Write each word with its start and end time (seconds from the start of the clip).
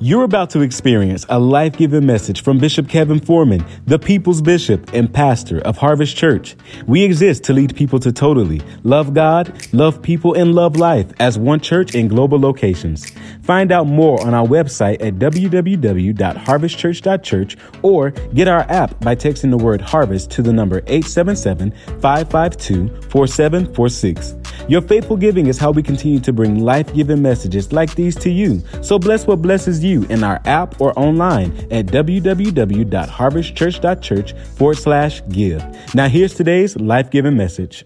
You're 0.00 0.22
about 0.22 0.50
to 0.50 0.60
experience 0.60 1.26
a 1.28 1.40
life 1.40 1.76
giving 1.76 2.06
message 2.06 2.44
from 2.44 2.58
Bishop 2.58 2.88
Kevin 2.88 3.18
Foreman, 3.18 3.66
the 3.86 3.98
people's 3.98 4.40
bishop 4.40 4.92
and 4.92 5.12
pastor 5.12 5.58
of 5.62 5.76
Harvest 5.76 6.16
Church. 6.16 6.54
We 6.86 7.02
exist 7.02 7.42
to 7.44 7.52
lead 7.52 7.74
people 7.74 7.98
to 8.00 8.12
totally 8.12 8.60
love 8.84 9.12
God, 9.12 9.52
love 9.72 10.00
people, 10.00 10.34
and 10.34 10.54
love 10.54 10.76
life 10.76 11.12
as 11.18 11.36
one 11.36 11.58
church 11.58 11.96
in 11.96 12.06
global 12.06 12.38
locations. 12.38 13.10
Find 13.42 13.72
out 13.72 13.88
more 13.88 14.24
on 14.24 14.34
our 14.34 14.46
website 14.46 15.02
at 15.02 15.14
www.harvestchurch.church 15.14 17.56
or 17.82 18.10
get 18.10 18.46
our 18.46 18.70
app 18.70 19.00
by 19.00 19.16
texting 19.16 19.50
the 19.50 19.56
word 19.56 19.80
harvest 19.80 20.30
to 20.30 20.42
the 20.42 20.52
number 20.52 20.78
877 20.86 21.72
552 22.00 22.88
4746. 23.08 24.36
Your 24.68 24.82
faithful 24.82 25.16
giving 25.16 25.46
is 25.46 25.58
how 25.58 25.70
we 25.70 25.82
continue 25.82 26.20
to 26.20 26.32
bring 26.32 26.60
life 26.60 26.92
giving 26.94 27.22
messages 27.22 27.72
like 27.72 27.94
these 27.94 28.14
to 28.16 28.30
you. 28.30 28.62
So 28.82 28.98
bless 28.98 29.26
what 29.26 29.40
blesses 29.40 29.77
you 29.84 30.04
in 30.04 30.24
our 30.24 30.40
app 30.44 30.80
or 30.80 30.98
online 30.98 31.52
at 31.70 31.86
www.harvestchurch.church 31.86 34.32
forward 34.56 34.78
slash 34.78 35.22
give. 35.28 35.94
Now, 35.94 36.08
here's 36.08 36.34
today's 36.34 36.76
life 36.76 37.10
giving 37.10 37.36
message. 37.36 37.84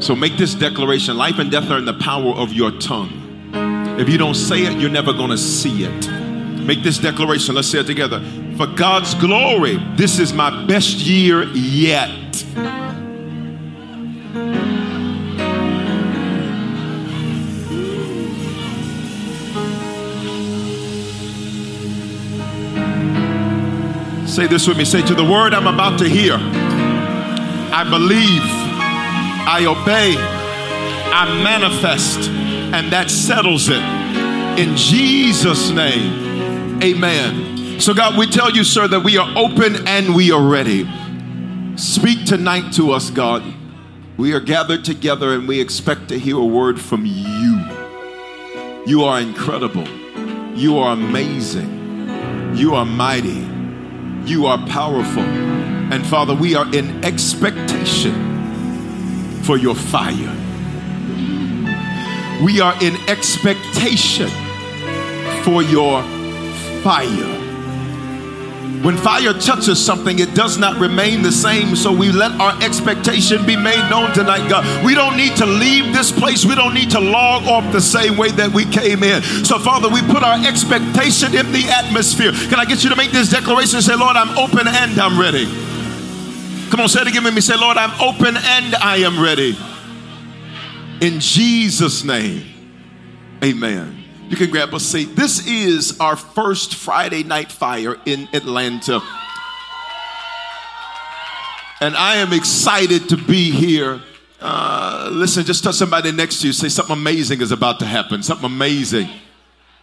So 0.00 0.14
make 0.14 0.36
this 0.36 0.54
declaration 0.54 1.16
life 1.16 1.38
and 1.38 1.50
death 1.50 1.70
are 1.70 1.78
in 1.78 1.84
the 1.84 1.98
power 1.98 2.32
of 2.34 2.52
your 2.52 2.70
tongue. 2.78 3.24
If 3.98 4.08
you 4.08 4.16
don't 4.16 4.34
say 4.34 4.62
it, 4.62 4.78
you're 4.78 4.90
never 4.90 5.12
going 5.12 5.30
to 5.30 5.38
see 5.38 5.84
it. 5.84 6.08
Make 6.64 6.84
this 6.84 6.98
declaration. 6.98 7.54
Let's 7.54 7.68
say 7.68 7.80
it 7.80 7.86
together. 7.86 8.20
For 8.56 8.66
God's 8.66 9.14
glory, 9.14 9.78
this 9.96 10.18
is 10.18 10.32
my 10.32 10.66
best 10.66 10.98
year 10.98 11.44
yet. 11.54 12.14
Say 24.38 24.46
this 24.46 24.68
with 24.68 24.78
me. 24.78 24.84
Say 24.84 25.02
to 25.02 25.16
the 25.16 25.24
word 25.24 25.52
I'm 25.52 25.66
about 25.66 25.98
to 25.98 26.08
hear. 26.08 26.34
I 26.34 27.82
believe, 27.82 28.40
I 28.44 29.66
obey, 29.66 30.14
I 30.16 31.42
manifest, 31.42 32.30
and 32.30 32.92
that 32.92 33.10
settles 33.10 33.68
it. 33.68 33.82
In 34.56 34.76
Jesus' 34.76 35.70
name, 35.70 36.80
amen. 36.80 37.80
So, 37.80 37.92
God, 37.92 38.16
we 38.16 38.28
tell 38.28 38.52
you, 38.52 38.62
sir, 38.62 38.86
that 38.86 39.00
we 39.00 39.18
are 39.18 39.28
open 39.36 39.88
and 39.88 40.14
we 40.14 40.30
are 40.30 40.48
ready. 40.48 40.88
Speak 41.74 42.24
tonight 42.24 42.72
to 42.74 42.92
us, 42.92 43.10
God. 43.10 43.42
We 44.16 44.34
are 44.34 44.40
gathered 44.40 44.84
together 44.84 45.34
and 45.34 45.48
we 45.48 45.60
expect 45.60 46.06
to 46.10 46.18
hear 46.18 46.36
a 46.36 46.46
word 46.46 46.80
from 46.80 47.04
you. 47.04 47.60
You 48.86 49.02
are 49.02 49.20
incredible. 49.20 49.88
You 50.56 50.78
are 50.78 50.92
amazing. 50.92 52.54
You 52.54 52.76
are 52.76 52.86
mighty. 52.86 53.57
You 54.28 54.44
are 54.44 54.58
powerful. 54.66 55.22
And 55.22 56.06
Father, 56.06 56.34
we 56.34 56.54
are 56.54 56.66
in 56.74 57.02
expectation 57.02 58.12
for 59.42 59.56
your 59.56 59.74
fire. 59.74 60.36
We 62.44 62.60
are 62.60 62.74
in 62.82 62.96
expectation 63.08 64.28
for 65.44 65.62
your 65.62 66.02
fire. 66.82 67.47
When 68.82 68.96
fire 68.96 69.32
touches 69.32 69.84
something, 69.84 70.20
it 70.20 70.34
does 70.34 70.56
not 70.56 70.78
remain 70.78 71.22
the 71.22 71.32
same. 71.32 71.74
So 71.74 71.92
we 71.92 72.12
let 72.12 72.32
our 72.40 72.60
expectation 72.62 73.44
be 73.44 73.56
made 73.56 73.90
known 73.90 74.12
tonight, 74.12 74.48
God. 74.48 74.64
We 74.84 74.94
don't 74.94 75.16
need 75.16 75.36
to 75.36 75.46
leave 75.46 75.92
this 75.92 76.12
place. 76.12 76.44
We 76.44 76.54
don't 76.54 76.74
need 76.74 76.90
to 76.92 77.00
log 77.00 77.44
off 77.44 77.72
the 77.72 77.80
same 77.80 78.16
way 78.16 78.30
that 78.32 78.50
we 78.52 78.64
came 78.66 79.02
in. 79.02 79.22
So, 79.44 79.58
Father, 79.58 79.88
we 79.88 80.00
put 80.02 80.22
our 80.22 80.38
expectation 80.46 81.34
in 81.34 81.50
the 81.50 81.64
atmosphere. 81.68 82.32
Can 82.32 82.60
I 82.60 82.64
get 82.64 82.84
you 82.84 82.90
to 82.90 82.96
make 82.96 83.10
this 83.10 83.28
declaration? 83.28 83.82
Say, 83.82 83.96
Lord, 83.96 84.16
I'm 84.16 84.38
open 84.38 84.68
and 84.68 84.98
I'm 84.98 85.18
ready. 85.18 85.46
Come 86.70 86.80
on, 86.80 86.88
say 86.88 87.00
it 87.00 87.08
again 87.08 87.24
with 87.24 87.34
me. 87.34 87.40
Say, 87.40 87.56
Lord, 87.56 87.76
I'm 87.76 87.98
open 88.00 88.36
and 88.36 88.74
I 88.76 88.98
am 88.98 89.20
ready. 89.20 89.56
In 91.00 91.18
Jesus' 91.18 92.04
name, 92.04 92.44
amen. 93.42 93.97
You 94.28 94.36
can 94.36 94.50
grab 94.50 94.74
a 94.74 94.80
seat. 94.80 95.16
This 95.16 95.46
is 95.46 95.98
our 96.00 96.14
first 96.14 96.74
Friday 96.74 97.22
night 97.22 97.50
fire 97.50 97.96
in 98.04 98.28
Atlanta. 98.34 99.00
And 101.80 101.96
I 101.96 102.16
am 102.16 102.34
excited 102.34 103.08
to 103.08 103.16
be 103.16 103.50
here. 103.50 104.02
Uh, 104.40 105.08
listen, 105.12 105.44
just 105.44 105.64
touch 105.64 105.76
somebody 105.76 106.12
next 106.12 106.42
to 106.42 106.48
you. 106.48 106.52
Say 106.52 106.68
something 106.68 106.92
amazing 106.92 107.40
is 107.40 107.52
about 107.52 107.78
to 107.78 107.86
happen. 107.86 108.22
Something 108.22 108.44
amazing. 108.44 109.08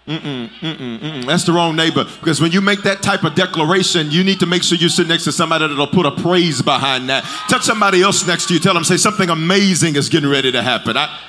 Mm-mm, 0.07 0.50
mm-mm, 0.59 1.00
mm-mm. 1.00 1.25
That's 1.25 1.45
the 1.45 1.51
wrong 1.51 1.75
neighbor. 1.75 2.03
Because 2.03 2.39
when 2.39 2.51
you 2.51 2.61
make 2.61 2.84
that 2.84 3.01
type 3.01 3.23
of 3.23 3.34
declaration, 3.34 4.11
you 4.11 4.23
need 4.23 4.39
to 4.41 4.45
make 4.45 4.61
sure 4.61 4.78
you 4.78 4.89
sit 4.89 5.07
next 5.07 5.23
to 5.23 5.31
somebody 5.31 5.67
that'll 5.67 5.88
put 5.88 6.05
a 6.05 6.11
praise 6.11 6.61
behind 6.61 7.09
that. 7.09 7.23
Touch 7.50 7.63
somebody 7.63 8.03
else 8.03 8.28
next 8.28 8.47
to 8.50 8.53
you. 8.53 8.59
Tell 8.59 8.75
them, 8.75 8.84
say 8.84 8.97
something 8.97 9.29
amazing 9.29 9.95
is 9.95 10.07
getting 10.07 10.29
ready 10.29 10.51
to 10.51 10.61
happen. 10.61 10.95
I, 10.95 11.19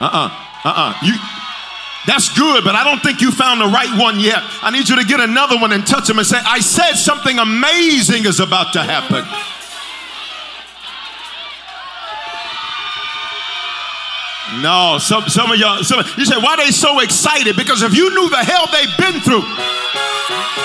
uh-uh. 0.00 0.47
Uh-uh. 0.64 0.94
You 1.02 1.14
that's 2.06 2.32
good, 2.32 2.64
but 2.64 2.74
I 2.74 2.84
don't 2.84 3.02
think 3.02 3.20
you 3.20 3.30
found 3.30 3.60
the 3.60 3.66
right 3.66 3.92
one 4.00 4.18
yet. 4.18 4.40
I 4.62 4.70
need 4.70 4.88
you 4.88 4.96
to 4.96 5.04
get 5.04 5.20
another 5.20 5.58
one 5.58 5.72
and 5.72 5.86
touch 5.86 6.08
him 6.08 6.16
and 6.16 6.26
say, 6.26 6.38
I 6.40 6.58
said 6.60 6.94
something 6.94 7.38
amazing 7.38 8.24
is 8.24 8.40
about 8.40 8.72
to 8.72 8.82
happen. 8.82 9.28
No, 14.56 14.96
some, 14.98 15.28
some 15.28 15.52
of 15.52 15.58
y'all, 15.58 15.84
some, 15.84 16.00
you 16.16 16.24
say, 16.24 16.36
why 16.40 16.56
they 16.56 16.70
so 16.72 17.00
excited? 17.00 17.54
Because 17.54 17.82
if 17.82 17.94
you 17.94 18.08
knew 18.10 18.28
the 18.30 18.42
hell 18.42 18.66
they've 18.72 18.96
been 18.96 19.20
through, 19.20 19.44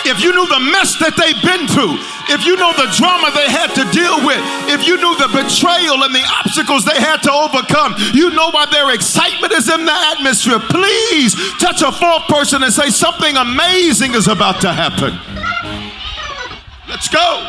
if 0.07 0.19
you 0.24 0.31
knew 0.31 0.47
the 0.47 0.59
mess 0.71 0.95
that 1.00 1.15
they've 1.15 1.39
been 1.44 1.68
through, 1.68 1.95
if 2.31 2.44
you 2.47 2.56
know 2.56 2.71
the 2.75 2.88
drama 2.95 3.31
they 3.35 3.47
had 3.47 3.71
to 3.75 3.83
deal 3.91 4.19
with, 4.24 4.39
if 4.71 4.88
you 4.88 4.95
knew 5.00 5.15
the 5.19 5.31
betrayal 5.31 6.03
and 6.03 6.15
the 6.15 6.24
obstacles 6.39 6.83
they 6.83 7.00
had 7.00 7.24
to 7.24 7.31
overcome, 7.31 7.95
you 8.15 8.31
know 8.31 8.51
why 8.51 8.68
their 8.71 8.91
excitement 8.91 9.51
is 9.53 9.69
in 9.69 9.85
the 9.85 9.97
atmosphere. 10.15 10.59
Please 10.71 11.35
touch 11.59 11.83
a 11.83 11.91
fourth 11.91 12.27
person 12.27 12.63
and 12.63 12.71
say 12.71 12.89
something 12.89 13.35
amazing 13.35 14.15
is 14.15 14.27
about 14.27 14.59
to 14.62 14.71
happen. 14.71 15.15
Let's 16.88 17.07
go. 17.07 17.47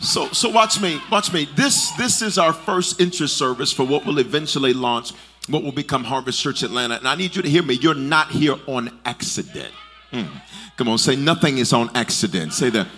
So, 0.00 0.28
so 0.28 0.48
watch 0.48 0.80
me, 0.80 1.00
watch 1.10 1.32
me. 1.32 1.46
This, 1.56 1.90
this 1.92 2.22
is 2.22 2.38
our 2.38 2.52
first 2.52 3.00
interest 3.00 3.36
service 3.36 3.70
for 3.70 3.84
what 3.84 4.06
will 4.06 4.18
eventually 4.18 4.72
launch, 4.72 5.12
what 5.48 5.62
will 5.62 5.72
become 5.72 6.04
Harvest 6.04 6.40
Church 6.40 6.62
Atlanta. 6.62 6.96
And 6.96 7.06
I 7.06 7.14
need 7.14 7.36
you 7.36 7.42
to 7.42 7.48
hear 7.48 7.62
me. 7.62 7.74
You're 7.74 7.94
not 7.94 8.30
here 8.30 8.56
on 8.66 8.98
accident. 9.04 9.72
Mm. 10.10 10.28
Come 10.76 10.88
on, 10.88 10.98
say 10.98 11.16
nothing 11.16 11.58
is 11.58 11.72
on 11.72 11.94
accident. 11.94 12.54
Say 12.54 12.70
that. 12.70 12.88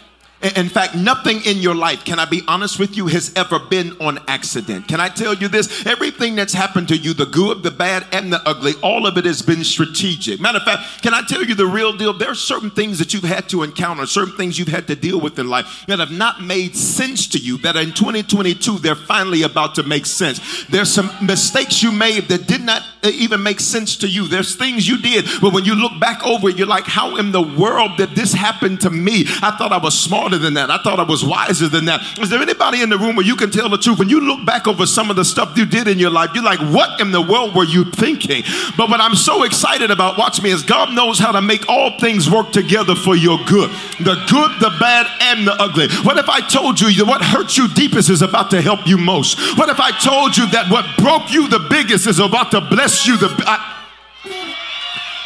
In 0.43 0.69
fact, 0.69 0.97
nothing 0.97 1.41
in 1.45 1.59
your 1.59 1.77
life, 1.77 2.05
can 2.05 2.19
I 2.19 2.25
be 2.25 2.43
honest 2.49 2.81
with 2.81 2.97
you, 2.97 3.07
has 3.07 3.33
ever 3.37 3.61
been 3.61 3.97
on 4.01 4.19
accident. 4.27 4.89
Can 4.89 4.99
I 4.99 5.09
tell 5.09 5.35
you 5.35 5.47
this? 5.47 5.87
Everything 5.87 6.35
that's 6.35 6.53
happened 6.53 6.89
to 6.89 6.97
you, 6.97 7.15
the 7.15 7.27
good, 7.27 7.63
the 7.63 7.71
bad, 7.71 8.05
and 8.11 8.33
the 8.33 8.41
ugly, 8.45 8.73
all 8.83 9.07
of 9.07 9.17
it 9.17 9.25
has 9.25 9.41
been 9.41 9.63
strategic. 9.63 10.41
Matter 10.41 10.59
of 10.59 10.65
fact, 10.65 11.03
can 11.03 11.15
I 11.15 11.23
tell 11.23 11.45
you 11.45 11.55
the 11.55 11.67
real 11.67 11.97
deal? 11.97 12.13
There 12.13 12.31
are 12.31 12.35
certain 12.35 12.71
things 12.71 12.99
that 12.99 13.15
you've 13.15 13.23
had 13.23 13.49
to 13.51 13.63
encounter, 13.63 14.05
certain 14.05 14.37
things 14.37 14.59
you've 14.59 14.67
had 14.67 14.89
to 14.89 14.97
deal 14.97 15.21
with 15.21 15.39
in 15.39 15.49
life 15.49 15.85
that 15.87 16.01
have 16.01 16.11
not 16.11 16.43
made 16.43 16.75
sense 16.75 17.29
to 17.29 17.39
you, 17.39 17.59
that 17.59 17.77
in 17.77 17.93
2022, 17.93 18.79
they're 18.79 18.97
finally 18.97 19.43
about 19.45 19.77
to 19.77 19.85
make 19.85 20.07
sense. 20.07 20.65
There's 20.65 20.91
some 20.91 21.11
mistakes 21.25 21.85
you 21.85 21.93
made 21.93 22.25
that 22.25 22.49
did 22.49 22.63
not 22.63 22.83
uh, 23.05 23.11
even 23.15 23.45
make 23.45 23.61
sense 23.61 23.97
to 23.99 24.09
you. 24.09 24.27
There's 24.27 24.57
things 24.57 24.89
you 24.89 24.99
did, 25.01 25.27
but 25.41 25.53
when 25.53 25.65
you 25.65 25.77
look 25.77 26.01
back 26.01 26.27
over 26.27 26.49
you're 26.49 26.67
like, 26.67 26.87
how 26.87 27.17
in 27.17 27.31
the 27.31 27.43
world 27.43 27.97
did 27.97 28.11
this 28.11 28.33
happen 28.33 28.77
to 28.79 28.91
me? 28.91 29.25
I 29.41 29.55
thought 29.57 29.73
I 29.73 29.79
was 29.79 29.99
smart 29.99 30.32
smarter 30.33 30.43
than 30.43 30.55
that. 30.55 30.71
I 30.71 30.83
thought 30.83 30.99
I 30.99 31.05
was 31.05 31.25
wiser 31.25 31.69
than 31.69 31.85
that. 31.87 32.01
Is 32.19 32.31
there 32.31 32.41
anybody 32.41 32.83
in 32.83 32.89
the 32.89 32.99
room 32.99 33.17
where 33.17 33.27
you 33.27 33.37
can 33.37 33.51
tell 33.51 33.69
the 33.69 33.77
truth? 33.77 33.99
When 33.99 34.09
you 34.09 34.21
look 34.21 34.45
back 34.45 34.67
over 34.67 34.87
some 34.87 35.11
of 35.11 35.17
the 35.17 35.25
stuff 35.25 35.57
you 35.57 35.67
did 35.67 35.89
in 35.89 35.99
your 35.99 36.11
life, 36.11 36.31
you're 36.35 36.45
like, 36.45 36.61
what 36.61 37.01
in 37.01 37.11
the 37.11 37.21
world 37.21 37.55
were 37.55 37.65
you 37.65 37.85
thinking? 37.85 38.43
But 38.77 38.89
what 38.89 39.01
I'm 39.01 39.15
so 39.15 39.45
excited 39.45 39.91
about, 39.91 40.19
watch 40.19 40.43
me, 40.43 40.51
is 40.51 40.63
God 40.63 40.95
knows 40.95 41.19
how 41.19 41.33
to 41.33 41.43
make 41.43 41.69
all 41.69 41.99
things 41.99 42.31
work 42.31 42.53
together 42.53 42.95
for 42.95 43.17
your 43.17 43.39
good. 43.47 43.71
The 44.01 44.17
good, 44.31 44.51
the 44.61 44.73
bad, 44.81 45.07
and 45.21 45.47
the 45.47 45.55
ugly. 45.61 45.89
What 46.03 46.19
if 46.19 46.29
I 46.29 46.41
told 46.41 46.81
you 46.81 46.93
that 46.95 47.07
what 47.07 47.23
hurt 47.23 47.57
you 47.57 47.69
deepest 47.69 48.09
is 48.11 48.23
about 48.23 48.51
to 48.51 48.63
help 48.63 48.87
you 48.87 48.97
most? 48.97 49.39
What 49.59 49.69
if 49.69 49.81
I 49.81 49.91
told 49.91 50.37
you 50.37 50.47
that 50.51 50.71
what 50.71 50.87
broke 50.99 51.33
you 51.33 51.49
the 51.49 51.67
biggest 51.69 52.07
is 52.07 52.19
about 52.19 52.51
to 52.53 52.61
bless 52.61 53.07
you 53.07 53.17
the 53.19 53.29
I, 53.47 53.69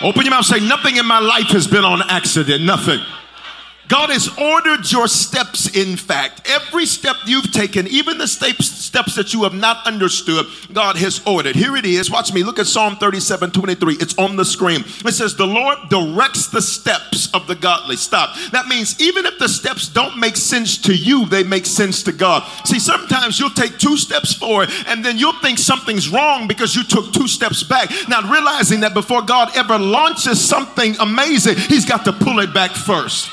Open 0.03 0.23
your 0.26 0.31
mouth, 0.31 0.44
say, 0.44 0.61
nothing 0.61 0.99
in 0.99 1.06
my 1.06 1.20
life 1.20 1.49
has 1.49 1.67
been 1.67 1.85
on 1.85 2.03
accident. 2.11 2.62
Nothing. 2.62 3.00
God 3.88 4.11
has 4.11 4.29
ordered 4.37 4.91
your 4.91 5.06
steps, 5.06 5.77
in 5.77 5.97
fact. 5.97 6.49
Every 6.49 6.87
step 6.87 7.17
you've 7.27 7.53
taken, 7.53 7.87
even 7.87 8.19
the 8.19 8.27
steps, 8.27 8.69
steps 8.69 9.15
that 9.15 9.33
you 9.33 9.44
have 9.44 9.55
not 9.55 9.87
understood, 9.87 10.47
God 10.73 10.97
has 10.97 11.21
ordered. 11.27 11.55
Here 11.55 11.77
it 11.77 11.85
is. 11.85 12.11
Watch 12.11 12.33
me. 12.33 12.43
Look 12.43 12.59
at 12.59 12.67
Psalm 12.67 12.97
37 12.97 13.53
23. 13.53 13.94
It's 13.94 14.19
on 14.19 14.37
the 14.37 14.44
screen. 14.44 14.81
It 14.81 15.15
says, 15.15 15.37
The 15.37 15.47
Lord 15.47 15.79
directs 15.88 16.49
the 16.49 16.62
steps 16.62 17.33
of 17.33 17.47
the 17.47 17.55
godly. 17.55 17.97
Stop. 17.97 18.37
That 18.50 18.67
means 18.67 19.00
even 19.00 19.25
if 19.25 19.38
the 19.38 19.49
steps 19.49 19.89
don't 19.89 20.19
make 20.19 20.37
sense 20.37 20.79
to 20.79 20.94
you, 20.94 21.27
they 21.27 21.44
make 21.44 21.67
sense 21.67 22.03
to 22.05 22.12
God. 22.12 22.43
See, 22.65 22.81
sometimes 22.81 23.39
you'll 23.39 23.50
take 23.50 23.79
two 23.79 23.97
steps 23.97 24.35
forward 24.35 24.69
and 24.87 25.05
then 25.05 25.17
you'll 25.19 25.41
think 25.41 25.59
something's 25.59 26.09
wrong 26.09 26.49
because 26.49 26.75
you 26.75 26.82
took 26.82 27.12
two 27.12 27.29
steps 27.29 27.62
back, 27.62 27.91
not 28.09 28.25
realizing 28.25 28.81
that 28.81 28.94
before 28.94 29.23
God 29.23 29.56
ever 29.56 29.79
launches 29.79 30.41
something 30.41 30.97
amazing, 30.99 31.56
He's 31.56 31.85
got 31.85 32.05
to 32.05 32.12
pull 32.12 32.41
it 32.41 32.53
back 32.53 32.73
first. 32.73 33.31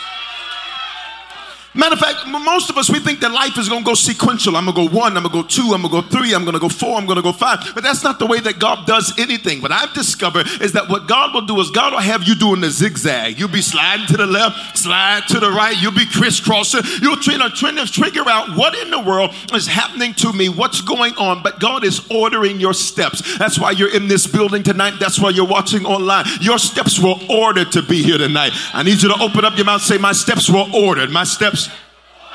Matter 1.76 1.94
of 1.94 2.00
fact, 2.00 2.28
most 2.28 2.70
of 2.70 2.78
us, 2.78 2.88
we 2.88 3.00
think 3.00 3.20
that 3.22 3.32
life 3.32 3.58
is 3.58 3.68
going 3.68 3.82
to 3.82 3.86
go 3.86 3.96
sequential. 3.96 4.56
I'm 4.56 4.66
going 4.66 4.76
to 4.76 4.94
go 4.94 4.96
one, 4.96 5.18
I'm 5.18 5.24
going 5.24 5.34
to 5.34 5.42
go 5.42 5.48
two, 5.48 5.74
I'm 5.74 5.82
going 5.82 5.90
to 5.90 6.02
go 6.02 6.08
three, 6.08 6.36
I'm 6.36 6.44
going 6.44 6.54
to 6.54 6.60
go 6.60 6.70
four, 6.70 7.00
I'm 7.00 7.08
going 7.08 7.16
to 7.16 7.24
go 7.24 7.32
five. 7.32 7.72
But 7.74 7.84
that's 7.84 8.04
not 8.04 8.20
the 8.20 8.28
way 8.28 8.40
that 8.42 8.60
God 8.60 8.86
does 8.86 9.18
anything. 9.18 9.60
What 9.60 9.72
I've 9.72 9.92
discovered 9.94 10.46
is 10.62 10.74
that 10.74 10.88
what 10.88 11.08
God 11.08 11.34
will 11.34 11.48
do 11.48 11.60
is 11.60 11.72
God 11.72 11.94
will 11.94 12.00
have 12.00 12.24
you 12.24 12.36
doing 12.36 12.62
the 12.62 12.70
zigzag. 12.70 13.40
You'll 13.40 13.50
be 13.50 13.64
sliding 13.64 14.06
to 14.08 14.18
the 14.18 14.28
left, 14.28 14.78
slide 14.78 15.24
to 15.30 15.40
the 15.40 15.50
right, 15.50 15.76
you'll 15.82 15.94
be 15.94 16.06
crisscrossing. 16.06 16.82
You'll 17.02 17.18
try 17.18 17.38
to, 17.38 17.50
try 17.50 17.72
to 17.72 17.88
figure 17.88 18.30
out 18.30 18.56
what 18.56 18.76
in 18.76 18.92
the 18.92 19.00
world 19.00 19.34
is 19.52 19.66
happening 19.66 20.14
to 20.16 20.32
me, 20.32 20.50
what's 20.50 20.82
going 20.82 21.16
on. 21.16 21.42
But 21.42 21.60
God 21.60 21.84
is 21.84 22.06
ordering 22.12 22.60
your 22.60 22.76
steps. 22.76 23.38
That's 23.40 23.58
why 23.58 23.72
you're 23.72 23.94
in 23.94 24.08
this 24.08 24.28
building 24.28 24.62
tonight. 24.62 25.00
That's 25.00 25.20
why 25.20 25.32
you're 25.32 25.48
watching 25.48 25.88
online. 25.88 26.26
Your 26.40 26.60
steps 26.60 27.00
were 27.00 27.16
ordered 27.32 27.72
to 27.72 27.82
be 27.82 28.04
here 28.04 28.20
tonight. 28.20 28.52
I 28.76 28.84
need 28.84 29.02
you 29.02 29.10
to 29.10 29.20
open 29.24 29.44
up 29.44 29.56
your 29.56 29.66
mouth 29.66 29.82
say, 29.82 29.98
My 29.98 30.12
steps 30.12 30.52
were 30.52 30.66
ordered. 30.72 31.10
My 31.10 31.24
steps 31.24 31.63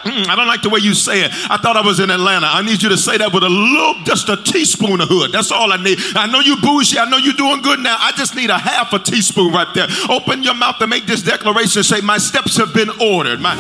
Mm, 0.05 0.29
I 0.29 0.37
don't 0.37 0.47
like 0.47 0.63
the 0.63 0.71
way 0.71 0.81
you 0.81 0.95
say 0.95 1.23
it. 1.23 1.33
I 1.51 1.57
thought 1.57 1.77
I 1.77 1.83
was 1.83 2.01
in 2.01 2.11
Atlanta. 2.11 2.47
I 2.47 2.63
need 2.63 2.83
you 2.83 2.89
to 2.89 2.97
say 2.97 3.19
that 3.19 3.33
with 3.33 3.43
a 3.43 3.49
little, 3.49 3.95
just 4.05 4.29
a 4.29 4.37
teaspoon 4.37 5.01
of 5.01 5.09
hood. 5.09 5.33
That's 5.33 5.51
all 5.51 5.73
I 5.73 5.83
need. 5.83 5.99
I 6.15 6.27
know 6.27 6.41
you 6.41 6.57
bougie. 6.57 6.99
I 6.99 7.09
know 7.11 7.17
you're 7.17 7.35
doing 7.35 7.63
good 7.63 7.81
now. 7.81 7.97
I 7.99 8.13
just 8.13 8.35
need 8.37 8.51
a 8.51 8.59
half 8.59 8.93
a 8.93 8.99
teaspoon 8.99 9.53
right 9.53 9.73
there. 9.75 9.89
Open 10.09 10.43
your 10.43 10.55
mouth 10.55 10.79
to 10.79 10.87
make 10.87 11.07
this 11.07 11.23
declaration. 11.23 11.83
Say, 11.83 12.01
my 12.01 12.19
steps 12.19 12.57
have 12.57 12.73
been 12.73 12.91
ordered. 13.01 13.41
My 13.41 13.57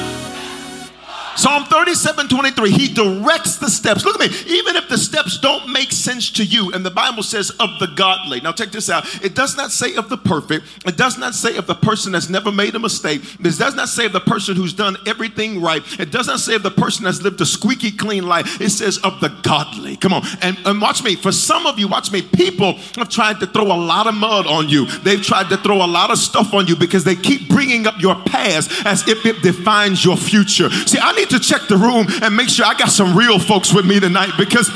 Psalm 1.39 1.67
37 1.67 2.27
23, 2.27 2.71
he 2.73 2.93
directs 2.93 3.57
the 3.59 3.71
steps. 3.71 4.05
Look 4.05 4.21
at 4.21 4.29
me. 4.29 4.37
Even 4.49 4.75
if 4.75 4.89
the 4.89 4.99
steps 4.99 5.39
don't 5.39 5.73
make 5.73 5.93
sense 5.93 6.33
to 6.33 6.45
you, 6.45 6.73
and 6.73 6.85
the 6.85 6.91
Bible 6.91 7.23
says 7.23 7.51
of 7.61 7.71
the 7.79 7.87
godly. 7.87 8.41
Now, 8.41 8.51
check 8.51 8.73
this 8.73 8.91
out. 8.91 9.05
It 9.25 9.37
does 9.37 9.57
not 9.57 9.71
say 9.71 9.95
of 9.95 10.09
the 10.09 10.17
perfect, 10.17 10.67
it 10.85 10.97
does 10.97 11.17
not 11.17 11.37
say 11.37 11.57
of 11.57 11.69
the 11.69 11.77
person 11.77 12.11
that's 12.11 12.29
never 12.29 12.51
made 12.51 12.75
a 12.75 12.81
mistake, 12.81 13.23
it 13.39 13.57
does 13.57 13.77
not 13.77 13.89
say 13.89 14.07
of 14.07 14.13
the 14.13 14.21
person 14.21 14.57
who's 14.57 14.73
done 14.73 14.97
everything 15.07 15.63
right, 15.63 15.81
it 16.01 16.11
does 16.11 16.27
not 16.27 16.41
say 16.41 16.57
of 16.57 16.65
the 16.65 16.73
person 16.73 17.05
that's 17.05 17.23
lived 17.23 17.41
a 17.41 17.47
squeaky 17.47 17.93
clean 17.93 18.27
life. 18.27 18.61
It 18.61 18.71
says 18.71 18.99
of 18.99 19.21
the 19.21 19.29
godly. 19.43 19.97
Come 19.97 20.13
on. 20.13 20.25
And, 20.43 20.59
and 20.67 20.81
watch 20.81 21.05
me. 21.05 21.15
For 21.15 21.31
some 21.31 21.67
of 21.67 21.79
you, 21.79 21.87
watch 21.87 22.11
me, 22.11 22.21
people 22.21 22.73
have 22.97 23.11
tried 23.11 23.39
to 23.39 23.47
throw 23.47 23.67
a 23.67 23.79
lot 23.79 24.09
of 24.09 24.15
mud 24.15 24.49
on 24.49 24.69
you, 24.69 24.87
they've 25.03 25.23
tried 25.23 25.51
to 25.51 25.57
throw 25.57 25.85
a 25.85 25.87
lot 25.87 26.11
of 26.11 26.19
stuff 26.19 26.53
on 26.53 26.67
you 26.67 26.75
because 26.75 27.05
they 27.05 27.15
keep 27.15 27.49
bringing 27.49 27.87
up 27.87 28.01
your 28.01 28.17
past 28.25 28.85
as 28.85 29.07
if 29.07 29.25
it 29.25 29.41
defines 29.41 30.05
your 30.05 30.17
future. 30.17 30.69
See, 30.71 30.99
I 30.99 31.13
need 31.13 31.28
to 31.31 31.41
check 31.41 31.69
the 31.69 31.77
room 31.77 32.07
and 32.23 32.35
make 32.37 32.49
sure 32.49 32.67
I 32.67 32.75
got 32.75 32.91
some 32.91 33.17
real 33.17 33.39
folks 33.39 33.73
with 33.73 33.87
me 33.87 34.01
tonight 34.01 34.33
because 34.39 34.71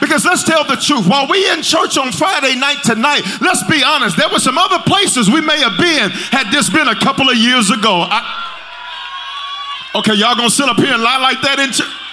because 0.00 0.24
let's 0.24 0.44
tell 0.44 0.64
the 0.64 0.76
truth. 0.76 1.06
While 1.06 1.28
we 1.28 1.50
in 1.52 1.62
church 1.62 1.98
on 1.98 2.10
Friday 2.10 2.56
night 2.56 2.82
tonight, 2.82 3.20
let's 3.40 3.62
be 3.64 3.84
honest, 3.84 4.16
there 4.16 4.30
were 4.32 4.40
some 4.40 4.56
other 4.56 4.78
places 4.86 5.28
we 5.28 5.42
may 5.42 5.60
have 5.60 5.76
been 5.76 6.10
had 6.32 6.50
this 6.50 6.70
been 6.70 6.88
a 6.88 6.98
couple 6.98 7.28
of 7.28 7.36
years 7.36 7.70
ago. 7.70 8.06
I, 8.08 8.24
okay, 9.96 10.14
y'all 10.14 10.34
gonna 10.34 10.48
sit 10.48 10.68
up 10.68 10.78
here 10.78 10.94
and 10.94 11.02
lie 11.02 11.18
like 11.18 11.42
that 11.42 11.58
in 11.60 11.70
church? 11.72 12.09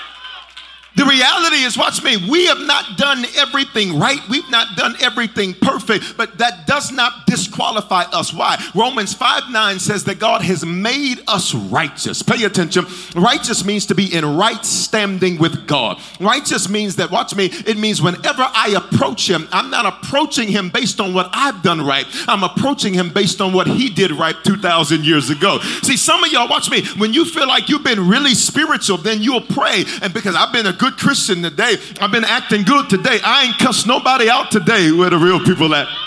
The 0.97 1.05
reality 1.05 1.57
is, 1.57 1.77
watch 1.77 2.03
me, 2.03 2.17
we 2.27 2.47
have 2.47 2.59
not 2.61 2.97
done 2.97 3.23
everything 3.37 3.99
right. 3.99 4.19
We've 4.29 4.49
not 4.49 4.75
done 4.75 4.95
everything 4.99 5.53
perfect, 5.53 6.17
but 6.17 6.39
that 6.39 6.65
does 6.65 6.91
not 6.91 7.27
disqualify 7.27 8.05
us. 8.11 8.33
Why? 8.33 8.57
Romans 8.73 9.13
5 9.13 9.51
9 9.51 9.77
says 9.77 10.05
that 10.05 10.17
God 10.17 10.41
has 10.41 10.65
made 10.65 11.21
us 11.27 11.53
righteous. 11.53 12.23
Pay 12.23 12.45
attention. 12.45 12.87
Righteous 13.15 13.63
means 13.63 13.85
to 13.85 13.95
be 13.95 14.11
in 14.11 14.25
right 14.37 14.65
standing 14.65 15.37
with 15.37 15.67
God. 15.67 15.99
Righteous 16.19 16.67
means 16.67 16.95
that, 16.95 17.11
watch 17.11 17.35
me, 17.35 17.45
it 17.45 17.77
means 17.77 18.01
whenever 18.01 18.41
I 18.41 18.69
approach 18.75 19.29
Him, 19.29 19.47
I'm 19.51 19.69
not 19.69 19.85
approaching 19.85 20.47
Him 20.47 20.71
based 20.71 20.99
on 20.99 21.13
what 21.13 21.29
I've 21.31 21.61
done 21.61 21.85
right. 21.85 22.07
I'm 22.27 22.41
approaching 22.41 22.95
Him 22.95 23.13
based 23.13 23.39
on 23.39 23.53
what 23.53 23.67
He 23.67 23.89
did 23.89 24.09
right 24.11 24.35
2,000 24.43 25.05
years 25.05 25.29
ago. 25.29 25.59
See, 25.83 25.95
some 25.95 26.23
of 26.23 26.31
y'all, 26.31 26.49
watch 26.49 26.71
me, 26.71 26.83
when 26.97 27.13
you 27.13 27.23
feel 27.23 27.47
like 27.47 27.69
you've 27.69 27.83
been 27.83 28.09
really 28.09 28.33
spiritual, 28.33 28.97
then 28.97 29.21
you'll 29.21 29.41
pray. 29.41 29.85
And 30.01 30.11
because 30.11 30.35
I've 30.35 30.51
been 30.51 30.65
a 30.65 30.73
good 30.73 30.86
good 30.89 30.97
Christian 30.97 31.41
today. 31.41 31.75
I've 31.99 32.11
been 32.11 32.23
acting 32.23 32.63
good 32.63 32.89
today. 32.89 33.19
I 33.23 33.45
ain't 33.45 33.57
cussed 33.57 33.87
nobody 33.87 34.29
out 34.29 34.51
today. 34.51 34.91
Where 34.91 35.09
the 35.09 35.17
real 35.17 35.39
people 35.39 35.73
at? 35.75 36.06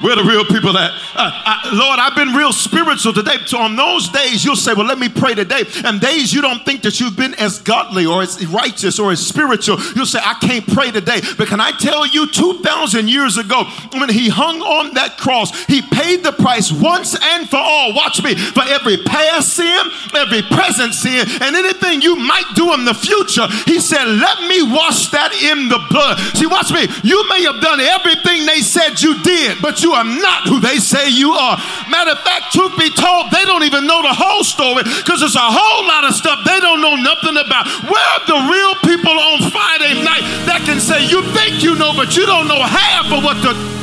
Where 0.00 0.16
the 0.16 0.24
real 0.24 0.46
people 0.46 0.76
at? 0.78 0.92
Uh, 1.14 1.30
I, 1.30 1.70
Lord, 1.76 2.00
I've 2.00 2.16
been 2.16 2.34
real 2.34 2.52
spiritual 2.52 3.12
today. 3.12 3.36
So 3.44 3.58
on 3.58 3.76
those 3.76 4.08
days, 4.08 4.42
you'll 4.44 4.56
say, 4.56 4.72
Well, 4.72 4.86
let 4.86 4.98
me 4.98 5.10
pray 5.10 5.34
today. 5.34 5.64
And 5.84 6.00
days 6.00 6.32
you 6.32 6.40
don't 6.40 6.64
think 6.64 6.82
that 6.82 7.00
you've 7.00 7.16
been 7.16 7.34
as 7.34 7.58
godly 7.58 8.06
or 8.06 8.22
as 8.22 8.44
righteous 8.46 8.98
or 8.98 9.12
as 9.12 9.24
spiritual, 9.24 9.76
you'll 9.94 10.06
say, 10.06 10.18
I 10.22 10.34
can't 10.40 10.66
pray 10.66 10.90
today. 10.90 11.20
But 11.36 11.48
can 11.48 11.60
I 11.60 11.72
tell 11.72 12.06
you, 12.06 12.30
2,000 12.30 13.08
years 13.08 13.36
ago, 13.36 13.64
when 13.92 14.08
he 14.08 14.30
hung 14.30 14.62
on 14.62 14.94
that 14.94 15.18
cross, 15.18 15.52
he 15.66 15.82
paid 15.82 16.24
the 16.24 16.32
price 16.32 16.72
once 16.72 17.14
and 17.20 17.48
for 17.48 17.60
all. 17.60 17.94
Watch 17.94 18.22
me, 18.22 18.34
for 18.34 18.64
every 18.64 18.96
past 19.04 19.52
sin, 19.52 19.84
every 20.16 20.40
present 20.48 20.94
sin, 20.94 21.28
and 21.42 21.54
anything 21.54 22.00
you 22.00 22.16
might 22.16 22.48
do 22.54 22.72
in 22.72 22.86
the 22.86 22.94
future. 22.94 23.46
He 23.66 23.78
said, 23.78 24.04
Let 24.08 24.40
me 24.48 24.62
wash 24.64 25.10
that 25.12 25.36
in 25.36 25.68
the 25.68 25.84
blood. 25.90 26.16
See, 26.36 26.46
watch 26.46 26.72
me. 26.72 26.88
You 27.04 27.28
may 27.28 27.42
have 27.44 27.60
done 27.60 27.80
everything 27.80 28.46
they 28.46 28.60
said 28.60 28.96
you 29.02 29.20
did, 29.22 29.60
but 29.60 29.82
you 29.82 29.89
you 29.90 29.96
are 29.96 30.04
not 30.04 30.46
who 30.46 30.60
they 30.60 30.78
say 30.78 31.08
you 31.10 31.32
are. 31.32 31.56
Matter 31.90 32.12
of 32.12 32.20
fact, 32.20 32.52
truth 32.52 32.78
be 32.78 32.90
told, 32.90 33.30
they 33.32 33.44
don't 33.44 33.64
even 33.64 33.86
know 33.86 34.00
the 34.02 34.14
whole 34.14 34.44
story 34.44 34.84
because 34.86 35.18
there's 35.18 35.34
a 35.34 35.50
whole 35.50 35.82
lot 35.82 36.06
of 36.06 36.14
stuff 36.14 36.38
they 36.46 36.60
don't 36.60 36.80
know 36.80 36.94
nothing 36.94 37.34
about. 37.34 37.66
Where 37.90 38.08
are 38.14 38.24
the 38.30 38.38
real 38.46 38.74
people 38.86 39.18
on 39.18 39.50
Friday 39.50 39.98
night 40.06 40.22
that 40.46 40.62
can 40.64 40.78
say, 40.78 41.02
You 41.10 41.26
think 41.34 41.62
you 41.62 41.74
know, 41.74 41.90
but 41.92 42.16
you 42.16 42.24
don't 42.24 42.46
know 42.46 42.62
half 42.62 43.10
of 43.10 43.24
what 43.24 43.42
the. 43.42 43.79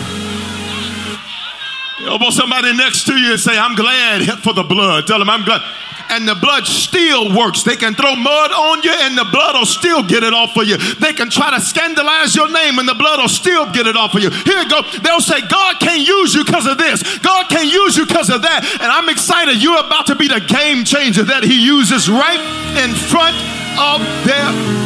Elbow 2.07 2.29
somebody 2.29 2.75
next 2.75 3.05
to 3.05 3.13
you 3.13 3.31
and 3.31 3.39
say, 3.39 3.57
I'm 3.57 3.75
glad 3.75 4.39
for 4.39 4.53
the 4.53 4.63
blood. 4.63 5.07
Tell 5.07 5.19
them, 5.19 5.29
I'm 5.29 5.43
glad 5.43 5.61
and 6.09 6.27
the 6.27 6.35
blood 6.35 6.65
still 6.65 7.35
works. 7.35 7.63
They 7.63 7.75
can 7.75 7.93
throw 7.93 8.15
mud 8.15 8.51
on 8.51 8.83
you 8.83 8.91
and 8.91 9.17
the 9.17 9.27
blood 9.31 9.55
will 9.55 9.65
still 9.65 10.03
get 10.03 10.23
it 10.23 10.33
off 10.33 10.55
of 10.55 10.67
you. 10.67 10.77
They 10.77 11.13
can 11.13 11.29
try 11.29 11.51
to 11.51 11.61
scandalize 11.61 12.35
your 12.35 12.51
name 12.51 12.79
and 12.79 12.87
the 12.87 12.95
blood 12.95 13.19
will 13.19 13.29
still 13.29 13.71
get 13.71 13.87
it 13.87 13.95
off 13.95 14.15
of 14.15 14.21
you. 14.21 14.29
Here 14.29 14.57
we 14.57 14.69
go. 14.69 14.81
They'll 15.03 15.21
say, 15.21 15.41
God 15.47 15.79
can't 15.79 16.07
use 16.07 16.33
you 16.33 16.45
because 16.45 16.65
of 16.65 16.77
this. 16.77 17.17
God 17.19 17.49
can't 17.49 17.71
use 17.71 17.97
you 17.97 18.05
because 18.05 18.29
of 18.29 18.41
that. 18.41 18.63
And 18.81 18.91
I'm 18.91 19.09
excited. 19.09 19.61
You're 19.61 19.79
about 19.79 20.07
to 20.07 20.15
be 20.15 20.27
the 20.27 20.41
game 20.41 20.85
changer 20.85 21.23
that 21.23 21.43
He 21.43 21.59
uses 21.59 22.09
right 22.09 22.39
in 22.83 22.93
front 22.95 23.35
of 23.77 23.99
their 24.25 24.76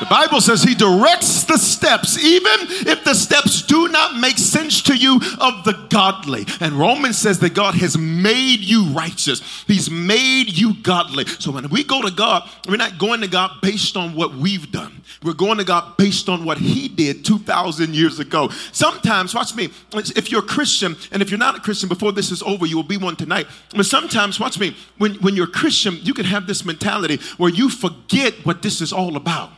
the 0.00 0.06
Bible 0.06 0.40
says 0.40 0.62
he 0.62 0.74
directs 0.74 1.44
the 1.44 1.58
steps, 1.58 2.22
even 2.22 2.56
if 2.86 3.04
the 3.04 3.14
steps 3.14 3.62
do 3.62 3.88
not 3.88 4.18
make 4.18 4.38
sense 4.38 4.82
to 4.82 4.96
you 4.96 5.16
of 5.40 5.64
the 5.64 5.86
godly. 5.90 6.46
And 6.60 6.74
Romans 6.74 7.18
says 7.18 7.38
that 7.40 7.54
God 7.54 7.74
has 7.76 7.96
made 7.96 8.60
you 8.60 8.84
righteous, 8.86 9.64
he's 9.66 9.90
made 9.90 10.56
you 10.56 10.74
godly. 10.82 11.26
So 11.26 11.50
when 11.50 11.68
we 11.68 11.84
go 11.84 12.02
to 12.02 12.10
God, 12.10 12.48
we're 12.68 12.76
not 12.76 12.98
going 12.98 13.20
to 13.20 13.28
God 13.28 13.60
based 13.62 13.96
on 13.96 14.14
what 14.14 14.34
we've 14.34 14.70
done, 14.70 15.02
we're 15.22 15.32
going 15.32 15.58
to 15.58 15.64
God 15.64 15.96
based 15.96 16.28
on 16.28 16.44
what 16.44 16.58
he 16.58 16.88
did 16.88 17.24
2,000 17.24 17.94
years 17.94 18.18
ago. 18.18 18.48
Sometimes, 18.72 19.34
watch 19.34 19.54
me, 19.54 19.70
if 19.94 20.30
you're 20.30 20.44
a 20.44 20.46
Christian, 20.46 20.96
and 21.12 21.22
if 21.22 21.30
you're 21.30 21.38
not 21.38 21.56
a 21.56 21.60
Christian, 21.60 21.88
before 21.88 22.12
this 22.12 22.30
is 22.30 22.42
over, 22.42 22.66
you 22.66 22.76
will 22.76 22.82
be 22.82 22.96
one 22.96 23.16
tonight. 23.16 23.46
But 23.74 23.86
sometimes, 23.86 24.38
watch 24.40 24.58
me, 24.58 24.76
when, 24.98 25.14
when 25.16 25.36
you're 25.36 25.46
a 25.46 25.50
Christian, 25.50 25.98
you 26.02 26.14
can 26.14 26.24
have 26.24 26.46
this 26.46 26.64
mentality 26.64 27.20
where 27.36 27.50
you 27.50 27.70
forget 27.70 28.34
what 28.44 28.62
this 28.62 28.80
is 28.80 28.92
all 28.92 29.16
about 29.16 29.50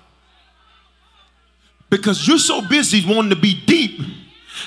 because 1.91 2.27
you're 2.27 2.39
so 2.39 2.61
busy 2.67 3.05
wanting 3.07 3.31
to 3.31 3.37
be 3.37 3.61
deep 3.67 4.01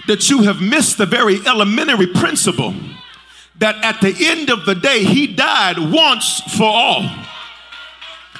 that 0.07 0.29
you 0.29 0.43
have 0.43 0.61
missed 0.61 0.97
the 0.97 1.05
very 1.05 1.39
elementary 1.45 2.07
principle 2.07 2.73
that 3.59 3.75
at 3.83 4.01
the 4.01 4.15
end 4.19 4.49
of 4.49 4.65
the 4.65 4.75
day, 4.75 5.03
he 5.03 5.27
died 5.27 5.77
once 5.77 6.41
for 6.57 6.65
all. 6.65 7.03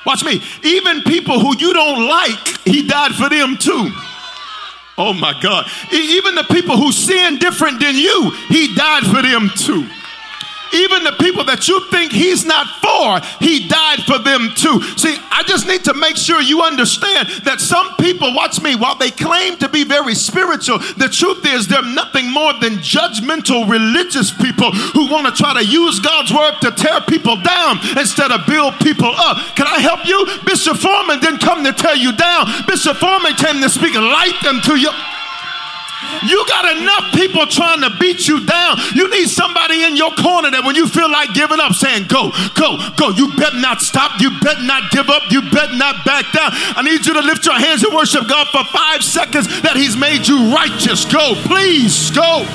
Watch 0.06 0.24
me. 0.24 0.42
Even 0.64 1.02
people 1.04 1.40
who 1.40 1.56
you 1.58 1.74
don't 1.74 2.08
like, 2.08 2.48
he 2.66 2.88
died 2.88 3.14
for 3.14 3.30
them 3.30 3.56
too. 3.58 3.92
Oh 4.98 5.14
my 5.14 5.40
God. 5.42 5.68
Even 5.92 6.36
the 6.36 6.44
people 6.44 6.76
who 6.76 6.92
sin 6.92 7.38
different 7.38 7.80
than 7.80 7.96
you, 7.96 8.32
he 8.50 8.74
died 8.76 9.04
for 9.04 9.22
them 9.22 9.50
too. 9.56 9.88
Even 10.74 11.04
the 11.04 11.16
people 11.20 11.44
that 11.46 11.68
you 11.68 11.80
think 11.90 12.12
he's 12.12 12.46
not 12.46 12.68
for, 12.80 13.20
he 13.44 13.68
died 13.68 14.04
for 14.04 14.20
them 14.20 14.52
too. 14.56 14.82
See, 14.98 15.16
I 15.32 15.44
just 15.46 15.68
need 15.68 15.84
to 15.86 15.94
make 15.94 16.16
sure 16.16 16.42
you 16.42 16.62
understand 16.62 17.28
that 17.44 17.60
some 17.60 17.96
people, 17.98 18.34
watch 18.34 18.62
me, 18.62 18.76
while 18.76 18.96
they 18.96 19.12
claim 19.12 19.58
to 19.58 19.70
be 19.70 19.84
very 19.84 20.16
spiritual, 20.16 20.80
the 20.98 21.10
truth 21.10 21.46
is 21.46 21.68
they're 21.68 21.82
nothing 21.82 22.32
more 22.32 22.54
than 22.60 22.80
judgmental 22.80 23.70
religious 23.70 24.32
people 24.32 24.72
who 24.72 25.12
want 25.12 25.28
to 25.28 25.34
try 25.34 25.54
to 25.54 25.66
use 25.66 26.00
God's 26.00 26.34
word 26.34 26.56
to 26.62 26.72
tear 26.72 27.02
people 27.02 27.36
down 27.42 27.78
instead 27.98 28.32
of 28.32 28.46
build 28.48 28.76
people 28.80 29.12
up. 29.16 29.38
Can 29.56 29.68
I 29.68 29.80
help 29.80 30.06
you? 30.08 30.26
Bishop 30.46 30.78
Foreman 30.78 31.20
didn't 31.20 31.42
come 31.42 31.64
to 31.64 31.74
tear 31.74 31.96
you 31.96 32.12
down. 32.16 32.48
Bishop 32.68 32.98
Foreman 32.98 33.34
came 33.36 33.62
to 33.62 33.70
speak 33.70 33.96
light 33.96 34.40
into 34.48 34.80
you. 34.80 34.92
You 36.24 36.46
got 36.48 36.78
enough 36.78 37.14
people 37.14 37.46
trying 37.48 37.82
to 37.82 37.90
beat 38.00 38.28
you 38.28 38.46
down. 38.46 38.78
You 38.94 39.10
need 39.10 39.28
somebody 39.28 39.84
in 39.84 39.96
your 39.96 40.12
corner 40.14 40.52
that 40.52 40.64
when 40.64 40.76
you 40.76 40.88
feel 40.88 41.10
like 41.10 41.34
giving 41.34 41.60
up, 41.60 41.74
saying, 41.74 42.08
Go, 42.08 42.32
go, 42.54 42.78
go. 42.98 43.10
You 43.10 43.34
better 43.36 43.60
not 43.60 43.82
stop. 43.82 44.20
You 44.22 44.30
better 44.42 44.64
not 44.64 44.92
give 44.92 45.10
up. 45.10 45.32
You 45.32 45.42
better 45.50 45.76
not 45.76 46.06
back 46.06 46.32
down. 46.32 46.52
I 46.78 46.82
need 46.84 47.06
you 47.06 47.14
to 47.14 47.22
lift 47.22 47.46
your 47.46 47.58
hands 47.58 47.84
and 47.84 47.94
worship 47.94 48.28
God 48.28 48.48
for 48.54 48.64
five 48.70 49.04
seconds 49.04 49.48
that 49.62 49.76
He's 49.76 49.98
made 49.98 50.28
you 50.28 50.54
righteous. 50.54 51.06
Go, 51.06 51.34
please, 51.50 52.12
go. 52.12 52.46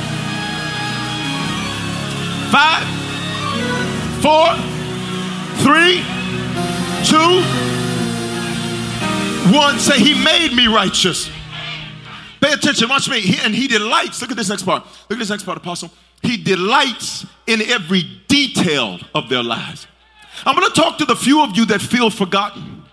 Five, 2.54 2.86
four, 4.22 4.54
three, 5.66 6.06
two, 7.02 7.42
one. 9.50 9.78
Say, 9.78 9.98
He 9.98 10.14
made 10.14 10.54
me 10.54 10.66
righteous. 10.66 11.35
Pay 12.46 12.52
attention, 12.52 12.88
watch 12.88 13.10
me. 13.10 13.20
He, 13.20 13.44
and 13.44 13.52
he 13.52 13.66
delights, 13.66 14.22
look 14.22 14.30
at 14.30 14.36
this 14.36 14.48
next 14.48 14.62
part. 14.62 14.84
Look 14.84 15.12
at 15.12 15.18
this 15.18 15.30
next 15.30 15.42
part, 15.42 15.58
Apostle. 15.58 15.90
He 16.22 16.36
delights 16.36 17.26
in 17.48 17.60
every 17.60 18.04
detail 18.28 19.00
of 19.16 19.28
their 19.28 19.42
lives. 19.42 19.88
I'm 20.44 20.54
gonna 20.54 20.72
talk 20.72 20.98
to 20.98 21.04
the 21.04 21.16
few 21.16 21.42
of 21.42 21.56
you 21.56 21.66
that 21.66 21.82
feel 21.82 22.08
forgotten. 22.08 22.84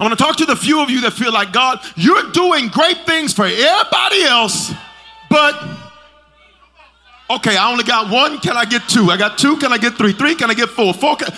I'm 0.00 0.04
gonna 0.04 0.16
talk 0.16 0.36
to 0.38 0.46
the 0.46 0.56
few 0.56 0.82
of 0.82 0.90
you 0.90 1.00
that 1.02 1.12
feel 1.12 1.32
like, 1.32 1.52
God, 1.52 1.78
you're 1.94 2.32
doing 2.32 2.66
great 2.68 3.06
things 3.06 3.32
for 3.32 3.44
everybody 3.44 4.24
else, 4.24 4.72
but 5.28 5.54
okay, 7.30 7.56
I 7.56 7.70
only 7.70 7.84
got 7.84 8.10
one. 8.10 8.40
Can 8.40 8.56
I 8.56 8.64
get 8.64 8.88
two? 8.88 9.12
I 9.12 9.16
got 9.16 9.38
two. 9.38 9.58
Can 9.58 9.72
I 9.72 9.78
get 9.78 9.94
three? 9.94 10.12
Three? 10.12 10.34
Can 10.34 10.50
I 10.50 10.54
get 10.54 10.70
four? 10.70 10.92
Four? 10.92 11.14
Can... 11.14 11.32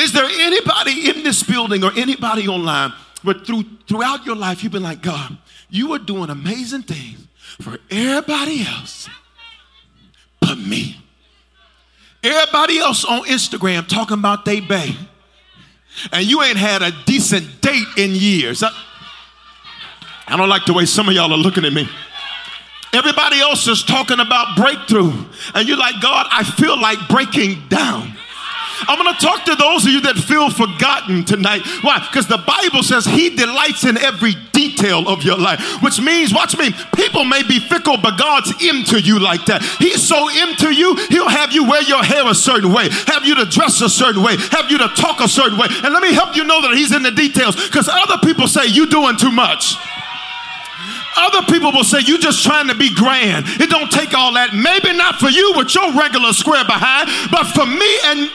Is 0.00 0.12
there 0.12 0.24
anybody 0.24 1.08
in 1.08 1.22
this 1.22 1.44
building 1.44 1.84
or 1.84 1.92
anybody 1.96 2.48
online 2.48 2.92
but 3.22 3.46
through, 3.46 3.64
throughout 3.88 4.26
your 4.26 4.36
life 4.36 4.62
you've 4.62 4.72
been 4.72 4.82
like, 4.82 5.02
God, 5.02 5.36
you 5.68 5.92
are 5.92 5.98
doing 5.98 6.30
amazing 6.30 6.82
things 6.82 7.26
for 7.60 7.78
everybody 7.90 8.64
else 8.66 9.08
but 10.40 10.58
me. 10.58 11.00
Everybody 12.22 12.78
else 12.78 13.04
on 13.04 13.22
Instagram 13.24 13.86
talking 13.86 14.18
about 14.18 14.44
they 14.44 14.60
bay. 14.60 14.96
And 16.12 16.26
you 16.26 16.42
ain't 16.42 16.58
had 16.58 16.82
a 16.82 16.92
decent 17.06 17.60
date 17.60 17.86
in 17.96 18.10
years. 18.14 18.62
I, 18.62 18.70
I 20.26 20.36
don't 20.36 20.48
like 20.48 20.66
the 20.66 20.72
way 20.72 20.84
some 20.86 21.08
of 21.08 21.14
y'all 21.14 21.32
are 21.32 21.38
looking 21.38 21.64
at 21.64 21.72
me. 21.72 21.88
Everybody 22.92 23.40
else 23.40 23.66
is 23.68 23.82
talking 23.82 24.20
about 24.20 24.56
breakthrough. 24.56 25.12
And 25.54 25.68
you're 25.68 25.78
like, 25.78 26.00
God, 26.00 26.26
I 26.30 26.44
feel 26.44 26.80
like 26.80 26.98
breaking 27.08 27.68
down. 27.68 28.16
I'm 28.88 28.98
going 29.00 29.12
to 29.14 29.20
talk 29.20 29.44
to 29.46 29.54
those 29.54 29.84
of 29.84 29.92
you 29.92 30.00
that 30.02 30.16
feel 30.16 30.50
forgotten 30.50 31.24
tonight. 31.24 31.62
Why? 31.82 31.98
Because 31.98 32.26
the 32.26 32.38
Bible 32.38 32.82
says 32.82 33.06
He 33.06 33.30
delights 33.30 33.84
in 33.84 33.96
every 33.98 34.34
detail 34.52 35.08
of 35.08 35.22
your 35.22 35.38
life, 35.38 35.60
which 35.82 36.00
means, 36.00 36.32
watch 36.32 36.56
me, 36.56 36.70
people 36.94 37.24
may 37.24 37.42
be 37.42 37.58
fickle, 37.58 37.96
but 37.96 38.18
God's 38.18 38.52
into 38.62 39.00
you 39.00 39.18
like 39.18 39.44
that. 39.46 39.62
He's 39.78 40.02
so 40.02 40.28
into 40.28 40.72
you, 40.72 40.94
He'll 41.08 41.28
have 41.28 41.52
you 41.52 41.68
wear 41.68 41.82
your 41.82 42.02
hair 42.02 42.28
a 42.28 42.34
certain 42.34 42.72
way, 42.72 42.88
have 43.06 43.24
you 43.24 43.34
to 43.36 43.46
dress 43.46 43.80
a 43.80 43.88
certain 43.88 44.22
way, 44.22 44.36
have 44.52 44.70
you 44.70 44.78
to 44.78 44.88
talk 44.96 45.20
a 45.20 45.28
certain 45.28 45.58
way. 45.58 45.66
And 45.70 45.92
let 45.92 46.02
me 46.02 46.12
help 46.12 46.36
you 46.36 46.44
know 46.44 46.60
that 46.62 46.76
He's 46.76 46.92
in 46.92 47.02
the 47.02 47.12
details 47.12 47.56
because 47.56 47.88
other 47.88 48.18
people 48.18 48.48
say, 48.48 48.66
You're 48.66 48.86
doing 48.86 49.16
too 49.16 49.32
much. 49.32 49.76
Other 51.16 51.42
people 51.48 51.72
will 51.72 51.84
say 51.84 52.00
you're 52.04 52.18
just 52.18 52.44
trying 52.44 52.68
to 52.68 52.74
be 52.74 52.94
grand. 52.94 53.46
It 53.48 53.70
don't 53.70 53.90
take 53.90 54.12
all 54.12 54.34
that. 54.34 54.52
Maybe 54.52 54.96
not 54.96 55.16
for 55.16 55.28
you 55.28 55.54
with 55.56 55.74
your 55.74 55.96
regular 55.96 56.34
square 56.34 56.64
behind, 56.64 57.08
but 57.32 57.48
for 57.56 57.64
me 57.64 57.88
and 58.04 58.30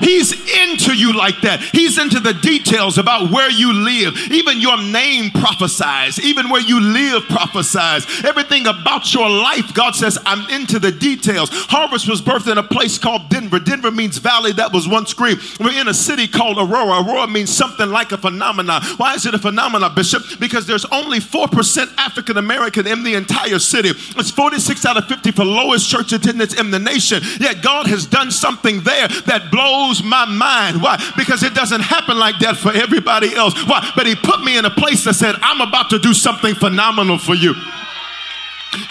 He's 0.00 0.32
into 0.32 0.94
you 0.94 1.16
like 1.16 1.40
that. 1.42 1.60
He's 1.60 1.98
into 1.98 2.20
the 2.20 2.34
details 2.34 2.98
about 2.98 3.30
where 3.30 3.50
you 3.50 3.72
live. 3.72 4.16
Even 4.30 4.60
your 4.60 4.80
name 4.82 5.30
prophesies. 5.30 6.18
Even 6.20 6.48
where 6.50 6.60
you 6.60 6.80
live 6.80 7.24
prophesies. 7.24 8.06
Everything 8.24 8.66
about 8.66 9.12
your 9.12 9.28
life, 9.28 9.72
God 9.74 9.94
says, 9.94 10.18
I'm 10.24 10.48
into 10.50 10.78
the 10.78 10.92
details. 10.92 11.50
Harvest 11.52 12.08
was 12.08 12.22
birthed 12.22 12.50
in 12.50 12.58
a 12.58 12.62
place 12.62 12.98
called 12.98 13.28
Denver. 13.28 13.58
Denver 13.58 13.90
means 13.90 14.18
valley 14.18 14.52
that 14.52 14.72
was 14.72 14.88
once 14.88 15.12
green. 15.12 15.36
We're 15.58 15.78
in 15.78 15.88
a 15.88 15.94
city 15.94 16.26
called 16.26 16.58
Aurora. 16.58 17.02
Aurora 17.02 17.28
means 17.28 17.54
something 17.54 17.88
like 17.88 18.12
a 18.12 18.18
phenomenon. 18.18 18.82
Why 18.96 19.14
is 19.14 19.26
it 19.26 19.34
a 19.34 19.38
phenomenon, 19.38 19.94
Bishop? 19.94 20.22
Because 20.38 20.66
there's 20.66 20.84
only 20.86 21.18
4% 21.18 21.94
African 21.98 22.36
American 22.36 22.86
in 22.86 23.02
the 23.02 23.14
entire 23.14 23.58
city. 23.58 23.90
It's 23.90 24.30
46 24.30 24.84
out 24.86 24.96
of 24.96 25.04
50 25.06 25.32
for 25.32 25.44
lowest 25.44 25.88
church 25.88 26.12
attendance 26.12 26.58
in 26.58 26.70
the 26.70 26.78
nation. 26.78 27.22
Yet 27.38 27.62
God 27.62 27.86
has 27.86 28.06
done 28.06 28.30
something 28.30 28.82
there 28.82 29.08
that 29.26 29.50
blows 29.50 29.89
blows 29.90 30.02
my 30.02 30.24
mind. 30.24 30.82
Why? 30.82 30.96
Because 31.16 31.42
it 31.42 31.54
doesn't 31.54 31.80
happen 31.80 32.18
like 32.18 32.38
that 32.40 32.56
for 32.56 32.72
everybody 32.72 33.34
else. 33.34 33.54
Why? 33.66 33.90
But 33.96 34.06
he 34.06 34.14
put 34.14 34.42
me 34.42 34.56
in 34.56 34.64
a 34.64 34.70
place 34.70 35.04
that 35.04 35.14
said, 35.14 35.34
I'm 35.42 35.60
about 35.60 35.90
to 35.90 35.98
do 35.98 36.14
something 36.14 36.54
phenomenal 36.54 37.18
for 37.18 37.34
you. 37.34 37.54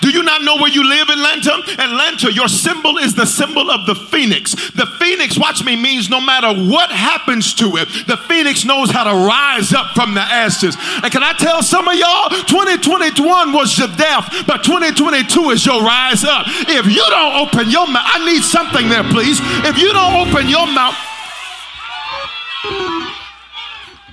Do 0.01 0.09
you 0.09 0.23
not 0.23 0.43
know 0.43 0.57
where 0.57 0.69
you 0.69 0.83
live 0.83 1.07
in 1.09 1.19
Atlanta? 1.19 1.55
Atlanta, 1.79 2.33
your 2.33 2.49
symbol 2.49 2.97
is 2.97 3.15
the 3.15 3.25
symbol 3.25 3.71
of 3.71 3.85
the 3.85 3.95
phoenix. 3.95 4.53
The 4.71 4.85
phoenix, 4.99 5.39
watch 5.39 5.63
me, 5.63 5.75
means 5.75 6.09
no 6.09 6.19
matter 6.19 6.53
what 6.53 6.91
happens 6.91 7.53
to 7.55 7.77
it, 7.77 7.87
the 8.07 8.17
phoenix 8.27 8.65
knows 8.65 8.91
how 8.91 9.05
to 9.05 9.15
rise 9.25 9.73
up 9.73 9.91
from 9.95 10.13
the 10.13 10.21
ashes. 10.21 10.75
And 11.01 11.11
can 11.11 11.23
I 11.23 11.33
tell 11.33 11.63
some 11.63 11.87
of 11.87 11.95
y'all, 11.95 12.29
2021 12.29 13.53
was 13.53 13.77
your 13.77 13.87
death, 13.95 14.43
but 14.45 14.63
2022 14.63 15.51
is 15.51 15.65
your 15.65 15.81
rise 15.81 16.25
up. 16.25 16.45
If 16.67 16.85
you 16.87 17.03
don't 17.07 17.47
open 17.47 17.71
your 17.71 17.87
mouth, 17.87 18.03
I 18.05 18.25
need 18.25 18.43
something 18.43 18.89
there, 18.89 19.03
please. 19.03 19.39
If 19.63 19.77
you 19.77 19.93
don't 19.93 20.27
open 20.27 20.49
your 20.49 20.67
mouth, 20.67 20.95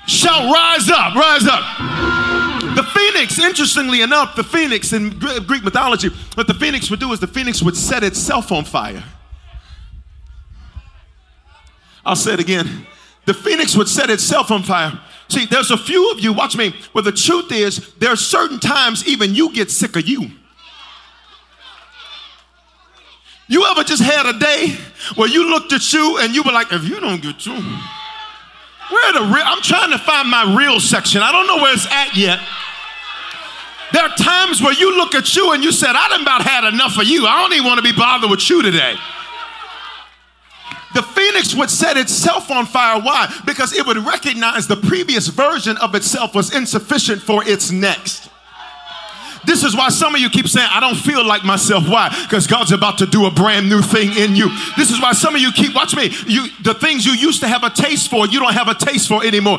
shout, 0.06 0.46
rise 0.46 0.88
up, 0.90 1.14
rise 1.16 1.46
up. 1.46 2.45
Phoenix, 2.96 3.38
interestingly 3.38 4.00
enough, 4.00 4.36
the 4.36 4.44
phoenix 4.44 4.92
in 4.92 5.18
Greek 5.18 5.62
mythology, 5.62 6.08
what 6.34 6.46
the 6.46 6.54
phoenix 6.54 6.90
would 6.90 7.00
do 7.00 7.12
is 7.12 7.20
the 7.20 7.26
phoenix 7.26 7.62
would 7.62 7.76
set 7.76 8.02
itself 8.02 8.50
on 8.50 8.64
fire. 8.64 9.04
I'll 12.04 12.16
say 12.16 12.34
it 12.34 12.40
again. 12.40 12.86
The 13.26 13.34
phoenix 13.34 13.76
would 13.76 13.88
set 13.88 14.08
itself 14.08 14.50
on 14.50 14.62
fire. 14.62 14.98
See, 15.28 15.44
there's 15.44 15.70
a 15.70 15.76
few 15.76 16.12
of 16.12 16.20
you, 16.20 16.32
watch 16.32 16.56
me, 16.56 16.74
where 16.92 17.02
the 17.02 17.12
truth 17.12 17.50
is, 17.52 17.92
there 17.94 18.10
are 18.10 18.16
certain 18.16 18.60
times 18.60 19.06
even 19.06 19.34
you 19.34 19.52
get 19.52 19.70
sick 19.70 19.96
of 19.96 20.08
you. 20.08 20.30
You 23.48 23.66
ever 23.66 23.84
just 23.84 24.02
had 24.02 24.26
a 24.26 24.38
day 24.38 24.76
where 25.16 25.28
you 25.28 25.50
looked 25.50 25.72
at 25.72 25.92
you 25.92 26.18
and 26.20 26.34
you 26.34 26.42
were 26.42 26.52
like, 26.52 26.72
if 26.72 26.84
you 26.88 26.98
don't 26.98 27.20
get 27.20 27.44
you, 27.44 27.52
where 27.52 29.12
the 29.12 29.20
real, 29.20 29.44
I'm 29.44 29.62
trying 29.62 29.90
to 29.90 29.98
find 29.98 30.30
my 30.30 30.56
real 30.56 30.80
section. 30.80 31.20
I 31.22 31.32
don't 31.32 31.46
know 31.46 31.56
where 31.56 31.74
it's 31.74 31.86
at 31.90 32.16
yet. 32.16 32.40
There 33.92 34.02
are 34.02 34.14
times 34.16 34.60
where 34.60 34.72
you 34.72 34.96
look 34.96 35.14
at 35.14 35.34
you 35.36 35.52
and 35.52 35.62
you 35.62 35.72
said, 35.72 35.90
I 35.94 36.08
done 36.08 36.22
about 36.22 36.42
had 36.42 36.64
enough 36.64 36.98
of 36.98 37.04
you. 37.04 37.26
I 37.26 37.42
don't 37.42 37.52
even 37.52 37.66
want 37.66 37.78
to 37.78 37.82
be 37.82 37.96
bothered 37.96 38.30
with 38.30 38.48
you 38.50 38.62
today. 38.62 38.96
The 40.94 41.02
phoenix 41.02 41.54
would 41.54 41.70
set 41.70 41.96
itself 41.96 42.50
on 42.50 42.64
fire. 42.64 43.00
Why? 43.00 43.32
Because 43.44 43.72
it 43.72 43.86
would 43.86 43.98
recognize 43.98 44.66
the 44.66 44.76
previous 44.76 45.28
version 45.28 45.76
of 45.76 45.94
itself 45.94 46.34
was 46.34 46.54
insufficient 46.54 47.20
for 47.22 47.46
its 47.46 47.70
next. 47.70 48.30
This 49.44 49.62
is 49.62 49.76
why 49.76 49.90
some 49.90 50.14
of 50.14 50.20
you 50.20 50.28
keep 50.30 50.48
saying, 50.48 50.68
I 50.70 50.80
don't 50.80 50.96
feel 50.96 51.24
like 51.24 51.44
myself. 51.44 51.88
Why? 51.88 52.08
Because 52.24 52.46
God's 52.46 52.72
about 52.72 52.98
to 52.98 53.06
do 53.06 53.26
a 53.26 53.30
brand 53.30 53.68
new 53.68 53.82
thing 53.82 54.16
in 54.16 54.34
you. 54.34 54.48
This 54.76 54.90
is 54.90 55.00
why 55.00 55.12
some 55.12 55.34
of 55.36 55.40
you 55.40 55.52
keep, 55.52 55.74
watch 55.74 55.94
me, 55.94 56.10
you 56.26 56.48
the 56.62 56.74
things 56.74 57.06
you 57.06 57.12
used 57.12 57.40
to 57.40 57.48
have 57.48 57.62
a 57.62 57.70
taste 57.70 58.10
for, 58.10 58.26
you 58.26 58.40
don't 58.40 58.54
have 58.54 58.68
a 58.68 58.74
taste 58.74 59.06
for 59.06 59.24
anymore 59.24 59.58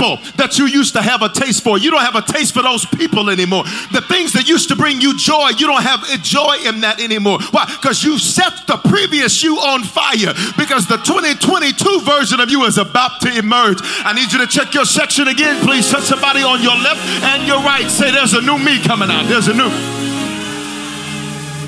people 0.00 0.16
that 0.36 0.56
you 0.56 0.64
used 0.64 0.94
to 0.94 1.02
have 1.02 1.20
a 1.20 1.28
taste 1.28 1.62
for. 1.62 1.76
You 1.76 1.90
don't 1.90 2.00
have 2.00 2.16
a 2.16 2.24
taste 2.24 2.54
for 2.54 2.62
those 2.62 2.86
people 2.86 3.28
anymore. 3.28 3.64
The 3.92 4.00
things 4.08 4.32
that 4.32 4.48
used 4.48 4.68
to 4.72 4.76
bring 4.76 5.00
you 5.00 5.16
joy, 5.16 5.52
you 5.60 5.68
don't 5.68 5.82
have 5.82 6.00
joy 6.24 6.56
in 6.64 6.80
that 6.80 7.00
anymore. 7.00 7.38
Why? 7.52 7.68
Because 7.68 8.02
you 8.02 8.18
set 8.18 8.64
the 8.66 8.80
previous 8.88 9.44
you 9.44 9.60
on 9.60 9.84
fire. 9.84 10.32
Because 10.56 10.88
the 10.88 10.96
2022 11.04 12.00
version 12.00 12.40
of 12.40 12.48
you 12.48 12.64
is 12.64 12.78
about 12.78 13.20
to 13.20 13.28
emerge. 13.36 13.78
I 14.00 14.16
need 14.16 14.32
you 14.32 14.40
to 14.40 14.48
check 14.48 14.72
your 14.72 14.88
section 14.88 15.28
again, 15.28 15.60
please. 15.60 15.90
Touch 15.90 16.08
somebody 16.08 16.40
on 16.40 16.62
your 16.62 16.76
left 16.80 17.04
and 17.28 17.46
your 17.46 17.60
right. 17.60 17.84
Say, 17.90 18.10
There's 18.10 18.32
a 18.32 18.40
new 18.40 18.56
me 18.56 18.80
coming 18.80 19.10
out. 19.10 19.28
There's 19.28 19.48
a 19.48 19.54
new. 19.54 19.68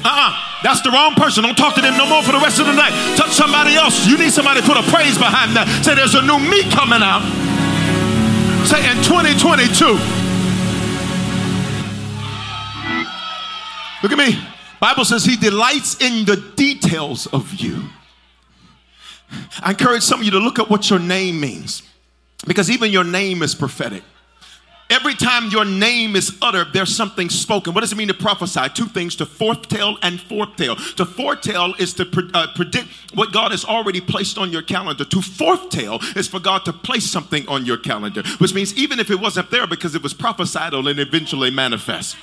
Uh 0.02 0.08
uh-uh. 0.08 0.30
uh 0.32 0.48
that's 0.62 0.80
the 0.80 0.90
wrong 0.94 1.14
person. 1.16 1.42
Don't 1.42 1.58
talk 1.58 1.74
to 1.74 1.82
them 1.82 1.98
no 1.98 2.06
more 2.06 2.22
for 2.22 2.30
the 2.30 2.38
rest 2.38 2.60
of 2.60 2.66
the 2.66 2.72
night. 2.72 2.94
Touch 3.16 3.32
somebody 3.32 3.74
else. 3.74 4.06
You 4.06 4.16
need 4.16 4.30
somebody 4.30 4.60
to 4.60 4.66
put 4.66 4.76
a 4.78 4.86
praise 4.94 5.18
behind 5.18 5.56
that. 5.56 5.66
Say, 5.82 5.96
There's 5.96 6.14
a 6.14 6.22
new 6.22 6.38
me 6.38 6.62
coming 6.70 7.02
out. 7.02 7.51
Say 8.64 8.90
in 8.90 8.96
2022. 9.02 9.84
Look 14.02 14.12
at 14.12 14.18
me. 14.18 14.38
Bible 14.80 15.04
says 15.04 15.24
he 15.24 15.36
delights 15.36 16.00
in 16.00 16.24
the 16.24 16.36
details 16.56 17.26
of 17.28 17.54
you. 17.54 17.84
I 19.62 19.70
encourage 19.70 20.02
some 20.02 20.20
of 20.20 20.24
you 20.24 20.32
to 20.32 20.38
look 20.38 20.58
at 20.58 20.68
what 20.68 20.90
your 20.90 20.98
name 20.98 21.40
means 21.40 21.82
because 22.46 22.70
even 22.70 22.90
your 22.90 23.04
name 23.04 23.42
is 23.42 23.54
prophetic. 23.54 24.02
Every 24.92 25.14
time 25.14 25.48
your 25.48 25.64
name 25.64 26.16
is 26.16 26.36
uttered, 26.42 26.74
there's 26.74 26.94
something 26.94 27.30
spoken. 27.30 27.72
What 27.72 27.80
does 27.80 27.92
it 27.92 27.96
mean 27.96 28.08
to 28.08 28.14
prophesy? 28.14 28.68
Two 28.74 28.84
things 28.84 29.16
to 29.16 29.24
foretell 29.24 29.96
and 30.02 30.20
foretell. 30.20 30.76
To 30.76 31.06
foretell 31.06 31.72
is 31.78 31.94
to 31.94 32.04
pre- 32.04 32.28
uh, 32.34 32.48
predict 32.54 32.88
what 33.14 33.32
God 33.32 33.52
has 33.52 33.64
already 33.64 34.02
placed 34.02 34.36
on 34.36 34.52
your 34.52 34.60
calendar. 34.60 35.06
To 35.06 35.22
foretell 35.22 35.98
is 36.14 36.28
for 36.28 36.40
God 36.40 36.66
to 36.66 36.74
place 36.74 37.10
something 37.10 37.48
on 37.48 37.64
your 37.64 37.78
calendar, 37.78 38.22
which 38.36 38.52
means 38.52 38.76
even 38.76 39.00
if 39.00 39.10
it 39.10 39.18
wasn't 39.18 39.50
there 39.50 39.66
because 39.66 39.94
it 39.94 40.02
was 40.02 40.12
prophesied, 40.12 40.74
it'll 40.74 40.86
eventually 40.86 41.50
manifest. 41.50 42.14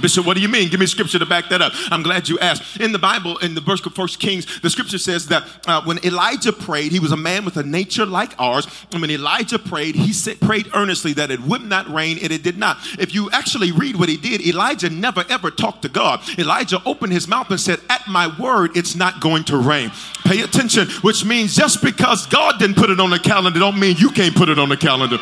Bishop, 0.00 0.24
what 0.24 0.36
do 0.36 0.42
you 0.42 0.48
mean? 0.48 0.70
Give 0.70 0.80
me 0.80 0.86
scripture 0.86 1.18
to 1.18 1.26
back 1.26 1.50
that 1.50 1.60
up. 1.60 1.72
I'm 1.90 2.02
glad 2.02 2.28
you 2.28 2.38
asked. 2.38 2.80
In 2.80 2.92
the 2.92 2.98
Bible, 2.98 3.36
in 3.38 3.54
the 3.54 3.60
verse 3.60 3.84
of 3.84 3.94
First 3.94 4.18
Kings, 4.20 4.60
the 4.60 4.70
scripture 4.70 4.96
says 4.98 5.28
that 5.28 5.44
uh, 5.66 5.82
when 5.84 5.98
Elijah 6.04 6.52
prayed, 6.52 6.92
he 6.92 6.98
was 6.98 7.12
a 7.12 7.16
man 7.16 7.44
with 7.44 7.58
a 7.58 7.62
nature 7.62 8.06
like 8.06 8.34
ours. 8.40 8.66
And 8.90 9.02
when 9.02 9.10
Elijah 9.10 9.58
prayed, 9.58 9.94
he 9.94 10.14
said, 10.14 10.40
prayed 10.40 10.70
earnestly 10.74 11.12
that 11.14 11.30
it 11.30 11.40
would 11.40 11.62
not 11.62 11.92
rain, 11.92 12.18
and 12.22 12.32
it 12.32 12.42
did 12.42 12.56
not. 12.56 12.78
If 12.98 13.14
you 13.14 13.30
actually 13.32 13.70
read 13.70 13.96
what 13.96 14.08
he 14.08 14.16
did, 14.16 14.40
Elijah 14.40 14.88
never 14.88 15.24
ever 15.28 15.50
talked 15.50 15.82
to 15.82 15.88
God. 15.90 16.20
Elijah 16.38 16.80
opened 16.86 17.12
his 17.12 17.28
mouth 17.28 17.50
and 17.50 17.60
said, 17.60 17.78
"At 17.90 18.08
my 18.08 18.34
word, 18.40 18.76
it's 18.76 18.94
not 18.94 19.20
going 19.20 19.44
to 19.44 19.58
rain." 19.58 19.92
Pay 20.24 20.40
attention, 20.40 20.88
which 21.02 21.24
means 21.24 21.54
just 21.54 21.82
because 21.82 22.26
God 22.26 22.58
didn't 22.58 22.76
put 22.76 22.90
it 22.90 22.98
on 22.98 23.10
the 23.10 23.18
calendar, 23.18 23.58
don't 23.58 23.78
mean 23.78 23.96
you 23.98 24.08
can't 24.10 24.34
put 24.34 24.48
it 24.48 24.58
on 24.58 24.68
the 24.68 24.76
calendar. 24.76 25.18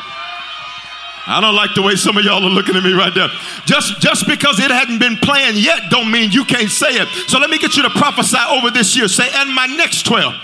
I 1.31 1.41
don't 1.41 1.55
like 1.55 1.75
the 1.75 1.83
way 1.83 1.95
some 1.95 2.17
of 2.17 2.25
y'all 2.25 2.45
are 2.45 2.51
looking 2.51 2.75
at 2.75 2.83
me 2.83 2.93
right 2.93 3.15
there. 3.15 3.29
Just, 3.65 4.01
just 4.01 4.27
because 4.27 4.59
it 4.59 4.71
hadn't 4.71 4.99
been 4.99 5.17
planned 5.17 5.57
yet 5.57 5.79
don't 5.91 6.11
mean 6.11 6.31
you 6.33 6.45
can't 6.45 6.71
say 6.71 6.89
it. 6.91 7.09
So 7.29 7.39
let 7.39 7.51
me 7.51 7.59
get 7.59 7.77
you 7.77 7.83
to 7.85 7.91
prophesy 7.91 8.39
over 8.49 8.71
this 8.71 8.97
year. 8.97 9.07
Say, 9.09 9.29
and 9.33 9.55
my 9.55 9.67
next 9.67 10.07
12, 10.07 10.35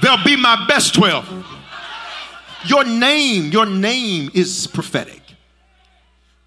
they'll 0.00 0.24
be 0.24 0.36
my 0.36 0.64
best 0.68 0.94
12. 0.94 1.46
Your 2.66 2.84
name, 2.84 3.50
your 3.50 3.66
name 3.66 4.30
is 4.32 4.66
prophetic. 4.66 5.19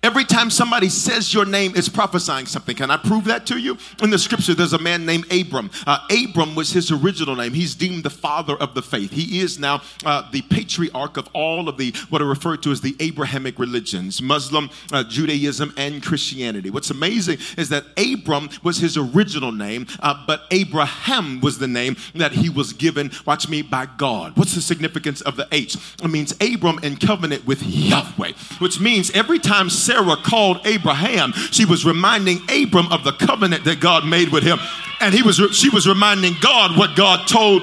Every 0.03 0.25
time 0.25 0.49
somebody 0.49 0.89
says 0.89 1.33
your 1.33 1.45
name, 1.45 1.71
it's 1.77 1.87
prophesying 1.87 2.45
something. 2.45 2.75
Can 2.75 2.91
I 2.91 2.97
prove 2.97 3.23
that 3.23 3.45
to 3.47 3.57
you? 3.57 3.77
In 4.01 4.09
the 4.09 4.19
scripture, 4.19 4.53
there's 4.53 4.73
a 4.73 4.77
man 4.77 5.05
named 5.05 5.31
Abram. 5.31 5.71
Uh, 5.87 6.05
Abram 6.11 6.55
was 6.55 6.71
his 6.71 6.91
original 6.91 7.37
name. 7.37 7.53
He's 7.53 7.73
deemed 7.73 8.03
the 8.03 8.09
father 8.09 8.57
of 8.57 8.73
the 8.73 8.81
faith. 8.81 9.11
He 9.11 9.39
is 9.39 9.59
now 9.59 9.81
uh, 10.05 10.29
the 10.29 10.41
patriarch 10.41 11.15
of 11.15 11.29
all 11.31 11.69
of 11.69 11.77
the 11.77 11.93
what 12.09 12.21
are 12.21 12.25
referred 12.25 12.61
to 12.63 12.71
as 12.71 12.81
the 12.81 12.97
Abrahamic 12.99 13.57
religions 13.57 14.21
Muslim, 14.21 14.69
uh, 14.91 15.05
Judaism, 15.05 15.73
and 15.77 16.03
Christianity. 16.03 16.69
What's 16.69 16.89
amazing 16.89 17.37
is 17.57 17.69
that 17.69 17.85
Abram 17.97 18.49
was 18.61 18.79
his 18.79 18.97
original 18.97 19.53
name, 19.53 19.87
uh, 20.01 20.21
but 20.27 20.41
Abraham 20.51 21.39
was 21.39 21.59
the 21.59 21.67
name 21.67 21.95
that 22.15 22.33
he 22.33 22.49
was 22.49 22.73
given, 22.73 23.09
watch 23.25 23.47
me, 23.47 23.61
by 23.61 23.87
God. 23.97 24.35
What's 24.35 24.53
the 24.53 24.61
significance 24.61 25.21
of 25.21 25.37
the 25.37 25.47
H? 25.53 25.77
It 26.03 26.09
means 26.09 26.35
Abram 26.41 26.79
in 26.83 26.97
covenant 26.97 27.47
with 27.47 27.63
Yahweh, 27.63 28.33
which 28.59 28.81
means 28.81 29.09
every 29.11 29.39
time 29.39 29.69
Sarah 29.93 30.17
called 30.17 30.65
Abraham, 30.65 31.33
she 31.51 31.65
was 31.65 31.85
reminding 31.85 32.41
Abram 32.49 32.91
of 32.91 33.03
the 33.03 33.11
covenant 33.11 33.63
that 33.65 33.79
God 33.79 34.07
made 34.07 34.29
with 34.29 34.43
him. 34.43 34.57
And 34.99 35.13
he 35.13 35.21
was, 35.21 35.37
she 35.51 35.69
was 35.69 35.87
reminding 35.87 36.33
God 36.41 36.77
what 36.77 36.95
God 36.95 37.27
told 37.27 37.61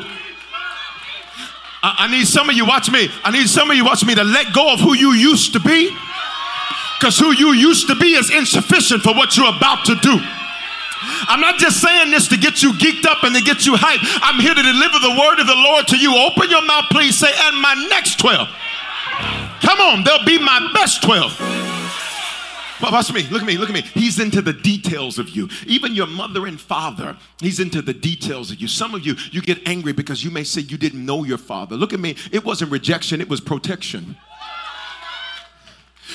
I, 1.83 2.09
need 2.11 2.27
some 2.27 2.51
of 2.51 2.55
you, 2.55 2.67
watch 2.67 2.91
me. 2.93 3.09
I 3.25 3.33
need 3.33 3.49
some 3.49 3.71
of 3.71 3.77
you, 3.77 3.87
watch 3.87 4.05
me, 4.05 4.15
to 4.15 4.23
let 4.23 4.53
go 4.53 4.75
of 4.75 4.81
who 4.81 4.95
you 4.95 5.13
used 5.13 5.55
to 5.55 5.61
be. 5.61 5.89
Because 6.99 7.19
who 7.19 7.33
you 7.33 7.55
used 7.55 7.89
to 7.89 7.97
be 7.97 8.13
is 8.13 8.31
insufficient 8.31 9.03
for 9.03 9.15
what 9.15 9.35
you're 9.37 9.49
about 9.49 9.87
to 9.87 9.95
do. 9.97 10.21
I'm 11.25 11.41
not 11.41 11.57
just 11.57 11.81
saying 11.81 12.11
this 12.11 12.29
to 12.29 12.37
get 12.37 12.63
you 12.63 12.75
geeked 12.75 13.07
up 13.07 13.25
and 13.25 13.35
to 13.35 13.41
get 13.41 13.65
you 13.65 13.73
hyped. 13.77 14.05
I'm 14.21 14.39
here 14.39 14.55
to 14.55 14.63
deliver 14.63 14.99
the 15.01 15.17
word 15.19 15.41
of 15.41 15.47
the 15.47 15.57
Lord 15.57 15.89
to 15.89 15.97
you. 15.97 16.15
Open 16.15 16.51
your 16.51 16.65
mouth, 16.67 16.85
please. 16.91 17.17
Say, 17.17 17.33
and 17.33 17.57
my 17.59 17.75
next 17.89 18.19
12. 18.19 18.49
Come 19.63 19.81
on, 19.81 20.05
they'll 20.05 20.25
be 20.27 20.39
my 20.39 20.71
best 20.75 21.03
12. 21.03 21.70
Watch 22.83 23.13
me, 23.13 23.27
look 23.31 23.43
at 23.43 23.47
me, 23.47 23.57
look 23.57 23.69
at 23.69 23.75
me. 23.75 23.83
He's 23.83 24.19
into 24.19 24.41
the 24.41 24.53
details 24.53 25.19
of 25.19 25.31
you. 25.31 25.49
Even 25.67 25.95
your 25.95 26.07
mother 26.07 26.47
and 26.47 26.61
father, 26.61 27.17
he's 27.41 27.61
into 27.61 27.83
the 27.83 27.95
details 27.95 28.51
of 28.51 28.61
you. 28.61 28.69
Some 28.69 28.95
of 28.95 29.05
you, 29.05 29.15
you 29.31 29.43
get 29.43 29.67
angry 29.67 29.93
because 29.93 30.25
you 30.25 30.31
may 30.31 30.45
say 30.45 30.63
you 30.63 30.79
didn't 30.79 31.05
know 31.05 31.25
your 31.25 31.39
father. 31.39 31.77
Look 31.77 31.93
at 31.93 32.01
me, 32.01 32.17
it 32.33 32.45
wasn't 32.45 32.71
rejection, 32.73 33.21
it 33.21 33.29
was 33.29 33.41
protection. 33.41 34.17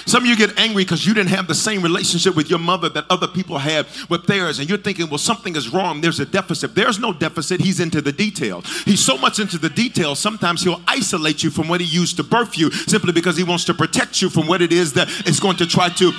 Some 0.06 0.24
of 0.24 0.30
you 0.30 0.36
get 0.36 0.58
angry 0.60 0.84
because 0.84 1.06
you 1.06 1.14
didn't 1.14 1.30
have 1.30 1.48
the 1.48 1.56
same 1.56 1.82
relationship 1.82 2.36
with 2.36 2.50
your 2.50 2.60
mother 2.60 2.90
that 2.90 3.06
other 3.10 3.28
people 3.28 3.58
had 3.58 3.88
with 4.10 4.28
theirs, 4.28 4.60
and 4.60 4.70
you're 4.70 4.78
thinking, 4.78 5.10
well, 5.10 5.18
something 5.18 5.56
is 5.56 5.70
wrong. 5.70 6.02
There's 6.02 6.20
a 6.20 6.26
deficit. 6.26 6.76
There's 6.76 7.00
no 7.00 7.14
deficit. 7.14 7.62
He's 7.62 7.80
into 7.80 8.02
the 8.02 8.12
details. 8.12 8.68
He's 8.84 9.00
so 9.00 9.18
much 9.18 9.40
into 9.40 9.58
the 9.58 9.70
details, 9.70 10.20
sometimes 10.20 10.64
he'll 10.64 10.82
isolate 10.88 11.44
you 11.44 11.50
from 11.50 11.68
what 11.68 11.82
he 11.82 11.88
used 11.88 12.18
to 12.18 12.24
birth 12.24 12.58
you 12.58 12.72
simply 12.72 13.14
because 13.14 13.38
he 13.38 13.44
wants 13.44 13.66
to 13.66 13.74
protect 13.74 14.22
you 14.22 14.30
from 14.30 14.48
what 14.48 14.62
it 14.62 14.72
is 14.72 14.94
that 14.94 15.10
is 15.28 15.40
going 15.40 15.58
to 15.58 15.66
try 15.66 15.90
to 15.90 16.12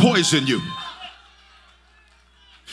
poison 0.00 0.46
you. 0.46 0.62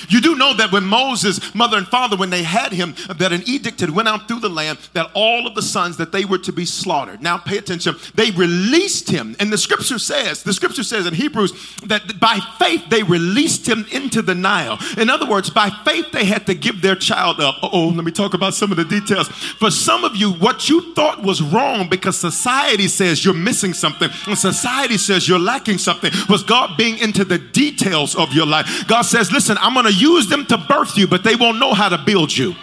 You 0.09 0.21
do 0.21 0.35
know 0.35 0.53
that 0.55 0.71
when 0.71 0.85
Moses' 0.85 1.53
mother 1.53 1.77
and 1.77 1.87
father, 1.87 2.17
when 2.17 2.29
they 2.29 2.43
had 2.43 2.71
him, 2.73 2.95
that 3.15 3.31
an 3.31 3.43
edict 3.45 3.79
had 3.81 3.89
went 3.89 4.07
out 4.07 4.27
through 4.27 4.39
the 4.39 4.49
land 4.49 4.79
that 4.93 5.11
all 5.13 5.47
of 5.47 5.55
the 5.55 5.61
sons 5.61 5.97
that 5.97 6.11
they 6.11 6.25
were 6.25 6.37
to 6.39 6.51
be 6.51 6.65
slaughtered. 6.65 7.21
Now 7.21 7.37
pay 7.37 7.57
attention. 7.57 7.95
They 8.15 8.31
released 8.31 9.09
him. 9.09 9.35
And 9.39 9.51
the 9.51 9.57
scripture 9.57 9.99
says, 9.99 10.43
the 10.43 10.53
scripture 10.53 10.83
says 10.83 11.05
in 11.05 11.13
Hebrews 11.13 11.77
that 11.85 12.19
by 12.19 12.39
faith 12.59 12.89
they 12.89 13.03
released 13.03 13.67
him 13.67 13.85
into 13.91 14.21
the 14.21 14.35
Nile. 14.35 14.79
In 14.97 15.09
other 15.09 15.27
words, 15.27 15.49
by 15.49 15.69
faith 15.85 16.11
they 16.11 16.25
had 16.25 16.45
to 16.47 16.53
give 16.53 16.81
their 16.81 16.95
child 16.95 17.39
up. 17.39 17.57
Oh, 17.61 17.89
let 17.89 18.05
me 18.05 18.11
talk 18.11 18.33
about 18.33 18.53
some 18.53 18.71
of 18.71 18.77
the 18.77 18.85
details. 18.85 19.27
For 19.27 19.71
some 19.71 20.03
of 20.03 20.15
you, 20.15 20.31
what 20.33 20.69
you 20.69 20.93
thought 20.93 21.23
was 21.23 21.41
wrong 21.41 21.89
because 21.89 22.17
society 22.17 22.87
says 22.87 23.23
you're 23.25 23.33
missing 23.33 23.73
something 23.73 24.09
and 24.27 24.37
society 24.37 24.97
says 24.97 25.27
you're 25.27 25.39
lacking 25.39 25.77
something 25.77 26.11
was 26.29 26.43
God 26.43 26.77
being 26.77 26.97
into 26.99 27.25
the 27.25 27.37
details 27.37 28.15
of 28.15 28.33
your 28.33 28.45
life. 28.45 28.87
God 28.87 29.03
says, 29.03 29.31
listen, 29.31 29.57
I'm 29.59 29.73
going 29.73 29.86
to 29.87 29.93
use 29.93 30.27
them 30.27 30.45
to 30.47 30.57
birth 30.57 30.97
you, 30.97 31.07
but 31.07 31.23
they 31.23 31.35
won't 31.35 31.59
know 31.59 31.73
how 31.73 31.89
to 31.89 31.97
build 31.97 32.35
you. 32.35 32.55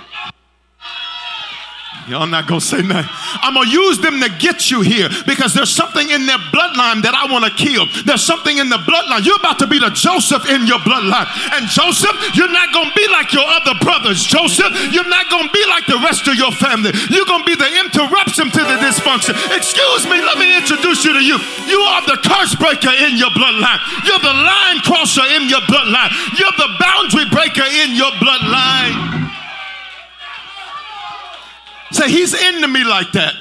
Y'all 2.04 2.28
not 2.28 2.44
gonna 2.44 2.60
say 2.60 2.84
nothing. 2.84 3.08
I'm 3.40 3.56
gonna 3.56 3.70
use 3.70 3.96
them 3.96 4.20
to 4.20 4.28
get 4.36 4.68
you 4.68 4.84
here 4.84 5.08
because 5.24 5.56
there's 5.56 5.72
something 5.72 6.04
in 6.12 6.28
their 6.28 6.36
bloodline 6.52 7.00
that 7.00 7.16
I 7.16 7.24
wanna 7.32 7.48
kill. 7.48 7.88
There's 8.04 8.20
something 8.20 8.60
in 8.60 8.68
the 8.68 8.76
bloodline. 8.84 9.24
You're 9.24 9.40
about 9.40 9.56
to 9.64 9.66
be 9.66 9.80
the 9.80 9.88
Joseph 9.88 10.44
in 10.52 10.68
your 10.68 10.84
bloodline. 10.84 11.24
And 11.56 11.64
Joseph, 11.64 12.12
you're 12.36 12.52
not 12.52 12.76
gonna 12.76 12.92
be 12.92 13.08
like 13.08 13.32
your 13.32 13.48
other 13.48 13.72
brothers. 13.80 14.20
Joseph, 14.20 14.68
you're 14.92 15.08
not 15.08 15.32
gonna 15.32 15.48
be 15.48 15.64
like 15.64 15.88
the 15.88 15.96
rest 16.04 16.28
of 16.28 16.36
your 16.36 16.52
family. 16.52 16.92
You're 17.08 17.24
gonna 17.24 17.48
be 17.48 17.56
the 17.56 17.72
interruption 17.80 18.52
to 18.52 18.60
the 18.60 18.76
dysfunction. 18.84 19.32
Excuse 19.56 20.04
me, 20.04 20.20
let 20.20 20.36
me 20.36 20.52
introduce 20.60 21.08
you 21.08 21.16
to 21.16 21.24
you. 21.24 21.40
You 21.64 21.80
are 21.88 22.04
the 22.04 22.20
curse 22.20 22.52
breaker 22.52 22.92
in 22.92 23.16
your 23.16 23.32
bloodline. 23.32 23.80
You're 24.04 24.20
the 24.20 24.36
line 24.44 24.84
crosser 24.84 25.24
in 25.40 25.48
your 25.48 25.64
bloodline. 25.64 26.12
You're 26.36 26.52
the 26.60 26.68
boundary 26.76 27.24
breaker 27.32 27.64
in 27.64 27.96
your 27.96 28.12
bloodline. 28.20 29.23
Say, 31.94 32.10
He's 32.10 32.34
into 32.34 32.66
me 32.66 32.82
like 32.82 33.12
that. 33.12 33.34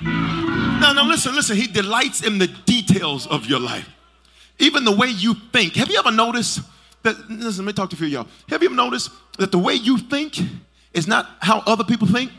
No, 0.00 0.92
no, 0.92 1.02
listen, 1.02 1.34
listen. 1.34 1.56
He 1.56 1.66
delights 1.66 2.24
in 2.24 2.38
the 2.38 2.46
details 2.46 3.26
of 3.26 3.46
your 3.46 3.58
life, 3.58 3.88
even 4.60 4.84
the 4.84 4.94
way 4.94 5.08
you 5.08 5.34
think. 5.52 5.74
Have 5.74 5.90
you 5.90 5.98
ever 5.98 6.12
noticed 6.12 6.60
that? 7.02 7.16
Listen, 7.28 7.64
let 7.64 7.70
me 7.70 7.72
talk 7.72 7.90
to 7.90 7.96
a 7.96 7.98
few 7.98 8.06
of 8.06 8.12
y'all. 8.12 8.26
Have 8.48 8.62
you 8.62 8.68
ever 8.68 8.76
noticed 8.76 9.10
that 9.38 9.50
the 9.50 9.58
way 9.58 9.74
you 9.74 9.98
think 9.98 10.38
is 10.94 11.08
not 11.08 11.28
how 11.40 11.58
other 11.66 11.82
people 11.82 12.06
think? 12.06 12.30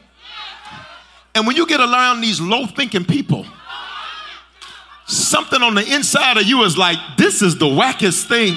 And 1.36 1.46
when 1.46 1.58
you 1.58 1.68
get 1.68 1.82
around 1.82 2.22
these 2.22 2.40
low 2.40 2.66
thinking 2.66 3.04
people, 3.04 3.46
something 5.08 5.62
on 5.62 5.76
the 5.76 5.94
inside 5.94 6.38
of 6.38 6.44
you 6.44 6.64
is 6.64 6.78
like, 6.78 6.98
this 7.18 7.42
is 7.42 7.58
the 7.58 7.66
wackest 7.66 8.30
thing. 8.30 8.56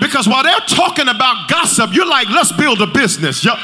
Because 0.00 0.26
while 0.26 0.42
they're 0.42 0.58
talking 0.66 1.06
about 1.06 1.48
gossip, 1.48 1.94
you're 1.94 2.08
like, 2.08 2.28
let's 2.30 2.50
build 2.50 2.80
a 2.82 2.88
business. 2.88 3.44
Yep. 3.44 3.58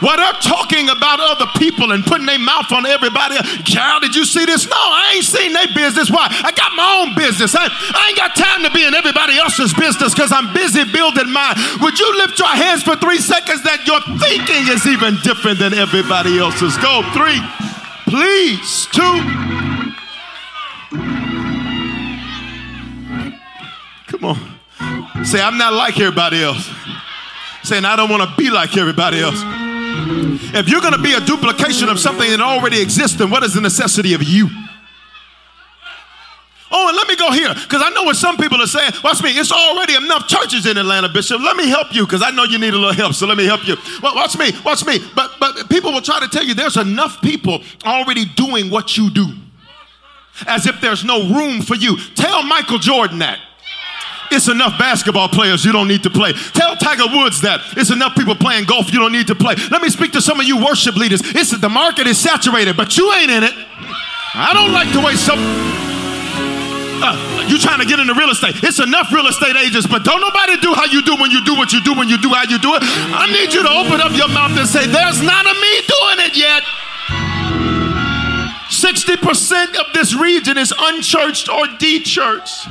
While 0.00 0.18
they're 0.18 0.40
talking 0.44 0.90
about 0.90 1.20
other 1.20 1.46
people 1.56 1.92
and 1.92 2.04
putting 2.04 2.26
their 2.26 2.38
mouth 2.38 2.70
on 2.70 2.84
everybody, 2.84 3.36
Carol, 3.64 4.00
did 4.00 4.14
you 4.14 4.26
see 4.26 4.44
this? 4.44 4.68
No, 4.68 4.76
I 4.76 5.14
ain't 5.16 5.24
seen 5.24 5.54
their 5.54 5.72
business. 5.72 6.10
Why? 6.10 6.28
I 6.28 6.52
got 6.52 6.76
my 6.76 7.00
own 7.00 7.16
business. 7.16 7.56
I, 7.56 7.64
I 7.64 8.12
ain't 8.12 8.18
got 8.18 8.36
time 8.36 8.62
to 8.64 8.70
be 8.70 8.84
in 8.84 8.94
everybody 8.94 9.38
else's 9.38 9.72
business 9.72 10.12
because 10.12 10.32
I'm 10.32 10.52
busy 10.52 10.84
building 10.92 11.32
mine. 11.32 11.56
Would 11.80 11.98
you 11.98 12.08
lift 12.18 12.38
your 12.38 12.52
hands 12.52 12.82
for 12.82 12.96
three 12.96 13.16
seconds 13.16 13.62
that 13.64 13.88
your 13.88 14.00
thinking 14.20 14.68
is 14.68 14.84
even 14.86 15.16
different 15.24 15.58
than 15.58 15.72
everybody 15.72 16.38
else's? 16.38 16.76
Go, 16.76 17.00
three, 17.16 17.40
please, 18.04 18.84
two. 18.92 19.16
Come 24.12 24.24
on. 24.28 25.24
Say, 25.24 25.40
I'm 25.40 25.56
not 25.56 25.72
like 25.72 25.98
everybody 25.98 26.44
else. 26.44 26.68
Saying, 27.64 27.86
I 27.86 27.96
don't 27.96 28.10
want 28.10 28.28
to 28.28 28.36
be 28.36 28.50
like 28.50 28.76
everybody 28.76 29.20
else. 29.20 29.42
If 30.54 30.68
you're 30.68 30.80
going 30.80 30.94
to 30.94 31.02
be 31.02 31.14
a 31.14 31.20
duplication 31.20 31.88
of 31.88 31.98
something 31.98 32.30
that 32.30 32.40
already 32.40 32.80
exists, 32.80 33.16
then 33.18 33.30
what 33.30 33.42
is 33.42 33.54
the 33.54 33.60
necessity 33.60 34.14
of 34.14 34.22
you? 34.22 34.48
Oh, 36.70 36.88
and 36.88 36.96
let 36.96 37.06
me 37.08 37.16
go 37.16 37.30
here 37.30 37.54
because 37.54 37.80
I 37.84 37.90
know 37.90 38.02
what 38.02 38.16
some 38.16 38.36
people 38.36 38.60
are 38.60 38.66
saying. 38.66 38.92
Watch 39.04 39.22
me, 39.22 39.30
it's 39.30 39.52
already 39.52 39.94
enough 39.94 40.26
churches 40.26 40.66
in 40.66 40.76
Atlanta, 40.76 41.08
Bishop. 41.08 41.40
Let 41.40 41.56
me 41.56 41.68
help 41.68 41.94
you 41.94 42.04
because 42.04 42.22
I 42.22 42.30
know 42.30 42.44
you 42.44 42.58
need 42.58 42.74
a 42.74 42.76
little 42.76 42.92
help. 42.92 43.14
So 43.14 43.26
let 43.26 43.38
me 43.38 43.46
help 43.46 43.66
you. 43.68 43.76
Well, 44.02 44.14
watch 44.14 44.36
me, 44.36 44.50
watch 44.64 44.84
me. 44.84 44.98
But 45.14 45.30
but 45.38 45.68
people 45.70 45.92
will 45.92 46.02
try 46.02 46.18
to 46.20 46.28
tell 46.28 46.44
you 46.44 46.54
there's 46.54 46.76
enough 46.76 47.22
people 47.22 47.62
already 47.84 48.24
doing 48.24 48.68
what 48.68 48.96
you 48.96 49.10
do, 49.10 49.26
as 50.46 50.66
if 50.66 50.80
there's 50.80 51.04
no 51.04 51.28
room 51.30 51.62
for 51.62 51.76
you. 51.76 51.96
Tell 52.14 52.42
Michael 52.42 52.78
Jordan 52.78 53.20
that. 53.20 53.38
It's 54.30 54.48
enough 54.48 54.78
basketball 54.78 55.28
players 55.28 55.64
you 55.64 55.72
don't 55.72 55.88
need 55.88 56.02
to 56.02 56.10
play. 56.10 56.32
Tell 56.32 56.76
Tiger 56.76 57.06
Woods 57.10 57.40
that. 57.42 57.60
It's 57.76 57.90
enough 57.90 58.14
people 58.16 58.34
playing 58.34 58.64
golf 58.64 58.92
you 58.92 58.98
don't 58.98 59.12
need 59.12 59.26
to 59.28 59.34
play. 59.34 59.54
Let 59.70 59.82
me 59.82 59.88
speak 59.88 60.12
to 60.12 60.22
some 60.22 60.40
of 60.40 60.46
you 60.46 60.62
worship 60.64 60.96
leaders. 60.96 61.20
It's 61.34 61.56
the 61.56 61.68
market 61.68 62.06
is 62.06 62.18
saturated, 62.18 62.76
but 62.76 62.96
you 62.96 63.12
ain't 63.14 63.30
in 63.30 63.42
it. 63.44 63.54
I 64.34 64.52
don't 64.52 64.72
like 64.72 64.92
the 64.92 65.00
way 65.00 65.14
some 65.16 65.40
uh, 66.98 67.46
you 67.48 67.58
trying 67.58 67.78
to 67.78 67.84
get 67.84 68.00
into 68.00 68.14
real 68.14 68.30
estate. 68.30 68.56
It's 68.62 68.80
enough 68.80 69.12
real 69.12 69.26
estate 69.26 69.56
agents, 69.56 69.86
but 69.86 70.04
don't 70.04 70.20
nobody 70.20 70.56
do 70.60 70.72
how 70.72 70.84
you 70.84 71.02
do 71.02 71.14
when 71.16 71.30
you 71.30 71.44
do 71.44 71.54
what 71.54 71.72
you 71.72 71.80
do 71.84 71.94
when 71.94 72.08
you 72.08 72.16
do 72.18 72.30
how 72.30 72.44
you 72.48 72.58
do 72.58 72.74
it. 72.74 72.82
I 72.82 73.28
need 73.30 73.52
you 73.52 73.62
to 73.62 73.72
open 73.72 74.00
up 74.00 74.12
your 74.16 74.28
mouth 74.28 74.56
and 74.56 74.66
say, 74.66 74.86
There's 74.86 75.20
not 75.22 75.44
a 75.44 75.54
me 75.54 75.72
doing 75.84 76.18
it 76.24 76.36
yet. 76.36 76.62
60% 78.68 79.76
of 79.78 79.92
this 79.94 80.14
region 80.14 80.58
is 80.58 80.74
unchurched 80.76 81.48
or 81.48 81.66
de-churched. 81.78 82.68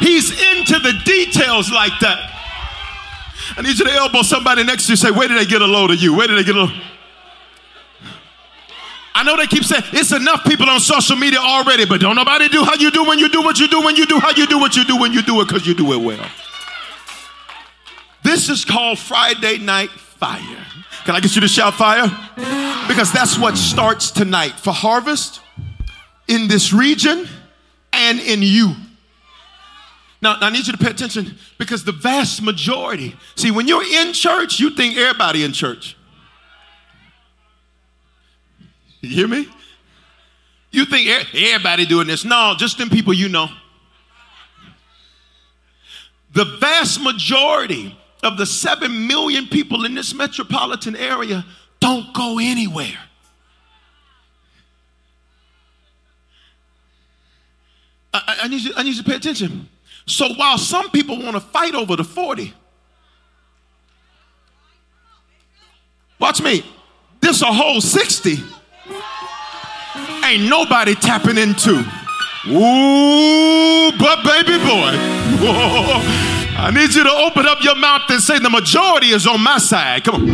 He's 0.00 0.30
into 0.30 0.78
the 0.78 0.94
details 1.04 1.70
like 1.70 1.92
that. 2.00 2.18
I 3.56 3.62
need 3.62 3.78
you 3.78 3.84
to 3.84 3.92
elbow 3.92 4.22
somebody 4.22 4.64
next 4.64 4.86
to 4.86 4.92
you 4.92 4.96
say, 4.96 5.10
Where 5.10 5.28
did 5.28 5.38
they 5.38 5.46
get 5.46 5.62
a 5.62 5.66
load 5.66 5.90
of 5.90 5.98
you? 5.98 6.16
Where 6.16 6.26
did 6.26 6.38
they 6.38 6.44
get 6.44 6.56
a 6.56 6.60
load? 6.60 6.82
I 9.14 9.22
know 9.22 9.36
they 9.36 9.46
keep 9.46 9.64
saying 9.64 9.82
it's 9.92 10.12
enough 10.12 10.44
people 10.44 10.68
on 10.70 10.80
social 10.80 11.16
media 11.16 11.40
already, 11.40 11.84
but 11.84 12.00
don't 12.00 12.16
nobody 12.16 12.48
do 12.48 12.64
how 12.64 12.74
you 12.74 12.90
do 12.90 13.04
when 13.04 13.18
you 13.18 13.28
do 13.28 13.42
what 13.42 13.58
you 13.58 13.68
do 13.68 13.82
when 13.82 13.96
you 13.96 14.06
do 14.06 14.18
how 14.18 14.30
you 14.30 14.46
do 14.46 14.58
what 14.58 14.76
you 14.76 14.84
do 14.84 14.98
when 14.98 15.12
you 15.12 15.22
do 15.22 15.40
it 15.40 15.48
because 15.48 15.66
you 15.66 15.74
do 15.74 15.92
it 15.92 15.98
well. 15.98 16.26
This 18.22 18.48
is 18.48 18.64
called 18.64 18.98
Friday 18.98 19.58
Night 19.58 19.90
Fire. 19.90 20.66
Can 21.04 21.14
I 21.14 21.20
get 21.20 21.34
you 21.34 21.40
to 21.40 21.48
shout 21.48 21.74
fire? 21.74 22.06
Because 22.88 23.12
that's 23.12 23.38
what 23.38 23.56
starts 23.56 24.10
tonight 24.10 24.52
for 24.52 24.72
harvest 24.72 25.40
in 26.28 26.48
this 26.48 26.72
region 26.72 27.28
and 27.92 28.20
in 28.20 28.42
you. 28.42 28.74
Now, 30.22 30.36
I 30.40 30.50
need 30.50 30.66
you 30.66 30.72
to 30.72 30.78
pay 30.78 30.90
attention 30.90 31.38
because 31.56 31.84
the 31.84 31.92
vast 31.92 32.42
majority, 32.42 33.16
see, 33.36 33.50
when 33.50 33.66
you're 33.66 33.84
in 33.84 34.12
church, 34.12 34.60
you 34.60 34.70
think 34.70 34.96
everybody 34.96 35.44
in 35.44 35.52
church. 35.52 35.96
You 39.00 39.08
hear 39.08 39.28
me? 39.28 39.48
You 40.70 40.84
think 40.84 41.08
everybody 41.34 41.86
doing 41.86 42.06
this. 42.06 42.24
No, 42.24 42.54
just 42.56 42.76
them 42.76 42.90
people 42.90 43.14
you 43.14 43.28
know. 43.28 43.48
The 46.32 46.44
vast 46.60 47.00
majority 47.00 47.98
of 48.22 48.36
the 48.36 48.46
7 48.46 49.06
million 49.06 49.46
people 49.46 49.84
in 49.84 49.94
this 49.94 50.14
metropolitan 50.14 50.94
area 50.94 51.44
don't 51.80 52.12
go 52.14 52.38
anywhere. 52.38 52.98
I, 58.12 58.40
I, 58.42 58.48
need 58.48 58.62
you, 58.62 58.72
I 58.76 58.82
need 58.82 58.96
you 58.96 59.02
to 59.02 59.08
pay 59.08 59.16
attention. 59.16 59.68
So 60.10 60.28
while 60.34 60.58
some 60.58 60.90
people 60.90 61.22
want 61.22 61.34
to 61.34 61.40
fight 61.40 61.74
over 61.74 61.94
the 61.94 62.02
40, 62.02 62.52
watch 66.18 66.42
me, 66.42 66.64
this 67.20 67.42
a 67.42 67.46
whole 67.46 67.80
60 67.80 68.38
ain't 70.24 70.50
nobody 70.50 70.96
tapping 70.96 71.38
into. 71.38 71.78
Ooh, 72.48 73.92
but 73.98 74.24
baby 74.24 74.58
boy, 74.58 74.96
whoa, 75.38 76.00
I 76.58 76.72
need 76.74 76.92
you 76.92 77.04
to 77.04 77.12
open 77.12 77.46
up 77.46 77.62
your 77.62 77.76
mouth 77.76 78.02
and 78.08 78.20
say 78.20 78.40
the 78.40 78.50
majority 78.50 79.10
is 79.10 79.28
on 79.28 79.40
my 79.40 79.58
side. 79.58 80.02
Come 80.02 80.16
on. 80.16 80.26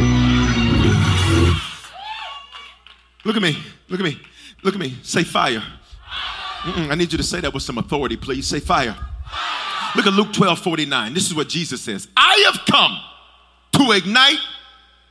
Look 3.24 3.36
at 3.36 3.42
me. 3.42 3.58
Look 3.88 4.00
at 4.00 4.04
me. 4.04 4.18
Look 4.62 4.74
at 4.74 4.80
me. 4.80 4.96
Say 5.02 5.22
fire. 5.22 5.62
Mm-mm, 6.62 6.90
I 6.90 6.94
need 6.94 7.12
you 7.12 7.18
to 7.18 7.24
say 7.24 7.40
that 7.40 7.52
with 7.52 7.62
some 7.62 7.76
authority, 7.76 8.16
please. 8.16 8.46
Say 8.46 8.60
fire. 8.60 8.96
Look 9.96 10.06
at 10.06 10.12
Luke 10.12 10.32
12 10.32 10.58
49. 10.58 11.14
This 11.14 11.26
is 11.26 11.34
what 11.34 11.48
Jesus 11.48 11.80
says 11.80 12.08
I 12.16 12.50
have 12.52 12.66
come 12.66 13.00
to 13.72 13.92
ignite 13.92 14.38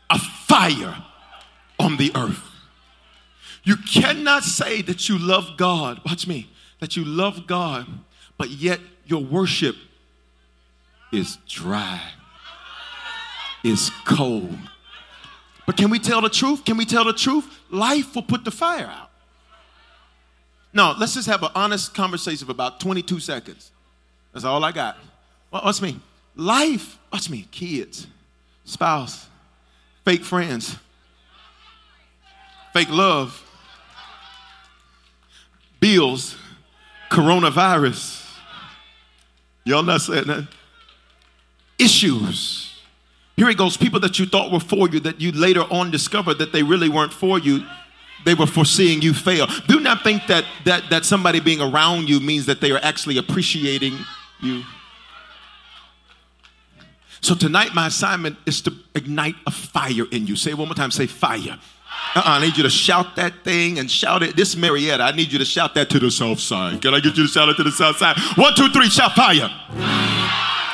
a 0.10 0.20
fire 0.20 1.04
on 1.80 1.98
the 1.98 2.12
earth. 2.16 2.44
You 3.64 3.78
cannot 3.78 4.44
say 4.44 4.84
that 4.84 5.10
you 5.10 5.18
love 5.18 5.58
God, 5.58 6.00
watch 6.06 6.28
me, 6.28 6.50
that 6.80 6.96
you 6.96 7.04
love 7.04 7.48
God, 7.48 7.88
but 8.38 8.52
yet 8.52 8.80
your 9.06 9.24
worship 9.24 9.76
is 11.12 11.38
dry, 11.48 12.00
is 13.64 13.90
cold. 14.06 14.56
But 15.66 15.78
can 15.78 15.90
we 15.90 15.98
tell 15.98 16.22
the 16.22 16.30
truth? 16.30 16.64
Can 16.64 16.78
we 16.78 16.86
tell 16.86 17.06
the 17.06 17.14
truth? 17.14 17.48
Life 17.72 18.14
will 18.14 18.22
put 18.22 18.46
the 18.46 18.52
fire 18.52 18.86
out. 18.86 19.10
No, 20.74 20.94
let's 21.00 21.16
just 21.16 21.28
have 21.28 21.42
an 21.42 21.50
honest 21.56 21.96
conversation 21.96 22.46
for 22.46 22.52
about 22.52 22.80
22 22.80 23.20
seconds. 23.20 23.72
That's 24.36 24.44
all 24.44 24.62
I 24.66 24.74
got. 24.74 24.98
Watch 25.50 25.82
me. 25.82 25.98
Life, 26.36 27.00
watch 27.12 27.30
me, 27.30 27.48
kids, 27.52 28.06
spouse, 28.66 29.28
fake 30.04 30.26
friends, 30.26 30.76
fake 32.74 32.90
love, 32.90 33.42
bills, 35.80 36.36
coronavirus. 37.10 38.30
Y'all 39.64 39.84
not 39.84 40.02
saying 40.02 40.28
that? 40.28 40.48
Issues. 41.80 42.84
Here 43.38 43.50
it 43.50 43.58
goes 43.58 43.78
people 43.78 44.02
that 44.02 44.20
you 44.20 44.26
thought 44.26 44.52
were 44.52 44.60
for 44.60 44.90
you 44.90 45.00
that 45.00 45.22
you 45.22 45.32
later 45.32 45.62
on 45.72 45.92
discovered 45.92 46.40
that 46.40 46.52
they 46.52 46.62
really 46.62 46.90
weren't 46.90 47.14
for 47.14 47.40
you 47.40 47.64
they 48.26 48.34
were 48.34 48.48
foreseeing 48.48 49.04
you 49.04 49.14
fail. 49.14 49.48
Do 49.68 49.80
not 49.80 50.02
think 50.02 50.26
that, 50.28 50.46
that, 50.66 50.90
that 50.90 51.06
somebody 51.06 51.40
being 51.40 51.62
around 51.62 52.10
you 52.10 52.20
means 52.20 52.48
that 52.48 52.60
they 52.60 52.72
are 52.72 52.80
actually 52.82 53.18
appreciating 53.18 53.98
you. 54.42 54.64
So 57.22 57.34
tonight, 57.34 57.74
my 57.74 57.88
assignment 57.88 58.38
is 58.46 58.62
to 58.62 58.74
ignite 58.94 59.36
a 59.48 59.52
fire 59.52 60.06
in 60.12 60.28
you. 60.28 60.36
Say 60.36 60.54
one 60.54 60.68
more 60.68 60.76
time. 60.76 60.92
Say 60.92 61.08
fire. 61.08 61.58
Uh-uh, 62.16 62.22
I 62.24 62.42
need 62.42 62.56
you 62.56 62.64
to 62.64 62.70
shout 62.70 63.16
that 63.16 63.44
thing 63.44 63.80
and 63.80 63.90
shout 63.90 64.22
it. 64.22 64.36
This 64.36 64.56
Marietta, 64.56 65.04
I 65.04 65.12
need 65.12 65.32
you 65.32 65.40
to 65.40 65.46
shout 65.46 65.74
that 65.76 65.90
to 65.90 66.00
the 66.00 66.12
south 66.12 66.40
side. 66.40 66.82
Can 66.82 66.94
I 66.94 67.00
get 67.00 67.18
you 67.18 67.24
to 67.24 67.28
shout 67.28 67.50
it 67.50 67.58
to 67.58 67.64
the 67.64 67.72
south 67.72 67.98
side? 67.98 68.18
One, 68.36 68.54
two, 68.54 68.70
three, 68.70 68.90
shout 68.90 69.14
fire. 69.14 69.50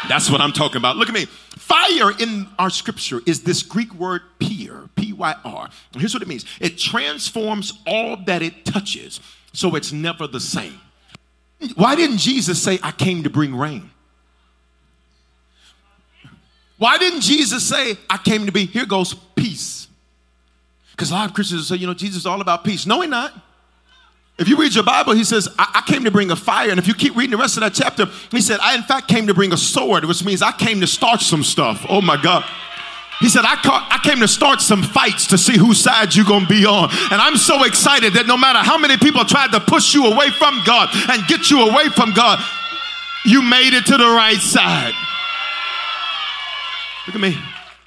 That's 0.09 0.29
what 0.29 0.41
I'm 0.41 0.51
talking 0.51 0.77
about. 0.77 0.97
Look 0.97 1.07
at 1.07 1.15
me. 1.15 1.25
Fire 1.25 2.11
in 2.19 2.47
our 2.59 2.69
scripture 2.69 3.21
is 3.25 3.43
this 3.43 3.63
Greek 3.63 3.93
word 3.93 4.21
pyr, 4.39 4.89
P 4.95 5.13
Y 5.13 5.35
R. 5.45 5.69
Here's 5.93 6.13
what 6.13 6.21
it 6.21 6.27
means 6.27 6.43
it 6.59 6.77
transforms 6.77 7.79
all 7.87 8.17
that 8.25 8.41
it 8.41 8.65
touches, 8.65 9.21
so 9.53 9.75
it's 9.75 9.93
never 9.93 10.27
the 10.27 10.39
same. 10.39 10.79
Why 11.75 11.95
didn't 11.95 12.17
Jesus 12.17 12.61
say, 12.61 12.79
I 12.81 12.91
came 12.91 13.23
to 13.23 13.29
bring 13.29 13.55
rain? 13.55 13.89
Why 16.77 16.97
didn't 16.97 17.21
Jesus 17.21 17.67
say, 17.67 17.95
I 18.09 18.17
came 18.17 18.47
to 18.47 18.51
be, 18.51 18.65
here 18.65 18.87
goes 18.87 19.13
peace? 19.13 19.87
Because 20.91 21.11
a 21.11 21.13
lot 21.13 21.29
of 21.29 21.35
Christians 21.35 21.67
say, 21.67 21.75
you 21.75 21.85
know, 21.85 21.93
Jesus 21.93 22.21
is 22.21 22.25
all 22.25 22.41
about 22.41 22.63
peace. 22.63 22.87
No, 22.87 23.01
he's 23.01 23.09
not. 23.09 23.33
If 24.39 24.47
you 24.47 24.57
read 24.57 24.73
your 24.73 24.83
Bible, 24.83 25.13
he 25.13 25.23
says, 25.23 25.47
I, 25.59 25.83
I, 25.85 25.91
came 25.91 26.03
to 26.05 26.11
bring 26.11 26.31
a 26.31 26.35
fire. 26.35 26.71
And 26.71 26.79
if 26.79 26.87
you 26.87 26.95
keep 26.95 27.15
reading 27.15 27.31
the 27.31 27.37
rest 27.37 27.57
of 27.57 27.61
that 27.61 27.75
chapter, 27.75 28.07
he 28.31 28.41
said, 28.41 28.59
I 28.59 28.73
in 28.73 28.81
fact 28.81 29.07
came 29.07 29.27
to 29.27 29.33
bring 29.35 29.53
a 29.53 29.57
sword, 29.57 30.05
which 30.05 30.25
means 30.25 30.41
I 30.41 30.51
came 30.51 30.81
to 30.81 30.87
start 30.87 31.21
some 31.21 31.43
stuff. 31.43 31.85
Oh 31.87 32.01
my 32.01 32.19
God. 32.19 32.43
He 33.21 33.29
said, 33.29 33.45
I, 33.45 33.55
ca- 33.55 33.87
I 33.89 33.99
came 34.03 34.19
to 34.19 34.27
start 34.27 34.61
some 34.61 34.81
fights 34.81 35.27
to 35.27 35.37
see 35.37 35.55
whose 35.55 35.79
side 35.79 36.15
you're 36.15 36.25
going 36.25 36.43
to 36.43 36.49
be 36.49 36.65
on. 36.65 36.89
And 37.11 37.21
I'm 37.21 37.37
so 37.37 37.63
excited 37.63 38.13
that 38.13 38.25
no 38.25 38.35
matter 38.35 38.59
how 38.59 38.79
many 38.79 38.97
people 38.97 39.23
tried 39.25 39.51
to 39.51 39.59
push 39.59 39.93
you 39.93 40.07
away 40.07 40.31
from 40.31 40.59
God 40.65 40.89
and 41.07 41.25
get 41.27 41.51
you 41.51 41.61
away 41.69 41.89
from 41.89 42.13
God, 42.13 42.43
you 43.23 43.43
made 43.43 43.73
it 43.77 43.85
to 43.85 43.97
the 43.97 44.07
right 44.07 44.39
side. 44.39 44.93
Look 47.05 47.15
at 47.15 47.21
me. 47.21 47.37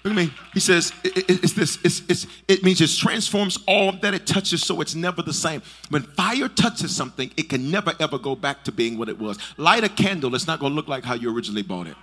Look 0.05 0.13
at 0.13 0.17
me. 0.17 0.33
He 0.53 0.61
says, 0.61 0.93
it, 1.03 1.17
it, 1.17 1.43
it's 1.43 1.53
this, 1.55 1.79
it's, 1.83 2.03
it's, 2.09 2.27
it 2.47 2.63
means 2.63 2.81
it 2.81 2.91
transforms 2.91 3.59
all 3.67 3.91
that 3.91 4.15
it 4.15 4.27
touches 4.27 4.63
so 4.63 4.81
it's 4.83 4.95
never 4.95 5.23
the 5.23 5.33
same. 5.33 5.63
When 5.89 6.03
fire 6.03 6.49
touches 6.49 6.95
something, 6.95 7.33
it 7.37 7.49
can 7.49 7.71
never 7.71 7.93
ever 7.99 8.19
go 8.19 8.37
back 8.37 8.65
to 8.65 8.73
being 8.73 8.99
what 8.99 9.09
it 9.09 9.19
was. 9.19 9.39
Light 9.57 9.83
a 9.83 9.89
candle, 9.89 10.35
it's 10.35 10.47
not 10.47 10.61
going 10.61 10.73
to 10.73 10.77
look 10.77 10.89
like 10.89 11.05
how 11.05 11.15
you 11.15 11.35
originally 11.35 11.63
bought 11.63 11.87
it. 11.87 11.97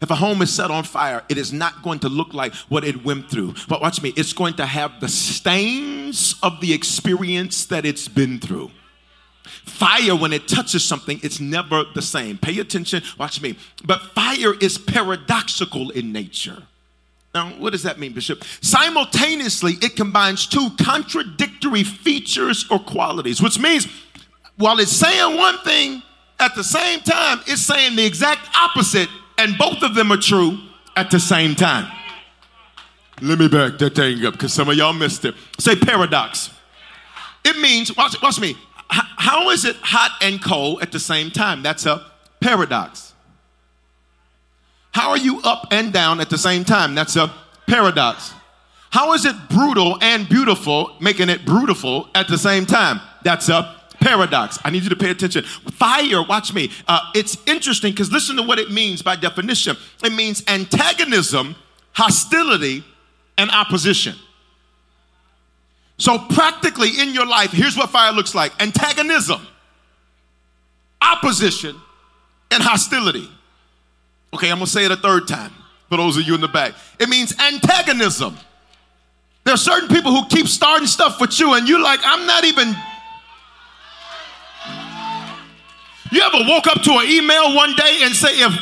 If 0.00 0.10
a 0.10 0.14
home 0.14 0.40
is 0.42 0.52
set 0.52 0.70
on 0.70 0.84
fire, 0.84 1.22
it 1.28 1.36
is 1.36 1.52
not 1.52 1.82
going 1.82 1.98
to 2.00 2.08
look 2.08 2.32
like 2.32 2.54
what 2.68 2.84
it 2.84 3.04
went 3.04 3.30
through. 3.30 3.54
But 3.68 3.80
watch 3.82 4.02
me, 4.02 4.12
it's 4.16 4.32
going 4.32 4.54
to 4.54 4.66
have 4.66 5.00
the 5.00 5.08
stains 5.08 6.34
of 6.42 6.60
the 6.60 6.72
experience 6.72 7.66
that 7.66 7.84
it's 7.84 8.08
been 8.08 8.38
through. 8.38 8.70
Fire, 9.44 10.16
when 10.16 10.32
it 10.32 10.48
touches 10.48 10.84
something, 10.84 11.20
it's 11.22 11.40
never 11.40 11.84
the 11.94 12.02
same. 12.02 12.38
Pay 12.38 12.58
attention, 12.58 13.02
watch 13.18 13.40
me. 13.42 13.56
But 13.84 14.00
fire 14.14 14.54
is 14.60 14.78
paradoxical 14.78 15.90
in 15.90 16.12
nature. 16.12 16.62
Now, 17.34 17.48
what 17.50 17.70
does 17.70 17.82
that 17.84 17.98
mean, 17.98 18.12
Bishop? 18.12 18.44
Simultaneously, 18.60 19.74
it 19.80 19.96
combines 19.96 20.46
two 20.46 20.68
contradictory 20.82 21.82
features 21.82 22.66
or 22.70 22.78
qualities, 22.78 23.40
which 23.40 23.58
means 23.58 23.88
while 24.56 24.78
it's 24.78 24.92
saying 24.92 25.36
one 25.36 25.58
thing, 25.58 26.02
at 26.38 26.54
the 26.54 26.64
same 26.64 27.00
time, 27.00 27.40
it's 27.46 27.62
saying 27.62 27.96
the 27.96 28.04
exact 28.04 28.48
opposite 28.54 29.08
and 29.42 29.58
both 29.58 29.82
of 29.82 29.96
them 29.96 30.12
are 30.12 30.16
true 30.16 30.56
at 30.94 31.10
the 31.10 31.18
same 31.18 31.56
time. 31.56 31.90
Let 33.20 33.40
me 33.40 33.48
back 33.48 33.76
that 33.78 33.96
thing 33.96 34.24
up 34.24 34.34
because 34.34 34.52
some 34.52 34.68
of 34.68 34.76
y'all 34.76 34.92
missed 34.92 35.24
it. 35.24 35.34
Say 35.58 35.74
paradox. 35.74 36.50
It 37.44 37.58
means, 37.58 37.96
watch, 37.96 38.20
watch 38.22 38.40
me. 38.40 38.50
H- 38.50 39.00
how 39.16 39.50
is 39.50 39.64
it 39.64 39.76
hot 39.76 40.16
and 40.22 40.42
cold 40.42 40.82
at 40.82 40.92
the 40.92 41.00
same 41.00 41.30
time? 41.30 41.62
That's 41.62 41.86
a 41.86 42.06
paradox. 42.40 43.14
How 44.92 45.10
are 45.10 45.18
you 45.18 45.40
up 45.42 45.68
and 45.72 45.92
down 45.92 46.20
at 46.20 46.30
the 46.30 46.38
same 46.38 46.64
time? 46.64 46.94
That's 46.94 47.16
a 47.16 47.32
paradox. 47.66 48.32
How 48.90 49.12
is 49.14 49.24
it 49.24 49.34
brutal 49.48 49.98
and 50.02 50.28
beautiful, 50.28 50.94
making 51.00 51.30
it 51.30 51.44
beautiful 51.44 52.08
at 52.14 52.28
the 52.28 52.38
same 52.38 52.64
time? 52.66 53.00
That's 53.24 53.48
a 53.48 53.81
paradox. 54.02 54.58
I 54.64 54.70
need 54.70 54.82
you 54.82 54.90
to 54.90 54.96
pay 54.96 55.10
attention. 55.10 55.44
Fire, 55.44 56.22
watch 56.22 56.52
me. 56.52 56.70
Uh, 56.88 57.00
it's 57.14 57.36
interesting 57.46 57.92
because 57.92 58.10
listen 58.10 58.36
to 58.36 58.42
what 58.42 58.58
it 58.58 58.70
means 58.70 59.00
by 59.02 59.16
definition 59.16 59.76
it 60.04 60.12
means 60.12 60.42
antagonism, 60.48 61.54
hostility, 61.92 62.84
and 63.38 63.50
opposition. 63.50 64.14
So, 65.98 66.18
practically 66.18 66.90
in 66.98 67.14
your 67.14 67.26
life, 67.26 67.52
here's 67.52 67.76
what 67.76 67.90
fire 67.90 68.12
looks 68.12 68.34
like 68.34 68.52
antagonism, 68.60 69.46
opposition, 71.00 71.76
and 72.50 72.62
hostility. 72.62 73.28
Okay, 74.34 74.50
I'm 74.50 74.56
gonna 74.56 74.66
say 74.66 74.84
it 74.84 74.90
a 74.90 74.96
third 74.96 75.28
time 75.28 75.52
for 75.88 75.96
those 75.96 76.16
of 76.16 76.24
you 76.24 76.34
in 76.34 76.40
the 76.40 76.48
back. 76.48 76.74
It 76.98 77.08
means 77.08 77.38
antagonism. 77.38 78.36
There 79.44 79.54
are 79.54 79.58
certain 79.58 79.88
people 79.88 80.12
who 80.12 80.26
keep 80.28 80.48
starting 80.48 80.86
stuff 80.86 81.20
with 81.20 81.38
you, 81.38 81.54
and 81.54 81.68
you're 81.68 81.82
like, 81.82 82.00
I'm 82.02 82.26
not 82.26 82.44
even 82.44 82.74
You 86.12 86.20
ever 86.20 86.44
woke 86.46 86.66
up 86.66 86.82
to 86.82 86.92
an 86.92 87.08
email 87.08 87.56
one 87.56 87.74
day 87.74 88.00
and 88.02 88.14
say, 88.14 88.38
if 88.42 88.52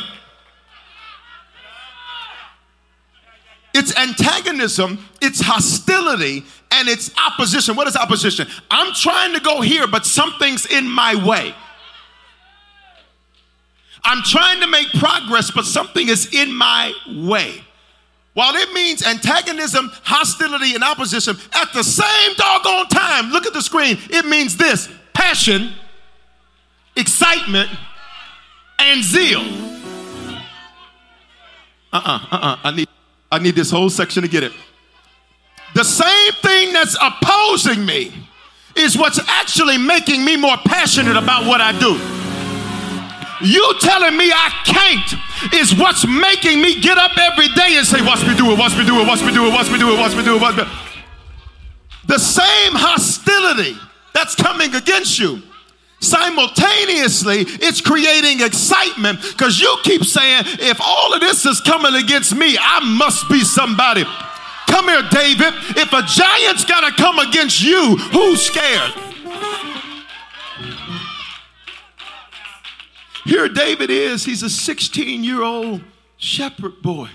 it's 3.73 3.93
antagonism, 3.97 5.05
it's 5.21 5.41
hostility, 5.41 6.45
and 6.71 6.87
it's 6.87 7.11
opposition. 7.17 7.75
What 7.75 7.89
is 7.89 7.97
opposition? 7.97 8.47
I'm 8.69 8.93
trying 8.93 9.33
to 9.33 9.41
go 9.41 9.59
here, 9.59 9.85
but 9.85 10.05
something's 10.05 10.65
in 10.65 10.89
my 10.89 11.13
way. 11.27 11.53
I'm 14.05 14.23
trying 14.23 14.61
to 14.61 14.67
make 14.67 14.87
progress, 14.93 15.51
but 15.51 15.65
something 15.65 16.07
is 16.07 16.33
in 16.33 16.53
my 16.53 16.93
way. 17.09 17.65
While 18.33 18.55
it 18.55 18.71
means 18.71 19.05
antagonism, 19.05 19.91
hostility, 20.03 20.73
and 20.73 20.85
opposition, 20.85 21.35
at 21.53 21.73
the 21.73 21.83
same 21.83 22.33
doggone 22.37 22.87
time, 22.87 23.31
look 23.31 23.45
at 23.45 23.51
the 23.51 23.61
screen, 23.61 23.97
it 24.09 24.25
means 24.25 24.55
this 24.55 24.87
passion, 25.13 25.73
excitement, 26.95 27.69
and 28.79 29.03
zeal. 29.03 29.41
Uh-uh, 31.93 32.27
uh-uh. 32.31 32.57
I 32.63 32.71
need, 32.71 32.89
I 33.31 33.39
need 33.39 33.55
this 33.55 33.71
whole 33.71 33.89
section 33.89 34.23
to 34.23 34.29
get 34.29 34.43
it. 34.43 34.51
The 35.73 35.83
same 35.83 36.33
thing 36.41 36.73
that's 36.73 36.97
opposing 37.01 37.85
me 37.85 38.13
is 38.75 38.97
what's 38.97 39.19
actually 39.27 39.77
making 39.77 40.23
me 40.23 40.37
more 40.37 40.57
passionate 40.65 41.17
about 41.17 41.45
what 41.45 41.61
I 41.61 41.77
do. 41.77 41.99
You 43.45 43.73
telling 43.79 44.15
me 44.17 44.31
I 44.31 44.49
can't 44.65 45.53
is 45.53 45.73
what's 45.75 46.05
making 46.05 46.61
me 46.61 46.79
get 46.79 46.97
up 46.97 47.17
every 47.17 47.47
day 47.49 47.77
and 47.77 47.85
say, 47.85 48.01
Watch 48.01 48.21
me 48.21 48.35
do 48.37 48.51
it, 48.51 48.59
watch 48.59 48.77
me 48.77 48.85
do 48.85 49.01
it, 49.01 49.07
watch 49.07 49.21
me 49.21 49.33
do 49.33 49.47
it, 49.47 49.51
watch 49.51 49.71
me 49.71 49.79
do 49.79 49.93
it, 49.93 49.99
watch 49.99 50.15
me 50.15 50.23
do 50.23 50.35
it, 50.35 50.41
watch 50.41 50.57
me. 50.57 50.63
The 52.05 52.19
same 52.19 52.73
hostility 52.73 53.77
that's 54.13 54.35
coming 54.35 54.75
against 54.75 55.17
you 55.17 55.41
simultaneously 56.01 57.45
it's 57.61 57.79
creating 57.79 58.41
excitement 58.41 59.21
because 59.21 59.59
you 59.61 59.77
keep 59.83 60.03
saying 60.03 60.43
if 60.59 60.81
all 60.81 61.13
of 61.13 61.21
this 61.21 61.45
is 61.45 61.61
coming 61.61 61.95
against 61.95 62.35
me 62.35 62.57
i 62.59 62.79
must 62.97 63.29
be 63.29 63.41
somebody. 63.41 64.03
Come 64.67 64.85
here 64.85 65.03
david. 65.11 65.53
If 65.77 65.91
a 65.91 66.01
giant's 66.03 66.65
got 66.65 66.89
to 66.89 66.95
come 66.95 67.19
against 67.19 67.61
you 67.61 67.97
who's 67.97 68.41
scared? 68.41 68.93
Here 73.25 73.49
david 73.49 73.89
is. 73.89 74.25
He's 74.25 74.43
a 74.43 74.49
16 74.49 75.23
year 75.23 75.43
old 75.43 75.81
shepherd 76.17 76.81
boy 76.81 77.09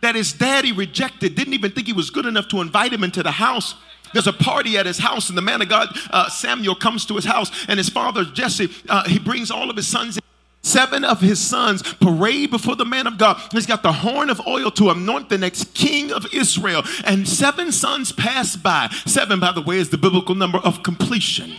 that 0.00 0.14
his 0.14 0.32
daddy 0.32 0.72
rejected. 0.72 1.34
Didn't 1.34 1.54
even 1.54 1.72
think 1.72 1.86
he 1.86 1.92
was 1.92 2.10
good 2.10 2.26
enough 2.26 2.48
to 2.48 2.60
invite 2.60 2.92
him 2.92 3.04
into 3.04 3.22
the 3.22 3.32
house 3.32 3.74
there's 4.16 4.26
a 4.26 4.32
party 4.32 4.78
at 4.78 4.86
his 4.86 4.96
house, 4.98 5.28
and 5.28 5.36
the 5.36 5.42
man 5.42 5.60
of 5.60 5.68
God, 5.68 5.88
uh, 6.10 6.30
Samuel, 6.30 6.74
comes 6.74 7.04
to 7.04 7.16
his 7.16 7.26
house, 7.26 7.50
and 7.68 7.76
his 7.76 7.90
father, 7.90 8.24
Jesse, 8.24 8.70
uh, 8.88 9.06
he 9.06 9.18
brings 9.18 9.50
all 9.50 9.68
of 9.68 9.76
his 9.76 9.86
sons. 9.86 10.18
Seven 10.62 11.04
of 11.04 11.20
his 11.20 11.38
sons 11.38 11.82
parade 11.82 12.50
before 12.50 12.76
the 12.76 12.86
man 12.86 13.06
of 13.06 13.18
God. 13.18 13.40
He's 13.52 13.66
got 13.66 13.82
the 13.82 13.92
horn 13.92 14.30
of 14.30 14.40
oil 14.46 14.70
to 14.72 14.88
anoint 14.88 15.28
the 15.28 15.36
next 15.36 15.74
king 15.74 16.10
of 16.10 16.26
Israel. 16.32 16.82
And 17.04 17.28
seven 17.28 17.70
sons 17.70 18.10
pass 18.10 18.56
by. 18.56 18.88
Seven, 19.04 19.38
by 19.38 19.52
the 19.52 19.60
way, 19.60 19.76
is 19.76 19.90
the 19.90 19.98
biblical 19.98 20.34
number 20.34 20.58
of 20.58 20.82
completion. 20.82 21.52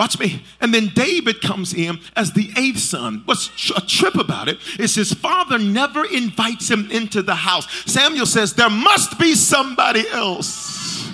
Watch 0.00 0.18
me. 0.18 0.42
And 0.62 0.72
then 0.72 0.86
David 0.94 1.42
comes 1.42 1.74
in 1.74 2.00
as 2.16 2.32
the 2.32 2.50
eighth 2.56 2.78
son. 2.78 3.20
What's 3.26 3.50
a 3.76 3.82
trip 3.82 4.14
about 4.14 4.48
it 4.48 4.56
is 4.78 4.94
his 4.94 5.12
father 5.12 5.58
never 5.58 6.06
invites 6.06 6.70
him 6.70 6.90
into 6.90 7.20
the 7.20 7.34
house. 7.34 7.68
Samuel 7.84 8.24
says, 8.24 8.54
There 8.54 8.70
must 8.70 9.18
be 9.18 9.34
somebody 9.34 10.08
else. 10.08 11.06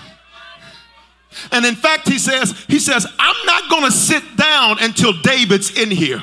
And 1.51 1.67
in 1.67 1.75
fact, 1.75 2.09
he 2.09 2.17
says, 2.17 2.53
he 2.69 2.79
says, 2.79 3.09
I'm 3.19 3.47
not 3.47 3.69
gonna 3.69 3.91
sit 3.91 4.23
down 4.37 4.77
until 4.81 5.21
David's 5.21 5.77
in 5.77 5.91
here. 5.91 6.23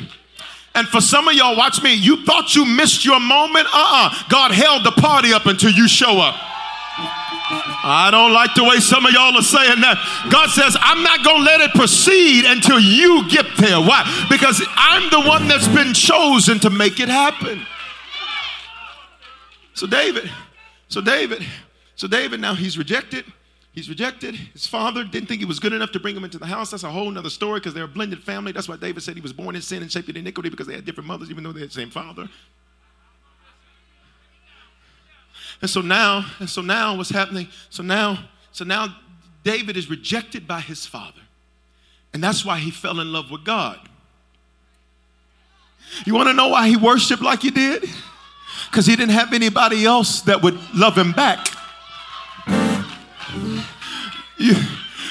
And 0.73 0.87
for 0.87 1.01
some 1.01 1.27
of 1.27 1.33
y'all, 1.33 1.57
watch 1.57 1.83
me, 1.83 1.93
you 1.93 2.23
thought 2.23 2.55
you 2.55 2.63
missed 2.63 3.03
your 3.03 3.19
moment. 3.19 3.67
Uh-uh. 3.73 4.23
God 4.29 4.51
held 4.51 4.85
the 4.85 4.91
party 4.91 5.33
up 5.33 5.47
until 5.47 5.71
you 5.71 5.89
show 5.89 6.17
up. 6.17 6.35
I 7.85 8.09
don't 8.11 8.33
like 8.33 8.55
the 8.55 8.63
way 8.63 8.79
some 8.79 9.05
of 9.05 9.11
y'all 9.11 9.35
are 9.35 9.41
saying 9.41 9.81
that. 9.81 9.97
God 10.31 10.49
says, 10.49 10.77
I'm 10.79 11.03
not 11.03 11.23
going 11.23 11.39
to 11.39 11.43
let 11.43 11.61
it 11.61 11.71
proceed 11.71 12.45
until 12.45 12.79
you 12.79 13.27
get 13.29 13.45
there. 13.57 13.79
Why? 13.79 14.03
Because 14.29 14.61
I'm 14.75 15.09
the 15.09 15.21
one 15.27 15.47
that's 15.47 15.67
been 15.67 15.93
chosen 15.93 16.59
to 16.59 16.69
make 16.69 16.99
it 16.99 17.09
happen. 17.09 17.65
So, 19.73 19.87
David, 19.87 20.29
so 20.87 21.01
David, 21.01 21.45
so 21.95 22.07
David, 22.07 22.39
now 22.39 22.53
he's 22.53 22.77
rejected. 22.77 23.25
He's 23.73 23.89
rejected. 23.89 24.35
His 24.35 24.67
father 24.67 25.03
didn't 25.03 25.27
think 25.27 25.39
he 25.39 25.45
was 25.45 25.59
good 25.59 25.73
enough 25.73 25.91
to 25.93 25.99
bring 25.99 26.15
him 26.15 26.23
into 26.23 26.37
the 26.37 26.45
house. 26.45 26.69
That's 26.69 26.83
a 26.83 26.91
whole 26.91 27.09
nother 27.09 27.31
story 27.31 27.59
because 27.59 27.73
they're 27.73 27.85
a 27.85 27.87
blended 27.87 28.23
family. 28.23 28.51
That's 28.51 28.69
why 28.69 28.77
David 28.77 29.01
said 29.01 29.15
he 29.15 29.21
was 29.21 29.33
born 29.33 29.55
in 29.55 29.63
sin 29.63 29.81
and 29.81 29.91
shaped 29.91 30.09
in 30.09 30.15
iniquity 30.15 30.49
because 30.49 30.67
they 30.67 30.75
had 30.75 30.85
different 30.85 31.07
mothers, 31.07 31.31
even 31.31 31.43
though 31.43 31.51
they 31.51 31.61
had 31.61 31.69
the 31.69 31.73
same 31.73 31.89
father. 31.89 32.29
And 35.63 35.69
so 35.69 35.79
now, 35.79 36.25
and 36.39 36.49
so 36.49 36.61
now 36.61 36.97
what's 36.97 37.09
happening? 37.09 37.47
So 37.69 37.83
now, 37.83 38.25
so 38.51 38.65
now 38.65 38.97
David 39.45 39.77
is 39.77 39.89
rejected 39.89 40.45
by 40.45 40.59
his 40.59 40.85
father. 40.85 41.21
And 42.13 42.21
that's 42.21 42.43
why 42.43 42.59
he 42.59 42.69
fell 42.69 42.99
in 42.99 43.13
love 43.13 43.31
with 43.31 43.45
God. 43.45 43.79
You 46.05 46.15
want 46.15 46.27
to 46.27 46.33
know 46.33 46.49
why 46.49 46.67
he 46.67 46.75
worshiped 46.75 47.21
like 47.21 47.43
he 47.43 47.49
did? 47.49 47.85
Because 48.69 48.85
he 48.85 48.97
didn't 48.97 49.13
have 49.13 49.31
anybody 49.31 49.85
else 49.85 50.19
that 50.23 50.41
would 50.41 50.59
love 50.75 50.97
him 50.97 51.13
back. 51.13 51.47
You, 54.37 54.55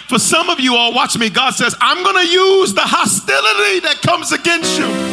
For 0.07 0.19
some 0.19 0.51
of 0.51 0.61
you 0.61 0.77
all, 0.77 0.93
watch 0.93 1.17
me, 1.17 1.31
God 1.31 1.55
says, 1.55 1.75
I'm 1.81 2.05
going 2.05 2.27
to 2.27 2.31
use 2.31 2.75
the 2.75 2.83
hostility 2.83 3.81
that 3.87 4.03
comes 4.03 4.33
against 4.33 4.79
you. 4.79 5.12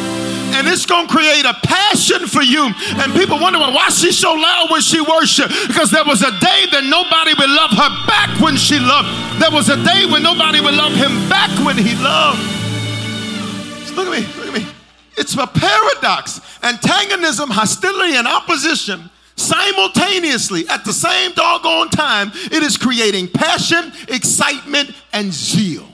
And 0.59 0.67
it's 0.67 0.85
going 0.85 1.07
to 1.07 1.13
create 1.13 1.45
a 1.45 1.55
passion 1.63 2.27
for 2.27 2.43
you. 2.43 2.67
And 2.99 3.13
people 3.13 3.39
wonder 3.39 3.59
why 3.59 3.87
she's 3.87 4.19
so 4.19 4.33
loud 4.33 4.67
when 4.69 4.81
she 4.81 4.99
worship. 4.99 5.47
Because 5.67 5.89
there 5.89 6.03
was 6.03 6.21
a 6.21 6.31
day 6.43 6.67
that 6.75 6.83
nobody 6.83 7.31
would 7.31 7.49
love 7.49 7.71
her 7.71 7.91
back 8.03 8.27
when 8.43 8.57
she 8.57 8.77
loved. 8.77 9.07
There 9.39 9.51
was 9.51 9.69
a 9.69 9.79
day 9.81 10.03
when 10.11 10.21
nobody 10.21 10.59
would 10.59 10.75
love 10.75 10.91
him 10.91 11.15
back 11.31 11.49
when 11.63 11.77
he 11.77 11.95
loved. 12.03 12.43
So 13.87 13.95
look 13.95 14.11
at 14.11 14.19
me, 14.19 14.27
look 14.35 14.47
at 14.51 14.53
me. 14.53 14.67
It's 15.15 15.33
a 15.35 15.47
paradox. 15.47 16.41
Antagonism, 16.61 17.49
hostility, 17.49 18.17
and 18.17 18.27
opposition 18.27 19.09
simultaneously 19.39 20.67
at 20.67 20.83
the 20.83 20.91
same 20.91 21.31
doggone 21.31 21.89
time, 21.89 22.31
it 22.51 22.61
is 22.61 22.75
creating 22.75 23.29
passion, 23.29 23.93
excitement, 24.09 24.91
and 25.13 25.31
zeal. 25.31 25.87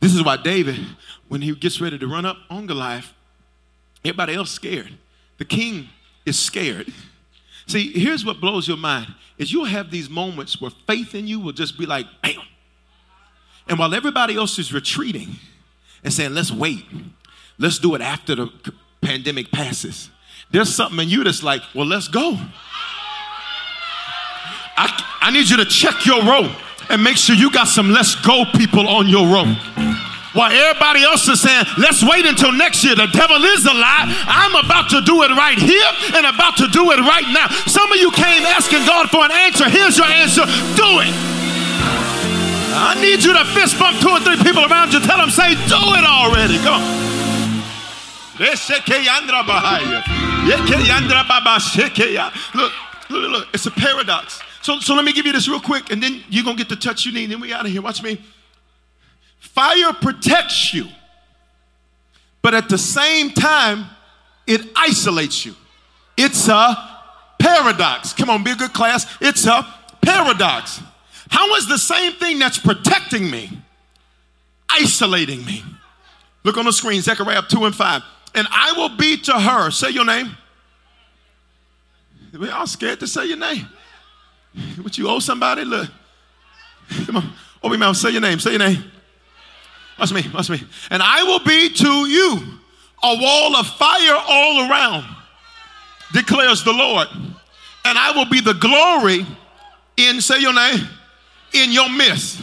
This 0.00 0.14
is 0.14 0.22
why 0.22 0.36
David, 0.36 0.78
when 1.30 1.40
he 1.40 1.54
gets 1.54 1.80
ready 1.80 1.98
to 1.98 2.06
run 2.06 2.26
up 2.26 2.36
on 2.50 2.66
Goliath, 2.66 3.14
everybody 4.04 4.34
else 4.34 4.50
scared. 4.50 4.98
The 5.38 5.46
king 5.46 5.88
is 6.26 6.38
scared. 6.38 6.92
See, 7.66 7.90
here's 7.92 8.22
what 8.22 8.38
blows 8.38 8.68
your 8.68 8.76
mind 8.76 9.14
is 9.38 9.50
you'll 9.50 9.64
have 9.64 9.90
these 9.90 10.10
moments 10.10 10.60
where 10.60 10.70
faith 10.86 11.14
in 11.14 11.26
you 11.26 11.40
will 11.40 11.52
just 11.52 11.78
be 11.78 11.86
like, 11.86 12.04
bam. 12.22 12.42
And 13.66 13.78
while 13.78 13.94
everybody 13.94 14.36
else 14.36 14.58
is 14.58 14.70
retreating 14.70 15.36
and 16.04 16.12
saying, 16.12 16.34
let's 16.34 16.52
wait, 16.52 16.84
let's 17.58 17.78
do 17.78 17.94
it 17.94 18.02
after 18.02 18.34
the 18.34 18.50
pandemic 19.00 19.50
passes 19.50 20.10
there's 20.50 20.74
something 20.74 20.98
in 21.00 21.08
you 21.08 21.24
that's 21.24 21.42
like, 21.42 21.62
well, 21.74 21.86
let's 21.86 22.08
go. 22.08 22.36
I, 24.76 25.04
I 25.20 25.30
need 25.30 25.48
you 25.48 25.56
to 25.58 25.64
check 25.64 26.06
your 26.06 26.22
row 26.24 26.52
and 26.88 27.04
make 27.04 27.16
sure 27.16 27.36
you 27.36 27.52
got 27.52 27.68
some 27.68 27.90
let's 27.90 28.14
go 28.14 28.44
people 28.56 28.88
on 28.88 29.08
your 29.08 29.26
row. 29.26 29.54
While 30.32 30.52
everybody 30.52 31.02
else 31.02 31.26
is 31.28 31.40
saying, 31.40 31.66
let's 31.78 32.02
wait 32.06 32.24
until 32.24 32.52
next 32.52 32.84
year. 32.84 32.94
The 32.94 33.10
devil 33.10 33.42
is 33.42 33.66
a 33.66 33.74
lie. 33.74 34.06
I'm 34.30 34.54
about 34.54 34.88
to 34.90 35.02
do 35.02 35.22
it 35.22 35.34
right 35.34 35.58
here 35.58 35.90
and 36.14 36.26
about 36.26 36.56
to 36.58 36.68
do 36.68 36.90
it 36.92 37.00
right 37.02 37.26
now. 37.34 37.48
Some 37.66 37.90
of 37.90 37.98
you 37.98 38.10
came 38.12 38.46
asking 38.46 38.86
God 38.86 39.10
for 39.10 39.24
an 39.24 39.32
answer. 39.32 39.68
Here's 39.68 39.98
your 39.98 40.06
answer 40.06 40.46
do 40.78 41.02
it. 41.02 41.12
I 42.72 42.94
need 43.02 43.24
you 43.24 43.34
to 43.34 43.44
fist 43.52 43.78
bump 43.78 43.98
two 43.98 44.08
or 44.08 44.20
three 44.20 44.38
people 44.38 44.64
around 44.64 44.92
you. 44.92 45.00
Tell 45.00 45.18
them, 45.18 45.30
say, 45.30 45.54
do 45.66 45.82
it 45.98 46.06
already. 46.06 46.56
Go. 46.62 46.78
Look, 52.54 52.72
look, 53.10 53.22
look, 53.22 53.32
look. 53.32 53.48
It's 53.52 53.66
a 53.66 53.70
paradox. 53.70 54.40
So, 54.62 54.78
so 54.78 54.94
let 54.94 55.04
me 55.04 55.12
give 55.12 55.26
you 55.26 55.32
this 55.32 55.48
real 55.48 55.60
quick, 55.60 55.90
and 55.90 56.02
then 56.02 56.22
you're 56.30 56.44
gonna 56.44 56.56
get 56.56 56.68
the 56.68 56.76
touch 56.76 57.04
you 57.04 57.12
need. 57.12 57.30
Then 57.30 57.40
we 57.40 57.52
out 57.52 57.66
of 57.66 57.72
here. 57.72 57.82
Watch 57.82 58.02
me. 58.02 58.18
Fire 59.40 59.92
protects 59.92 60.72
you, 60.72 60.86
but 62.40 62.54
at 62.54 62.68
the 62.68 62.78
same 62.78 63.30
time, 63.30 63.86
it 64.46 64.62
isolates 64.76 65.44
you. 65.44 65.54
It's 66.16 66.48
a 66.48 66.76
paradox. 67.38 68.12
Come 68.12 68.30
on, 68.30 68.44
be 68.44 68.52
a 68.52 68.56
good 68.56 68.72
class. 68.72 69.06
It's 69.20 69.46
a 69.46 69.66
paradox. 70.00 70.80
How 71.28 71.54
is 71.56 71.68
the 71.68 71.78
same 71.78 72.12
thing 72.12 72.38
that's 72.38 72.58
protecting 72.58 73.30
me 73.30 73.50
isolating 74.68 75.44
me? 75.44 75.64
Look 76.44 76.56
on 76.56 76.64
the 76.64 76.72
screen, 76.72 77.02
Zechariah 77.02 77.42
2 77.48 77.64
and 77.64 77.74
5 77.74 78.02
and 78.34 78.46
I 78.50 78.72
will 78.76 78.96
be 78.96 79.16
to 79.18 79.32
her. 79.32 79.70
Say 79.70 79.90
your 79.90 80.04
name. 80.04 80.36
We 82.38 82.48
all 82.50 82.66
scared 82.66 83.00
to 83.00 83.06
say 83.06 83.26
your 83.26 83.38
name. 83.38 83.66
What 84.80 84.96
you 84.98 85.08
owe 85.08 85.18
somebody? 85.18 85.64
Look. 85.64 85.90
Come 87.06 87.16
on. 87.16 87.32
Open 87.62 87.78
your 87.78 87.78
mouth. 87.78 87.96
Say 87.96 88.10
your 88.10 88.20
name. 88.20 88.38
Say 88.38 88.50
your 88.50 88.60
name. 88.60 88.84
Watch 90.00 90.12
me. 90.12 90.24
Watch 90.32 90.48
me. 90.48 90.62
And 90.90 91.02
I 91.02 91.22
will 91.24 91.40
be 91.40 91.68
to 91.68 92.08
you 92.08 92.38
a 93.02 93.16
wall 93.20 93.56
of 93.56 93.66
fire 93.66 94.16
all 94.26 94.70
around, 94.70 95.04
declares 96.12 96.64
the 96.64 96.72
Lord. 96.72 97.06
And 97.84 97.98
I 97.98 98.12
will 98.12 98.24
be 98.24 98.40
the 98.40 98.54
glory 98.54 99.26
in, 99.98 100.22
say 100.22 100.40
your 100.40 100.54
name, 100.54 100.88
in 101.52 101.70
your 101.70 101.90
midst. 101.90 102.40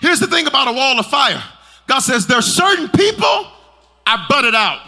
Here's 0.00 0.18
the 0.18 0.26
thing 0.26 0.46
about 0.46 0.68
a 0.68 0.72
wall 0.72 0.98
of 0.98 1.06
fire 1.06 1.42
God 1.86 2.00
says 2.00 2.26
there's 2.26 2.46
certain 2.46 2.88
people 2.88 3.46
I 4.06 4.24
butted 4.28 4.54
out. 4.54 4.80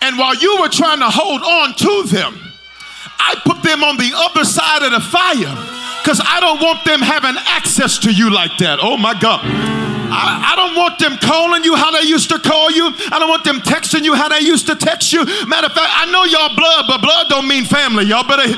And 0.00 0.16
while 0.16 0.36
you 0.36 0.58
were 0.60 0.68
trying 0.68 0.98
to 0.98 1.08
hold 1.08 1.42
on 1.42 1.74
to 1.74 2.14
them, 2.14 2.38
I 3.18 3.34
put 3.44 3.62
them 3.62 3.82
on 3.82 3.96
the 3.96 4.12
other 4.14 4.44
side 4.44 4.82
of 4.82 4.92
the 4.92 5.00
fire 5.00 5.71
because 6.02 6.20
I 6.24 6.40
don't 6.40 6.60
want 6.60 6.84
them 6.84 7.00
having 7.00 7.36
access 7.46 7.98
to 8.00 8.12
you 8.12 8.30
like 8.30 8.58
that. 8.58 8.78
Oh 8.82 8.96
my 8.96 9.14
God. 9.18 9.40
I, 10.14 10.52
I, 10.52 10.56
don't 10.56 10.76
want 10.76 10.98
them 10.98 11.16
calling 11.16 11.64
you 11.64 11.74
how 11.74 11.90
they 11.90 12.06
used 12.06 12.28
to 12.28 12.38
call 12.38 12.70
you. 12.70 12.90
I 13.10 13.18
don't 13.18 13.30
want 13.30 13.44
them 13.44 13.60
texting 13.60 14.04
you 14.04 14.14
how 14.14 14.28
they 14.28 14.40
used 14.40 14.66
to 14.66 14.74
text 14.74 15.12
you. 15.12 15.24
Matter 15.46 15.68
of 15.68 15.72
fact, 15.72 15.88
I 15.88 16.10
know 16.12 16.24
y'all 16.24 16.54
blood, 16.54 16.84
but 16.86 17.00
blood 17.00 17.28
don't 17.30 17.48
mean 17.48 17.64
family. 17.64 18.04
Y'all 18.04 18.26
better. 18.28 18.52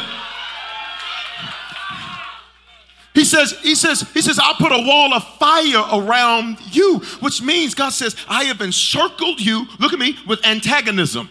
He 3.14 3.24
says, 3.24 3.52
he 3.62 3.76
says, 3.76 4.00
he 4.12 4.20
says, 4.20 4.40
I'll 4.42 4.57
put 4.57 4.72
a 4.72 4.85
wall 4.85 5.14
of 5.14 5.22
fire 5.38 5.85
around 5.92 6.59
you, 6.74 6.98
which 7.20 7.40
means 7.40 7.74
God 7.74 7.90
says, 7.90 8.16
I 8.28 8.44
have 8.44 8.61
encircled 8.61 9.40
you, 9.40 9.66
look 9.78 9.92
at 9.92 10.00
me, 10.00 10.18
with 10.26 10.44
antagonism. 10.44 11.30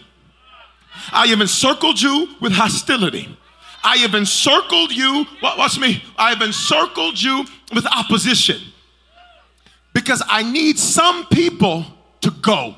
I 1.12 1.26
have 1.26 1.40
encircled 1.42 2.00
you 2.00 2.34
with 2.40 2.52
hostility. 2.52 3.36
I 3.84 3.98
have 3.98 4.14
encircled 4.14 4.92
you, 4.92 5.26
watch 5.42 5.78
me, 5.78 6.02
I 6.16 6.30
have 6.30 6.40
encircled 6.40 7.20
you 7.20 7.44
with 7.74 7.86
opposition. 7.86 8.60
Because 9.92 10.22
I 10.26 10.42
need 10.42 10.78
some 10.78 11.26
people 11.26 11.84
to 12.22 12.30
go. 12.30 12.74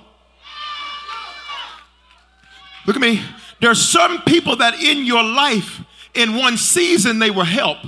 Look 2.86 2.96
at 2.96 3.02
me. 3.02 3.22
There 3.60 3.70
are 3.70 3.74
some 3.74 4.22
people 4.22 4.56
that 4.56 4.80
in 4.82 5.06
your 5.06 5.22
life, 5.22 5.80
in 6.14 6.36
one 6.36 6.56
season, 6.56 7.18
they 7.18 7.30
will 7.30 7.44
help, 7.44 7.78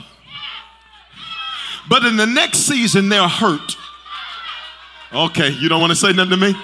but 1.89 2.05
in 2.05 2.17
the 2.17 2.27
next 2.27 2.61
season, 2.61 3.09
they're 3.09 3.29
hurt. 3.29 3.77
Okay, 5.13 5.51
you 5.51 5.69
don't 5.69 5.81
want 5.81 5.91
to 5.91 5.97
say 5.97 6.13
nothing 6.13 6.31
to 6.31 6.37
me? 6.37 6.55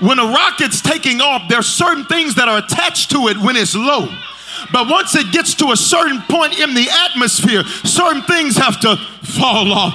When 0.00 0.18
a 0.18 0.24
rocket's 0.24 0.80
taking 0.80 1.20
off, 1.20 1.42
there's 1.48 1.66
certain 1.66 2.04
things 2.04 2.34
that 2.36 2.48
are 2.48 2.58
attached 2.58 3.10
to 3.10 3.28
it 3.28 3.36
when 3.36 3.56
it's 3.56 3.74
low. 3.74 4.08
But 4.72 4.88
once 4.88 5.14
it 5.14 5.32
gets 5.32 5.54
to 5.56 5.72
a 5.72 5.76
certain 5.76 6.20
point 6.22 6.58
in 6.58 6.74
the 6.74 6.88
atmosphere, 7.10 7.64
certain 7.84 8.22
things 8.22 8.56
have 8.56 8.78
to 8.80 8.96
fall 9.22 9.72
off. 9.72 9.94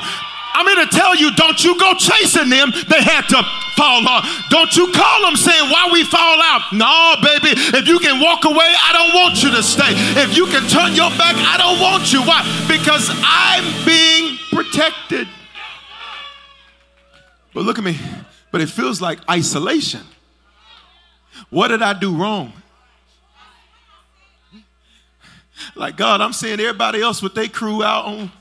I'm 0.54 0.66
here 0.66 0.86
to 0.86 0.90
tell 0.90 1.16
you, 1.16 1.32
don't 1.36 1.64
you 1.64 1.78
go 1.80 1.94
chasing 1.94 2.50
them. 2.50 2.72
They 2.90 3.02
had 3.04 3.30
to 3.30 3.44
fall 3.78 4.08
off. 4.08 4.26
Don't 4.50 4.76
you 4.76 4.92
call 4.92 5.22
them 5.22 5.36
saying, 5.36 5.70
why 5.70 5.90
we 5.94 6.04
fall 6.04 6.42
out? 6.42 6.74
No, 6.74 7.16
baby. 7.22 7.54
If 7.78 7.88
you 7.88 8.00
can 8.00 8.20
walk 8.20 8.44
away, 8.44 8.74
I 8.74 8.92
don't 8.92 9.14
want 9.14 9.44
you 9.44 9.52
to 9.52 9.62
stay. 9.62 9.94
If 10.18 10.36
you 10.36 10.48
can 10.48 10.68
turn 10.68 10.96
your 10.96 11.12
back, 11.12 11.36
I 11.38 11.58
don't 11.58 11.80
want 11.80 12.12
you. 12.12 12.22
Why? 12.22 12.42
Because 12.68 13.08
I'm 13.22 13.86
being 13.86 14.38
protected. 14.52 15.28
But 17.54 17.64
look 17.64 17.78
at 17.78 17.84
me 17.84 18.00
but 18.52 18.62
it 18.62 18.70
feels 18.70 19.02
like 19.02 19.20
isolation. 19.30 20.02
What 21.50 21.68
did 21.70 21.82
I 21.82 21.94
do 21.94 22.16
wrong? 22.16 22.54
Like, 25.76 25.98
God, 25.98 26.22
I'm 26.22 26.34
seeing 26.34 26.60
everybody 26.60 27.02
else 27.02 27.22
with 27.22 27.36
their 27.36 27.48
crew 27.48 27.84
out 27.84 28.06
on. 28.06 28.32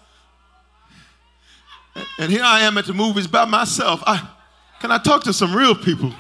And 2.19 2.31
here 2.31 2.43
I 2.45 2.61
am 2.61 2.77
at 2.79 2.87
the 2.87 2.93
movies 2.93 3.27
by 3.27 3.45
myself. 3.45 4.03
I, 4.07 4.29
can 4.81 4.91
I 4.91 4.99
talk 4.99 5.25
to 5.25 5.33
some 5.33 5.55
real 5.55 5.75
people? 5.75 6.13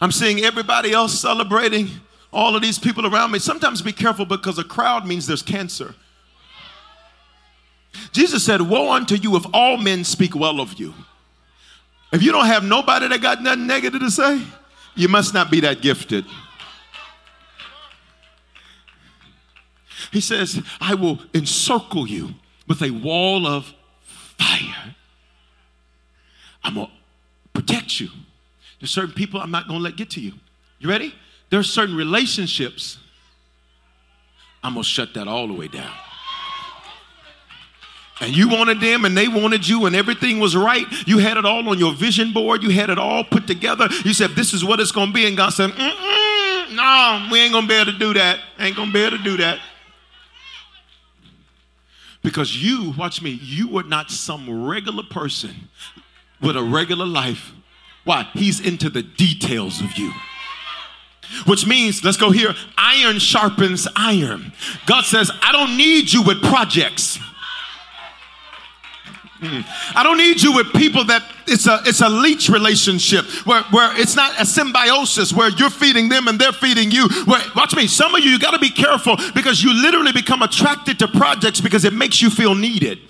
I'm 0.00 0.12
seeing 0.12 0.40
everybody 0.40 0.92
else 0.92 1.18
celebrating, 1.18 1.88
all 2.32 2.56
of 2.56 2.62
these 2.62 2.78
people 2.78 3.06
around 3.06 3.30
me. 3.30 3.38
Sometimes 3.38 3.82
be 3.82 3.92
careful 3.92 4.26
because 4.26 4.58
a 4.58 4.64
crowd 4.64 5.06
means 5.06 5.26
there's 5.26 5.42
cancer. 5.42 5.94
Jesus 8.12 8.44
said, 8.44 8.60
Woe 8.60 8.90
unto 8.90 9.14
you 9.14 9.36
if 9.36 9.44
all 9.52 9.76
men 9.76 10.04
speak 10.04 10.34
well 10.34 10.60
of 10.60 10.74
you. 10.74 10.94
If 12.12 12.22
you 12.22 12.32
don't 12.32 12.46
have 12.46 12.64
nobody 12.64 13.08
that 13.08 13.22
got 13.22 13.42
nothing 13.42 13.66
negative 13.66 14.00
to 14.00 14.10
say, 14.10 14.42
you 14.94 15.08
must 15.08 15.32
not 15.32 15.50
be 15.50 15.60
that 15.60 15.80
gifted. 15.80 16.26
He 20.12 20.20
says, 20.20 20.62
I 20.80 20.94
will 20.94 21.18
encircle 21.34 22.06
you 22.06 22.34
with 22.68 22.82
a 22.82 22.90
wall 22.90 23.46
of 23.46 23.72
fire. 24.02 24.94
I'm 26.62 26.74
going 26.74 26.86
to 26.86 26.92
protect 27.52 27.98
you. 27.98 28.08
There's 28.78 28.90
certain 28.90 29.14
people 29.14 29.40
I'm 29.40 29.50
not 29.50 29.66
going 29.66 29.80
to 29.80 29.84
let 29.84 29.96
get 29.96 30.10
to 30.10 30.20
you. 30.20 30.34
You 30.78 30.88
ready? 30.88 31.14
There's 31.50 31.70
certain 31.70 31.96
relationships 31.96 32.98
I'm 34.62 34.74
going 34.74 34.84
to 34.84 34.88
shut 34.88 35.14
that 35.14 35.26
all 35.26 35.48
the 35.48 35.54
way 35.54 35.68
down 35.68 35.92
and 38.22 38.36
you 38.36 38.48
wanted 38.48 38.80
them 38.80 39.04
and 39.04 39.16
they 39.16 39.26
wanted 39.26 39.66
you 39.66 39.86
and 39.86 39.96
everything 39.96 40.38
was 40.38 40.54
right. 40.54 40.86
You 41.06 41.18
had 41.18 41.36
it 41.36 41.44
all 41.44 41.68
on 41.68 41.78
your 41.78 41.92
vision 41.92 42.32
board. 42.32 42.62
You 42.62 42.70
had 42.70 42.88
it 42.88 42.98
all 42.98 43.24
put 43.24 43.48
together. 43.48 43.88
You 44.04 44.14
said, 44.14 44.30
This 44.30 44.54
is 44.54 44.64
what 44.64 44.78
it's 44.78 44.92
going 44.92 45.08
to 45.08 45.12
be. 45.12 45.26
And 45.26 45.36
God 45.36 45.50
said, 45.50 45.70
No, 45.76 47.28
we 47.32 47.40
ain't 47.40 47.52
going 47.52 47.64
to 47.64 47.68
be 47.68 47.74
able 47.74 47.92
to 47.92 47.98
do 47.98 48.14
that. 48.14 48.38
Ain't 48.60 48.76
going 48.76 48.88
to 48.88 48.94
be 48.94 49.02
able 49.02 49.18
to 49.18 49.24
do 49.24 49.36
that. 49.38 49.58
Because 52.22 52.62
you, 52.62 52.94
watch 52.96 53.20
me, 53.20 53.30
you 53.30 53.76
are 53.78 53.82
not 53.82 54.10
some 54.10 54.64
regular 54.64 55.02
person 55.02 55.68
with 56.40 56.56
a 56.56 56.62
regular 56.62 57.06
life. 57.06 57.52
Why? 58.04 58.28
He's 58.34 58.60
into 58.60 58.90
the 58.90 59.02
details 59.02 59.80
of 59.80 59.96
you. 59.96 60.12
Which 61.46 61.66
means, 61.66 62.04
let's 62.04 62.16
go 62.16 62.30
here, 62.30 62.54
iron 62.76 63.18
sharpens 63.18 63.88
iron. 63.96 64.52
God 64.86 65.04
says, 65.04 65.30
I 65.42 65.52
don't 65.52 65.76
need 65.76 66.12
you 66.12 66.22
with 66.22 66.42
projects. 66.42 67.18
Mm. 69.42 69.64
I 69.96 70.04
don't 70.04 70.18
need 70.18 70.40
you 70.40 70.54
with 70.54 70.72
people 70.72 71.04
that 71.06 71.24
it's 71.48 71.66
a 71.66 71.80
it's 71.84 72.00
a 72.00 72.08
leech 72.08 72.48
relationship 72.48 73.24
where, 73.44 73.64
where 73.64 73.90
it's 74.00 74.14
not 74.14 74.40
a 74.40 74.46
symbiosis 74.46 75.32
where 75.32 75.48
you're 75.50 75.68
feeding 75.68 76.08
them 76.08 76.28
and 76.28 76.38
they're 76.38 76.52
feeding 76.52 76.92
you. 76.92 77.08
Where 77.24 77.42
watch 77.56 77.74
me, 77.74 77.88
some 77.88 78.14
of 78.14 78.22
you 78.22 78.30
you 78.30 78.38
got 78.38 78.52
to 78.52 78.60
be 78.60 78.70
careful 78.70 79.16
because 79.34 79.60
you 79.60 79.74
literally 79.74 80.12
become 80.12 80.42
attracted 80.42 81.00
to 81.00 81.08
projects 81.08 81.60
because 81.60 81.84
it 81.84 81.92
makes 81.92 82.22
you 82.22 82.30
feel 82.30 82.54
needed. 82.54 83.00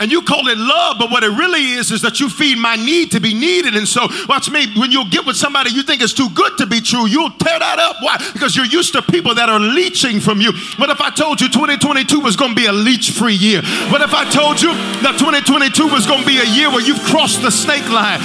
And 0.00 0.12
you 0.12 0.22
call 0.22 0.46
it 0.46 0.56
love, 0.56 0.96
but 1.00 1.10
what 1.10 1.24
it 1.24 1.30
really 1.30 1.72
is 1.72 1.90
is 1.90 2.02
that 2.02 2.20
you 2.20 2.28
feed 2.30 2.56
my 2.56 2.76
need 2.76 3.10
to 3.10 3.20
be 3.20 3.34
needed. 3.34 3.74
And 3.74 3.86
so, 3.88 4.06
watch 4.28 4.48
me, 4.48 4.66
when 4.78 4.92
you 4.92 5.10
get 5.10 5.26
with 5.26 5.36
somebody 5.36 5.70
you 5.70 5.82
think 5.82 6.02
is 6.02 6.14
too 6.14 6.28
good 6.34 6.56
to 6.58 6.66
be 6.66 6.80
true, 6.80 7.08
you'll 7.08 7.30
tear 7.30 7.58
that 7.58 7.80
up. 7.80 7.96
Why? 8.00 8.16
Because 8.32 8.54
you're 8.54 8.66
used 8.66 8.92
to 8.92 9.02
people 9.02 9.34
that 9.34 9.48
are 9.48 9.58
leeching 9.58 10.20
from 10.20 10.40
you. 10.40 10.52
What 10.76 10.90
if 10.90 11.00
I 11.00 11.10
told 11.10 11.40
you 11.40 11.48
2022 11.48 12.20
was 12.20 12.36
going 12.36 12.50
to 12.50 12.54
be 12.54 12.66
a 12.66 12.72
leech 12.72 13.10
free 13.10 13.34
year? 13.34 13.60
What 13.90 14.00
if 14.00 14.14
I 14.14 14.22
told 14.30 14.62
you 14.62 14.72
that 15.02 15.18
2022 15.18 15.88
was 15.88 16.06
going 16.06 16.20
to 16.20 16.26
be 16.26 16.38
a 16.38 16.46
year 16.46 16.70
where 16.70 16.80
you've 16.80 17.02
crossed 17.02 17.42
the 17.42 17.50
snake 17.50 17.90
line? 17.90 18.20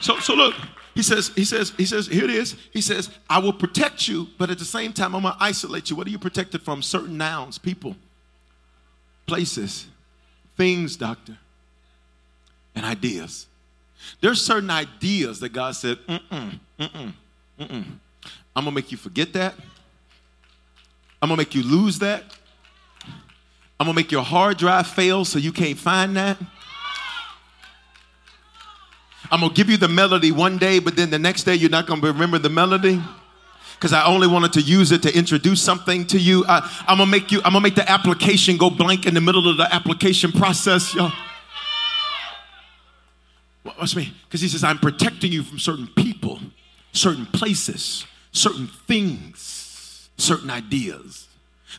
So, 0.00 0.18
so 0.18 0.34
look, 0.34 0.56
he 0.96 1.04
says, 1.04 1.30
he 1.36 1.44
says, 1.44 1.72
he 1.76 1.86
says, 1.86 2.08
here 2.08 2.24
it 2.24 2.30
is. 2.30 2.56
He 2.72 2.80
says, 2.80 3.08
I 3.28 3.38
will 3.38 3.52
protect 3.52 4.08
you, 4.08 4.26
but 4.36 4.50
at 4.50 4.58
the 4.58 4.64
same 4.64 4.92
time, 4.92 5.14
I'm 5.14 5.22
going 5.22 5.34
to 5.34 5.44
isolate 5.44 5.90
you. 5.90 5.96
What 5.96 6.08
are 6.08 6.10
you 6.10 6.18
protected 6.18 6.62
from? 6.62 6.82
Certain 6.82 7.16
nouns, 7.16 7.56
people 7.56 7.94
places, 9.30 9.86
things, 10.56 10.96
doctor, 10.96 11.38
and 12.74 12.84
ideas. 12.84 13.46
There's 14.20 14.44
certain 14.44 14.70
ideas 14.70 15.38
that 15.38 15.50
God 15.50 15.76
said, 15.76 15.98
mm-mm, 16.08 16.58
mm-mm, 16.80 17.12
mm-mm. 17.60 17.84
I'm 18.56 18.64
gonna 18.64 18.72
make 18.72 18.90
you 18.90 18.98
forget 18.98 19.32
that. 19.34 19.54
I'm 21.22 21.28
gonna 21.28 21.36
make 21.36 21.54
you 21.54 21.62
lose 21.62 22.00
that. 22.00 22.24
I'm 23.78 23.86
gonna 23.86 23.94
make 23.94 24.10
your 24.10 24.24
hard 24.24 24.58
drive 24.58 24.88
fail 24.88 25.24
so 25.24 25.38
you 25.38 25.52
can't 25.52 25.78
find 25.78 26.16
that. 26.16 26.36
I'm 29.30 29.42
gonna 29.42 29.54
give 29.54 29.70
you 29.70 29.76
the 29.76 29.86
melody 29.86 30.32
one 30.32 30.58
day, 30.58 30.80
but 30.80 30.96
then 30.96 31.10
the 31.10 31.20
next 31.20 31.44
day 31.44 31.54
you're 31.54 31.70
not 31.70 31.86
gonna 31.86 32.02
remember 32.02 32.38
the 32.38 32.50
melody 32.50 33.00
because 33.80 33.94
I 33.94 34.04
only 34.04 34.26
wanted 34.26 34.52
to 34.52 34.60
use 34.60 34.92
it 34.92 35.02
to 35.04 35.16
introduce 35.16 35.62
something 35.62 36.06
to 36.08 36.18
you. 36.18 36.44
I, 36.46 36.58
am 36.86 36.98
gonna 36.98 37.06
make 37.06 37.32
you. 37.32 37.38
I'm 37.38 37.54
gonna 37.54 37.62
make 37.62 37.76
the 37.76 37.90
application 37.90 38.58
go 38.58 38.68
blank 38.68 39.06
in 39.06 39.14
the 39.14 39.22
middle 39.22 39.48
of 39.48 39.56
the 39.56 39.74
application 39.74 40.32
process, 40.32 40.94
y'all. 40.94 41.10
Watch 43.64 43.96
me, 43.96 44.12
because 44.24 44.42
he 44.42 44.48
says 44.48 44.62
I'm 44.62 44.78
protecting 44.78 45.32
you 45.32 45.42
from 45.42 45.58
certain 45.58 45.86
people, 45.96 46.40
certain 46.92 47.24
places, 47.24 48.04
certain 48.32 48.66
things, 48.86 50.10
certain 50.18 50.50
ideas. 50.50 51.28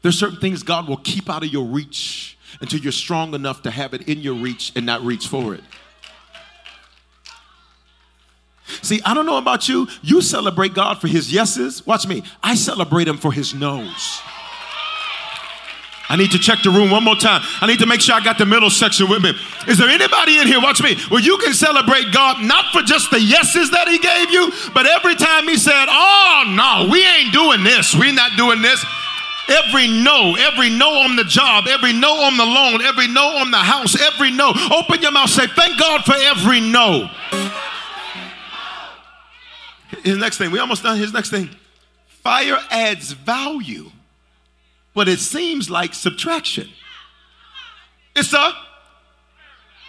There's 0.02 0.18
certain 0.18 0.39
things 0.39 0.64
God 0.64 0.88
will 0.88 0.97
keep 0.97 1.30
out 1.30 1.43
of 1.43 1.49
your 1.54 1.66
reach 1.66 2.36
until 2.62 2.80
you're 2.80 2.91
strong 2.91 3.36
enough 3.36 3.62
to 3.64 3.72
have 3.72 3.93
it 3.93 4.10
in 4.10 4.22
your 4.22 4.34
reach 4.34 4.72
and 4.76 4.88
not 4.88 5.04
reach 5.04 5.28
for 5.28 5.54
it. 5.54 5.62
See, 8.82 9.02
I 9.04 9.14
don't 9.14 9.26
know 9.26 9.38
about 9.38 9.68
you. 9.70 9.88
You 10.02 10.22
celebrate 10.22 10.74
God 10.74 11.00
for 11.00 11.08
his 11.08 11.32
yeses. 11.32 11.86
Watch 11.86 12.08
me. 12.08 12.24
I 12.44 12.56
celebrate 12.56 13.08
him 13.08 13.18
for 13.18 13.32
his 13.32 13.54
no's. 13.54 14.22
I 16.12 16.18
need 16.18 16.32
to 16.32 16.40
check 16.40 16.60
the 16.62 16.70
room 16.70 16.92
one 16.92 17.06
more 17.06 17.16
time. 17.16 17.42
I 17.62 17.68
need 17.68 17.80
to 17.80 17.86
make 17.86 18.02
sure 18.02 18.16
I 18.16 18.20
got 18.20 18.38
the 18.38 18.46
middle 18.46 18.70
section 18.70 19.08
with 19.08 19.24
me. 19.24 19.32
Is 19.66 19.78
there 19.78 19.88
anybody 19.88 20.40
in 20.40 20.48
here, 20.48 20.60
watch 20.60 20.84
me, 20.84 20.98
where 21.08 21.22
you 21.22 21.38
can 21.38 21.54
celebrate 21.54 22.12
God 22.12 22.44
not 22.44 22.66
for 22.74 22.82
just 22.82 23.12
the 23.12 23.22
yeses 23.22 23.72
that 23.72 23.88
He 23.88 23.98
gave 23.98 24.30
you, 24.30 24.52
but 24.74 24.86
every 24.86 25.16
time 25.16 25.48
He 25.48 25.56
said, 25.56 25.86
Oh, 25.88 26.44
no, 26.52 26.92
we 26.92 27.00
ain't 27.00 27.32
doing 27.32 27.64
this, 27.64 27.96
we're 27.96 28.12
not 28.12 28.36
doing 28.36 28.62
this. 28.62 28.84
Every 29.48 29.88
no, 29.88 30.36
every 30.36 30.70
no 30.70 31.00
on 31.00 31.16
the 31.16 31.24
job, 31.24 31.66
every 31.68 31.94
no 31.94 32.12
on 32.24 32.36
the 32.36 32.46
loan, 32.46 32.82
every 32.82 33.08
no 33.08 33.38
on 33.38 33.50
the 33.50 33.64
house, 33.64 33.96
every 34.00 34.32
no. 34.32 34.52
Open 34.72 35.02
your 35.02 35.12
mouth, 35.12 35.30
say, 35.30 35.48
Thank 35.48 35.80
God 35.80 36.04
for 36.04 36.16
every 36.16 36.60
no. 36.60 37.10
His 40.04 40.18
next 40.18 40.38
thing, 40.38 40.52
we 40.52 40.60
almost 40.60 40.84
done. 40.84 40.98
His 40.98 41.14
next 41.14 41.30
thing, 41.30 41.50
fire 42.08 42.58
adds 42.70 43.12
value, 43.12 43.92
but 44.94 45.08
it 45.08 45.20
seems 45.20 45.70
like 45.70 45.94
subtraction. 45.94 46.70
It's 48.16 48.34
a, 48.34 48.52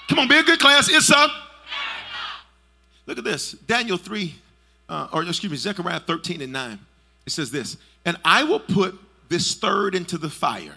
come 0.08 0.18
on, 0.18 0.28
be 0.28 0.36
a 0.36 0.42
good 0.42 0.60
class. 0.60 0.88
It's 0.88 1.10
a, 1.10 1.28
look 3.06 3.18
at 3.18 3.24
this 3.24 3.52
Daniel 3.52 3.96
3, 3.96 4.34
uh, 4.88 5.08
or 5.12 5.22
excuse 5.24 5.50
me, 5.50 5.56
Zechariah 5.56 6.00
13 6.00 6.40
and 6.42 6.52
9. 6.52 6.78
It 7.26 7.30
says 7.30 7.50
this, 7.50 7.76
and 8.04 8.16
I 8.24 8.44
will 8.44 8.60
put 8.60 8.98
this 9.28 9.54
third 9.54 9.94
into 9.94 10.18
the 10.18 10.28
fire, 10.28 10.74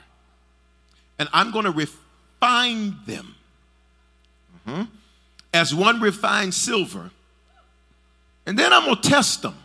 and 1.17 1.28
I'm 1.34 1.51
going 1.51 1.65
to 1.65 1.71
refine 1.71 2.97
them 3.05 3.36
mm-hmm. 4.67 4.84
as 5.53 5.73
one 5.73 5.99
refines 5.99 6.55
silver 6.55 7.11
and 8.45 8.57
then 8.57 8.71
I'm 8.71 8.85
going 8.85 9.01
to 9.01 9.09
test 9.09 9.41
them 9.41 9.55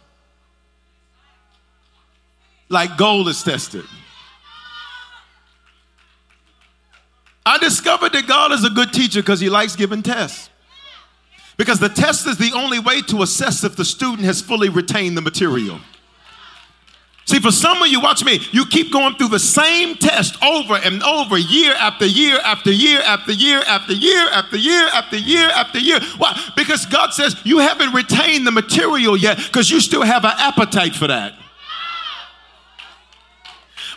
like 2.71 2.97
gold 2.97 3.29
is 3.29 3.43
tested. 3.43 3.85
I 7.45 7.59
discovered 7.59 8.13
that 8.13 8.27
God 8.27 8.53
is 8.53 8.65
a 8.65 8.71
good 8.71 8.93
teacher 8.93 9.21
because 9.21 9.41
he 9.41 9.51
likes 9.51 9.75
giving 9.75 10.03
tests. 10.03 10.49
Because 11.57 11.81
the 11.81 11.89
test 11.89 12.27
is 12.27 12.39
the 12.39 12.53
only 12.55 12.79
way 12.79 13.03
to 13.03 13.23
assess 13.23 13.65
if 13.65 13.77
the 13.77 13.85
student 13.85 14.21
has 14.21 14.41
fully 14.41 14.69
retained 14.69 15.17
the 15.17 15.21
material. 15.21 15.81
See, 17.31 17.39
for 17.39 17.53
some 17.53 17.81
of 17.81 17.87
you, 17.87 18.01
watch 18.01 18.25
me, 18.25 18.41
you 18.51 18.67
keep 18.67 18.91
going 18.91 19.15
through 19.15 19.29
the 19.29 19.39
same 19.39 19.95
test 19.95 20.37
over 20.43 20.75
and 20.75 21.01
over, 21.05 21.39
year 21.39 21.75
after 21.75 22.05
year 22.05 22.41
after 22.43 22.73
year 22.73 23.01
after 23.07 23.31
year 23.31 23.63
after 23.69 23.93
year 23.93 24.27
after 24.33 24.57
year 24.57 24.89
after 24.93 25.17
year 25.17 25.49
after 25.51 25.79
year. 25.79 26.01
Why? 26.19 26.37
Because 26.57 26.87
God 26.87 27.13
says 27.13 27.37
you 27.45 27.59
haven't 27.59 27.95
retained 27.95 28.49
the 28.49 28.51
material 28.51 29.17
yet 29.17 29.37
because 29.37 29.71
you 29.71 29.79
still 29.79 30.03
have 30.03 30.25
an 30.25 30.33
appetite 30.39 30.97
for 30.97 31.07
that. 31.07 31.35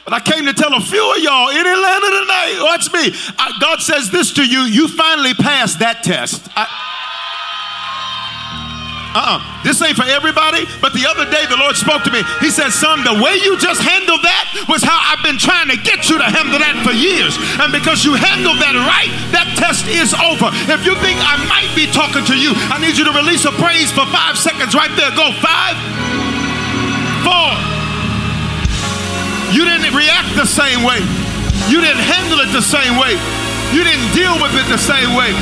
But 0.05 0.13
I 0.13 0.19
came 0.19 0.45
to 0.45 0.53
tell 0.53 0.75
a 0.75 0.79
few 0.79 1.15
of 1.15 1.17
y'all 1.17 1.49
in 1.49 1.57
Atlanta 1.57 2.07
tonight, 2.07 2.59
watch 2.61 2.93
me. 2.93 3.15
I, 3.39 3.57
God 3.59 3.79
says 3.79 4.11
this 4.11 4.31
to 4.33 4.45
you 4.45 4.59
you 4.59 4.87
finally 4.89 5.33
passed 5.33 5.79
that 5.79 6.03
test. 6.03 6.49
I, 6.55 6.92
uh-uh. 9.13 9.63
This 9.63 9.81
ain't 9.81 9.95
for 9.95 10.05
everybody, 10.05 10.65
but 10.81 10.91
the 10.93 11.05
other 11.05 11.29
day 11.29 11.45
the 11.45 11.57
Lord 11.57 11.77
spoke 11.77 12.03
to 12.03 12.11
me. 12.11 12.25
He 12.41 12.49
said, 12.49 12.73
son, 12.73 13.05
the 13.05 13.15
way 13.21 13.37
you 13.37 13.55
just 13.61 13.79
handled 13.79 14.25
that 14.25 14.65
was 14.67 14.81
how 14.81 14.97
I've 14.97 15.21
been 15.21 15.37
trying 15.37 15.69
to 15.69 15.77
get 15.77 16.09
you 16.09 16.17
to 16.17 16.27
handle 16.27 16.57
that 16.57 16.81
for 16.81 16.91
years. 16.91 17.37
And 17.61 17.69
because 17.69 18.01
you 18.01 18.17
handled 18.17 18.57
that 18.59 18.73
right, 18.73 19.13
that 19.31 19.53
test 19.55 19.85
is 19.85 20.11
over. 20.17 20.49
If 20.67 20.81
you 20.83 20.97
think 20.99 21.21
I 21.21 21.37
might 21.45 21.71
be 21.77 21.85
talking 21.93 22.25
to 22.25 22.35
you, 22.35 22.57
I 22.73 22.81
need 22.81 22.97
you 22.97 23.05
to 23.05 23.13
release 23.13 23.45
a 23.45 23.53
praise 23.61 23.93
for 23.93 24.03
five 24.09 24.35
seconds 24.35 24.73
right 24.73 24.91
there. 24.97 25.13
Go 25.13 25.29
five, 25.39 25.77
four. 27.21 27.49
You 29.53 29.63
didn't 29.69 29.93
react 29.93 30.33
the 30.33 30.49
same 30.49 30.81
way. 30.81 30.99
You 31.69 31.79
didn't 31.79 32.01
handle 32.03 32.41
it 32.41 32.49
the 32.51 32.65
same 32.65 32.97
way. 32.97 33.15
You 33.71 33.85
didn't 33.85 34.09
deal 34.13 34.33
with 34.41 34.53
it 34.57 34.67
the 34.69 34.81
same 34.81 35.15
way. 35.15 35.33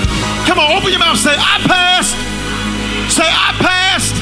Come 0.45 0.59
on, 0.59 0.75
open 0.75 0.91
your 0.91 0.99
mouth 0.99 1.17
say, 1.17 1.35
I 1.35 1.59
passed. 1.67 2.30
Say, 3.09 3.25
I 3.25 3.55
passed. 3.57 4.15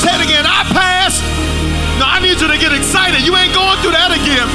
Say 0.00 0.12
it 0.14 0.22
again, 0.22 0.44
I 0.46 0.64
passed. 0.72 1.20
No, 1.98 2.04
I 2.06 2.20
need 2.20 2.40
you 2.40 2.48
to 2.48 2.58
get 2.58 2.72
excited. 2.72 3.24
You 3.24 3.34
ain't 3.36 3.52
going 3.52 3.76
through 3.80 3.96
that 3.96 4.12
again. 4.12 4.48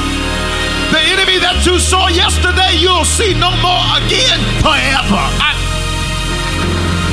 The 0.93 1.01
enemy 1.01 1.39
that 1.39 1.63
you 1.65 1.79
saw 1.79 2.07
yesterday, 2.07 2.77
you'll 2.77 3.07
see 3.07 3.33
no 3.33 3.49
more 3.63 3.85
again 3.97 4.39
forever. 4.59 5.23
I, 5.39 5.55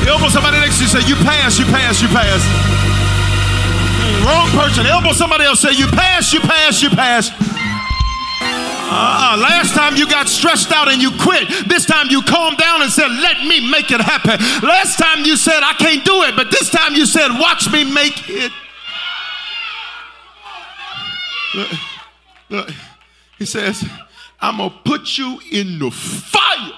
elbow 0.09 0.29
somebody 0.29 0.59
next 0.61 0.79
to 0.79 0.85
you, 0.85 0.91
say, 0.91 1.03
You 1.09 1.17
pass, 1.25 1.59
you 1.59 1.65
pass, 1.67 2.03
you 2.03 2.09
pass. 2.09 2.43
Hmm, 4.03 4.27
wrong 4.27 4.49
person. 4.53 4.85
Elbow 4.85 5.13
somebody 5.13 5.45
else, 5.45 5.61
say, 5.61 5.73
You 5.73 5.87
pass, 5.89 6.33
you 6.33 6.41
pass, 6.41 6.83
you 6.83 6.91
pass. 6.91 7.48
Uh, 8.91 9.37
last 9.39 9.75
time 9.75 9.97
you 9.97 10.09
got 10.09 10.29
stressed 10.29 10.73
out 10.73 10.89
and 10.89 11.03
you 11.03 11.11
quit. 11.21 11.47
This 11.69 11.85
time 11.85 12.07
you 12.09 12.23
calmed 12.23 12.57
down 12.57 12.81
and 12.81 12.91
said, 12.91 13.09
Let 13.09 13.45
me 13.47 13.71
make 13.71 13.91
it 13.91 14.01
happen. 14.01 14.39
Last 14.67 14.99
time 14.99 15.25
you 15.25 15.37
said, 15.37 15.63
I 15.63 15.75
can't 15.75 16.05
do 16.05 16.23
it. 16.23 16.35
But 16.35 16.51
this 16.51 16.71
time 16.71 16.95
you 16.95 17.05
said, 17.05 17.29
Watch 17.39 17.71
me 17.71 17.85
make 17.85 18.29
it. 18.29 18.53
Look, 21.55 21.69
look. 22.49 22.71
He 23.39 23.45
says, 23.45 23.85
I'm 24.41 24.57
going 24.57 24.71
to 24.71 24.77
put 24.85 25.19
you 25.19 25.39
in 25.53 25.79
the 25.79 25.91
fire. 25.91 26.73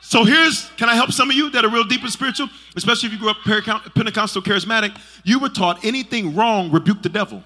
So 0.00 0.24
here's, 0.24 0.70
can 0.76 0.88
I 0.88 0.94
help 0.94 1.12
some 1.12 1.28
of 1.28 1.36
you 1.36 1.50
that 1.50 1.64
are 1.64 1.68
real 1.68 1.84
deep 1.84 2.02
and 2.02 2.10
spiritual? 2.10 2.48
Especially 2.76 3.08
if 3.08 3.12
you 3.12 3.18
grew 3.18 3.30
up 3.30 3.36
Pentecostal 3.44 4.42
charismatic. 4.42 4.98
You 5.24 5.38
were 5.38 5.50
taught 5.50 5.84
anything 5.84 6.34
wrong, 6.34 6.70
rebuke 6.70 7.02
the 7.02 7.10
devil. 7.10 7.42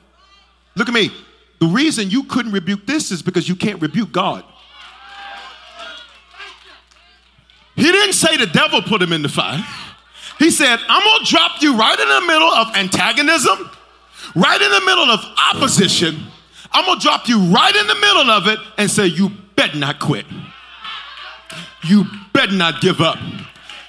Look 0.76 0.88
at 0.88 0.94
me. 0.94 1.10
The 1.62 1.68
reason 1.68 2.10
you 2.10 2.24
couldn't 2.24 2.50
rebuke 2.50 2.86
this 2.86 3.12
is 3.12 3.22
because 3.22 3.48
you 3.48 3.54
can't 3.54 3.80
rebuke 3.80 4.10
God. 4.10 4.42
He 7.76 7.84
didn't 7.84 8.14
say 8.14 8.36
the 8.36 8.48
devil 8.48 8.82
put 8.82 9.00
him 9.00 9.12
in 9.12 9.22
the 9.22 9.28
fire. 9.28 9.64
He 10.40 10.50
said, 10.50 10.80
I'm 10.88 11.04
gonna 11.04 11.24
drop 11.24 11.62
you 11.62 11.76
right 11.76 11.96
in 11.96 12.08
the 12.08 12.20
middle 12.22 12.48
of 12.48 12.74
antagonism, 12.74 13.70
right 14.34 14.60
in 14.60 14.70
the 14.72 14.80
middle 14.80 15.08
of 15.08 15.20
opposition. 15.54 16.24
I'm 16.72 16.84
gonna 16.84 16.98
drop 16.98 17.28
you 17.28 17.38
right 17.38 17.76
in 17.76 17.86
the 17.86 17.94
middle 17.94 18.28
of 18.32 18.48
it 18.48 18.58
and 18.76 18.90
say, 18.90 19.06
You 19.06 19.30
better 19.54 19.78
not 19.78 20.00
quit. 20.00 20.26
You 21.84 22.06
better 22.32 22.54
not 22.54 22.80
give 22.80 23.00
up. 23.00 23.18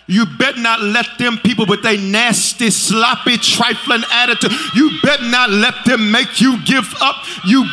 You 0.08 0.26
better 0.26 0.60
not 0.60 0.82
let 0.82 1.18
them 1.18 1.38
people 1.38 1.66
with 1.66 1.82
their 1.82 1.98
nasty, 1.98 2.70
sloppy, 2.70 3.38
trifling 3.38 4.04
attitude, 4.12 4.52
you 4.76 4.92
better 5.02 5.24
not 5.24 5.50
let 5.50 5.86
them 5.86 6.12
make 6.12 6.42
you 6.42 6.64
give 6.66 6.94
up. 7.02 7.16
You 7.46 7.66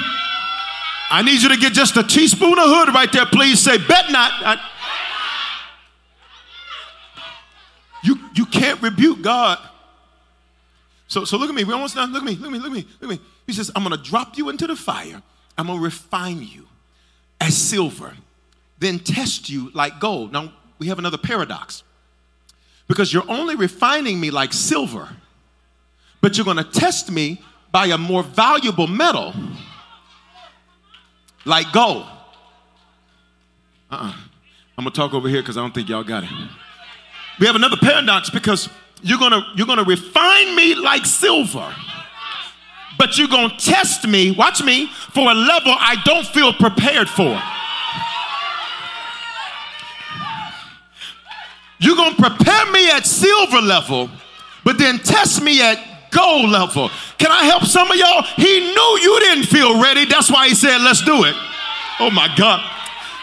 I 1.13 1.23
need 1.23 1.43
you 1.43 1.49
to 1.49 1.57
get 1.57 1.73
just 1.73 1.97
a 1.97 2.05
teaspoon 2.05 2.53
of 2.53 2.67
hood 2.67 2.95
right 2.95 3.11
there, 3.11 3.27
please. 3.27 3.59
Say, 3.59 3.79
bet 3.79 4.13
not. 4.13 4.31
I, 4.33 4.61
you, 8.05 8.17
you 8.35 8.47
can't 8.47 8.81
rebuke 8.81 9.21
God. 9.21 9.59
So, 11.09 11.25
so 11.25 11.37
look 11.37 11.49
at 11.49 11.55
me. 11.57 11.65
We're 11.65 11.75
almost 11.75 11.97
done. 11.97 12.13
Look 12.13 12.23
at 12.23 12.27
me. 12.27 12.37
Look 12.37 12.47
at 12.47 12.53
me. 12.53 12.59
Look 12.61 12.69
at 12.69 12.73
me. 12.73 12.87
Look 13.01 13.11
at 13.11 13.19
me. 13.19 13.25
He 13.49 13.53
says, 13.53 13.73
I'm 13.75 13.83
to 13.91 13.97
drop 13.97 14.39
you 14.39 14.51
into 14.51 14.69
the 14.69 14.77
fire. 14.77 15.21
I'm 15.59 15.67
to 15.67 15.79
refine 15.79 16.43
you 16.43 16.69
as 17.41 17.57
silver, 17.57 18.15
then 18.79 19.01
test 19.01 19.51
you 19.51 19.71
like 19.75 19.99
gold. 19.99 20.33
Now, 20.33 20.53
we 20.79 20.87
have 20.87 21.01
another 21.01 21.19
paradox 21.19 21.83
because 22.91 23.13
you're 23.13 23.31
only 23.31 23.55
refining 23.55 24.19
me 24.19 24.33
like 24.33 24.53
silver, 24.53 25.09
but 26.21 26.37
you're 26.37 26.45
going 26.45 26.57
to 26.57 26.65
test 26.65 27.09
me 27.09 27.41
by 27.71 27.87
a 27.87 27.97
more 27.97 28.25
valuable 28.25 28.89
metal 28.89 29.33
like 31.45 31.71
gold. 31.73 32.05
Uh-uh. 33.93 34.13
I'm 34.77 34.85
gonna 34.85 34.91
talk 34.91 35.15
over 35.15 35.29
here 35.29 35.41
because 35.41 35.57
I 35.57 35.61
don't 35.61 35.73
think 35.73 35.89
y'all 35.89 36.03
got 36.03 36.25
it. 36.25 36.31
We 37.39 37.47
have 37.47 37.55
another 37.55 37.77
paradox 37.77 38.29
because 38.29 38.69
you're 39.03 39.19
gonna 39.21 39.47
you're 39.55 39.69
gonna 39.69 39.85
refine 39.85 40.57
me 40.57 40.75
like 40.75 41.07
silver, 41.07 41.73
but 42.99 43.19
you're 43.19 43.29
gonna 43.29 43.57
test 43.57 44.05
me, 44.09 44.33
watch 44.33 44.65
me, 44.65 44.89
for 45.13 45.31
a 45.31 45.35
level 45.35 45.77
I 45.79 45.97
don't 46.05 46.27
feel 46.27 46.53
prepared 46.53 47.09
for. 47.09 47.41
You're 51.81 51.97
gonna 51.97 52.15
prepare 52.15 52.71
me 52.73 52.91
at 52.91 53.07
silver 53.07 53.61
level, 53.61 54.11
but 54.65 54.79
then 54.79 54.99
test 54.99 55.43
me 55.43 55.63
at 55.63 55.79
gold 56.11 56.51
level. 56.51 56.91
Can 57.19 57.31
I 57.31 57.45
help 57.45 57.65
some 57.65 57.91
of 57.91 57.97
y'all? 57.97 58.23
He 58.37 58.61
knew 58.61 58.91
you 59.01 59.21
didn't 59.21 59.45
feel 59.45 59.81
ready. 59.83 60.05
That's 60.05 60.31
why 60.31 60.49
he 60.49 60.55
said, 60.55 60.79
let's 60.83 61.03
do 61.03 61.25
it. 61.25 61.35
Oh 61.99 62.11
my 62.11 62.29
God. 62.37 62.61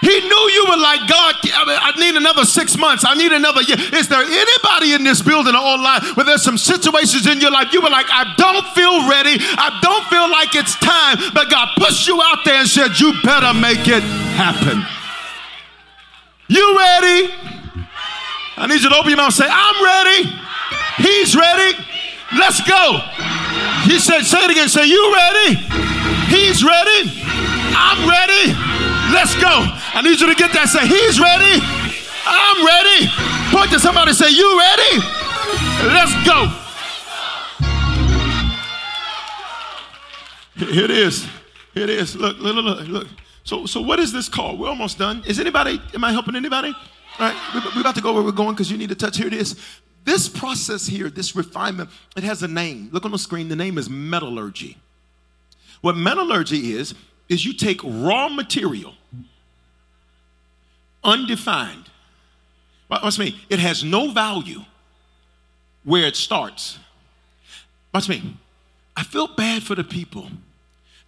He 0.01 0.19
knew 0.21 0.43
you 0.53 0.65
were 0.69 0.77
like, 0.77 1.09
God, 1.09 1.35
I 1.43 1.91
need 1.97 2.15
another 2.15 2.45
six 2.45 2.77
months. 2.77 3.03
I 3.05 3.15
need 3.15 3.31
another 3.31 3.61
year. 3.61 3.77
Is 3.93 4.07
there 4.07 4.21
anybody 4.21 4.93
in 4.93 5.03
this 5.03 5.21
building 5.23 5.55
or 5.55 5.57
online 5.57 6.03
where 6.13 6.25
there's 6.25 6.43
some 6.43 6.57
situations 6.57 7.25
in 7.25 7.41
your 7.41 7.49
life 7.49 7.73
you 7.73 7.81
were 7.81 7.89
like, 7.89 8.05
I 8.09 8.33
don't 8.37 8.65
feel 8.77 9.09
ready. 9.09 9.41
I 9.57 9.79
don't 9.81 10.05
feel 10.05 10.29
like 10.29 10.53
it's 10.53 10.77
time. 10.77 11.17
But 11.33 11.49
God 11.49 11.69
pushed 11.77 12.07
you 12.07 12.21
out 12.21 12.45
there 12.45 12.61
and 12.61 12.67
said, 12.67 12.99
You 12.99 13.13
better 13.23 13.57
make 13.57 13.87
it 13.87 14.03
happen. 14.37 14.85
You 16.47 16.77
ready? 16.77 17.56
I 18.57 18.65
need 18.65 18.81
you 18.81 18.89
to 18.89 18.95
open 18.97 19.09
your 19.09 19.17
mouth 19.17 19.37
and 19.37 19.45
say, 19.45 19.47
I'm 19.47 19.77
ready. 19.85 20.33
He's 20.97 21.35
ready. 21.37 21.77
Let's 22.35 22.59
go. 22.65 22.97
He 23.85 23.99
said, 23.99 24.25
say 24.25 24.43
it 24.45 24.51
again. 24.51 24.67
Say, 24.67 24.89
you 24.89 25.13
ready? 25.13 25.61
He's 26.33 26.65
ready. 26.65 27.05
I'm 27.77 28.09
ready. 28.09 28.57
Let's 29.13 29.35
go. 29.37 29.61
I 29.93 30.01
need 30.01 30.19
you 30.19 30.27
to 30.27 30.35
get 30.35 30.51
that. 30.53 30.67
Say, 30.67 30.89
he's 30.89 31.21
ready. 31.21 31.61
I'm 32.25 32.65
ready. 32.65 33.07
Point 33.53 33.71
to 33.71 33.79
somebody 33.79 34.13
say, 34.13 34.29
you 34.33 34.49
ready? 34.57 35.05
Let's 35.93 36.17
go. 36.25 36.49
Here 40.65 40.85
it 40.85 40.91
is. 40.91 41.27
Here 41.75 41.83
it 41.83 41.89
is. 41.91 42.15
Look, 42.15 42.39
look, 42.39 42.55
look, 42.55 42.87
look. 42.87 43.07
So, 43.43 43.67
so 43.67 43.81
what 43.81 43.99
is 43.99 44.11
this 44.11 44.27
called? 44.27 44.59
We're 44.59 44.67
almost 44.67 44.97
done. 44.97 45.23
Is 45.27 45.39
anybody, 45.39 45.79
am 45.93 46.03
I 46.03 46.11
helping 46.11 46.35
anybody? 46.35 46.75
We're 47.19 47.81
about 47.81 47.95
to 47.95 48.01
go 48.01 48.13
where 48.13 48.23
we're 48.23 48.31
going 48.31 48.51
because 48.51 48.71
you 48.71 48.77
need 48.77 48.89
to 48.89 48.95
touch. 48.95 49.17
Here 49.17 49.27
it 49.27 49.33
is. 49.33 49.59
This 50.05 50.29
process 50.29 50.87
here, 50.87 51.09
this 51.09 51.35
refinement, 51.35 51.89
it 52.15 52.23
has 52.23 52.43
a 52.43 52.47
name. 52.47 52.89
Look 52.91 53.05
on 53.05 53.11
the 53.11 53.19
screen. 53.19 53.49
The 53.49 53.55
name 53.55 53.77
is 53.77 53.89
metallurgy. 53.89 54.77
What 55.81 55.97
metallurgy 55.97 56.73
is, 56.73 56.95
is 57.29 57.45
you 57.45 57.53
take 57.53 57.81
raw 57.83 58.29
material, 58.29 58.93
undefined. 61.03 61.89
Watch 62.89 63.19
me. 63.19 63.39
It 63.49 63.59
has 63.59 63.83
no 63.83 64.11
value 64.11 64.61
where 65.83 66.05
it 66.05 66.15
starts. 66.15 66.79
Watch 67.93 68.07
me. 68.07 68.37
I 68.95 69.03
feel 69.03 69.27
bad 69.27 69.63
for 69.63 69.75
the 69.75 69.83
people 69.83 70.29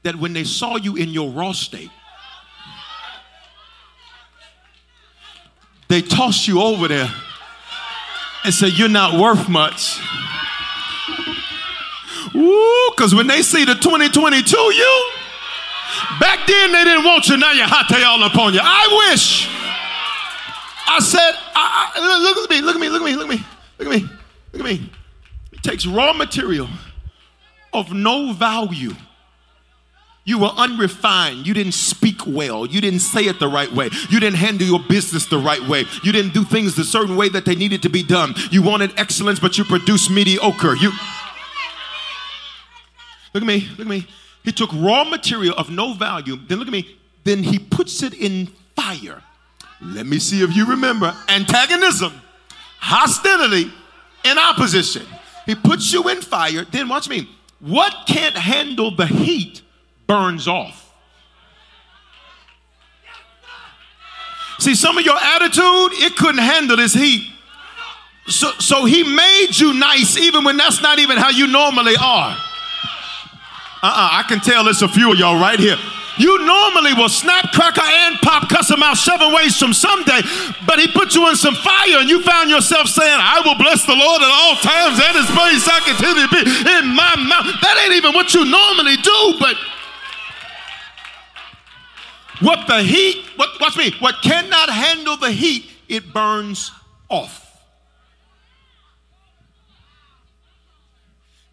that 0.04 0.16
when 0.16 0.34
they 0.34 0.44
saw 0.44 0.76
you 0.76 0.96
in 0.96 1.10
your 1.10 1.32
raw 1.32 1.54
state, 1.54 1.90
they 5.90 6.02
tossed 6.02 6.48
you 6.48 6.62
over 6.62 6.88
there 6.88 7.12
and 8.46 8.54
say, 8.54 8.68
You're 8.68 8.88
not 8.88 9.20
worth 9.20 9.50
much. 9.50 10.00
Ooh, 12.36 12.92
because 12.96 13.14
when 13.16 13.28
they 13.28 13.42
see 13.42 13.66
the 13.66 13.74
2022 13.74 14.58
you, 14.58 15.12
back 16.20 16.48
then 16.48 16.72
they 16.72 16.84
didn't 16.84 17.04
want 17.04 17.28
you, 17.28 17.38
now 17.38 17.52
you're 17.52 17.68
hot, 17.68 17.88
they 17.90 18.04
all 18.04 18.24
upon 18.24 18.54
you. 18.54 18.60
I 18.62 19.10
wish. 19.10 19.50
I 20.92 21.00
said, 21.00 21.32
I, 21.56 21.92
I, 21.96 22.20
look 22.22 22.38
at 22.38 22.50
me, 22.50 22.62
look 22.62 22.76
at 22.76 22.82
me, 22.82 22.90
look 22.90 23.02
at 23.02 23.06
me, 23.06 23.16
look 23.16 23.28
at 23.28 23.30
me, 23.30 23.46
look 23.78 23.88
at 23.88 24.02
me, 24.02 24.10
look 24.54 24.62
at 24.62 24.66
me. 24.66 24.92
It 25.52 25.64
takes 25.64 25.86
raw 25.86 26.14
material 26.14 26.68
of 27.74 27.94
no 27.94 28.34
value 28.34 28.94
you 30.30 30.38
were 30.38 30.52
unrefined. 30.58 31.48
You 31.48 31.56
didn't 31.56 31.72
speak 31.72 32.28
well. 32.28 32.68
You 32.68 32.82
didn't 32.82 33.00
say 33.00 33.24
it 33.24 33.40
the 33.40 33.48
right 33.48 33.72
way. 33.74 33.90
You 34.12 34.20
didn't 34.20 34.38
handle 34.38 34.68
your 34.68 34.80
business 34.80 35.26
the 35.26 35.40
right 35.40 35.68
way. 35.68 35.86
You 36.04 36.12
didn't 36.12 36.36
do 36.36 36.44
things 36.44 36.76
the 36.76 36.84
certain 36.84 37.16
way 37.16 37.30
that 37.30 37.46
they 37.46 37.56
needed 37.56 37.82
to 37.82 37.90
be 37.90 38.04
done. 38.04 38.36
You 38.52 38.62
wanted 38.62 38.98
excellence, 38.98 39.40
but 39.40 39.58
you 39.58 39.64
produced 39.64 40.12
mediocre. 40.12 40.76
You 40.76 40.92
Look 43.34 43.44
at 43.44 43.48
me, 43.48 43.68
look 43.72 43.80
at 43.82 43.88
me. 43.88 44.08
He 44.44 44.52
took 44.52 44.72
raw 44.74 45.04
material 45.04 45.56
of 45.58 45.70
no 45.70 45.94
value, 45.94 46.36
then 46.48 46.60
look 46.60 46.68
at 46.68 46.74
me, 46.74 46.98
then 47.24 47.44
he 47.44 47.60
puts 47.60 48.02
it 48.04 48.14
in 48.14 48.48
fire. 48.76 49.22
Let 49.82 50.06
me 50.06 50.20
see 50.20 50.44
if 50.44 50.56
you 50.56 50.66
remember 50.66 51.16
antagonism, 51.28 52.14
hostility, 52.80 53.72
and 54.26 54.38
opposition. 54.40 55.06
He 55.46 55.56
puts 55.56 55.92
you 55.92 56.08
in 56.10 56.22
fire, 56.22 56.66
then 56.72 56.88
watch 56.88 57.10
me. 57.10 57.30
What 57.60 58.06
can't 58.08 58.36
handle 58.36 58.96
the 58.96 59.06
heat 59.06 59.62
burns 60.10 60.48
off. 60.48 60.92
See, 64.58 64.74
some 64.74 64.98
of 64.98 65.06
your 65.06 65.16
attitude, 65.16 66.02
it 66.02 66.18
couldn't 66.18 66.42
handle 66.42 66.76
this 66.76 66.94
heat. 66.94 67.30
So, 68.28 68.52
so 68.60 68.86
he 68.86 69.04
made 69.04 69.52
you 69.54 69.74
nice 69.74 70.18
even 70.18 70.44
when 70.44 70.58
that's 70.58 70.82
not 70.82 70.98
even 70.98 71.18
how 71.18 71.30
you 71.30 71.48
normally 71.48 71.96
are. 71.96 72.36
Uh-uh, 73.82 74.10
I 74.20 74.26
can 74.28 74.42
tell 74.42 74.66
there's 74.66 74.82
a 74.82 74.90
few 74.90 75.14
of 75.14 75.20
y'all 75.20 75.40
right 75.40 75.60
here. 75.60 75.78
You 76.18 76.36
normally 76.44 76.94
will 77.00 77.08
snap, 77.08 77.54
cracker, 77.54 77.80
and 77.80 78.18
pop, 78.20 78.50
cuss 78.50 78.70
him 78.70 78.84
out 78.84 78.98
seven 78.98 79.32
ways 79.32 79.56
from 79.56 79.72
Sunday, 79.72 80.20
but 80.68 80.76
he 80.76 80.92
put 80.92 81.16
you 81.16 81.30
in 81.30 81.38
some 81.38 81.56
fire 81.56 82.04
and 82.04 82.10
you 82.10 82.22
found 82.24 82.50
yourself 82.50 82.90
saying, 82.90 83.08
I 83.08 83.40
will 83.46 83.56
bless 83.56 83.86
the 83.86 83.96
Lord 83.96 84.20
at 84.20 84.28
all 84.28 84.56
times 84.60 85.00
and 85.00 85.16
his 85.16 85.32
praise 85.32 85.64
I 85.64 85.80
continue 85.88 86.28
to 86.28 86.32
be 86.36 86.44
in 86.76 86.92
my 86.92 87.16
mouth. 87.24 87.48
That 87.64 87.80
ain't 87.86 87.96
even 87.96 88.12
what 88.12 88.34
you 88.34 88.44
normally 88.44 88.98
do, 89.00 89.40
but 89.40 89.56
what 92.42 92.68
the 92.68 92.82
heat, 92.82 93.26
what, 93.36 93.50
watch 93.60 93.78
me, 93.78 93.92
what 94.00 94.16
cannot 94.22 94.70
handle 94.70 95.18
the 95.18 95.32
heat, 95.32 95.66
it 95.88 96.14
burns 96.14 96.72
off. 97.10 97.46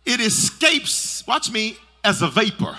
It 0.05 0.21
escapes, 0.21 1.27
watch 1.27 1.51
me, 1.51 1.77
as 2.05 2.23
a 2.23 2.29
vapor. 2.29 2.79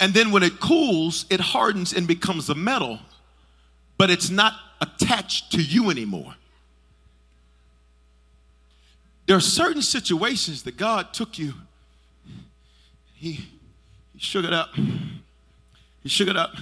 And 0.00 0.14
then 0.14 0.30
when 0.30 0.42
it 0.42 0.58
cools, 0.58 1.26
it 1.28 1.38
hardens 1.38 1.92
and 1.92 2.08
becomes 2.08 2.48
a 2.48 2.54
metal, 2.54 2.98
but 3.98 4.10
it's 4.10 4.30
not 4.30 4.54
attached 4.80 5.52
to 5.52 5.62
you 5.62 5.90
anymore. 5.90 6.34
There 9.26 9.36
are 9.36 9.40
certain 9.40 9.82
situations 9.82 10.62
that 10.64 10.76
God 10.76 11.12
took 11.12 11.38
you, 11.38 11.54
He, 13.14 13.32
he 14.12 14.18
shook 14.18 14.44
it 14.44 14.52
up 14.52 14.70
he 16.02 16.08
shook 16.08 16.28
it 16.28 16.36
up 16.36 16.54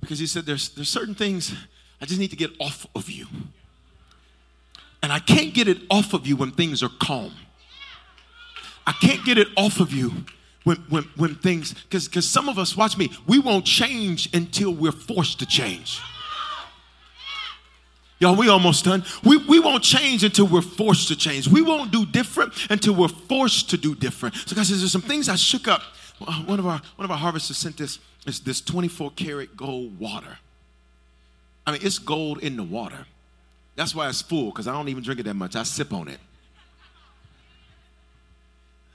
because 0.00 0.18
he 0.18 0.26
said, 0.26 0.44
there's, 0.46 0.70
there's 0.70 0.88
certain 0.88 1.14
things 1.14 1.54
I 2.00 2.06
just 2.06 2.18
need 2.20 2.30
to 2.30 2.36
get 2.36 2.50
off 2.60 2.86
of 2.94 3.10
you. 3.10 3.26
And 5.02 5.12
I 5.12 5.18
can't 5.18 5.52
get 5.54 5.68
it 5.68 5.78
off 5.90 6.14
of 6.14 6.26
you 6.26 6.36
when 6.36 6.50
things 6.50 6.82
are 6.82 6.90
calm. 7.00 7.32
I 8.86 8.92
can't 8.92 9.24
get 9.24 9.38
it 9.38 9.48
off 9.56 9.80
of 9.80 9.92
you 9.92 10.12
when, 10.64 10.76
when, 10.88 11.04
when 11.16 11.34
things, 11.36 11.74
because 11.74 12.28
some 12.28 12.48
of 12.48 12.58
us, 12.58 12.76
watch 12.76 12.96
me, 12.96 13.10
we 13.26 13.38
won't 13.38 13.64
change 13.64 14.32
until 14.34 14.72
we're 14.72 14.92
forced 14.92 15.38
to 15.40 15.46
change. 15.46 16.00
Y'all, 18.18 18.36
we 18.36 18.48
almost 18.48 18.84
done. 18.84 19.04
We, 19.24 19.36
we 19.36 19.58
won't 19.58 19.82
change 19.82 20.22
until 20.22 20.46
we're 20.46 20.62
forced 20.62 21.08
to 21.08 21.16
change. 21.16 21.48
We 21.48 21.60
won't 21.60 21.90
do 21.90 22.06
different 22.06 22.52
until 22.70 22.94
we're 22.94 23.08
forced 23.08 23.70
to 23.70 23.76
do 23.76 23.96
different. 23.96 24.36
So, 24.36 24.54
God 24.54 24.64
says, 24.64 24.78
there's 24.78 24.92
some 24.92 25.02
things 25.02 25.28
I 25.28 25.34
shook 25.34 25.66
up. 25.66 25.82
Uh, 26.24 26.40
one 26.44 26.60
of 26.60 26.66
our 26.66 26.80
one 26.94 27.04
of 27.04 27.10
our 27.10 27.16
harvesters 27.16 27.56
sent 27.56 27.76
this 27.78 27.98
is 28.26 28.40
this 28.40 28.60
24 28.60 29.12
karat 29.12 29.56
gold 29.56 29.98
water. 29.98 30.38
I 31.66 31.72
mean, 31.72 31.80
it's 31.82 31.98
gold 31.98 32.38
in 32.38 32.56
the 32.56 32.62
water. 32.62 33.06
That's 33.74 33.94
why 33.94 34.08
it's 34.08 34.22
full, 34.22 34.46
because 34.46 34.68
I 34.68 34.72
don't 34.72 34.88
even 34.88 35.02
drink 35.02 35.20
it 35.20 35.24
that 35.24 35.34
much. 35.34 35.56
I 35.56 35.62
sip 35.62 35.92
on 35.92 36.08
it. 36.08 36.18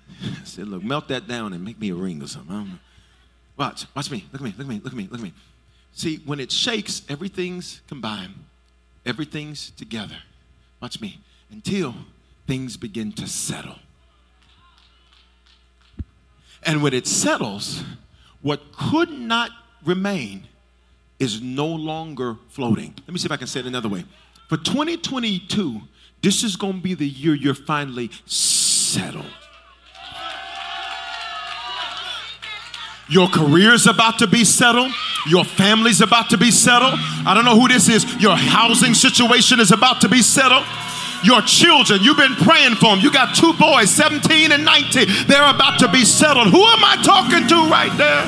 I 0.23 0.43
said, 0.43 0.67
look, 0.67 0.83
melt 0.83 1.07
that 1.07 1.27
down 1.27 1.53
and 1.53 1.63
make 1.63 1.79
me 1.79 1.89
a 1.89 1.95
ring 1.95 2.21
or 2.21 2.27
something. 2.27 2.79
Watch, 3.57 3.85
watch 3.95 4.11
me. 4.11 4.25
Look 4.31 4.41
at 4.41 4.45
me, 4.45 4.53
look 4.57 4.67
at 4.67 4.69
me, 4.69 4.81
look 4.83 4.93
at 4.93 4.97
me, 4.97 5.07
look 5.09 5.19
at 5.19 5.23
me. 5.23 5.33
See, 5.93 6.17
when 6.25 6.39
it 6.39 6.51
shakes, 6.51 7.01
everything's 7.09 7.81
combined, 7.87 8.35
everything's 9.05 9.71
together. 9.71 10.17
Watch 10.79 11.01
me. 11.01 11.19
Until 11.49 11.95
things 12.45 12.77
begin 12.77 13.11
to 13.13 13.27
settle. 13.27 13.79
And 16.63 16.83
when 16.83 16.93
it 16.93 17.07
settles, 17.07 17.83
what 18.41 18.71
could 18.71 19.09
not 19.09 19.51
remain 19.85 20.47
is 21.19 21.41
no 21.41 21.67
longer 21.67 22.37
floating. 22.49 22.93
Let 22.99 23.09
me 23.09 23.19
see 23.19 23.25
if 23.25 23.31
I 23.31 23.37
can 23.37 23.47
say 23.47 23.61
it 23.61 23.65
another 23.65 23.89
way. 23.89 24.05
For 24.49 24.57
2022, 24.57 25.81
this 26.21 26.43
is 26.43 26.55
going 26.55 26.75
to 26.75 26.81
be 26.81 26.93
the 26.93 27.07
year 27.07 27.33
you're 27.33 27.53
finally 27.53 28.11
settled. 28.25 29.25
Your 33.09 33.29
career's 33.29 33.87
about 33.87 34.19
to 34.19 34.27
be 34.27 34.43
settled. 34.43 34.91
Your 35.27 35.45
family's 35.45 36.01
about 36.01 36.29
to 36.31 36.37
be 36.37 36.51
settled. 36.51 36.93
I 37.25 37.33
don't 37.33 37.45
know 37.45 37.59
who 37.59 37.67
this 37.67 37.87
is. 37.87 38.03
Your 38.21 38.35
housing 38.35 38.93
situation 38.93 39.59
is 39.59 39.71
about 39.71 40.01
to 40.01 40.09
be 40.09 40.21
settled. 40.21 40.65
Your 41.23 41.41
children, 41.41 42.01
you've 42.01 42.17
been 42.17 42.35
praying 42.35 42.75
for 42.75 42.95
them. 42.95 42.99
You 42.99 43.11
got 43.11 43.35
two 43.35 43.53
boys, 43.53 43.89
17 43.91 44.51
and 44.51 44.63
19. 44.63 45.07
They're 45.27 45.49
about 45.49 45.79
to 45.79 45.91
be 45.91 46.05
settled. 46.05 46.47
Who 46.47 46.63
am 46.63 46.83
I 46.83 46.97
talking 47.03 47.47
to 47.47 47.55
right 47.69 47.95
there? 47.97 48.25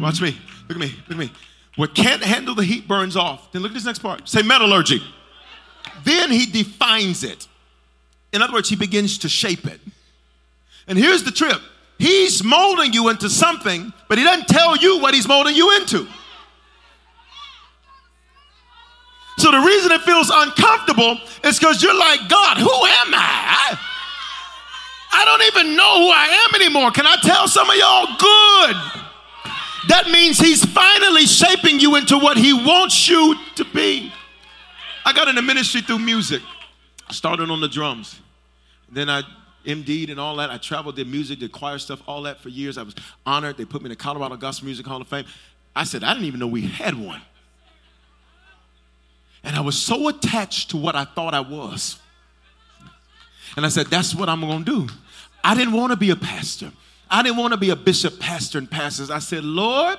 Watch 0.00 0.20
me. 0.20 0.36
Look 0.68 0.76
at 0.76 0.80
me. 0.80 0.94
Look 1.08 1.12
at 1.12 1.16
me. 1.18 1.30
What 1.76 1.94
can't 1.94 2.22
handle 2.22 2.54
the 2.54 2.64
heat 2.64 2.88
burns 2.88 3.16
off. 3.16 3.52
Then 3.52 3.62
look 3.62 3.72
at 3.72 3.74
this 3.74 3.84
next 3.84 4.00
part. 4.00 4.28
Say 4.28 4.42
metallurgy. 4.42 5.02
Then 6.04 6.30
he 6.30 6.46
defines 6.46 7.22
it. 7.22 7.46
In 8.32 8.42
other 8.42 8.52
words, 8.52 8.68
he 8.68 8.76
begins 8.76 9.18
to 9.18 9.28
shape 9.28 9.66
it. 9.66 9.80
And 10.88 10.98
here's 10.98 11.22
the 11.24 11.30
trip 11.30 11.60
He's 11.98 12.44
molding 12.44 12.92
you 12.92 13.08
into 13.08 13.30
something, 13.30 13.92
but 14.08 14.18
he 14.18 14.24
doesn't 14.24 14.48
tell 14.48 14.76
you 14.76 15.00
what 15.00 15.14
he's 15.14 15.26
molding 15.26 15.56
you 15.56 15.76
into. 15.76 16.06
So 19.38 19.50
the 19.50 19.60
reason 19.60 19.92
it 19.92 20.00
feels 20.02 20.30
uncomfortable 20.32 21.18
is 21.44 21.58
because 21.58 21.82
you're 21.82 21.98
like, 21.98 22.28
God, 22.28 22.56
who 22.56 22.70
am 22.70 23.14
I? 23.14 23.78
I? 25.12 25.24
Don't 25.26 25.42
even 25.42 25.76
know 25.76 25.98
who 25.98 26.08
I 26.08 26.46
am 26.46 26.54
anymore. 26.60 26.90
Can 26.92 27.06
I 27.06 27.16
tell 27.20 27.48
some 27.48 27.68
of 27.68 27.76
y'all 27.76 28.06
good? 28.16 28.76
That 29.88 30.08
means 30.10 30.38
he's 30.38 30.64
finally 30.64 31.26
shaping 31.26 31.80
you 31.80 31.96
into 31.96 32.16
what 32.16 32.36
he 32.36 32.52
wants 32.52 33.08
you 33.08 33.36
to 33.56 33.64
be. 33.64 34.12
I 35.04 35.12
got 35.12 35.28
in 35.28 35.34
the 35.34 35.42
ministry 35.42 35.82
through 35.82 35.98
music. 35.98 36.42
I 37.08 37.12
started 37.12 37.50
on 37.50 37.60
the 37.60 37.68
drums. 37.68 38.20
Then 38.90 39.10
I 39.10 39.22
MD'd 39.66 40.10
and 40.10 40.18
all 40.18 40.36
that. 40.36 40.50
I 40.50 40.58
traveled, 40.58 40.96
did 40.96 41.08
music, 41.08 41.40
did 41.40 41.52
choir 41.52 41.78
stuff, 41.78 42.00
all 42.06 42.22
that 42.22 42.40
for 42.40 42.48
years. 42.48 42.78
I 42.78 42.82
was 42.82 42.94
honored. 43.26 43.56
They 43.56 43.64
put 43.64 43.82
me 43.82 43.86
in 43.86 43.90
the 43.90 43.96
Colorado 43.96 44.36
Gospel 44.36 44.66
Music 44.66 44.86
Hall 44.86 45.00
of 45.00 45.08
Fame. 45.08 45.26
I 45.74 45.84
said, 45.84 46.04
I 46.04 46.14
didn't 46.14 46.26
even 46.26 46.40
know 46.40 46.46
we 46.46 46.62
had 46.62 46.94
one. 46.94 47.20
And 49.46 49.54
I 49.54 49.60
was 49.60 49.78
so 49.78 50.08
attached 50.08 50.70
to 50.70 50.76
what 50.76 50.96
I 50.96 51.04
thought 51.04 51.32
I 51.32 51.40
was. 51.40 51.98
And 53.56 53.64
I 53.64 53.68
said, 53.68 53.86
that's 53.86 54.14
what 54.14 54.28
I'm 54.28 54.40
going 54.40 54.64
to 54.64 54.86
do. 54.86 54.94
I 55.42 55.54
didn't 55.54 55.72
want 55.72 55.92
to 55.92 55.96
be 55.96 56.10
a 56.10 56.16
pastor. 56.16 56.72
I 57.08 57.22
didn't 57.22 57.38
want 57.38 57.52
to 57.52 57.56
be 57.56 57.70
a 57.70 57.76
bishop, 57.76 58.18
pastor, 58.18 58.58
and 58.58 58.68
pastors. 58.68 59.08
I 59.08 59.20
said, 59.20 59.44
Lord, 59.44 59.98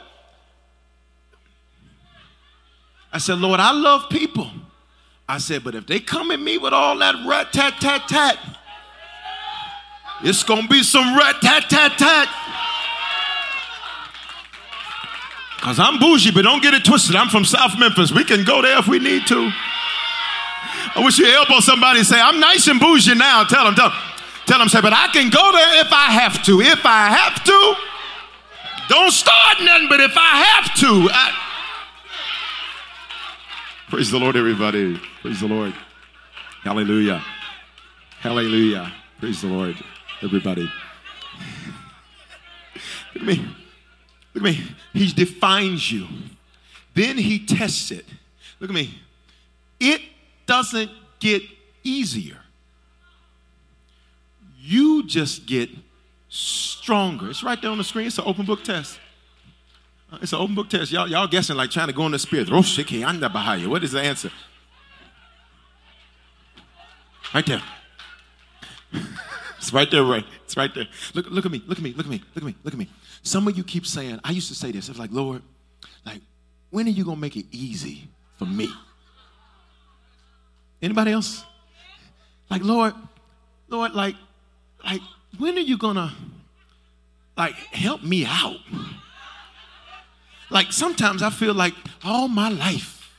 I 3.12 3.20
said, 3.20 3.40
Lord, 3.40 3.62
I 3.62 3.72
love 3.72 4.10
people. 4.10 4.52
I 5.30 5.38
said, 5.38 5.64
but 5.64 5.76
if 5.76 5.88
they 5.88 6.02
come 6.02 6.30
at 6.32 6.42
me 6.42 6.58
with 6.58 6.74
all 6.74 6.98
that 7.00 7.16
rat 7.26 7.54
tat 7.54 7.76
tat 7.80 8.08
tat, 8.08 8.38
it's 10.24 10.44
gonna 10.44 10.68
be 10.68 10.84
some 10.84 11.18
rat 11.18 11.36
tat 11.42 11.70
tat 11.70 11.98
tat. 11.98 12.28
Cause 15.62 15.80
I'm 15.80 16.00
bougie, 16.00 16.32
but 16.32 16.44
don't 16.44 16.62
get 16.62 16.74
it 16.74 16.86
twisted. 16.86 17.16
I'm 17.16 17.30
from 17.30 17.44
South 17.44 17.78
Memphis. 17.80 18.12
We 18.12 18.24
can 18.24 18.44
go 18.44 18.62
there 18.62 18.78
if 18.78 18.88
we 18.88 19.00
need 19.00 19.26
to. 19.28 19.52
I 20.96 21.02
wish 21.04 21.18
you 21.18 21.26
elbow 21.28 21.60
somebody 21.60 22.00
and 22.00 22.08
say, 22.08 22.20
I'm 22.20 22.40
nice 22.40 22.68
and 22.68 22.80
bougie 22.80 23.16
now. 23.16 23.44
Tell 23.44 23.66
them, 23.66 23.76
tell 23.76 23.90
them, 23.90 23.98
tell 24.46 24.60
them, 24.60 24.70
say, 24.70 24.82
but 24.82 24.94
I 24.94 25.08
can 25.08 25.30
go 25.30 25.52
there 25.52 25.82
if 25.82 25.92
I 25.92 26.12
have 26.12 26.44
to. 26.46 26.62
If 26.62 26.86
I 26.86 27.10
have 27.10 27.44
to, 27.44 27.76
don't 28.88 29.12
start 29.12 29.62
nothing, 29.62 29.90
but 29.90 30.00
if 30.00 30.16
I 30.16 30.44
have 30.46 30.74
to. 30.76 31.10
I... 31.12 31.32
Praise 33.90 34.12
the 34.12 34.20
Lord, 34.20 34.36
everybody. 34.36 35.00
Praise 35.22 35.40
the 35.42 35.48
Lord. 35.48 35.74
Hallelujah. 36.64 37.24
Hallelujah. 38.20 38.92
Praise 39.20 39.42
the 39.42 39.48
Lord 39.48 39.76
everybody. 40.22 40.64
Look 43.14 43.16
at 43.16 43.24
me. 43.24 43.57
Look 44.38 44.54
at 44.54 44.60
me. 44.60 44.64
He 44.94 45.08
defines 45.08 45.92
you. 45.92 46.08
Then 46.94 47.18
he 47.18 47.44
tests 47.44 47.90
it. 47.90 48.06
Look 48.60 48.70
at 48.70 48.74
me. 48.74 49.00
It 49.80 50.02
doesn't 50.46 50.92
get 51.20 51.42
easier. 51.84 52.38
You 54.60 55.08
just 55.08 55.48
get 55.48 55.72
stronger. 56.30 57.32
It's 57.32 57.42
right 57.42 57.60
there 57.60 57.72
on 57.72 57.80
the 57.80 57.84
screen. 57.84 58.06
It's 58.06 58.20
an 58.20 58.26
open 58.28 58.46
book 58.46 58.64
test. 58.64 59.00
Uh, 60.12 60.20
it's 60.22 60.34
an 60.34 60.40
open 60.40 60.54
book 60.54 60.70
test. 60.70 60.92
Y'all, 60.92 61.08
y'all 61.08 61.28
guessing 61.28 61.56
like 61.56 61.72
trying 61.72 61.88
to 61.88 61.94
go 61.94 62.06
in 62.06 62.12
the 62.12 62.20
spirit. 62.20 62.48
Oh. 62.52 62.58
What 62.58 63.84
is 63.84 63.92
the 63.92 64.02
answer? 64.02 64.30
Right 67.34 67.46
there. 67.46 67.64
It's 69.68 69.74
right 69.74 69.92
there, 69.92 70.06
right? 70.06 70.24
It's 70.46 70.56
right 70.56 70.74
there. 70.74 70.88
Look, 71.14 71.26
look 71.30 71.46
at 71.46 71.52
me, 71.52 71.62
look 71.68 71.78
at 71.78 71.84
me, 71.84 71.92
look 71.92 72.06
at 72.06 72.10
me, 72.10 72.24
look 72.34 72.38
at 72.38 72.44
me, 72.44 72.56
look 72.64 72.74
at 72.74 72.80
me. 72.80 72.90
Some 73.22 73.50
of 73.50 73.58
you 73.58 73.66
keep 73.66 73.86
saying, 73.86 74.18
I 74.24 74.32
used 74.32 74.48
to 74.48 74.56
say 74.56 74.72
this, 74.72 74.88
it's 74.88 74.98
like, 74.98 75.12
Lord, 75.12 75.42
like, 76.06 76.22
when 76.70 76.88
are 76.88 76.92
you 76.92 77.04
gonna 77.04 77.20
make 77.20 77.36
it 77.36 77.48
easy 77.52 78.08
for 78.38 78.46
me? 78.46 78.70
Anybody 80.82 81.12
else? 81.12 81.44
Like, 82.50 82.64
Lord, 82.64 82.94
Lord, 83.68 83.92
like, 83.92 84.16
like, 84.86 85.02
when 85.38 85.58
are 85.58 85.60
you 85.60 85.78
gonna 85.78 86.14
like 87.36 87.56
help 87.56 88.04
me 88.04 88.26
out? 88.26 88.60
Like 90.50 90.72
sometimes 90.72 91.22
I 91.22 91.30
feel 91.30 91.54
like 91.54 91.74
all 92.06 92.30
my 92.30 92.48
life 92.48 93.14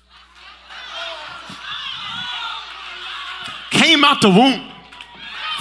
came 3.70 4.03
out 4.03 4.22
the 4.22 4.30
womb 4.30 4.66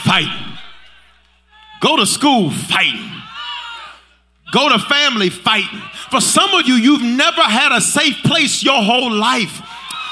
fighting. 0.06 0.47
Go 1.82 1.98
to 1.98 2.06
school 2.06 2.50
fighting. 2.52 3.12
Go 4.52 4.70
to 4.70 4.80
family 4.80 5.30
fighting. 5.30 5.82
For 6.10 6.22
some 6.22 6.54
of 6.54 6.66
you, 6.68 6.76
you've 6.76 7.04
never 7.04 7.42
had 7.42 7.76
a 7.76 7.82
safe 7.82 8.16
place 8.24 8.64
your 8.64 8.82
whole 8.82 9.12
life. 9.12 9.62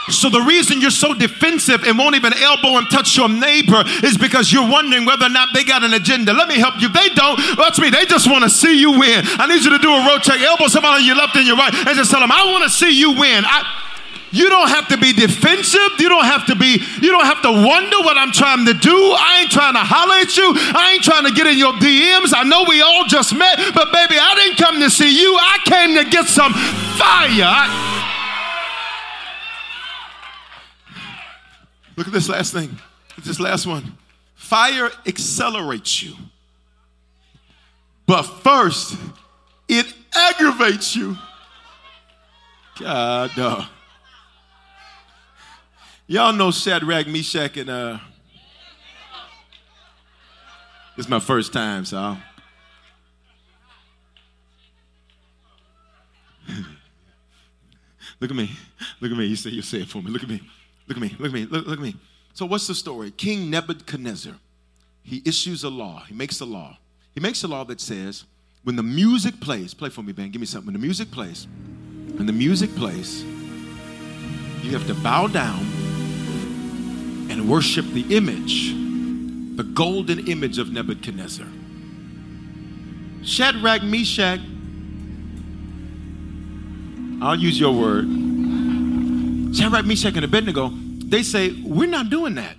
So 0.10 0.30
the 0.30 0.42
reason 0.42 0.82
you're 0.82 0.92
so 0.92 1.16
defensive 1.16 1.84
and 1.84 1.98
won't 1.98 2.16
even 2.16 2.34
elbow 2.34 2.78
and 2.78 2.88
touch 2.92 3.18
your 3.18 3.30
neighbor 3.30 3.82
is 4.04 4.18
because 4.18 4.54
you're 4.54 4.70
wondering 4.70 5.06
whether 5.06 5.26
or 5.26 5.30
not 5.30 5.50
they 5.54 5.64
got 5.64 5.84
an 5.84 5.94
agenda. 5.94 6.32
Let 6.32 6.48
me 6.48 6.60
help 6.60 6.80
you. 6.80 6.90
They 6.90 7.10
don't. 7.10 7.40
Watch 7.58 7.80
me. 7.80 7.90
They 7.90 8.06
just 8.06 8.30
want 8.30 8.44
to 8.44 8.50
see 8.50 8.80
you 8.80 8.92
win. 8.92 9.24
I 9.26 9.48
need 9.48 9.64
you 9.64 9.72
to 9.72 9.80
do 9.80 9.90
a 9.90 10.06
road 10.06 10.22
check. 10.22 10.40
Elbow 10.42 10.68
somebody 10.68 11.02
on 11.02 11.06
your 11.06 11.16
left 11.16 11.36
and 11.36 11.48
your 11.48 11.58
right 11.58 11.74
and 11.74 11.98
just 11.98 12.12
tell 12.12 12.20
them, 12.20 12.32
I 12.32 12.46
want 12.52 12.64
to 12.66 12.70
see 12.70 12.92
you 12.92 13.18
win. 13.18 13.44
I, 13.46 13.64
you 14.36 14.50
don't 14.50 14.68
have 14.68 14.90
to 14.90 14.98
be 14.98 15.14
defensive. 15.14 15.96
You 15.98 16.10
don't 16.10 16.26
have 16.26 16.46
to 16.48 16.56
be, 16.56 16.84
you 17.02 17.10
don't 17.10 17.26
have 17.26 17.42
to 17.44 17.52
wonder 17.52 17.98
what 18.00 18.18
I'm 18.18 18.32
trying 18.32 18.66
to 18.66 18.74
do. 18.74 18.92
I 18.92 19.42
ain't 19.42 19.52
trying 19.52 19.74
to 19.74 19.80
holler 19.80 20.20
at 20.20 20.36
you. 20.36 20.52
I 20.76 20.92
ain't 20.94 21.04
trying 21.04 21.24
to 21.24 21.32
get 21.32 21.48
in 21.48 21.58
your 21.58 21.72
DMs. 21.74 22.34
I 22.36 22.44
know 22.44 22.66
we 22.68 22.82
all 22.82 23.06
just 23.08 23.34
met, 23.34 23.56
but 23.74 23.94
baby, 23.94 24.16
I 24.20 24.36
didn't 24.36 24.58
come 24.58 24.80
to 24.82 24.90
see 24.90 25.18
you. 25.18 25.38
I 25.40 25.58
came 25.64 25.96
to 25.96 26.04
get 26.10 26.26
some 26.28 26.52
fire. 26.52 27.48
I... 27.48 27.96
Look 31.96 32.08
at 32.08 32.14
this 32.14 32.28
last 32.28 32.52
thing. 32.52 32.78
This 33.24 33.40
last 33.40 33.66
one. 33.66 33.98
Fire 34.36 34.92
accelerates 35.08 36.04
you. 36.04 36.14
But 38.06 38.24
first, 38.24 38.98
it 39.70 39.88
aggravates 40.14 40.94
you. 40.96 41.18
God, 42.78 43.32
dog. 43.36 43.66
Y'all 46.08 46.34
know 46.34 46.52
Shadrach, 46.52 47.08
Meshach, 47.08 47.58
and 47.58 47.70
uh, 47.70 47.98
It's 50.98 51.10
my 51.10 51.20
first 51.20 51.52
time, 51.52 51.84
so. 51.84 52.16
Look 58.20 58.30
at 58.30 58.38
me. 58.38 58.52
Look 59.02 59.12
at 59.12 59.18
me. 59.18 59.26
You 59.26 59.36
say 59.36 59.50
you 59.50 59.64
say 59.64 59.80
it 59.80 59.90
for 59.90 60.02
me. 60.02 60.10
Look 60.12 60.24
at 60.24 60.30
me. 60.30 60.42
Look 60.88 60.98
at 60.98 61.02
me. 61.02 61.16
Look 61.18 61.30
at 61.30 61.34
me. 61.34 61.46
Look, 61.46 61.66
look 61.66 61.80
at 61.80 61.84
me. 61.84 61.96
So 62.34 62.46
what's 62.46 62.68
the 62.68 62.76
story? 62.76 63.10
King 63.12 63.50
Nebuchadnezzar, 63.50 64.36
he 65.04 65.24
issues 65.26 65.64
a 65.64 65.70
law. 65.70 66.04
He 66.08 66.14
makes 66.14 66.40
a 66.40 66.46
law. 66.46 66.78
He 67.14 67.20
makes 67.20 67.44
a 67.44 67.48
law 67.48 67.64
that 67.66 67.82
says, 67.82 68.26
when 68.64 68.76
the 68.76 68.84
music 68.84 69.40
plays, 69.42 69.74
play 69.74 69.90
for 69.90 70.04
me, 70.04 70.14
Ben. 70.14 70.30
Give 70.32 70.40
me 70.40 70.46
something. 70.46 70.68
When 70.68 70.80
the 70.80 70.86
music 70.86 71.10
plays, 71.12 71.48
when 72.16 72.28
the 72.28 72.34
music 72.34 72.76
plays, 72.76 73.24
you 74.64 74.72
have 74.72 74.86
to 74.88 74.94
bow 74.96 75.28
down 75.28 75.75
and 77.30 77.50
worship 77.50 77.86
the 77.88 78.16
image, 78.16 78.74
the 79.58 79.64
golden 79.64 80.28
image 80.28 80.58
of 80.58 80.72
Nebuchadnezzar. 80.72 81.48
Shadrach, 83.24 83.84
Meshach, 83.84 84.40
I'll 87.22 87.40
use 87.40 87.60
your 87.60 87.74
word. 87.74 88.06
Shadrach, 89.56 89.86
Meshach, 89.86 90.16
and 90.16 90.26
Abednego, 90.26 90.70
they 90.72 91.24
say, 91.24 91.52
We're 91.64 91.90
not 91.90 92.10
doing 92.10 92.36
that. 92.36 92.56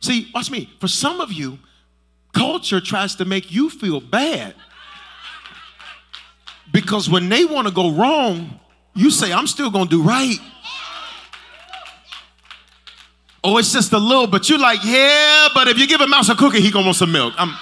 See, 0.00 0.28
watch 0.34 0.50
me. 0.50 0.70
For 0.80 0.88
some 0.88 1.20
of 1.20 1.32
you, 1.32 1.58
culture 2.32 2.80
tries 2.80 3.14
to 3.16 3.24
make 3.24 3.52
you 3.52 3.68
feel 3.70 4.00
bad. 4.00 4.54
Because 6.72 7.10
when 7.10 7.28
they 7.28 7.44
want 7.44 7.68
to 7.68 7.74
go 7.74 7.90
wrong, 7.92 8.60
you 8.94 9.10
say, 9.10 9.32
I'm 9.32 9.46
still 9.46 9.70
going 9.70 9.88
to 9.88 9.90
do 9.90 10.02
right. 10.02 10.38
Oh, 13.42 13.56
it's 13.56 13.72
just 13.72 13.92
a 13.92 13.98
little, 13.98 14.26
but 14.26 14.48
you're 14.50 14.58
like, 14.58 14.80
yeah, 14.84 15.48
but 15.54 15.66
if 15.68 15.78
you 15.78 15.86
give 15.86 16.00
a 16.00 16.06
mouse 16.06 16.28
a 16.28 16.34
cookie, 16.34 16.60
he 16.60 16.70
gonna 16.70 16.84
want 16.84 16.96
some 16.96 17.10
milk. 17.10 17.32
I'm, 17.38 17.56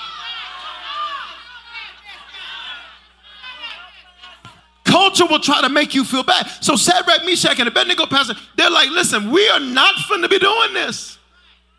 culture 4.85 5.27
will 5.27 5.39
try 5.39 5.61
to 5.61 5.69
make 5.69 5.95
you 5.95 6.05
feel 6.05 6.25
bad. 6.25 6.47
So 6.61 6.77
Shadrach, 6.77 7.25
Meshach, 7.25 7.59
and 7.61 7.69
Abednego, 7.69 8.07
Pastor, 8.07 8.35
they're 8.57 8.71
like, 8.71 8.91
listen, 8.91 9.31
we 9.31 9.49
are 9.49 9.61
not 9.61 9.95
to 10.09 10.29
be 10.29 10.39
doing 10.39 10.75
this. 10.75 11.19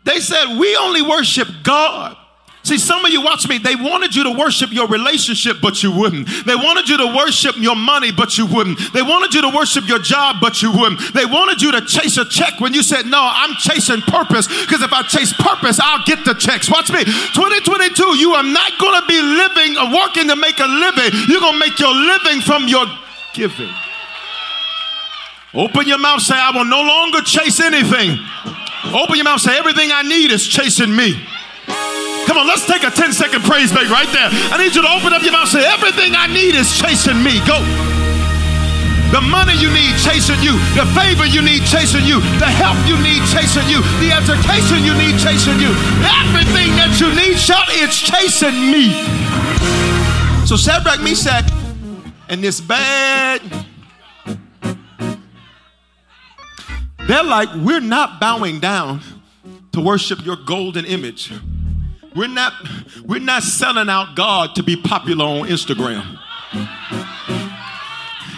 They 0.04 0.20
said, 0.20 0.58
we 0.58 0.76
only 0.76 1.02
worship 1.02 1.48
God. 1.62 2.16
See, 2.62 2.76
some 2.76 3.04
of 3.04 3.10
you 3.10 3.22
watch 3.22 3.48
me, 3.48 3.56
they 3.56 3.74
wanted 3.74 4.14
you 4.14 4.22
to 4.24 4.30
worship 4.30 4.70
your 4.70 4.86
relationship, 4.86 5.56
but 5.62 5.82
you 5.82 5.90
wouldn't. 5.90 6.28
They 6.44 6.54
wanted 6.54 6.88
you 6.88 6.98
to 6.98 7.16
worship 7.16 7.56
your 7.56 7.74
money, 7.74 8.12
but 8.12 8.36
you 8.36 8.44
wouldn't. 8.44 8.78
They 8.92 9.00
wanted 9.00 9.32
you 9.32 9.40
to 9.40 9.48
worship 9.48 9.88
your 9.88 9.98
job, 9.98 10.36
but 10.40 10.60
you 10.60 10.70
wouldn't. 10.70 11.00
They 11.14 11.24
wanted 11.24 11.62
you 11.62 11.72
to 11.72 11.80
chase 11.80 12.18
a 12.18 12.24
check 12.26 12.60
when 12.60 12.74
you 12.74 12.82
said, 12.82 13.06
No, 13.06 13.18
I'm 13.18 13.54
chasing 13.56 14.02
purpose, 14.02 14.46
because 14.46 14.82
if 14.82 14.92
I 14.92 15.02
chase 15.02 15.32
purpose, 15.32 15.80
I'll 15.82 16.04
get 16.04 16.24
the 16.24 16.34
checks. 16.34 16.70
Watch 16.70 16.92
me. 16.92 17.04
2022, 17.04 18.18
you 18.18 18.32
are 18.32 18.44
not 18.44 18.72
going 18.78 19.00
to 19.00 19.06
be 19.08 19.20
living 19.20 19.78
or 19.80 19.96
working 19.96 20.28
to 20.28 20.36
make 20.36 20.60
a 20.60 20.68
living. 20.68 21.16
You're 21.28 21.40
going 21.40 21.56
to 21.56 21.64
make 21.64 21.78
your 21.80 21.94
living 21.94 22.42
from 22.42 22.68
your 22.68 22.84
giving. 23.32 23.72
Open 25.54 25.88
your 25.88 25.98
mouth, 25.98 26.20
say, 26.20 26.36
I 26.36 26.52
will 26.54 26.66
no 26.66 26.82
longer 26.82 27.22
chase 27.22 27.58
anything. 27.58 28.20
Open 28.94 29.16
your 29.16 29.24
mouth, 29.24 29.40
say, 29.40 29.56
everything 29.58 29.90
I 29.92 30.02
need 30.02 30.30
is 30.30 30.46
chasing 30.46 30.94
me. 30.94 31.18
Come 32.30 32.38
on, 32.38 32.46
let's 32.46 32.64
take 32.64 32.84
a 32.84 32.90
10 32.94 33.12
second 33.12 33.42
praise 33.42 33.72
break 33.72 33.90
right 33.90 34.06
there. 34.14 34.30
I 34.54 34.56
need 34.56 34.70
you 34.76 34.82
to 34.82 34.92
open 34.94 35.12
up 35.12 35.20
your 35.26 35.32
mouth 35.32 35.48
say, 35.48 35.66
Everything 35.66 36.14
I 36.14 36.30
need 36.30 36.54
is 36.54 36.78
chasing 36.78 37.18
me. 37.26 37.42
Go. 37.42 37.58
The 39.10 39.18
money 39.18 39.58
you 39.58 39.66
need 39.74 39.98
chasing 39.98 40.38
you, 40.38 40.54
the 40.78 40.86
favor 40.94 41.26
you 41.26 41.42
need 41.42 41.66
chasing 41.66 42.06
you, 42.06 42.22
the 42.38 42.46
help 42.46 42.78
you 42.86 42.94
need 43.02 43.26
chasing 43.34 43.66
you, 43.66 43.82
the 43.98 44.14
education 44.14 44.86
you 44.86 44.94
need 44.94 45.18
chasing 45.18 45.58
you, 45.58 45.74
everything 46.06 46.70
that 46.78 46.94
you 47.02 47.10
need, 47.18 47.34
shout, 47.34 47.66
it's 47.70 47.98
chasing 47.98 48.54
me. 48.70 48.94
So 50.46 50.54
Shadrach, 50.54 51.02
Meshach, 51.02 51.50
and 52.28 52.44
this 52.44 52.60
bad, 52.60 53.42
they're 57.08 57.24
like, 57.24 57.48
we're 57.56 57.80
not 57.80 58.20
bowing 58.20 58.60
down 58.60 59.00
to 59.72 59.80
worship 59.80 60.24
your 60.24 60.36
golden 60.36 60.84
image. 60.84 61.32
We're 62.14 62.28
not, 62.28 62.52
we're 63.04 63.20
not 63.20 63.42
selling 63.42 63.88
out 63.88 64.16
God 64.16 64.54
to 64.56 64.62
be 64.62 64.76
popular 64.76 65.24
on 65.24 65.48
Instagram. 65.48 66.18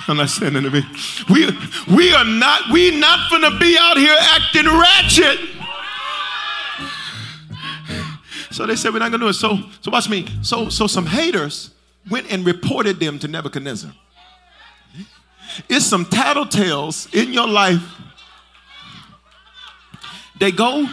I'm 0.09 0.17
not 0.17 0.29
saying 0.29 0.55
to 0.55 0.71
me. 0.71 0.83
We, 1.31 1.49
we 1.95 2.13
are 2.13 2.25
not, 2.25 2.71
we 2.73 2.99
not 2.99 3.31
gonna 3.31 3.59
be 3.59 3.77
out 3.79 3.97
here 3.97 4.17
acting 4.19 4.67
ratchet. 4.67 5.39
So 8.51 8.67
they 8.67 8.77
said 8.77 8.93
we're 8.93 8.99
not 8.99 9.11
gonna 9.11 9.25
do 9.25 9.29
it. 9.29 9.35
So, 9.35 9.59
so 9.81 9.91
watch 9.91 10.09
me. 10.09 10.27
So, 10.43 10.69
so 10.69 10.87
some 10.87 11.07
haters 11.07 11.71
went 12.11 12.31
and 12.31 12.45
reported 12.45 13.01
them 13.01 13.19
to 13.21 13.29
Nebuchadnezzar. 13.29 13.93
It's 15.69 15.87
some 15.87 16.05
tattletales 16.05 17.13
in 17.15 17.33
your 17.33 17.49
life. 17.49 17.83
They 20.39 20.51
go 20.51 20.87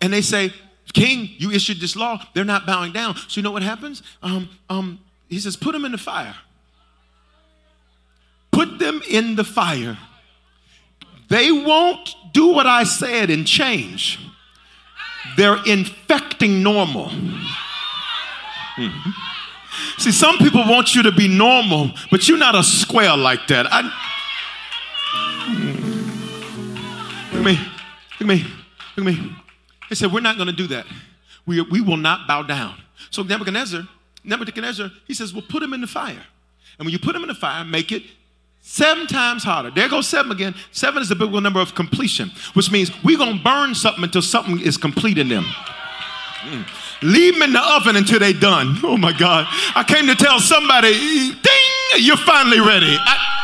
and 0.00 0.12
they 0.12 0.20
say, 0.20 0.52
King, 0.92 1.30
you 1.38 1.50
issued 1.50 1.80
this 1.80 1.96
law. 1.96 2.22
They're 2.34 2.44
not 2.44 2.66
bowing 2.66 2.92
down. 2.92 3.16
So 3.16 3.40
you 3.40 3.42
know 3.42 3.50
what 3.50 3.62
happens? 3.62 4.02
Um, 4.22 4.48
um, 4.68 5.00
he 5.28 5.38
says, 5.38 5.56
put 5.56 5.72
them 5.72 5.84
in 5.84 5.92
the 5.92 5.98
fire. 5.98 6.34
Put 8.50 8.78
them 8.78 9.00
in 9.08 9.36
the 9.36 9.44
fire. 9.44 9.96
They 11.28 11.52
won't 11.52 12.14
do 12.32 12.48
what 12.48 12.66
I 12.66 12.84
said 12.84 13.30
and 13.30 13.46
change. 13.46 14.18
They're 15.36 15.58
infecting 15.64 16.62
normal. 16.62 17.06
Mm-hmm. 18.76 19.10
See, 19.98 20.12
some 20.12 20.38
people 20.38 20.62
want 20.62 20.94
you 20.94 21.02
to 21.04 21.12
be 21.12 21.28
normal, 21.28 21.92
but 22.10 22.28
you're 22.28 22.38
not 22.38 22.54
a 22.54 22.62
square 22.62 23.16
like 23.16 23.46
that. 23.48 23.66
I, 23.70 23.82
mm. 25.46 25.84
look 27.32 27.40
at 27.40 27.44
me, 27.44 27.58
look 28.18 28.20
at 28.20 28.26
me, 28.26 28.44
look 28.96 29.06
at 29.06 29.14
me. 29.14 29.36
They 29.90 29.96
said, 29.96 30.10
We're 30.10 30.20
not 30.20 30.36
going 30.36 30.46
to 30.46 30.54
do 30.54 30.68
that. 30.68 30.86
We, 31.44 31.60
we 31.60 31.82
will 31.82 31.98
not 31.98 32.26
bow 32.26 32.42
down. 32.44 32.76
So 33.10 33.22
Nebuchadnezzar, 33.22 33.86
Nebuchadnezzar, 34.24 34.90
he 35.06 35.12
says, 35.12 35.34
Well, 35.34 35.44
put 35.46 35.62
him 35.62 35.74
in 35.74 35.82
the 35.82 35.86
fire. 35.86 36.22
And 36.78 36.86
when 36.86 36.92
you 36.92 36.98
put 36.98 37.14
him 37.14 37.22
in 37.22 37.28
the 37.28 37.34
fire, 37.34 37.64
make 37.64 37.92
it 37.92 38.04
seven 38.62 39.06
times 39.06 39.42
hotter. 39.42 39.70
There 39.70 39.88
goes 39.88 40.06
seven 40.06 40.32
again. 40.32 40.54
Seven 40.72 41.02
is 41.02 41.08
the 41.10 41.14
biblical 41.14 41.40
number 41.40 41.60
of 41.60 41.74
completion, 41.74 42.30
which 42.54 42.70
means 42.70 42.90
we're 43.02 43.18
going 43.18 43.36
to 43.36 43.44
burn 43.44 43.74
something 43.74 44.04
until 44.04 44.22
something 44.22 44.60
is 44.60 44.76
complete 44.76 45.18
in 45.18 45.28
them. 45.28 45.44
Mm. 45.44 46.66
Leave 47.02 47.34
them 47.34 47.42
in 47.42 47.52
the 47.52 47.60
oven 47.60 47.96
until 47.96 48.18
they're 48.18 48.32
done. 48.32 48.78
Oh 48.82 48.96
my 48.96 49.12
God. 49.12 49.46
I 49.74 49.84
came 49.86 50.06
to 50.06 50.14
tell 50.14 50.38
somebody, 50.40 50.92
ding, 50.92 51.98
you're 51.98 52.16
finally 52.16 52.60
ready. 52.60 52.96
I, 52.98 53.40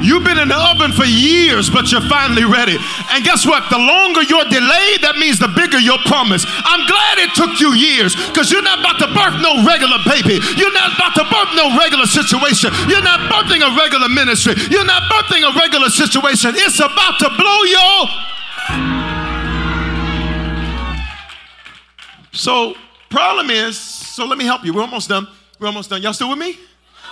You've 0.00 0.22
been 0.22 0.38
in 0.38 0.48
the 0.48 0.56
oven 0.56 0.92
for 0.92 1.04
years, 1.04 1.68
but 1.70 1.90
you're 1.90 2.04
finally 2.06 2.44
ready. 2.46 2.78
And 3.10 3.24
guess 3.24 3.42
what? 3.46 3.66
The 3.70 3.78
longer 3.78 4.22
you're 4.22 4.46
delayed, 4.46 5.02
that 5.02 5.18
means 5.18 5.38
the 5.42 5.50
bigger 5.50 5.78
your 5.78 5.98
promise. 6.06 6.46
I'm 6.46 6.86
glad 6.86 7.18
it 7.18 7.34
took 7.34 7.58
you 7.58 7.74
years 7.74 8.14
because 8.14 8.50
you're 8.54 8.62
not 8.62 8.78
about 8.78 9.02
to 9.02 9.10
birth 9.10 9.42
no 9.42 9.66
regular 9.66 9.98
baby. 10.06 10.38
You're 10.54 10.74
not 10.74 10.94
about 10.94 11.18
to 11.18 11.26
birth 11.26 11.52
no 11.58 11.74
regular 11.74 12.06
situation. 12.06 12.70
You're 12.86 13.02
not 13.02 13.26
birthing 13.26 13.66
a 13.66 13.70
regular 13.74 14.08
ministry. 14.08 14.54
You're 14.70 14.86
not 14.86 15.10
birthing 15.10 15.42
a 15.42 15.50
regular 15.58 15.90
situation. 15.90 16.54
It's 16.54 16.78
about 16.78 17.18
to 17.18 17.28
blow 17.34 17.60
your. 17.66 17.98
So, 22.30 22.78
problem 23.10 23.50
is, 23.50 23.76
so 23.78 24.24
let 24.24 24.38
me 24.38 24.44
help 24.44 24.64
you. 24.64 24.72
We're 24.72 24.86
almost 24.86 25.08
done. 25.08 25.26
We're 25.58 25.66
almost 25.66 25.90
done. 25.90 26.02
Y'all 26.02 26.12
still 26.14 26.30
with 26.30 26.38
me? 26.38 26.56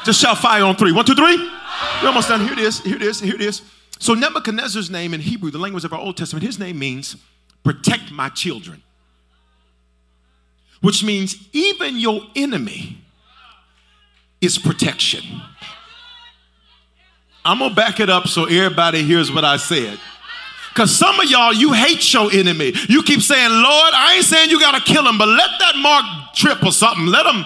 Just 0.07 0.20
shout 0.20 0.38
fire 0.38 0.62
on 0.62 0.76
three. 0.76 0.92
One, 0.92 1.04
two, 1.04 1.16
three. 1.16 1.36
We're 2.00 2.07
almost 2.07 2.28
done. 2.28 2.40
Here 2.40 2.52
it 2.52 2.61
is. 2.61 2.80
Here 2.80 2.94
it 2.94 3.02
is. 3.02 3.18
Here 3.18 3.34
it 3.34 3.40
is. 3.40 3.62
So 3.98 4.14
Nebuchadnezzar's 4.14 4.88
name 4.88 5.12
in 5.12 5.20
Hebrew, 5.20 5.50
the 5.50 5.59
language 5.59 5.84
of 5.84 5.92
our 5.92 5.98
Old 5.98 6.16
Testament, 6.16 6.46
his 6.46 6.61
name 6.61 6.78
means 6.78 7.16
protect 7.64 8.12
my 8.12 8.28
children. 8.28 8.84
Which 10.80 11.02
means 11.02 11.34
even 11.52 11.96
your 11.96 12.20
enemy 12.36 12.98
is 14.40 14.59
protection. 14.59 15.24
I'm 17.44 17.59
gonna 17.59 17.74
back 17.74 17.98
it 17.98 18.09
up 18.09 18.28
so 18.28 18.44
everybody 18.44 19.02
hears 19.02 19.32
what 19.32 19.44
I 19.44 19.57
said. 19.57 19.98
Because 20.72 20.94
some 20.94 21.18
of 21.18 21.28
y'all, 21.28 21.52
you 21.52 21.72
hate 21.72 22.12
your 22.12 22.30
enemy. 22.30 22.74
You 22.88 23.02
keep 23.02 23.22
saying, 23.22 23.50
Lord, 23.50 23.92
I 23.92 24.14
ain't 24.16 24.24
saying 24.24 24.50
you 24.50 24.61
gotta 24.61 24.84
kill 24.84 25.04
him, 25.09 25.18
but 25.18 25.26
let 25.26 25.50
that 25.59 25.74
mark 25.78 26.34
trip 26.34 26.62
or 26.62 26.70
something. 26.70 27.07
Let 27.07 27.26
him 27.26 27.44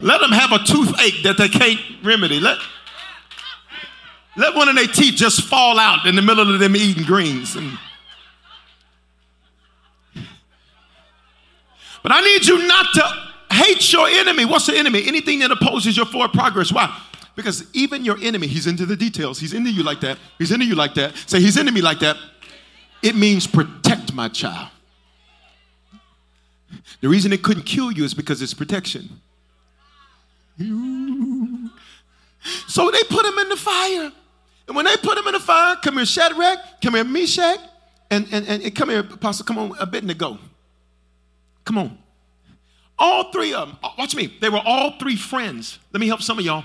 Let 0.00 0.20
them 0.20 0.32
have 0.32 0.52
a 0.52 0.58
toothache 0.64 1.22
that 1.24 1.36
they 1.36 1.48
can't 1.48 1.80
remedy. 2.02 2.40
Let, 2.40 2.58
let 4.36 4.54
one 4.54 4.68
of 4.68 4.74
their 4.74 4.86
teeth 4.86 5.14
just 5.14 5.42
fall 5.42 5.78
out 5.78 6.06
in 6.06 6.16
the 6.16 6.22
middle 6.22 6.52
of 6.52 6.58
them 6.58 6.74
eating 6.74 7.04
greens. 7.04 7.54
And, 7.54 7.78
but 12.02 12.12
I 12.12 12.22
need 12.22 12.46
you 12.46 12.66
not 12.66 12.86
to 12.94 13.54
hate 13.54 13.92
your 13.92 14.08
enemy. 14.08 14.46
What's 14.46 14.66
the 14.66 14.76
enemy? 14.76 15.06
Anything 15.06 15.40
that 15.40 15.50
opposes 15.50 15.96
your 15.96 16.06
forward 16.06 16.32
progress. 16.32 16.72
Why? 16.72 16.98
Because 17.36 17.64
even 17.74 18.04
your 18.04 18.18
enemy, 18.22 18.46
he's 18.46 18.66
into 18.66 18.86
the 18.86 18.96
details. 18.96 19.38
He's 19.38 19.52
into 19.52 19.70
you 19.70 19.82
like 19.82 20.00
that. 20.00 20.18
He's 20.38 20.50
into 20.50 20.64
you 20.64 20.74
like 20.74 20.94
that. 20.94 21.14
Say, 21.26 21.40
he's 21.40 21.56
into 21.58 21.72
me 21.72 21.82
like 21.82 22.00
that. 22.00 22.16
It 23.02 23.16
means 23.16 23.46
protect 23.46 24.12
my 24.14 24.28
child. 24.28 24.68
The 27.00 27.08
reason 27.08 27.32
it 27.32 27.42
couldn't 27.42 27.64
kill 27.64 27.92
you 27.92 28.04
is 28.04 28.14
because 28.14 28.42
it's 28.42 28.54
protection. 28.54 29.20
So 32.66 32.90
they 32.90 33.02
put 33.04 33.26
him 33.26 33.38
in 33.38 33.48
the 33.48 33.56
fire. 33.56 34.12
And 34.66 34.76
when 34.76 34.84
they 34.84 34.96
put 34.96 35.18
him 35.18 35.26
in 35.26 35.32
the 35.32 35.40
fire, 35.40 35.76
come 35.76 35.96
here, 35.96 36.06
Shadrach, 36.06 36.80
come 36.80 36.94
here, 36.94 37.04
Meshach, 37.04 37.58
and, 38.10 38.26
and, 38.30 38.46
and 38.48 38.74
come 38.74 38.88
here, 38.90 39.00
Apostle, 39.00 39.44
come 39.44 39.58
on, 39.58 39.72
Abednego. 39.78 40.38
Come 41.64 41.78
on. 41.78 41.98
All 42.98 43.32
three 43.32 43.54
of 43.54 43.68
them, 43.68 43.78
uh, 43.82 43.90
watch 43.98 44.14
me, 44.14 44.32
they 44.40 44.48
were 44.48 44.60
all 44.64 44.98
three 44.98 45.16
friends. 45.16 45.78
Let 45.92 46.00
me 46.00 46.06
help 46.06 46.22
some 46.22 46.38
of 46.38 46.44
y'all. 46.44 46.64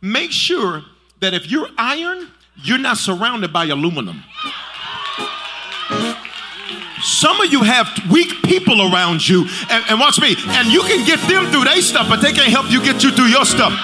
Make 0.00 0.30
sure 0.30 0.82
that 1.20 1.34
if 1.34 1.50
you're 1.50 1.68
iron, 1.76 2.28
you're 2.56 2.78
not 2.78 2.98
surrounded 2.98 3.52
by 3.52 3.66
aluminum. 3.66 4.22
Some 7.02 7.40
of 7.40 7.50
you 7.50 7.62
have 7.62 7.90
weak 8.10 8.42
people 8.42 8.80
around 8.80 9.26
you, 9.26 9.46
and, 9.68 9.84
and 9.90 9.98
watch 9.98 10.20
me, 10.20 10.36
and 10.38 10.70
you 10.70 10.82
can 10.82 11.04
get 11.04 11.18
them 11.28 11.50
through 11.50 11.64
their 11.64 11.82
stuff, 11.82 12.08
but 12.08 12.22
they 12.22 12.32
can't 12.32 12.50
help 12.50 12.70
you 12.70 12.82
get 12.82 13.02
you 13.02 13.10
through 13.10 13.26
your 13.26 13.44
stuff. 13.44 13.74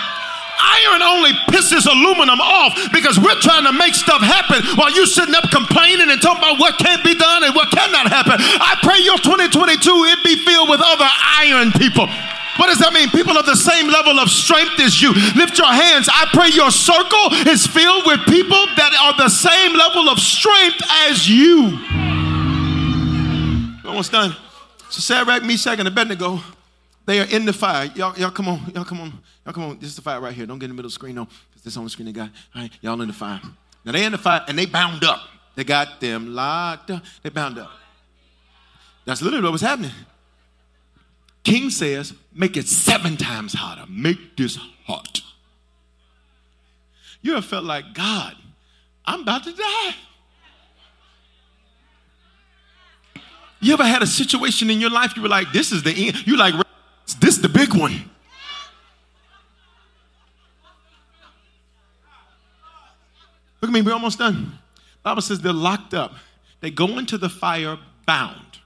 Iron 0.59 1.03
only 1.03 1.33
pisses 1.51 1.87
aluminum 1.87 2.41
off 2.41 2.75
because 2.93 3.19
we're 3.19 3.39
trying 3.39 3.65
to 3.65 3.73
make 3.73 3.95
stuff 3.95 4.23
happen 4.23 4.63
while 4.75 4.91
you're 4.91 5.07
sitting 5.07 5.35
up 5.35 5.51
complaining 5.51 6.11
and 6.11 6.21
talking 6.21 6.43
about 6.43 6.59
what 6.59 6.79
can't 6.79 7.03
be 7.05 7.15
done 7.15 7.45
and 7.45 7.55
what 7.55 7.71
cannot 7.71 8.11
happen. 8.11 8.39
I 8.39 8.75
pray 8.83 8.99
your 9.03 9.19
2022 9.19 9.79
it 9.79 10.25
be 10.25 10.37
filled 10.43 10.69
with 10.69 10.83
other 10.83 11.07
iron 11.39 11.71
people. 11.73 12.07
What 12.59 12.67
does 12.67 12.83
that 12.83 12.93
mean? 12.93 13.09
People 13.11 13.39
of 13.39 13.47
the 13.47 13.55
same 13.55 13.87
level 13.87 14.19
of 14.19 14.29
strength 14.31 14.83
as 14.83 15.01
you. 15.01 15.15
Lift 15.39 15.59
your 15.59 15.71
hands. 15.71 16.11
I 16.11 16.27
pray 16.35 16.51
your 16.51 16.75
circle 16.75 17.31
is 17.47 17.63
filled 17.67 18.03
with 18.07 18.27
people 18.27 18.59
that 18.75 18.91
are 18.99 19.15
the 19.15 19.31
same 19.31 19.79
level 19.79 20.11
of 20.11 20.19
strength 20.19 20.83
as 21.07 21.31
you. 21.31 21.79
Almost 23.99 24.13
done. 24.13 24.37
So 24.91 25.01
Shadrach, 25.01 25.43
Meshach, 25.43 25.77
and 25.77 25.89
Abednego 25.89 26.39
they 27.05 27.19
are 27.19 27.25
in 27.25 27.45
the 27.45 27.53
fire. 27.53 27.91
Y'all, 27.97 28.17
y'all 28.17 28.31
come 28.31 28.47
on. 28.47 28.71
Y'all 28.73 28.85
come 28.85 29.01
on. 29.01 29.13
Y'all 29.45 29.53
come 29.53 29.65
on. 29.65 29.79
This 29.81 29.89
is 29.89 29.97
the 29.97 30.03
fire 30.03 30.21
right 30.21 30.33
here. 30.33 30.47
Don't 30.47 30.61
get 30.61 30.67
in 30.67 30.71
the 30.71 30.75
middle 30.75 30.87
of 30.87 30.93
the 30.93 30.95
screen, 30.95 31.17
no. 31.17 31.25
Because 31.25 31.63
this 31.65 31.77
on 31.77 31.83
the 31.83 31.91
screen 31.91 32.07
they 32.07 32.13
got. 32.13 32.31
All 32.55 32.63
right, 32.63 32.71
y'all 32.81 33.01
in 33.01 33.09
the 33.09 33.13
fire. 33.13 33.41
Now 33.85 33.91
they 33.91 34.05
in 34.05 34.13
the 34.13 34.19
fire 34.19 34.45
and 34.47 34.57
they 34.57 34.67
bound 34.67 35.03
up. 35.03 35.21
They 35.57 35.65
got 35.65 36.01
them 36.01 36.33
locked 36.33 36.93
up. 36.93 37.03
They 37.25 37.31
bound 37.31 37.59
up. 37.59 37.73
That's 39.05 39.21
literally 39.21 39.43
what 39.43 39.51
was 39.51 39.63
happening. 39.63 39.91
King 41.43 41.69
says, 41.69 42.15
make 42.33 42.57
it 42.57 42.69
seven 42.69 43.17
times 43.17 43.53
hotter. 43.53 43.91
Make 43.91 44.37
this 44.37 44.61
hot. 44.87 45.23
You 47.21 47.33
ever 47.33 47.43
felt 47.43 47.65
like, 47.65 47.95
God, 47.95 48.37
I'm 49.05 49.23
about 49.23 49.43
to 49.43 49.53
die. 49.53 49.95
You 53.61 53.73
ever 53.73 53.85
had 53.85 54.03
a 54.03 54.07
situation 54.07 54.71
in 54.71 54.81
your 54.81 54.91
life 54.91 55.17
you 55.17 55.23
were 55.23 55.29
like, 55.29 55.53
this 55.53 55.73
is 55.73 55.83
the 55.83 55.91
end? 55.91 56.27
You 56.27 56.37
like, 56.37 56.55
this 57.21 57.37
is 57.37 57.43
the 57.43 57.49
big 57.49 57.75
one. 57.75 58.11
Look 63.61 63.71
at 63.71 63.75
me, 63.75 63.83
we're 63.83 63.93
almost 63.93 64.19
done. 64.19 64.59
Bible 65.03 65.23
says 65.23 65.41
they're 65.41 65.53
locked 65.53 65.95
up. 65.95 66.15
They 66.61 66.71
go 66.71 66.99
into 66.99 67.19
the 67.19 67.29
fire 67.29 67.77
bound. 68.07 68.59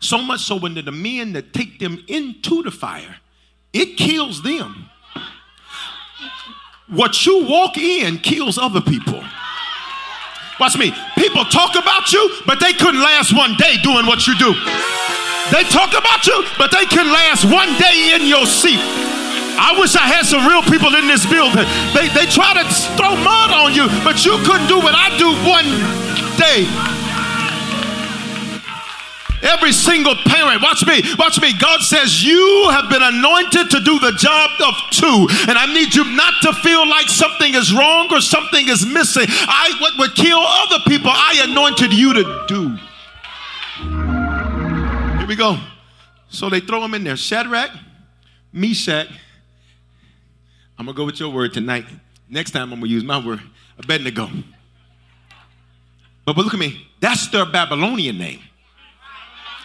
So 0.00 0.18
much 0.18 0.40
so 0.40 0.56
when 0.56 0.74
the 0.74 0.92
men 0.92 1.32
that 1.32 1.52
take 1.52 1.78
them 1.78 2.04
into 2.08 2.62
the 2.62 2.70
fire, 2.70 3.16
it 3.72 3.96
kills 3.96 4.42
them. 4.42 4.88
What 6.88 7.24
you 7.24 7.46
walk 7.46 7.78
in 7.78 8.18
kills 8.18 8.58
other 8.58 8.80
people. 8.80 9.22
Watch 10.62 10.78
me. 10.78 10.94
People 11.18 11.42
talk 11.46 11.74
about 11.74 12.12
you, 12.12 12.22
but 12.46 12.60
they 12.60 12.72
couldn't 12.72 13.02
last 13.02 13.34
one 13.34 13.56
day 13.58 13.82
doing 13.82 14.06
what 14.06 14.28
you 14.28 14.38
do. 14.38 14.54
They 15.50 15.66
talk 15.66 15.90
about 15.90 16.22
you, 16.24 16.38
but 16.56 16.70
they 16.70 16.86
can 16.86 17.10
last 17.10 17.42
one 17.50 17.66
day 17.82 18.14
in 18.14 18.28
your 18.28 18.46
seat. 18.46 18.78
I 19.58 19.74
wish 19.74 19.96
I 19.96 20.06
had 20.06 20.22
some 20.22 20.46
real 20.46 20.62
people 20.62 20.94
in 20.94 21.08
this 21.10 21.26
building. 21.26 21.66
They, 21.98 22.06
they 22.14 22.30
try 22.30 22.54
to 22.54 22.62
throw 22.94 23.10
mud 23.26 23.50
on 23.50 23.74
you, 23.74 23.90
but 24.06 24.22
you 24.22 24.38
couldn't 24.46 24.70
do 24.70 24.78
what 24.78 24.94
I 24.94 25.10
do 25.18 25.34
one 25.42 25.66
day. 26.38 26.70
Every 29.42 29.72
single 29.72 30.14
parent, 30.24 30.62
watch 30.62 30.86
me, 30.86 31.02
watch 31.18 31.40
me. 31.40 31.52
God 31.58 31.80
says 31.80 32.24
you 32.24 32.68
have 32.70 32.88
been 32.88 33.02
anointed 33.02 33.70
to 33.70 33.80
do 33.80 33.98
the 33.98 34.12
job 34.12 34.50
of 34.64 34.74
two, 34.90 35.26
and 35.48 35.58
I 35.58 35.66
need 35.74 35.94
you 35.94 36.04
not 36.04 36.34
to 36.42 36.52
feel 36.52 36.88
like 36.88 37.08
something 37.08 37.54
is 37.54 37.74
wrong 37.74 38.08
or 38.12 38.20
something 38.20 38.68
is 38.68 38.86
missing. 38.86 39.26
I 39.28 39.74
what 39.80 39.98
would 39.98 40.14
kill 40.14 40.38
other 40.38 40.78
people, 40.86 41.10
I 41.10 41.44
anointed 41.48 41.92
you 41.92 42.12
to 42.14 42.44
do 42.46 42.76
Here 45.18 45.26
we 45.26 45.34
go. 45.34 45.58
So 46.28 46.48
they 46.48 46.60
throw 46.60 46.82
him 46.84 46.94
in 46.94 47.04
there. 47.04 47.16
Shadrach, 47.16 47.70
Meshach. 48.52 49.08
I'm 50.78 50.86
to 50.86 50.92
go 50.92 51.04
with 51.04 51.20
your 51.20 51.30
word 51.30 51.52
tonight. 51.52 51.84
Next 52.28 52.52
time 52.52 52.72
I'm 52.72 52.80
to 52.80 52.88
use 52.88 53.04
my 53.04 53.24
word. 53.24 53.40
Abednego. 53.78 54.28
But, 56.24 56.36
but 56.36 56.44
look 56.44 56.54
at 56.54 56.60
me. 56.60 56.88
That's 57.00 57.28
their 57.28 57.44
Babylonian 57.44 58.18
name. 58.18 58.40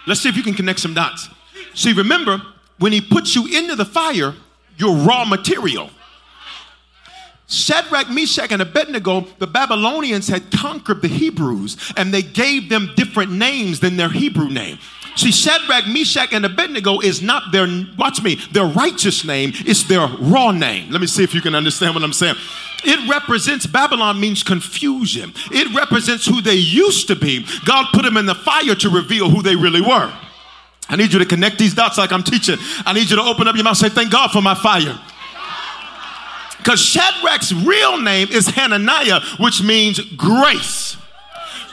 Let's 0.08 0.22
see 0.22 0.30
if 0.30 0.38
you 0.38 0.44
can 0.44 0.54
connect 0.54 0.80
some 0.80 0.94
dots. 0.94 1.30
See, 1.76 1.94
remember, 1.94 2.42
when 2.80 2.92
he 2.92 3.02
puts 3.02 3.36
you 3.36 3.46
into 3.46 3.76
the 3.76 3.86
fire, 3.86 4.34
you're 4.78 4.96
raw 4.96 5.26
material. 5.26 5.92
Shadrach, 7.48 8.10
Meshach, 8.10 8.52
and 8.52 8.62
Abednego, 8.62 9.22
the 9.40 9.48
Babylonians 9.48 10.28
had 10.28 10.52
conquered 10.52 11.02
the 11.02 11.08
Hebrews 11.08 11.94
and 11.96 12.14
they 12.14 12.22
gave 12.22 12.70
them 12.70 12.92
different 12.96 13.32
names 13.32 13.80
than 13.80 13.96
their 13.96 14.10
Hebrew 14.10 14.50
name. 14.50 14.80
See, 15.18 15.32
Shadrach, 15.32 15.88
Meshach, 15.88 16.32
and 16.32 16.46
Abednego 16.46 17.00
is 17.00 17.24
not 17.24 17.52
their, 17.52 17.68
watch 17.98 18.22
me, 18.22 18.36
their 18.52 18.66
righteous 18.66 19.26
name, 19.26 19.52
it's 19.56 19.84
their 19.84 20.08
raw 20.08 20.52
name. 20.52 20.92
Let 20.92 21.02
me 21.02 21.08
see 21.08 21.24
if 21.24 21.34
you 21.34 21.42
can 21.42 21.56
understand 21.56 21.96
what 21.96 22.04
I'm 22.04 22.14
saying. 22.14 22.36
It 22.84 23.10
represents, 23.10 23.66
Babylon 23.66 24.20
means 24.20 24.44
confusion. 24.44 25.34
It 25.52 25.76
represents 25.76 26.28
who 26.28 26.42
they 26.42 26.54
used 26.54 27.08
to 27.08 27.16
be. 27.16 27.46
God 27.66 27.88
put 27.94 28.04
them 28.04 28.16
in 28.16 28.28
the 28.28 28.36
fire 28.36 28.76
to 28.76 28.90
reveal 28.90 29.30
who 29.30 29.42
they 29.42 29.56
really 29.56 29.82
were. 29.82 30.14
I 30.88 30.96
need 30.96 31.12
you 31.12 31.20
to 31.20 31.26
connect 31.26 31.58
these 31.58 31.74
dots 31.74 31.98
like 31.98 32.12
I'm 32.12 32.24
teaching. 32.24 32.58
I 32.86 32.94
need 32.94 33.10
you 33.10 33.16
to 33.16 33.24
open 33.24 33.48
up 33.48 33.56
your 33.56 33.64
mouth 33.64 33.82
and 33.82 33.90
say, 33.92 33.96
Thank 33.96 34.12
God 34.12 34.32
for 34.32 34.42
my 34.42 34.54
fire. 34.56 34.98
Because 36.60 36.80
Shadrach's 36.80 37.54
real 37.54 38.02
name 38.02 38.28
is 38.30 38.48
Hananiah, 38.48 39.22
which 39.40 39.64
means 39.64 40.00
grace. 40.16 40.98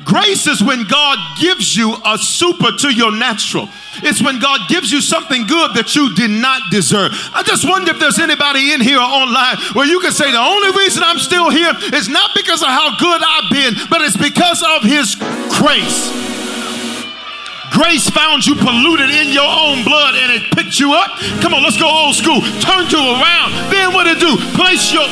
Grace 0.02 0.46
is 0.48 0.62
when 0.62 0.84
God 0.90 1.18
gives 1.40 1.76
you 1.76 1.94
a 2.04 2.18
super 2.18 2.72
to 2.82 2.90
your 2.90 3.14
natural. 3.14 3.68
It's 4.02 4.20
when 4.20 4.40
God 4.40 4.68
gives 4.68 4.90
you 4.90 5.00
something 5.00 5.46
good 5.46 5.70
that 5.78 5.94
you 5.94 6.12
did 6.18 6.30
not 6.30 6.60
deserve. 6.70 7.14
I 7.30 7.46
just 7.46 7.62
wonder 7.62 7.94
if 7.94 8.00
there's 8.02 8.18
anybody 8.18 8.74
in 8.74 8.80
here 8.80 8.98
online 8.98 9.56
where 9.78 9.86
you 9.86 10.00
can 10.00 10.10
say 10.10 10.26
the 10.32 10.42
only 10.42 10.74
reason 10.74 11.06
I'm 11.06 11.22
still 11.22 11.48
here 11.48 11.70
is 11.94 12.08
not 12.08 12.34
because 12.34 12.60
of 12.62 12.74
how 12.74 12.98
good 12.98 13.22
I've 13.22 13.50
been, 13.54 13.74
but 13.86 14.02
it's 14.02 14.18
because 14.18 14.66
of 14.66 14.82
His 14.82 15.14
grace. 15.62 16.10
Grace 17.70 18.10
found 18.10 18.46
you 18.46 18.54
polluted 18.54 19.10
in 19.10 19.30
your 19.30 19.46
own 19.46 19.82
blood 19.86 20.14
and 20.14 20.30
it 20.30 20.42
picked 20.54 20.78
you 20.78 20.92
up. 20.94 21.10
Come 21.38 21.54
on, 21.54 21.62
let's 21.62 21.78
go 21.78 21.86
old 21.86 22.14
school. 22.14 22.42
Turn 22.62 22.86
to 22.90 22.98
around. 22.98 23.50
Then 23.70 23.94
what 23.94 24.06
it 24.06 24.18
do? 24.18 24.38
Place 24.58 24.90
your 24.90 25.06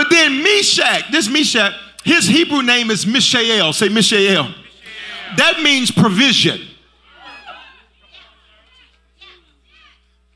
But 0.00 0.08
then 0.08 0.42
Meshach, 0.42 1.12
this 1.12 1.28
Meshach, 1.28 1.74
his 2.04 2.26
Hebrew 2.26 2.62
name 2.62 2.90
is 2.90 3.06
Mishael. 3.06 3.74
Say 3.74 3.90
Mishael. 3.90 4.48
That 5.36 5.60
means 5.60 5.90
provision. 5.90 6.58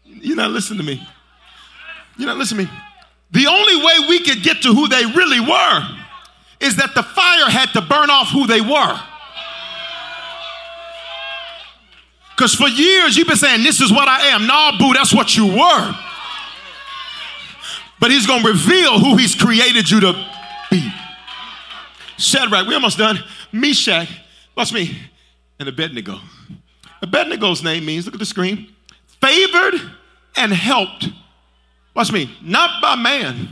You're 0.04 0.36
not 0.36 0.50
listening 0.50 0.80
to 0.80 0.84
me. 0.84 1.08
You're 2.18 2.26
not 2.26 2.36
listening 2.36 2.66
to 2.66 2.72
me. 2.74 2.78
The 3.30 3.46
only 3.46 3.76
way 3.76 4.06
we 4.10 4.18
could 4.18 4.42
get 4.42 4.60
to 4.64 4.74
who 4.74 4.86
they 4.86 5.06
really 5.06 5.40
were 5.40 5.88
is 6.60 6.76
that 6.76 6.94
the 6.94 7.02
fire 7.02 7.48
had 7.48 7.72
to 7.72 7.80
burn 7.80 8.10
off 8.10 8.28
who 8.28 8.46
they 8.46 8.60
were. 8.60 9.00
Because 12.36 12.54
for 12.54 12.68
years 12.68 13.16
you've 13.16 13.28
been 13.28 13.38
saying, 13.38 13.62
This 13.62 13.80
is 13.80 13.90
what 13.90 14.08
I 14.08 14.26
am. 14.26 14.46
Nah, 14.46 14.76
boo, 14.76 14.92
that's 14.92 15.14
what 15.14 15.34
you 15.34 15.46
were 15.46 16.03
but 18.04 18.10
he's 18.10 18.26
going 18.26 18.42
to 18.42 18.48
reveal 18.48 18.98
who 18.98 19.16
he's 19.16 19.34
created 19.34 19.90
you 19.90 19.98
to 19.98 20.12
be. 20.70 20.92
Shadrach, 22.18 22.66
we 22.66 22.74
almost 22.74 22.98
done. 22.98 23.18
Meshach, 23.50 24.06
watch 24.54 24.74
me, 24.74 24.94
and 25.58 25.70
Abednego. 25.70 26.18
Abednego's 27.02 27.62
name 27.62 27.86
means, 27.86 28.04
look 28.04 28.12
at 28.14 28.18
the 28.18 28.26
screen, 28.26 28.74
favored 29.22 29.80
and 30.36 30.52
helped. 30.52 31.08
Watch 31.94 32.12
me, 32.12 32.30
not 32.42 32.82
by 32.82 32.94
man, 32.94 33.48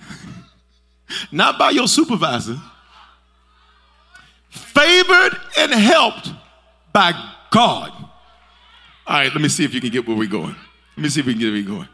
not 1.30 1.58
by 1.58 1.68
your 1.72 1.88
supervisor, 1.88 2.58
favored 4.48 5.36
and 5.58 5.72
helped 5.72 6.30
by 6.94 7.12
God. 7.50 7.92
All 7.92 8.08
right, 9.18 9.30
let 9.30 9.42
me 9.42 9.50
see 9.50 9.66
if 9.66 9.74
you 9.74 9.82
can 9.82 9.90
get 9.90 10.08
where 10.08 10.16
we're 10.16 10.26
going. 10.26 10.56
Let 10.96 11.02
me 11.02 11.08
see 11.10 11.20
if 11.20 11.26
we 11.26 11.34
can 11.34 11.40
get 11.40 11.54
it 11.54 11.66
going. 11.66 11.88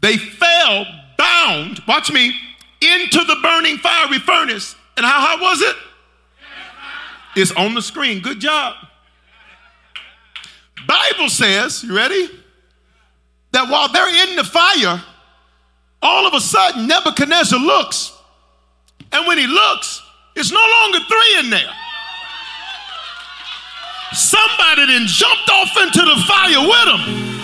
They 0.00 0.16
fell 0.16 0.86
bound, 1.18 1.82
watch 1.86 2.10
me, 2.10 2.34
into 2.80 3.24
the 3.24 3.36
burning 3.42 3.76
fiery 3.78 4.18
furnace. 4.20 4.74
And 4.96 5.04
how 5.04 5.20
hot 5.20 5.40
was 5.40 5.60
it? 5.60 5.76
It's 7.36 7.52
on 7.52 7.74
the 7.74 7.82
screen. 7.82 8.20
Good 8.20 8.40
job. 8.40 8.74
Bible 10.86 11.28
says, 11.28 11.84
you 11.84 11.94
ready? 11.94 12.30
That 13.52 13.68
while 13.68 13.92
they're 13.92 14.30
in 14.30 14.36
the 14.36 14.44
fire, 14.44 15.02
all 16.00 16.26
of 16.26 16.32
a 16.32 16.40
sudden 16.40 16.86
Nebuchadnezzar 16.86 17.58
looks. 17.58 18.12
And 19.12 19.26
when 19.26 19.36
he 19.36 19.46
looks, 19.46 20.02
it's 20.36 20.52
no 20.52 20.60
longer 20.60 20.98
three 21.06 21.38
in 21.40 21.50
there. 21.50 21.70
Somebody 24.12 24.86
then 24.86 25.06
jumped 25.06 25.50
off 25.50 25.76
into 25.82 26.00
the 26.00 26.24
fire 26.26 26.60
with 26.60 26.84
them 26.84 27.37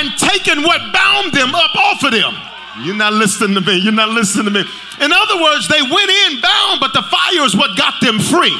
and 0.00 0.16
taken 0.16 0.64
what 0.64 0.80
bound 0.92 1.36
them 1.36 1.54
up 1.54 1.76
off 1.76 2.02
of 2.02 2.12
them. 2.12 2.32
You're 2.80 2.96
not 2.96 3.12
listening 3.12 3.54
to 3.54 3.60
me. 3.60 3.76
You're 3.76 3.92
not 3.92 4.08
listening 4.08 4.46
to 4.46 4.50
me. 4.50 4.64
In 5.00 5.12
other 5.12 5.36
words, 5.36 5.68
they 5.68 5.82
went 5.82 6.08
in 6.08 6.40
bound, 6.40 6.80
but 6.80 6.96
the 6.96 7.04
fire 7.04 7.44
is 7.44 7.54
what 7.54 7.76
got 7.76 8.00
them 8.00 8.18
free. 8.18 8.56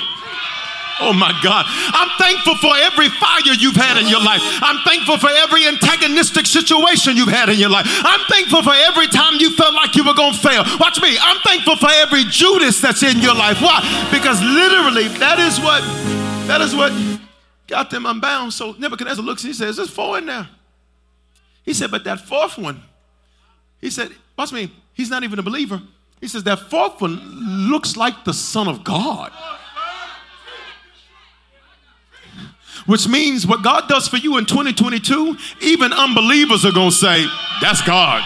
Oh 1.01 1.17
my 1.17 1.33
God. 1.41 1.65
I'm 1.97 2.13
thankful 2.21 2.57
for 2.61 2.77
every 2.77 3.09
fire 3.09 3.41
you've 3.57 3.77
had 3.77 3.97
in 3.97 4.07
your 4.07 4.21
life. 4.21 4.45
I'm 4.61 4.85
thankful 4.85 5.17
for 5.17 5.31
every 5.33 5.65
antagonistic 5.67 6.45
situation 6.45 7.17
you've 7.17 7.33
had 7.33 7.49
in 7.49 7.57
your 7.57 7.71
life. 7.71 7.89
I'm 7.89 8.21
thankful 8.29 8.63
for 8.63 8.77
every 8.77 9.09
time 9.09 9.41
you 9.41 9.57
felt 9.57 9.73
like 9.73 9.97
you 9.97 10.05
were 10.05 10.13
going 10.13 10.35
to 10.35 10.39
fail. 10.39 10.63
Watch 10.79 11.01
me. 11.01 11.17
I'm 11.17 11.41
thankful 11.41 11.77
for 11.77 11.89
every 11.89 12.25
Judas 12.25 12.83
that's 12.83 13.03
in 13.03 13.19
your 13.25 13.35
life. 13.35 13.63
Why? 13.63 13.81
Because 14.13 14.43
literally, 14.43 15.09
that 15.17 15.41
is 15.41 15.57
what, 15.59 15.81
that 16.47 16.61
is 16.61 16.77
what 16.77 16.93
got 17.67 17.89
them 17.89 18.05
unbound. 18.05 18.53
So 18.53 18.73
Nebuchadnezzar 18.73 19.25
looks, 19.25 19.43
and 19.43 19.49
he 19.49 19.55
says, 19.55 19.79
there's 19.79 19.89
four 19.89 20.19
in 20.19 20.27
there. 20.27 20.49
He 21.71 21.75
said, 21.75 21.93
but 21.93 22.03
that 22.03 22.19
fourth 22.19 22.59
one, 22.59 22.83
he 23.81 23.91
said, 23.91 24.11
watch 24.37 24.51
me, 24.51 24.73
he's 24.93 25.09
not 25.09 25.23
even 25.23 25.39
a 25.39 25.43
believer. 25.45 25.81
He 26.21 26.27
says, 26.27 26.43
that 26.43 26.59
fourth 26.69 27.01
one 27.01 27.21
looks 27.71 27.97
like 27.97 28.25
the 28.25 28.35
Son 28.35 28.67
of 28.67 28.83
God. 28.83 29.31
Which 32.87 33.07
means 33.07 33.47
what 33.47 33.63
God 33.63 33.89
does 33.89 34.09
for 34.09 34.17
you 34.17 34.37
in 34.37 34.47
2022, 34.47 35.37
even 35.61 35.93
unbelievers 35.93 36.65
are 36.65 36.73
going 36.73 36.91
to 36.91 36.97
say, 36.97 37.25
That's 37.61 37.83
God. 37.83 38.21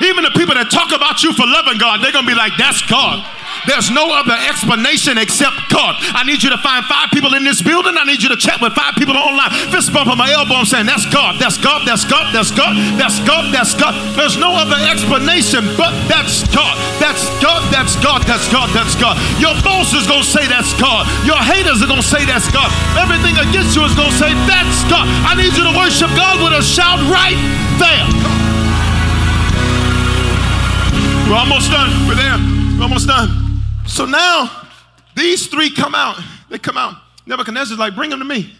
Even 0.00 0.24
the 0.24 0.30
people 0.30 0.54
that 0.54 0.70
talk 0.70 0.96
about 0.96 1.22
you 1.22 1.34
for 1.34 1.44
loving 1.44 1.76
God, 1.76 2.02
they're 2.02 2.12
going 2.12 2.24
to 2.24 2.30
be 2.30 2.34
like, 2.34 2.52
That's 2.56 2.80
God. 2.88 3.22
There's 3.66 3.90
no 3.90 4.12
other 4.12 4.36
explanation 4.46 5.18
except 5.18 5.56
God. 5.70 5.96
I 6.14 6.22
need 6.24 6.42
you 6.42 6.50
to 6.50 6.58
find 6.58 6.84
five 6.86 7.10
people 7.10 7.34
in 7.34 7.44
this 7.44 7.62
building. 7.62 7.96
I 7.98 8.04
need 8.04 8.22
you 8.22 8.28
to 8.28 8.36
chat 8.36 8.60
with 8.60 8.72
five 8.74 8.94
people 8.94 9.16
online. 9.16 9.50
Fist 9.72 9.92
bump 9.92 10.10
on 10.10 10.18
my 10.18 10.30
elbow. 10.30 10.60
I'm 10.62 10.68
saying, 10.68 10.86
That's 10.86 11.06
God. 11.06 11.40
That's 11.40 11.58
God. 11.58 11.86
That's 11.86 12.04
God. 12.04 12.34
That's 12.34 12.50
God. 12.52 12.74
That's 12.98 13.18
God. 13.24 13.44
That's 13.54 13.74
God. 13.74 13.94
There's 14.16 14.36
no 14.36 14.54
other 14.54 14.78
explanation 14.88 15.64
but 15.76 15.92
that's 16.08 16.44
God. 16.54 16.76
That's 17.00 17.26
God. 17.42 17.62
That's 17.72 17.94
God. 18.02 18.22
That's 18.26 18.46
God. 18.50 18.68
That's 18.74 18.94
God. 18.94 19.16
Your 19.40 19.54
boss 19.62 19.94
is 19.94 20.06
going 20.06 20.22
to 20.22 20.28
say 20.28 20.46
that's 20.46 20.74
God. 20.78 21.06
Your 21.24 21.38
haters 21.38 21.82
are 21.82 21.90
going 21.90 22.02
to 22.02 22.06
say 22.06 22.24
that's 22.24 22.50
God. 22.50 22.70
Everything 22.98 23.36
against 23.38 23.76
you 23.76 23.84
is 23.84 23.94
going 23.94 24.10
to 24.10 24.18
say 24.18 24.34
that's 24.46 24.82
God. 24.90 25.06
I 25.26 25.34
need 25.34 25.54
you 25.56 25.64
to 25.64 25.74
worship 25.76 26.10
God 26.18 26.42
with 26.42 26.52
a 26.58 26.62
shout 26.62 26.98
right 27.10 27.38
there. 27.78 28.06
We're 31.28 31.36
almost 31.36 31.70
done. 31.70 31.90
We're 32.08 32.16
there. 32.16 32.38
We're 32.78 32.84
almost 32.84 33.06
done. 33.06 33.47
So 33.88 34.04
now 34.04 34.68
these 35.16 35.48
three 35.48 35.74
come 35.74 35.94
out. 35.94 36.20
They 36.48 36.58
come 36.58 36.76
out. 36.76 36.94
Nebuchadnezzar's 37.26 37.78
like, 37.78 37.96
bring 37.96 38.10
them 38.10 38.20
to 38.20 38.24
me. 38.24 38.54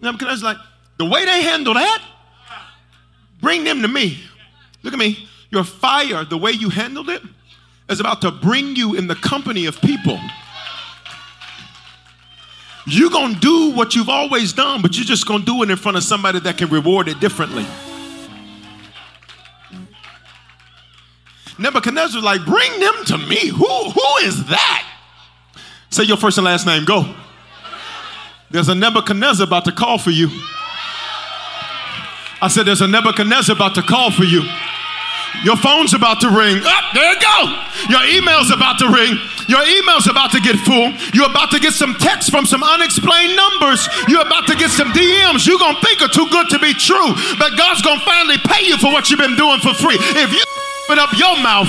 Nebuchadnezzar's 0.00 0.42
like, 0.42 0.56
the 0.98 1.04
way 1.04 1.24
they 1.24 1.42
handle 1.42 1.74
that, 1.74 2.02
bring 3.40 3.64
them 3.64 3.82
to 3.82 3.88
me. 3.88 4.20
Look 4.82 4.92
at 4.92 4.98
me. 4.98 5.28
Your 5.50 5.64
fire, 5.64 6.24
the 6.24 6.36
way 6.36 6.50
you 6.50 6.68
handled 6.68 7.08
it, 7.08 7.22
is 7.88 8.00
about 8.00 8.20
to 8.22 8.30
bring 8.30 8.74
you 8.74 8.94
in 8.94 9.06
the 9.06 9.14
company 9.14 9.66
of 9.66 9.80
people. 9.80 10.18
You're 12.86 13.10
going 13.10 13.34
to 13.34 13.40
do 13.40 13.70
what 13.70 13.94
you've 13.94 14.08
always 14.08 14.52
done, 14.52 14.82
but 14.82 14.96
you're 14.96 15.06
just 15.06 15.26
going 15.26 15.40
to 15.40 15.46
do 15.46 15.62
it 15.62 15.70
in 15.70 15.76
front 15.76 15.96
of 15.96 16.02
somebody 16.02 16.40
that 16.40 16.58
can 16.58 16.68
reward 16.68 17.08
it 17.08 17.20
differently. 17.20 17.66
Nebuchadnezzar 21.58 22.16
was 22.16 22.24
like, 22.24 22.44
bring 22.44 22.80
them 22.80 23.04
to 23.06 23.18
me. 23.18 23.48
Who, 23.48 23.90
who 23.90 24.16
is 24.22 24.44
that? 24.46 24.86
Say 25.90 26.04
your 26.04 26.16
first 26.16 26.38
and 26.38 26.44
last 26.44 26.66
name. 26.66 26.84
Go. 26.84 27.14
There's 28.50 28.68
a 28.68 28.74
Nebuchadnezzar 28.74 29.46
about 29.46 29.64
to 29.66 29.72
call 29.72 29.98
for 29.98 30.10
you. 30.10 30.28
I 32.42 32.48
said, 32.48 32.66
there's 32.66 32.82
a 32.82 32.88
Nebuchadnezzar 32.88 33.54
about 33.54 33.74
to 33.76 33.82
call 33.82 34.10
for 34.10 34.24
you. 34.24 34.42
Your 35.42 35.56
phone's 35.56 35.94
about 35.94 36.20
to 36.20 36.30
ring. 36.30 36.62
Oh, 36.62 36.82
there 36.94 37.12
you 37.12 37.18
go. 37.18 37.38
Your 37.90 38.04
email's 38.14 38.50
about 38.50 38.78
to 38.78 38.88
ring. 38.88 39.18
Your 39.48 39.62
email's 39.66 40.06
about 40.06 40.30
to 40.32 40.40
get 40.40 40.56
full. 40.62 40.94
You're 41.12 41.30
about 41.30 41.50
to 41.50 41.58
get 41.58 41.74
some 41.74 41.94
texts 41.98 42.30
from 42.30 42.46
some 42.46 42.62
unexplained 42.62 43.34
numbers. 43.34 43.88
You're 44.08 44.22
about 44.22 44.46
to 44.46 44.54
get 44.54 44.70
some 44.70 44.88
DMs 44.92 45.46
you're 45.46 45.58
going 45.58 45.74
to 45.74 45.82
think 45.82 46.02
are 46.02 46.08
too 46.08 46.28
good 46.30 46.48
to 46.50 46.58
be 46.58 46.72
true. 46.74 47.14
But 47.38 47.58
God's 47.58 47.82
going 47.82 47.98
to 47.98 48.04
finally 48.04 48.38
pay 48.46 48.66
you 48.66 48.78
for 48.78 48.92
what 48.92 49.10
you've 49.10 49.20
been 49.20 49.36
doing 49.36 49.60
for 49.60 49.74
free. 49.74 49.98
If 49.98 50.32
you 50.32 50.44
open 50.84 50.98
up 50.98 51.16
your 51.16 51.36
mouth. 51.40 51.68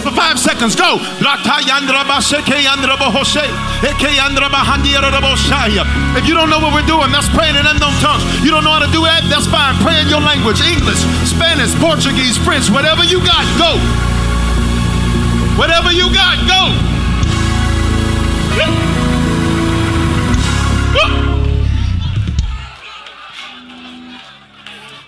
For 0.00 0.12
five 0.12 0.38
seconds, 0.38 0.76
go. 0.76 0.96
If 6.16 6.28
you 6.28 6.34
don't 6.34 6.48
know 6.48 6.60
what 6.60 6.72
we're 6.72 6.88
doing, 6.88 7.12
that's 7.12 7.28
praying 7.32 7.56
in 7.56 7.64
unknown 7.64 7.92
tongues. 8.00 8.24
You 8.44 8.50
don't 8.50 8.64
know 8.64 8.72
how 8.72 8.84
to 8.84 8.92
do 8.92 9.04
that, 9.04 9.24
that's 9.28 9.48
fine. 9.48 9.76
Pray 9.80 10.00
in 10.00 10.08
your 10.08 10.20
language 10.20 10.60
English, 10.60 11.00
Spanish, 11.28 11.72
Portuguese, 11.80 12.36
French, 12.40 12.70
whatever 12.70 13.04
you 13.04 13.20
got, 13.24 13.44
go. 13.60 13.76
Whatever 15.56 15.92
you 15.92 16.08
got, 16.12 16.40
go. 16.48 16.62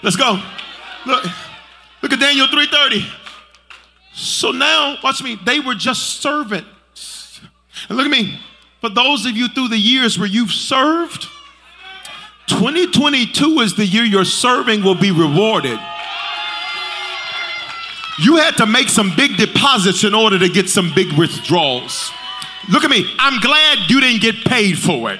Let's 0.07 0.14
go. 0.14 0.40
Look, 1.04 1.24
look 2.00 2.12
at 2.12 2.20
Daniel 2.20 2.46
3:30. 2.46 3.04
So 4.12 4.52
now, 4.52 4.96
watch 5.02 5.20
me. 5.20 5.36
They 5.44 5.59
were 5.59 5.74
just 5.74 6.20
servants. 6.20 7.40
And 7.88 7.98
look 7.98 8.07
at 8.07 8.12
me. 8.12 8.40
For 8.80 8.88
those 8.88 9.26
of 9.26 9.36
you 9.36 9.48
through 9.48 9.66
the 9.66 9.78
years 9.78 10.16
where 10.16 10.28
you've 10.28 10.52
served, 10.52 11.26
2022 12.46 13.59
is 13.59 13.74
the 13.74 13.84
year 13.84 14.04
your 14.04 14.24
serving 14.24 14.84
will 14.84 14.94
be 14.94 15.11
rewarded. 15.11 15.80
You 18.20 18.36
had 18.36 18.57
to 18.59 18.66
make 18.66 18.88
some 18.88 19.12
big 19.16 19.36
deposits 19.36 20.04
in 20.04 20.14
order 20.14 20.38
to 20.38 20.48
get 20.48 20.68
some 20.68 20.92
big 20.94 21.18
withdrawals. 21.18 22.12
Look 22.70 22.84
at 22.84 22.90
me. 22.90 23.12
I'm 23.18 23.40
glad 23.40 23.90
you 23.90 24.00
didn't 24.00 24.22
get 24.22 24.44
paid 24.44 24.78
for 24.78 25.11
it. 25.11 25.18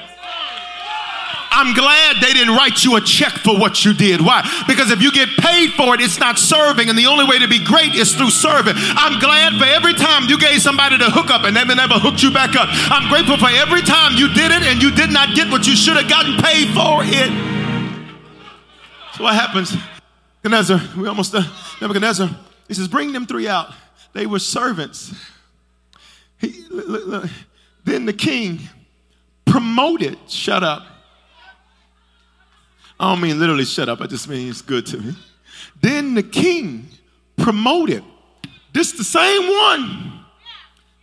I'm 1.57 1.73
glad 1.73 2.21
they 2.21 2.35
didn't 2.35 2.55
write 2.55 2.85
you 2.85 2.97
a 2.97 3.01
check 3.01 3.33
for 3.41 3.59
what 3.59 3.83
you 3.83 3.95
did. 3.95 4.21
Why? 4.21 4.45
Because 4.69 4.91
if 4.91 5.01
you 5.01 5.11
get 5.11 5.31
paid 5.41 5.73
for 5.73 5.95
it, 5.95 6.03
it's 6.03 6.21
not 6.21 6.39
serving, 6.39 6.91
and 6.91 6.99
the 6.99 7.07
only 7.07 7.25
way 7.25 7.39
to 7.39 7.49
be 7.49 7.65
great 7.65 7.95
is 7.95 8.15
through 8.15 8.29
serving. 8.29 8.75
I'm 8.77 9.19
glad 9.19 9.57
for 9.57 9.65
every 9.65 9.95
time 9.95 10.29
you 10.29 10.39
gave 10.39 10.61
somebody 10.61 10.99
the 10.99 11.09
hookup 11.09 11.45
and 11.45 11.57
they 11.57 11.65
never 11.65 11.95
hooked 11.95 12.23
you 12.23 12.31
back 12.31 12.55
up. 12.57 12.69
I'm 12.93 13.09
grateful 13.09 13.39
for 13.39 13.49
every 13.49 13.81
time 13.81 14.17
you 14.17 14.29
did 14.29 14.53
it 14.53 14.69
and 14.69 14.83
you 14.83 14.91
did 14.91 15.09
not 15.09 15.35
get 15.35 15.51
what 15.51 15.67
you 15.67 15.75
should 15.75 15.97
have 15.97 16.11
gotten 16.11 16.37
paid 16.45 16.69
for 16.77 17.01
it. 17.01 17.33
So 19.17 19.25
what 19.25 19.35
happens? 19.35 19.73
Nebuchadnezzar, 20.45 21.01
we 21.01 21.09
almost 21.09 21.33
done. 21.33 21.49
Nebuchadnezzar, 21.81 22.29
he 22.69 22.75
says, 22.75 22.87
bring 22.87 23.13
them 23.13 23.27
three 23.27 23.49
out. 23.49 23.73
They 24.13 24.27
were 24.27 24.41
servants. 24.41 25.15
He, 26.37 26.67
look, 26.69 27.07
look. 27.07 27.31
Then 27.85 28.05
the 28.05 28.13
king 28.13 28.61
promoted, 29.47 30.19
shut 30.29 30.63
up 30.63 30.95
I 32.99 33.12
don't 33.12 33.20
mean 33.20 33.38
literally 33.38 33.64
shut 33.64 33.88
up, 33.88 34.01
I 34.01 34.07
just 34.07 34.28
mean 34.28 34.49
it's 34.49 34.62
good 34.62 34.86
to 34.86 34.99
me. 34.99 35.14
Then 35.80 36.14
the 36.14 36.22
king 36.22 36.88
promoted. 37.36 38.03
This 38.72 38.92
the 38.92 39.05
same 39.05 39.49
one. 39.49 40.12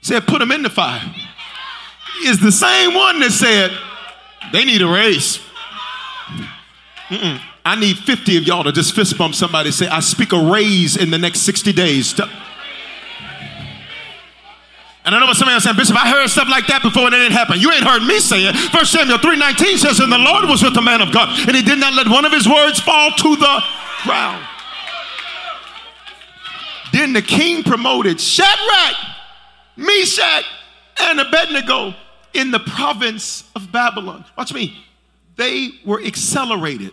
Said 0.01 0.27
put 0.27 0.39
them 0.39 0.51
in 0.51 0.63
the 0.63 0.69
fire. 0.69 1.01
Is 2.23 2.39
the 2.39 2.51
same 2.51 2.93
one 2.93 3.19
that 3.19 3.31
said 3.31 3.71
they 4.51 4.65
need 4.65 4.81
a 4.81 4.87
raise. 4.87 5.39
Mm-mm. 7.09 7.39
i 7.65 7.75
need 7.75 7.97
50 7.97 8.37
of 8.37 8.43
y'all 8.43 8.63
to 8.63 8.71
just 8.71 8.95
fist 8.95 9.17
bump 9.17 9.35
somebody 9.35 9.71
say 9.71 9.87
i 9.87 9.99
speak 9.99 10.31
a 10.31 10.39
raise 10.51 10.95
in 10.95 11.11
the 11.11 11.17
next 11.17 11.41
60 11.41 11.73
days 11.73 12.13
and 15.05 15.13
I 15.13 15.19
know 15.19 15.25
what 15.25 15.35
somebody 15.35 15.55
else 15.55 15.65
saying, 15.65 15.75
Bishop, 15.75 15.95
I 15.95 16.09
heard 16.09 16.29
stuff 16.29 16.47
like 16.49 16.67
that 16.67 16.81
before 16.81 17.07
and 17.07 17.15
it 17.15 17.19
didn't 17.19 17.33
happen. 17.33 17.59
You 17.59 17.71
ain't 17.71 17.83
heard 17.83 18.03
me 18.03 18.19
say 18.19 18.45
it. 18.45 18.55
First 18.71 18.91
Samuel 18.91 19.17
3.19 19.17 19.77
says, 19.77 19.99
and 19.99 20.11
the 20.11 20.17
Lord 20.17 20.45
was 20.45 20.63
with 20.63 20.73
the 20.73 20.81
man 20.81 21.01
of 21.01 21.11
God, 21.11 21.29
and 21.47 21.55
he 21.55 21.61
did 21.61 21.79
not 21.79 21.93
let 21.93 22.07
one 22.07 22.23
of 22.25 22.31
his 22.31 22.47
words 22.47 22.79
fall 22.79 23.11
to 23.11 23.35
the 23.35 23.63
ground. 24.03 24.45
Then 26.93 27.11
the 27.11 27.21
king 27.21 27.63
promoted 27.63 28.21
Shadrach, 28.21 28.95
Meshach, 29.75 30.45
and 31.01 31.19
Abednego 31.19 31.95
in 32.33 32.51
the 32.51 32.59
province 32.59 33.43
of 33.55 33.71
Babylon. 33.71 34.23
Watch 34.37 34.53
me. 34.53 34.85
They 35.35 35.71
were 35.85 36.01
accelerated. 36.01 36.91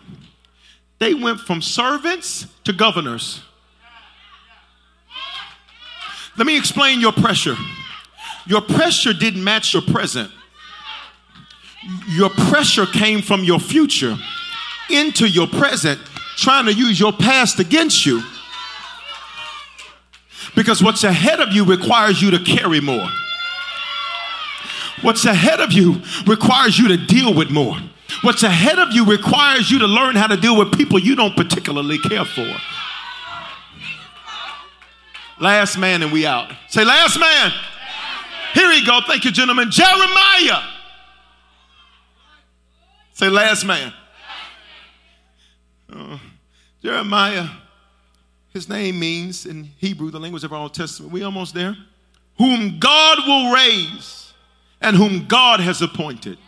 They 0.99 1.15
went 1.15 1.41
from 1.41 1.63
servants 1.63 2.47
to 2.65 2.73
governors. 2.73 3.43
Let 6.37 6.47
me 6.47 6.57
explain 6.57 7.01
your 7.01 7.13
pressure. 7.13 7.57
Your 8.51 8.61
pressure 8.61 9.13
didn't 9.13 9.45
match 9.45 9.75
your 9.75 9.83
present. 9.83 10.29
Your 12.09 12.31
pressure 12.31 12.85
came 12.85 13.23
from 13.23 13.45
your 13.45 13.61
future 13.61 14.17
into 14.91 15.29
your 15.29 15.47
present, 15.47 16.01
trying 16.37 16.67
to 16.67 16.73
use 16.73 16.99
your 16.99 17.13
past 17.13 17.61
against 17.61 18.05
you. 18.05 18.21
Because 20.57 20.83
what's 20.83 21.05
ahead 21.05 21.39
of 21.39 21.53
you 21.53 21.65
requires 21.65 22.21
you 22.21 22.33
to 22.33 22.41
carry 22.41 22.81
more. 22.81 23.09
What's 25.03 25.25
ahead 25.27 25.61
of 25.61 25.73
you 25.73 26.03
requires 26.27 26.77
you 26.77 26.89
to 26.89 26.97
deal 26.97 27.33
with 27.33 27.51
more. 27.53 27.77
What's 28.23 28.43
ahead 28.43 28.81
of 28.81 28.93
you 28.93 29.05
requires 29.05 29.71
you 29.71 29.79
to 29.79 29.87
learn 29.87 30.17
how 30.17 30.27
to 30.27 30.37
deal 30.37 30.59
with 30.59 30.77
people 30.77 30.99
you 30.99 31.15
don't 31.15 31.37
particularly 31.37 31.99
care 31.99 32.25
for. 32.25 32.53
Last 35.39 35.79
man, 35.79 36.03
and 36.03 36.11
we 36.11 36.27
out. 36.27 36.51
Say, 36.69 36.85
last 36.85 37.17
man. 37.17 37.53
Here 38.55 38.69
we 38.69 38.85
go. 38.85 39.01
Thank 39.07 39.25
you, 39.25 39.31
gentlemen. 39.31 39.71
Jeremiah. 39.71 40.63
Say, 43.13 43.29
last 43.29 43.65
man. 43.65 43.93
Uh, 45.93 46.19
Jeremiah, 46.83 47.47
his 48.53 48.69
name 48.69 48.99
means 48.99 49.47
in 49.47 49.65
Hebrew, 49.79 50.11
the 50.11 50.21
language 50.21 50.45
of 50.45 50.53
our 50.53 50.61
Old 50.61 50.75
Testament, 50.75 51.13
we 51.13 51.23
almost 51.23 51.55
there, 51.55 51.77
whom 52.39 52.79
God 52.79 53.19
will 53.27 53.53
raise 53.53 54.33
and 54.81 54.97
whom 54.97 55.27
God 55.27 55.61
has 55.61 55.83
appointed. 55.83 56.39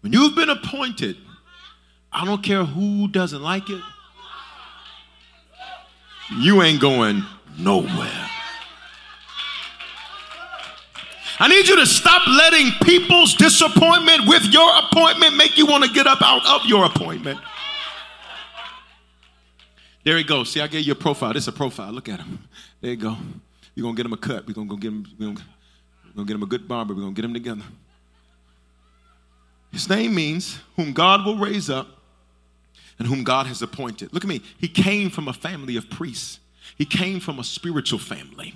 When 0.00 0.12
you've 0.12 0.36
been 0.36 0.50
appointed, 0.50 1.16
I 2.12 2.24
don't 2.24 2.42
care 2.42 2.64
who 2.64 3.08
doesn't 3.08 3.42
like 3.42 3.68
it, 3.68 3.82
you 6.38 6.62
ain't 6.62 6.80
going 6.80 7.24
nowhere. 7.58 8.28
I 11.38 11.48
need 11.48 11.68
you 11.68 11.76
to 11.76 11.86
stop 11.86 12.26
letting 12.26 12.70
people's 12.82 13.34
disappointment 13.34 14.26
with 14.26 14.44
your 14.46 14.70
appointment 14.78 15.36
make 15.36 15.58
you 15.58 15.66
want 15.66 15.84
to 15.84 15.90
get 15.90 16.06
up 16.06 16.22
out 16.22 16.46
of 16.46 16.66
your 16.66 16.86
appointment. 16.86 17.38
There 20.04 20.16
he 20.16 20.24
goes. 20.24 20.50
See, 20.50 20.60
I 20.60 20.66
gave 20.66 20.86
you 20.86 20.92
a 20.92 20.96
profile. 20.96 21.32
This 21.32 21.44
is 21.44 21.48
a 21.48 21.52
profile. 21.52 21.92
Look 21.92 22.08
at 22.08 22.20
him. 22.20 22.38
There 22.80 22.90
you 22.90 22.96
go. 22.96 23.16
You're 23.74 23.82
going 23.82 23.96
to 23.96 24.02
get 24.02 24.06
him 24.06 24.12
a 24.12 24.16
cut. 24.16 24.46
We're 24.46 24.54
going 24.54 24.68
to 24.68 24.74
go 24.74 24.80
get 24.80 24.88
him, 24.88 25.06
we're 25.18 25.26
going 25.26 25.36
to 26.16 26.24
get 26.24 26.34
him 26.36 26.42
a 26.42 26.46
good 26.46 26.66
barber. 26.66 26.94
We're 26.94 27.00
going 27.02 27.14
to 27.14 27.20
get 27.20 27.28
him 27.28 27.34
together. 27.34 27.64
His 29.72 29.88
name 29.90 30.14
means 30.14 30.58
whom 30.76 30.92
God 30.92 31.26
will 31.26 31.36
raise 31.36 31.68
up 31.68 31.88
and 32.98 33.06
whom 33.06 33.24
God 33.24 33.46
has 33.46 33.60
appointed. 33.60 34.12
Look 34.14 34.24
at 34.24 34.28
me. 34.28 34.40
He 34.58 34.68
came 34.68 35.10
from 35.10 35.28
a 35.28 35.32
family 35.34 35.76
of 35.76 35.90
priests, 35.90 36.40
he 36.78 36.86
came 36.86 37.20
from 37.20 37.38
a 37.38 37.44
spiritual 37.44 37.98
family. 37.98 38.54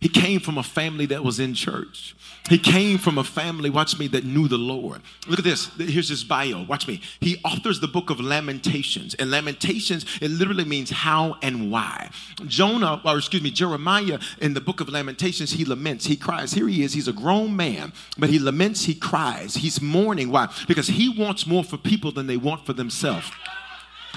He 0.00 0.08
came 0.08 0.38
from 0.38 0.58
a 0.58 0.62
family 0.62 1.06
that 1.06 1.24
was 1.24 1.40
in 1.40 1.54
church. 1.54 2.14
He 2.48 2.58
came 2.58 2.98
from 2.98 3.18
a 3.18 3.24
family, 3.24 3.68
watch 3.68 3.98
me, 3.98 4.06
that 4.08 4.24
knew 4.24 4.48
the 4.48 4.56
Lord. 4.56 5.02
Look 5.26 5.40
at 5.40 5.44
this. 5.44 5.70
Here's 5.76 6.08
his 6.08 6.24
bio. 6.24 6.64
Watch 6.64 6.86
me. 6.86 7.02
He 7.20 7.40
authors 7.44 7.80
the 7.80 7.88
book 7.88 8.08
of 8.08 8.20
Lamentations. 8.20 9.14
And 9.14 9.30
Lamentations, 9.30 10.06
it 10.22 10.30
literally 10.30 10.64
means 10.64 10.90
how 10.90 11.36
and 11.42 11.70
why. 11.70 12.10
Jonah, 12.46 13.02
or 13.04 13.18
excuse 13.18 13.42
me, 13.42 13.50
Jeremiah, 13.50 14.18
in 14.40 14.54
the 14.54 14.60
book 14.60 14.80
of 14.80 14.88
Lamentations, 14.88 15.52
he 15.52 15.64
laments, 15.64 16.06
he 16.06 16.16
cries. 16.16 16.52
Here 16.52 16.68
he 16.68 16.82
is. 16.82 16.94
He's 16.94 17.08
a 17.08 17.12
grown 17.12 17.54
man, 17.56 17.92
but 18.16 18.30
he 18.30 18.38
laments, 18.38 18.84
he 18.84 18.94
cries. 18.94 19.56
He's 19.56 19.82
mourning. 19.82 20.30
Why? 20.30 20.48
Because 20.68 20.86
he 20.86 21.08
wants 21.08 21.46
more 21.46 21.64
for 21.64 21.76
people 21.76 22.12
than 22.12 22.28
they 22.28 22.36
want 22.36 22.64
for 22.64 22.72
themselves. 22.72 23.30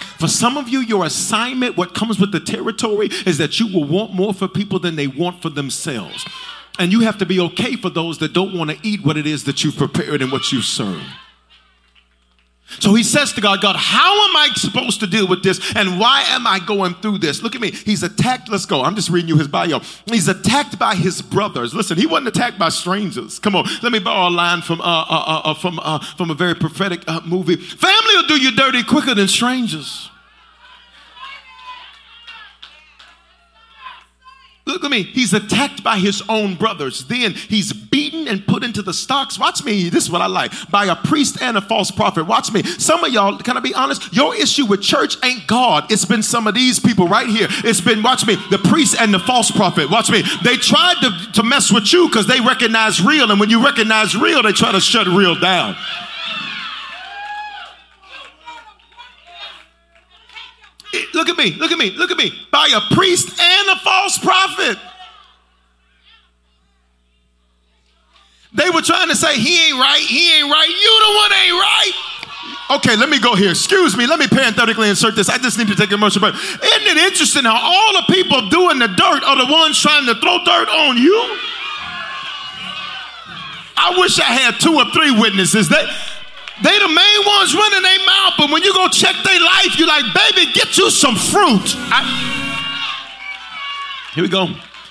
For 0.01 0.27
some 0.27 0.57
of 0.57 0.69
you, 0.69 0.79
your 0.79 1.05
assignment, 1.05 1.77
what 1.77 1.93
comes 1.93 2.19
with 2.19 2.31
the 2.31 2.39
territory, 2.39 3.09
is 3.25 3.37
that 3.37 3.59
you 3.59 3.67
will 3.73 3.85
want 3.85 4.13
more 4.13 4.33
for 4.33 4.47
people 4.47 4.79
than 4.79 4.95
they 4.95 5.07
want 5.07 5.41
for 5.41 5.49
themselves. 5.49 6.25
And 6.79 6.91
you 6.91 7.01
have 7.01 7.17
to 7.19 7.25
be 7.25 7.39
okay 7.39 7.75
for 7.75 7.89
those 7.89 8.19
that 8.19 8.33
don't 8.33 8.57
want 8.57 8.71
to 8.71 8.77
eat 8.81 9.03
what 9.03 9.17
it 9.17 9.27
is 9.27 9.43
that 9.45 9.63
you've 9.63 9.77
prepared 9.77 10.21
and 10.21 10.31
what 10.31 10.51
you 10.51 10.61
serve. 10.61 11.03
So 12.79 12.93
he 12.93 13.03
says 13.03 13.33
to 13.33 13.41
God, 13.41 13.61
God, 13.61 13.75
how 13.75 14.29
am 14.29 14.35
I 14.35 14.49
supposed 14.55 14.99
to 15.01 15.07
deal 15.07 15.27
with 15.27 15.43
this? 15.43 15.59
And 15.75 15.99
why 15.99 16.23
am 16.27 16.47
I 16.47 16.59
going 16.59 16.95
through 16.95 17.19
this? 17.19 17.41
Look 17.41 17.55
at 17.55 17.61
me. 17.61 17.71
He's 17.71 18.03
attacked. 18.03 18.49
Let's 18.49 18.65
go. 18.65 18.83
I'm 18.83 18.95
just 18.95 19.09
reading 19.09 19.29
you 19.29 19.37
his 19.37 19.47
bio. 19.47 19.79
He's 20.05 20.27
attacked 20.27 20.79
by 20.79 20.95
his 20.95 21.21
brothers. 21.21 21.73
Listen, 21.73 21.97
he 21.97 22.05
wasn't 22.05 22.29
attacked 22.29 22.57
by 22.57 22.69
strangers. 22.69 23.39
Come 23.39 23.55
on. 23.55 23.65
Let 23.83 23.91
me 23.91 23.99
borrow 23.99 24.29
a 24.29 24.33
line 24.33 24.61
from, 24.61 24.81
uh, 24.81 24.83
uh, 24.83 25.05
uh, 25.09 25.41
uh 25.45 25.53
from, 25.53 25.79
uh, 25.79 25.99
from 25.99 26.31
a 26.31 26.35
very 26.35 26.55
prophetic 26.55 27.03
uh, 27.07 27.21
movie. 27.25 27.55
Family 27.55 28.15
will 28.15 28.27
do 28.27 28.41
you 28.41 28.55
dirty 28.55 28.83
quicker 28.83 29.13
than 29.15 29.27
strangers. 29.27 30.09
Look 34.81 34.91
at 34.91 34.97
me. 34.97 35.03
He's 35.03 35.31
attacked 35.31 35.83
by 35.83 35.99
his 35.99 36.23
own 36.27 36.55
brothers. 36.55 37.05
Then 37.05 37.33
he's 37.33 37.71
beaten 37.71 38.27
and 38.27 38.43
put 38.47 38.63
into 38.63 38.81
the 38.81 38.95
stocks. 38.95 39.37
Watch 39.37 39.63
me. 39.63 39.89
This 39.89 40.05
is 40.05 40.09
what 40.09 40.23
I 40.23 40.25
like. 40.25 40.51
By 40.71 40.85
a 40.85 40.95
priest 40.95 41.39
and 41.39 41.55
a 41.55 41.61
false 41.61 41.91
prophet. 41.91 42.23
Watch 42.23 42.51
me. 42.51 42.63
Some 42.63 43.03
of 43.03 43.13
y'all, 43.13 43.37
can 43.37 43.57
I 43.57 43.59
be 43.59 43.75
honest? 43.75 44.11
Your 44.11 44.35
issue 44.35 44.65
with 44.65 44.81
church 44.81 45.23
ain't 45.23 45.45
God. 45.45 45.91
It's 45.91 46.05
been 46.05 46.23
some 46.23 46.47
of 46.47 46.55
these 46.55 46.79
people 46.79 47.07
right 47.07 47.27
here. 47.27 47.45
It's 47.63 47.79
been, 47.79 48.01
watch 48.01 48.25
me, 48.25 48.37
the 48.49 48.57
priest 48.57 48.95
and 48.99 49.13
the 49.13 49.19
false 49.19 49.51
prophet. 49.51 49.91
Watch 49.91 50.09
me. 50.09 50.23
They 50.43 50.57
tried 50.57 50.95
to, 51.01 51.31
to 51.33 51.43
mess 51.43 51.71
with 51.71 51.93
you 51.93 52.07
because 52.07 52.25
they 52.25 52.39
recognize 52.39 53.03
real. 53.03 53.29
And 53.29 53.39
when 53.39 53.51
you 53.51 53.63
recognize 53.63 54.15
real, 54.15 54.41
they 54.41 54.51
try 54.51 54.71
to 54.71 54.81
shut 54.81 55.05
real 55.05 55.39
down. 55.39 55.75
Look 61.13 61.29
at 61.29 61.37
me, 61.37 61.53
look 61.53 61.71
at 61.71 61.77
me, 61.77 61.91
look 61.91 62.11
at 62.11 62.17
me. 62.17 62.33
By 62.51 62.67
a 62.75 62.93
priest 62.93 63.39
and 63.39 63.69
a 63.69 63.79
false 63.79 64.17
prophet. 64.17 64.77
They 68.53 68.69
were 68.69 68.81
trying 68.81 69.07
to 69.09 69.15
say, 69.15 69.37
He 69.37 69.67
ain't 69.67 69.79
right, 69.79 70.01
he 70.01 70.37
ain't 70.37 70.51
right, 70.51 70.67
you 70.67 71.01
the 71.05 71.17
one 71.17 71.31
ain't 71.33 71.53
right. 71.53 72.11
Okay, 72.71 72.95
let 72.95 73.09
me 73.09 73.19
go 73.19 73.35
here. 73.35 73.51
Excuse 73.51 73.97
me. 73.97 74.07
Let 74.07 74.17
me 74.17 74.27
parenthetically 74.27 74.89
insert 74.89 75.15
this. 75.15 75.27
I 75.27 75.37
just 75.37 75.57
need 75.57 75.67
to 75.67 75.75
take 75.75 75.89
a 75.89 75.93
commercial 75.93 76.21
break. 76.21 76.35
Isn't 76.35 76.63
it 76.63 76.97
interesting 76.97 77.43
how 77.43 77.59
all 77.61 77.93
the 77.93 78.13
people 78.13 78.47
doing 78.49 78.79
the 78.79 78.87
dirt 78.87 79.23
are 79.23 79.45
the 79.45 79.51
ones 79.51 79.79
trying 79.79 80.05
to 80.05 80.15
throw 80.15 80.39
dirt 80.45 80.69
on 80.69 80.97
you? 80.97 81.37
I 83.75 83.97
wish 83.99 84.19
I 84.19 84.23
had 84.23 84.59
two 84.59 84.75
or 84.75 84.85
three 84.91 85.11
witnesses. 85.11 85.67
That 85.67 85.85
they 86.63 86.77
the 86.77 86.87
main 86.87 87.25
ones 87.25 87.55
running 87.55 87.81
their 87.81 88.05
mouth, 88.05 88.33
but 88.37 88.51
when 88.51 88.63
you 88.63 88.73
go 88.73 88.87
check 88.89 89.15
their 89.23 89.39
life, 89.39 89.79
you're 89.79 89.87
like, 89.87 90.05
baby, 90.13 90.51
get 90.53 90.77
you 90.77 90.89
some 90.89 91.15
fruit. 91.15 91.75
I... 91.89 92.49
Here 94.13 94.23
we 94.23 94.29
go. 94.29 94.47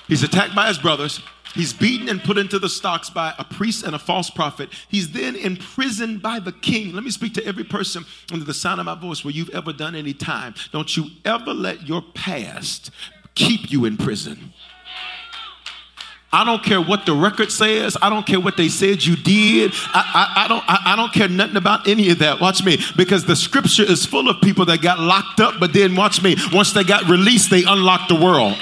He's 0.07 0.23
attacked 0.23 0.55
by 0.55 0.67
his 0.67 0.77
brothers. 0.79 1.21
He's 1.53 1.73
beaten 1.73 2.07
and 2.07 2.23
put 2.23 2.37
into 2.37 2.59
the 2.59 2.69
stocks 2.69 3.09
by 3.09 3.33
a 3.37 3.43
priest 3.43 3.83
and 3.85 3.93
a 3.93 3.99
false 3.99 4.29
prophet. 4.29 4.69
He's 4.87 5.11
then 5.11 5.35
imprisoned 5.35 6.21
by 6.21 6.39
the 6.39 6.51
king. 6.51 6.93
Let 6.93 7.03
me 7.03 7.11
speak 7.11 7.33
to 7.35 7.45
every 7.45 7.65
person 7.65 8.05
under 8.31 8.45
the 8.45 8.53
sound 8.53 8.79
of 8.79 8.85
my 8.85 8.95
voice 8.95 9.23
where 9.23 9.33
you've 9.33 9.49
ever 9.49 9.73
done 9.73 9.95
any 9.95 10.13
time. 10.13 10.55
Don't 10.71 10.95
you 10.95 11.07
ever 11.25 11.53
let 11.53 11.87
your 11.87 12.01
past 12.13 12.89
keep 13.35 13.71
you 13.71 13.85
in 13.85 13.97
prison. 13.97 14.53
I 16.33 16.45
don't 16.45 16.63
care 16.63 16.81
what 16.81 17.05
the 17.05 17.13
record 17.13 17.51
says. 17.51 17.97
I 18.01 18.09
don't 18.09 18.25
care 18.25 18.39
what 18.39 18.55
they 18.55 18.69
said 18.69 19.03
you 19.03 19.17
did. 19.17 19.73
I, 19.93 20.03
I, 20.13 20.45
I 20.45 20.47
don't, 20.47 20.63
I, 20.65 20.93
I, 20.93 20.95
don't 20.95 21.11
care 21.11 21.27
nothing 21.27 21.57
about 21.57 21.89
any 21.89 22.09
of 22.09 22.19
that. 22.19 22.39
Watch 22.39 22.63
me. 22.63 22.77
Because 22.95 23.25
the 23.25 23.35
scripture 23.35 23.83
is 23.83 24.05
full 24.05 24.29
of 24.29 24.39
people 24.39 24.65
that 24.65 24.81
got 24.81 24.99
locked 24.99 25.41
up, 25.41 25.55
but 25.59 25.73
then 25.73 25.95
watch 25.95 26.23
me. 26.23 26.37
Once 26.53 26.71
they 26.71 26.85
got 26.85 27.09
released, 27.09 27.49
they 27.49 27.63
unlocked 27.65 28.07
the 28.07 28.15
world. 28.15 28.55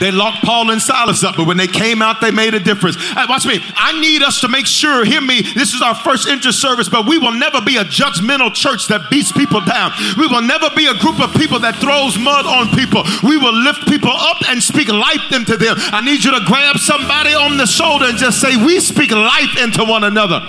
They 0.00 0.10
locked 0.10 0.44
Paul 0.44 0.70
and 0.70 0.80
Silas 0.80 1.22
up, 1.22 1.36
but 1.36 1.46
when 1.46 1.56
they 1.56 1.66
came 1.66 2.02
out, 2.02 2.20
they 2.20 2.30
made 2.30 2.54
a 2.54 2.60
difference. 2.60 2.96
Hey, 2.96 3.24
watch 3.28 3.46
me. 3.46 3.60
I 3.76 3.98
need 4.00 4.22
us 4.22 4.40
to 4.40 4.48
make 4.48 4.66
sure, 4.66 5.04
hear 5.04 5.20
me, 5.20 5.42
this 5.54 5.72
is 5.72 5.82
our 5.82 5.94
first 5.94 6.28
interest 6.28 6.60
service, 6.60 6.88
but 6.88 7.06
we 7.06 7.18
will 7.18 7.32
never 7.32 7.60
be 7.60 7.76
a 7.76 7.84
judgmental 7.84 8.52
church 8.52 8.88
that 8.88 9.10
beats 9.10 9.30
people 9.32 9.60
down. 9.60 9.92
We 10.18 10.26
will 10.26 10.42
never 10.42 10.68
be 10.74 10.86
a 10.86 10.94
group 10.94 11.20
of 11.20 11.34
people 11.34 11.60
that 11.60 11.76
throws 11.76 12.18
mud 12.18 12.46
on 12.46 12.74
people. 12.76 13.04
We 13.22 13.36
will 13.36 13.54
lift 13.54 13.86
people 13.86 14.12
up 14.12 14.38
and 14.48 14.62
speak 14.62 14.88
life 14.88 15.30
into 15.32 15.56
them. 15.56 15.76
I 15.78 16.04
need 16.04 16.24
you 16.24 16.32
to 16.38 16.44
grab 16.44 16.78
somebody 16.78 17.34
on 17.34 17.56
the 17.56 17.66
shoulder 17.66 18.06
and 18.06 18.18
just 18.18 18.40
say, 18.40 18.56
We 18.56 18.80
speak 18.80 19.10
life 19.10 19.56
into 19.62 19.84
one 19.84 20.04
another. 20.04 20.42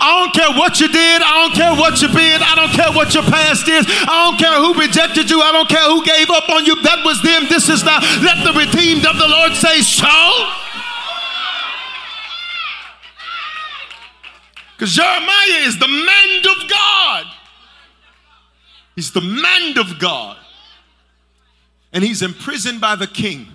I 0.00 0.08
don't 0.18 0.34
care 0.34 0.52
what 0.58 0.80
you 0.80 0.88
did. 0.88 1.22
I 1.22 1.32
don't 1.44 1.54
care 1.54 1.74
what 1.74 2.00
you 2.00 2.08
been. 2.08 2.40
I 2.42 2.54
don't 2.56 2.72
care 2.72 2.92
what 2.92 3.12
your 3.14 3.24
past 3.24 3.68
is. 3.68 3.84
I 3.88 4.26
don't 4.26 4.38
care 4.38 4.56
who 4.58 4.74
rejected 4.74 5.30
you. 5.30 5.40
I 5.42 5.52
don't 5.52 5.68
care 5.68 5.84
who 5.84 6.04
gave 6.04 6.30
up 6.30 6.48
on 6.48 6.64
you. 6.64 6.80
That 6.82 7.04
was 7.04 7.20
them. 7.22 7.46
This 7.48 7.68
is 7.68 7.84
now. 7.84 8.00
Let 8.22 8.42
the 8.44 8.52
redeemed 8.56 9.04
of 9.06 9.18
the 9.18 9.28
Lord 9.28 9.52
say 9.52 9.80
so. 9.82 10.08
Because 14.76 14.94
Jeremiah 14.94 15.66
is 15.68 15.78
the 15.78 15.88
man 15.88 16.38
of 16.40 16.70
God. 16.70 17.26
He's 18.94 19.12
the 19.12 19.20
man 19.20 19.76
of 19.78 19.98
God. 19.98 20.38
and 21.92 22.02
he's 22.02 22.22
imprisoned 22.22 22.80
by 22.80 22.96
the 22.96 23.06
king. 23.06 23.46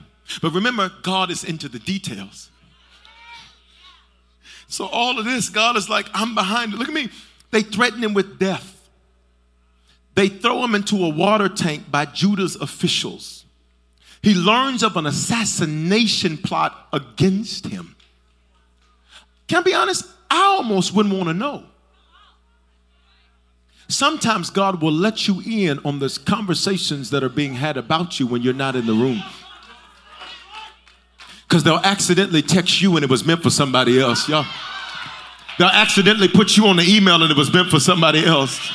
But 0.41 0.52
remember, 0.53 0.91
God 1.02 1.30
is 1.31 1.43
into 1.43 1.68
the 1.68 1.80
details. 1.80 2.51
So, 4.72 4.85
all 4.85 5.19
of 5.19 5.26
this, 5.26 5.49
God 5.49 5.76
is 5.76 5.89
like, 5.89 6.07
I'm 6.14 6.34
behind 6.34 6.73
it. 6.73 6.77
Look 6.77 6.88
at 6.88 6.93
me. 6.93 7.10
They 7.52 7.61
threaten 7.61 8.02
him 8.02 8.14
with 8.14 8.39
death. 8.39 8.89
They 10.15 10.30
throw 10.30 10.64
him 10.64 10.76
into 10.76 11.03
a 11.03 11.10
water 11.10 11.49
tank 11.49 11.91
by 11.91 12.06
Judah's 12.06 12.56
officials. 12.56 13.43
He 14.22 14.34
learns 14.34 14.81
of 14.81 14.95
an 14.95 15.06
assassination 15.06 16.38
plot 16.38 16.88
against 16.93 17.68
him. 17.68 17.98
Can 19.49 19.60
I 19.60 19.61
be 19.64 19.73
honest? 19.73 20.06
I 20.30 20.41
almost 20.41 20.93
wouldn't 20.93 21.14
want 21.14 21.27
to 21.27 21.34
know. 21.34 21.65
Sometimes 23.89 24.49
God 24.49 24.81
will 24.81 24.93
let 24.93 25.27
you 25.27 25.41
in 25.45 25.80
on 25.80 25.99
the 25.99 26.18
conversations 26.26 27.10
that 27.10 27.26
are 27.26 27.30
being 27.30 27.56
had 27.56 27.76
about 27.76 28.22
you 28.22 28.27
when 28.27 28.41
you're 28.41 28.53
not 28.53 28.77
in 28.77 28.85
the 28.85 28.93
room. 28.93 29.22
Because 31.52 31.65
they'll 31.65 31.82
accidentally 31.84 32.41
text 32.41 32.82
you 32.82 32.95
and 32.95 33.03
it 33.03 33.10
was 33.10 33.26
meant 33.26 33.44
for 33.44 33.49
somebody 33.49 33.99
else, 33.99 34.30
y'all. 34.30 34.45
They'll 35.60 35.68
accidentally 35.68 36.30
put 36.30 36.56
you 36.56 36.65
on 36.68 36.78
the 36.78 36.84
email 36.84 37.22
and 37.22 37.30
it 37.30 37.36
was 37.36 37.53
meant 37.53 37.68
for 37.68 37.78
somebody 37.78 38.26
else. 38.26 38.72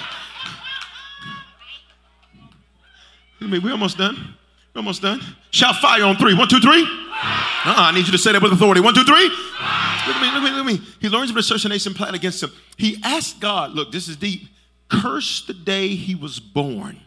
I 3.41 3.47
mean, 3.47 3.63
we 3.63 3.71
almost 3.71 3.97
done. 3.97 4.35
We're 4.75 4.81
almost 4.81 5.01
done. 5.01 5.23
Shout 5.53 5.77
fire 5.77 6.05
on 6.05 6.17
three. 6.17 6.35
One, 6.35 6.49
two, 6.49 6.61
three. 6.61 6.83
Uh-uh, 6.83 7.75
I 7.77 7.93
need 7.95 8.05
you 8.05 8.13
to 8.13 8.19
say 8.19 8.33
that 8.33 8.43
with 8.43 8.53
authority. 8.53 8.83
One, 8.83 8.93
two, 8.93 9.05
three. 9.05 9.25
Look 9.25 10.17
at 10.17 10.21
me, 10.21 10.27
look 10.27 10.43
at 10.43 10.43
me, 10.43 10.51
look 10.51 10.67
at 10.67 10.67
me. 10.67 10.87
He 11.01 11.09
learns 11.09 11.31
of 11.31 11.37
an 11.37 11.41
assassination 11.41 11.95
plan 11.95 12.15
against 12.15 12.43
him. 12.43 12.51
He 12.77 13.01
asked 13.03 13.41
God, 13.41 13.73
look, 13.73 13.91
this 13.91 14.07
is 14.07 14.17
deep. 14.17 14.51
Curse 14.91 15.47
the 15.47 15.55
day 15.55 15.89
he 15.89 16.15
was 16.15 16.41
born. 16.41 17.01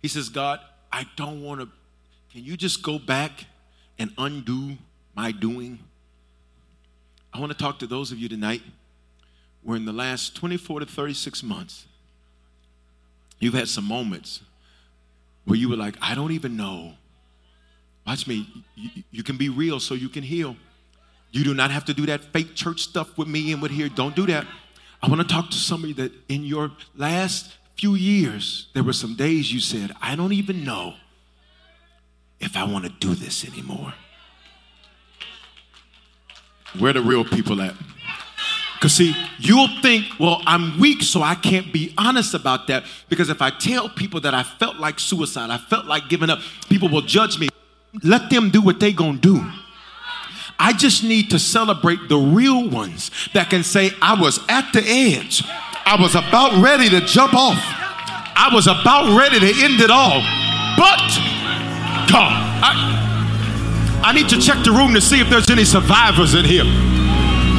He 0.00 0.08
says, 0.08 0.30
God, 0.30 0.60
I 0.90 1.04
don't 1.16 1.42
want 1.42 1.60
to. 1.60 1.68
Can 2.32 2.44
you 2.44 2.56
just 2.56 2.82
go 2.82 2.98
back 2.98 3.44
and 3.98 4.12
undo 4.18 4.76
my 5.14 5.32
doing? 5.32 5.78
I 7.32 7.40
want 7.40 7.52
to 7.52 7.58
talk 7.58 7.78
to 7.80 7.86
those 7.86 8.12
of 8.12 8.18
you 8.18 8.28
tonight 8.28 8.62
where 9.62 9.76
in 9.76 9.84
the 9.84 9.92
last 9.92 10.36
24 10.36 10.80
to 10.80 10.86
36 10.86 11.42
months, 11.42 11.86
you've 13.40 13.54
had 13.54 13.68
some 13.68 13.84
moments 13.84 14.40
where 15.44 15.58
you 15.58 15.68
were 15.68 15.76
like, 15.76 15.96
I 16.00 16.14
don't 16.14 16.32
even 16.32 16.56
know. 16.56 16.94
Watch 18.06 18.26
me. 18.26 18.48
You, 18.74 19.02
you, 19.10 19.22
can 19.22 19.36
be 19.36 19.48
real 19.48 19.80
so 19.80 19.94
you 19.94 20.08
can 20.08 20.22
heal. 20.22 20.56
You 21.32 21.44
do 21.44 21.52
not 21.52 21.70
have 21.70 21.84
to 21.86 21.94
do 21.94 22.06
that 22.06 22.24
fake 22.32 22.54
church 22.54 22.80
stuff 22.80 23.18
with 23.18 23.28
me 23.28 23.52
and 23.52 23.60
with 23.60 23.72
here. 23.72 23.88
Don't 23.88 24.14
do 24.14 24.26
that. 24.26 24.46
I 25.02 25.08
want 25.08 25.20
to 25.20 25.26
talk 25.26 25.50
to 25.50 25.56
somebody 25.56 25.92
that 25.94 26.12
in 26.28 26.44
your 26.44 26.70
last 26.94 27.56
few 27.76 27.94
years, 27.94 28.68
there 28.72 28.82
were 28.82 28.92
some 28.92 29.14
days 29.14 29.52
you 29.52 29.60
said, 29.60 29.92
I 30.00 30.16
don't 30.16 30.32
even 30.32 30.64
know 30.64 30.94
if 32.40 32.56
I 32.56 32.64
want 32.64 32.84
to 32.84 32.90
do 32.90 33.14
this 33.14 33.44
anymore. 33.44 33.94
Where 36.78 36.92
the 36.92 37.02
real 37.02 37.24
people 37.24 37.60
at? 37.62 37.74
Because, 38.74 38.92
see, 38.94 39.14
you'll 39.38 39.68
think, 39.80 40.04
well, 40.20 40.42
I'm 40.46 40.78
weak, 40.78 41.02
so 41.02 41.22
I 41.22 41.34
can't 41.34 41.72
be 41.72 41.94
honest 41.96 42.34
about 42.34 42.66
that. 42.66 42.84
Because 43.08 43.30
if 43.30 43.40
I 43.40 43.48
tell 43.48 43.88
people 43.88 44.20
that 44.20 44.34
I 44.34 44.42
felt 44.42 44.76
like 44.76 45.00
suicide, 45.00 45.48
I 45.48 45.56
felt 45.56 45.86
like 45.86 46.10
giving 46.10 46.28
up, 46.28 46.40
people 46.68 46.90
will 46.90 47.00
judge 47.00 47.38
me. 47.38 47.48
Let 48.02 48.28
them 48.28 48.50
do 48.50 48.60
what 48.60 48.78
they 48.78 48.92
gonna 48.92 49.16
do. 49.16 49.42
I 50.58 50.74
just 50.74 51.02
need 51.02 51.30
to 51.30 51.38
celebrate 51.38 52.08
the 52.08 52.18
real 52.18 52.68
ones 52.68 53.10
that 53.32 53.48
can 53.48 53.62
say, 53.62 53.92
I 54.02 54.20
was 54.20 54.40
at 54.48 54.72
the 54.72 54.82
edge. 54.84 55.42
I 55.46 55.96
was 56.00 56.14
about 56.14 56.62
ready 56.62 56.90
to 56.90 57.00
jump 57.00 57.32
off. 57.34 57.56
I 57.58 58.50
was 58.52 58.66
about 58.66 59.16
ready 59.18 59.40
to 59.40 59.64
end 59.64 59.80
it 59.80 59.90
all. 59.90 60.20
But, 60.76 61.00
God, 62.10 62.32
I, 62.62 64.02
I 64.04 64.12
need 64.12 64.28
to 64.30 64.40
check 64.40 64.62
the 64.64 64.72
room 64.72 64.94
to 64.94 65.00
see 65.00 65.20
if 65.20 65.28
there's 65.28 65.50
any 65.50 65.64
survivors 65.64 66.34
in 66.34 66.44
here 66.44 66.64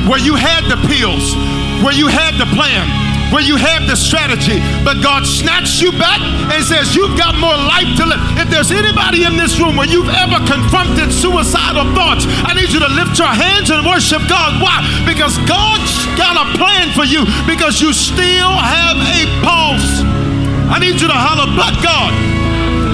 where 0.07 0.19
you 0.19 0.39
had 0.39 0.63
the 0.71 0.79
pills, 0.87 1.35
where 1.83 1.91
you 1.91 2.07
had 2.07 2.39
the 2.39 2.47
plan, 2.55 2.87
where 3.35 3.43
you 3.43 3.59
had 3.59 3.83
the 3.91 3.95
strategy, 3.95 4.63
but 4.87 5.03
God 5.03 5.27
snatched 5.27 5.83
you 5.83 5.91
back 5.91 6.23
and 6.47 6.63
says, 6.63 6.95
You've 6.95 7.19
got 7.19 7.35
more 7.35 7.55
life 7.67 7.91
to 7.99 8.07
live. 8.07 8.19
If 8.39 8.47
there's 8.47 8.71
anybody 8.71 9.27
in 9.27 9.35
this 9.35 9.59
room 9.59 9.75
where 9.75 9.87
you've 9.87 10.07
ever 10.07 10.39
confronted 10.47 11.11
suicidal 11.11 11.91
thoughts, 11.91 12.23
I 12.47 12.55
need 12.55 12.71
you 12.71 12.79
to 12.79 12.91
lift 12.95 13.19
your 13.19 13.31
hands 13.31 13.67
and 13.67 13.83
worship 13.83 14.23
God. 14.31 14.63
Why? 14.63 14.79
Because 15.03 15.35
God's 15.43 15.91
got 16.15 16.39
a 16.39 16.47
plan 16.55 16.95
for 16.95 17.03
you, 17.03 17.27
because 17.43 17.83
you 17.83 17.91
still 17.91 18.55
have 18.55 18.95
a 18.95 19.21
pulse. 19.43 20.07
I 20.71 20.79
need 20.79 20.99
you 20.99 21.07
to 21.11 21.19
holler, 21.19 21.51
but 21.51 21.75
God, 21.83 22.15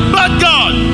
but 0.09 0.41
God. 0.41 0.92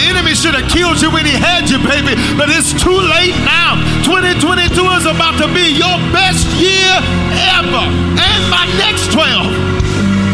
The 0.00 0.06
enemy 0.08 0.32
should 0.32 0.54
have 0.54 0.64
killed 0.72 0.96
you 1.02 1.12
when 1.12 1.26
he 1.26 1.36
had 1.36 1.68
you, 1.68 1.76
baby, 1.76 2.16
but 2.40 2.48
it's 2.48 2.72
too 2.72 2.96
late 2.96 3.36
now. 3.44 3.76
2022 4.00 4.72
is 4.96 5.04
about 5.04 5.36
to 5.36 5.46
be 5.52 5.76
your 5.76 5.92
best 6.08 6.48
year 6.56 6.96
ever. 7.52 7.84
And 8.16 8.40
my 8.48 8.64
next 8.80 9.12
12. 9.12 9.44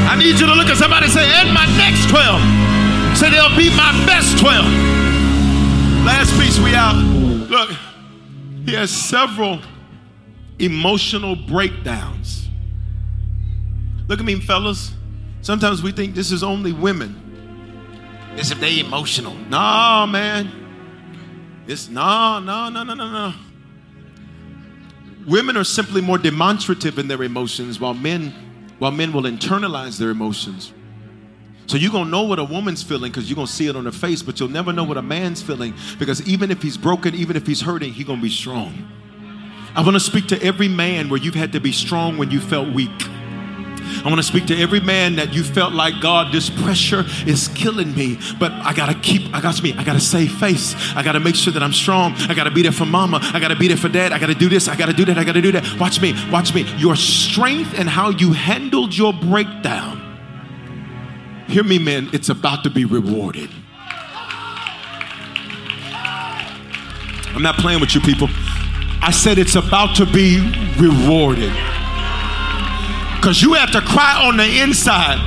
I 0.06 0.14
need 0.14 0.38
you 0.38 0.46
to 0.46 0.54
look 0.54 0.68
at 0.68 0.76
somebody 0.76 1.06
and 1.06 1.12
say, 1.12 1.26
and 1.42 1.50
my 1.52 1.66
next 1.74 2.06
12. 2.06 3.18
Say 3.18 3.30
they'll 3.30 3.58
be 3.58 3.74
my 3.74 3.90
best 4.06 4.38
12. 4.38 6.06
Last 6.06 6.30
piece 6.38 6.60
we 6.60 6.72
out. 6.72 6.94
Look, 7.50 7.70
he 8.66 8.72
has 8.74 8.92
several 8.92 9.58
emotional 10.60 11.34
breakdowns. 11.34 12.46
Look 14.06 14.20
at 14.20 14.24
me, 14.24 14.38
fellas. 14.38 14.92
Sometimes 15.42 15.82
we 15.82 15.90
think 15.90 16.14
this 16.14 16.30
is 16.30 16.44
only 16.44 16.70
women 16.72 17.25
as 18.38 18.50
if 18.50 18.60
they 18.60 18.80
emotional. 18.80 19.34
Nah, 19.48 20.06
man. 20.06 20.50
It's 21.66 21.88
no, 21.88 22.38
no, 22.38 22.68
no, 22.68 22.84
no, 22.84 22.94
no, 22.94 23.10
no. 23.10 23.34
Women 25.26 25.56
are 25.56 25.64
simply 25.64 26.00
more 26.00 26.18
demonstrative 26.18 26.98
in 26.98 27.08
their 27.08 27.22
emotions, 27.22 27.80
while 27.80 27.94
men, 27.94 28.32
while 28.78 28.92
men 28.92 29.12
will 29.12 29.24
internalize 29.24 29.98
their 29.98 30.10
emotions. 30.10 30.72
So 31.66 31.76
you're 31.76 31.90
gonna 31.90 32.10
know 32.10 32.22
what 32.22 32.38
a 32.38 32.44
woman's 32.44 32.84
feeling 32.84 33.10
because 33.10 33.28
you're 33.28 33.34
gonna 33.34 33.48
see 33.48 33.66
it 33.66 33.74
on 33.74 33.86
her 33.86 33.92
face, 33.92 34.22
but 34.22 34.38
you'll 34.38 34.48
never 34.48 34.72
know 34.72 34.84
what 34.84 34.96
a 34.96 35.02
man's 35.02 35.42
feeling 35.42 35.74
because 35.98 36.26
even 36.28 36.52
if 36.52 36.62
he's 36.62 36.76
broken, 36.76 37.14
even 37.16 37.34
if 37.34 37.44
he's 37.44 37.60
hurting, 37.60 37.92
he's 37.92 38.06
gonna 38.06 38.22
be 38.22 38.30
strong. 38.30 38.88
I 39.74 39.82
wanna 39.82 39.98
speak 39.98 40.28
to 40.28 40.40
every 40.40 40.68
man 40.68 41.08
where 41.08 41.20
you've 41.20 41.34
had 41.34 41.52
to 41.52 41.60
be 41.60 41.72
strong 41.72 42.18
when 42.18 42.30
you 42.30 42.38
felt 42.38 42.72
weak. 42.72 42.92
I 44.04 44.08
want 44.08 44.16
to 44.16 44.22
speak 44.22 44.46
to 44.46 44.56
every 44.56 44.80
man 44.80 45.16
that 45.16 45.32
you 45.32 45.42
felt 45.42 45.72
like, 45.72 46.00
God, 46.00 46.32
this 46.32 46.50
pressure 46.50 47.04
is 47.26 47.48
killing 47.48 47.94
me, 47.94 48.18
but 48.38 48.52
I 48.52 48.72
got 48.72 48.86
to 48.86 48.94
keep, 48.94 49.34
I 49.34 49.40
got 49.40 49.54
to 49.56 49.62
be, 49.62 49.72
I 49.74 49.84
got 49.84 49.94
to 49.94 50.00
save 50.00 50.32
face. 50.32 50.74
I 50.94 51.02
got 51.02 51.12
to 51.12 51.20
make 51.20 51.34
sure 51.34 51.52
that 51.52 51.62
I'm 51.62 51.72
strong. 51.72 52.14
I 52.28 52.34
got 52.34 52.44
to 52.44 52.50
be 52.50 52.62
there 52.62 52.72
for 52.72 52.86
mama. 52.86 53.20
I 53.22 53.40
got 53.40 53.48
to 53.48 53.56
be 53.56 53.68
there 53.68 53.76
for 53.76 53.88
dad. 53.88 54.12
I 54.12 54.18
got 54.18 54.26
to 54.26 54.34
do 54.34 54.48
this. 54.48 54.68
I 54.68 54.76
got 54.76 54.86
to 54.86 54.92
do 54.92 55.04
that. 55.06 55.18
I 55.18 55.24
got 55.24 55.32
to 55.32 55.42
do 55.42 55.52
that. 55.52 55.78
Watch 55.78 56.00
me, 56.00 56.14
watch 56.30 56.54
me. 56.54 56.62
Your 56.76 56.96
strength 56.96 57.78
and 57.78 57.88
how 57.88 58.10
you 58.10 58.32
handled 58.32 58.96
your 58.96 59.12
breakdown. 59.12 60.02
Hear 61.48 61.62
me, 61.62 61.78
men, 61.78 62.10
it's 62.12 62.28
about 62.28 62.64
to 62.64 62.70
be 62.70 62.84
rewarded. 62.84 63.50
I'm 67.34 67.42
not 67.42 67.56
playing 67.56 67.80
with 67.80 67.94
you 67.94 68.00
people. 68.00 68.28
I 69.02 69.10
said 69.12 69.38
it's 69.38 69.54
about 69.54 69.94
to 69.96 70.06
be 70.06 70.40
rewarded 70.78 71.52
because 73.16 73.42
you 73.42 73.54
have 73.54 73.70
to 73.72 73.80
cry 73.80 74.14
on 74.26 74.36
the 74.36 74.60
inside. 74.60 75.18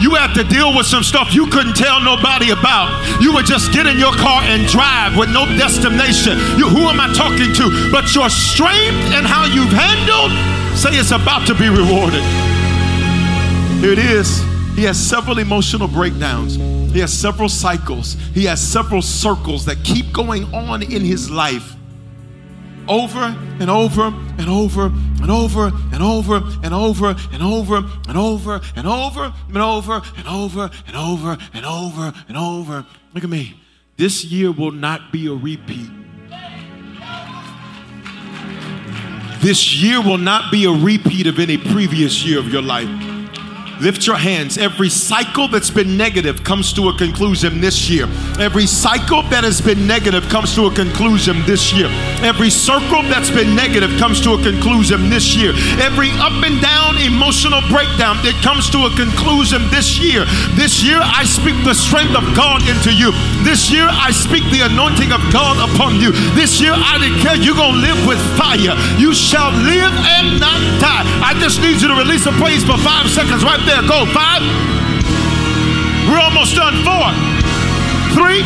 You 0.00 0.14
have 0.14 0.32
to 0.34 0.44
deal 0.44 0.74
with 0.74 0.86
some 0.86 1.02
stuff 1.02 1.34
you 1.34 1.46
couldn't 1.46 1.76
tell 1.76 2.00
nobody 2.00 2.50
about. 2.50 2.88
You 3.20 3.34
would 3.34 3.44
just 3.44 3.72
get 3.72 3.86
in 3.86 3.98
your 3.98 4.12
car 4.12 4.40
and 4.44 4.66
drive 4.66 5.16
with 5.18 5.28
no 5.28 5.44
destination. 5.58 6.38
You, 6.56 6.68
who 6.68 6.88
am 6.88 6.98
I 6.98 7.12
talking 7.12 7.52
to? 7.60 7.92
But 7.92 8.14
your 8.14 8.30
strength 8.30 9.12
and 9.12 9.26
how 9.26 9.44
you've 9.44 9.72
handled, 9.72 10.32
say 10.78 10.96
it's 10.96 11.10
about 11.10 11.46
to 11.48 11.54
be 11.54 11.68
rewarded. 11.68 12.24
Here 13.80 13.92
it 13.92 13.98
is. 13.98 14.42
He 14.74 14.84
has 14.84 14.98
several 14.98 15.38
emotional 15.38 15.88
breakdowns. 15.88 16.56
He 16.92 17.00
has 17.00 17.12
several 17.12 17.50
cycles. 17.50 18.14
He 18.32 18.44
has 18.44 18.60
several 18.60 19.02
circles 19.02 19.66
that 19.66 19.84
keep 19.84 20.12
going 20.12 20.44
on 20.54 20.82
in 20.82 21.02
his 21.04 21.30
life 21.30 21.76
over 22.88 23.18
and 23.60 23.70
over 23.70 24.06
and 24.38 24.48
over 24.48 24.86
and 24.86 25.30
over 25.30 25.66
and 25.66 26.02
over 26.02 26.46
and 26.62 26.74
over 26.74 27.14
and 27.32 27.42
over 27.42 27.84
and 28.06 28.16
over 28.16 28.62
and 28.76 28.86
over 28.86 29.32
and 29.48 29.58
over 29.58 30.02
and 30.16 30.26
over 30.26 30.70
and 30.86 30.96
over 30.96 31.38
and 31.54 31.66
over 31.66 32.12
and 32.28 32.36
over. 32.36 32.86
Look 33.14 33.24
at 33.24 33.30
me. 33.30 33.60
This 33.96 34.24
year 34.24 34.50
will 34.50 34.72
not 34.72 35.12
be 35.12 35.26
a 35.26 35.34
repeat. 35.34 35.90
This 39.40 39.74
year 39.82 40.02
will 40.02 40.18
not 40.18 40.50
be 40.52 40.64
a 40.66 40.70
repeat 40.70 41.26
of 41.26 41.38
any 41.38 41.56
previous 41.56 42.24
year 42.24 42.38
of 42.38 42.48
your 42.48 42.62
life. 42.62 43.09
Lift 43.80 44.06
your 44.06 44.16
hands. 44.16 44.58
Every 44.58 44.90
cycle 44.90 45.48
that's 45.48 45.70
been 45.70 45.96
negative 45.96 46.44
comes 46.44 46.70
to 46.74 46.90
a 46.90 46.94
conclusion 46.98 47.62
this 47.62 47.88
year. 47.88 48.04
Every 48.36 48.66
cycle 48.66 49.22
that 49.32 49.40
has 49.40 49.62
been 49.62 49.86
negative 49.86 50.28
comes 50.28 50.54
to 50.56 50.68
a 50.68 50.72
conclusion 50.74 51.40
this 51.48 51.72
year. 51.72 51.88
Every 52.20 52.50
circle 52.52 53.00
that's 53.08 53.32
been 53.32 53.56
negative 53.56 53.88
comes 53.96 54.20
to 54.28 54.36
a 54.36 54.42
conclusion 54.44 55.08
this 55.08 55.32
year. 55.32 55.56
Every 55.80 56.12
up 56.20 56.36
and 56.44 56.60
down 56.60 57.00
emotional 57.00 57.64
breakdown 57.72 58.20
it 58.20 58.36
comes 58.44 58.68
to 58.76 58.84
a 58.84 58.92
conclusion 59.00 59.64
this 59.72 59.96
year. 59.96 60.28
This 60.60 60.84
year 60.84 61.00
I 61.00 61.24
speak 61.24 61.56
the 61.64 61.72
strength 61.72 62.12
of 62.12 62.28
God 62.36 62.60
into 62.68 62.92
you. 62.92 63.16
This 63.48 63.72
year 63.72 63.88
I 63.88 64.12
speak 64.12 64.44
the 64.52 64.68
anointing 64.68 65.08
of 65.08 65.24
God 65.32 65.56
upon 65.72 65.96
you. 66.04 66.12
This 66.36 66.60
year 66.60 66.76
I 66.76 67.00
declare 67.00 67.40
you're 67.40 67.56
going 67.56 67.80
to 67.80 67.86
live 67.88 68.00
with 68.04 68.20
fire. 68.36 68.76
You 69.00 69.16
shall 69.16 69.56
live 69.64 69.94
and 70.20 70.36
not 70.36 70.60
die. 70.84 71.08
I 71.24 71.32
just 71.40 71.64
need 71.64 71.80
you 71.80 71.88
to 71.88 71.96
release 71.96 72.28
a 72.28 72.34
praise 72.36 72.60
for 72.60 72.76
five 72.76 73.08
seconds 73.08 73.40
right 73.40 73.56
there 73.64 73.69
there. 73.70 73.86
Go. 73.86 74.04
Five. 74.10 74.42
We're 76.10 76.18
almost 76.18 76.56
done. 76.56 76.74
Four, 76.82 77.06
three, 78.18 78.42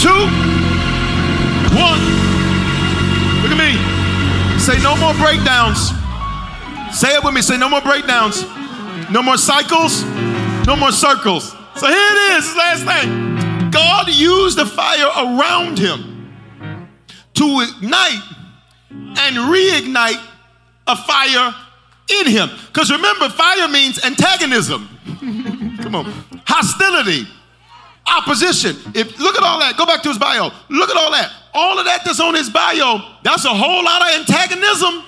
two, 0.00 0.20
one. 1.76 2.00
Look 3.44 3.52
at 3.52 3.60
me. 3.60 3.76
Say 4.58 4.80
no 4.82 4.96
more 4.96 5.12
breakdowns. 5.14 5.92
Say 6.96 7.14
it 7.14 7.22
with 7.22 7.34
me. 7.34 7.42
Say 7.42 7.58
no 7.58 7.68
more 7.68 7.82
breakdowns. 7.82 8.44
No 9.10 9.22
more 9.22 9.36
cycles. 9.36 10.04
No 10.66 10.76
more 10.76 10.92
circles. 10.92 11.50
So 11.76 11.86
here 11.86 12.10
it 12.12 12.38
is. 12.38 12.56
Last 12.56 12.84
thing. 12.84 13.70
God 13.70 14.08
used 14.08 14.58
the 14.58 14.66
fire 14.66 15.10
around 15.16 15.78
him 15.78 16.28
to 17.34 17.66
ignite 17.68 18.22
and 18.90 19.36
reignite 19.36 20.20
a 20.86 20.96
fire 20.96 21.54
in 22.10 22.30
him. 22.30 22.50
Because 22.66 22.90
remember, 22.90 23.28
fire 23.28 23.68
means 23.68 24.04
antagonism. 24.04 24.88
Come 25.82 25.94
on. 25.94 26.04
Hostility. 26.46 27.28
Opposition. 28.06 28.76
If 28.94 29.18
look 29.18 29.36
at 29.36 29.42
all 29.42 29.60
that. 29.60 29.76
Go 29.76 29.86
back 29.86 30.02
to 30.02 30.08
his 30.08 30.18
bio. 30.18 30.50
Look 30.68 30.90
at 30.90 30.96
all 30.96 31.10
that. 31.12 31.32
All 31.52 31.78
of 31.78 31.84
that 31.84 32.02
that's 32.04 32.20
on 32.20 32.34
his 32.34 32.48
bio, 32.48 33.00
that's 33.24 33.44
a 33.44 33.54
whole 33.54 33.84
lot 33.84 34.02
of 34.02 34.20
antagonism. 34.20 35.04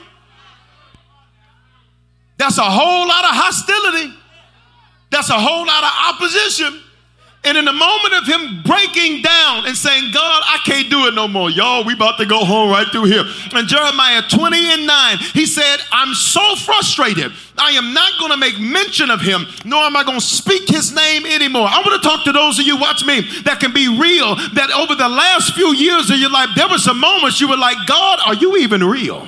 That's 2.37 2.59
a 2.59 2.65
whole 2.65 3.07
lot 3.07 3.25
of 3.25 3.31
hostility. 3.31 4.13
That's 5.11 5.31
a 5.31 5.39
whole 5.39 5.65
lot 5.65 5.85
of 5.85 6.15
opposition. 6.15 6.83
And 7.45 7.59
in 7.59 7.65
the 7.65 7.73
moment 7.73 8.15
of 8.15 8.27
him 8.27 8.63
breaking 8.63 9.23
down 9.23 9.67
and 9.67 9.77
saying, 9.77 10.13
God, 10.13 10.43
I 10.47 10.59
can't 10.65 10.89
do 10.89 11.07
it 11.07 11.15
no 11.15 11.27
more. 11.27 11.51
Y'all, 11.51 11.85
we 11.85 11.95
about 11.95 12.17
to 12.19 12.27
go 12.27 12.45
home 12.45 12.71
right 12.71 12.87
through 12.87 13.07
here. 13.07 13.25
And 13.53 13.67
Jeremiah 13.67 14.23
20 14.29 14.73
and 14.73 14.87
9, 14.87 15.19
he 15.35 15.47
said, 15.47 15.79
I'm 15.91 16.15
so 16.15 16.55
frustrated. 16.55 17.33
I 17.59 17.73
am 17.73 17.93
not 17.93 18.13
going 18.21 18.31
to 18.31 18.37
make 18.37 18.61
mention 18.61 19.11
of 19.11 19.21
him, 19.21 19.47
nor 19.65 19.83
am 19.83 19.97
I 19.97 20.05
going 20.05 20.21
to 20.21 20.25
speak 20.25 20.69
his 20.69 20.95
name 20.95 21.27
anymore. 21.27 21.67
I 21.69 21.83
want 21.85 22.01
to 22.01 22.09
talk 22.09 22.25
to 22.25 22.33
those 22.33 22.61
of 22.61 22.65
you, 22.65 22.79
watch 22.79 23.05
me, 23.05 23.23
that 23.43 23.59
can 23.59 23.73
be 23.73 23.89
real, 23.89 24.37
that 24.55 24.71
over 24.71 24.95
the 24.95 25.09
last 25.09 25.53
few 25.55 25.75
years 25.75 26.11
of 26.11 26.19
your 26.19 26.31
life, 26.31 26.51
there 26.55 26.69
were 26.69 26.79
some 26.79 27.01
moments 27.01 27.41
you 27.41 27.49
were 27.49 27.57
like, 27.57 27.77
God, 27.89 28.21
are 28.25 28.35
you 28.35 28.57
even 28.59 28.85
real? 28.85 29.27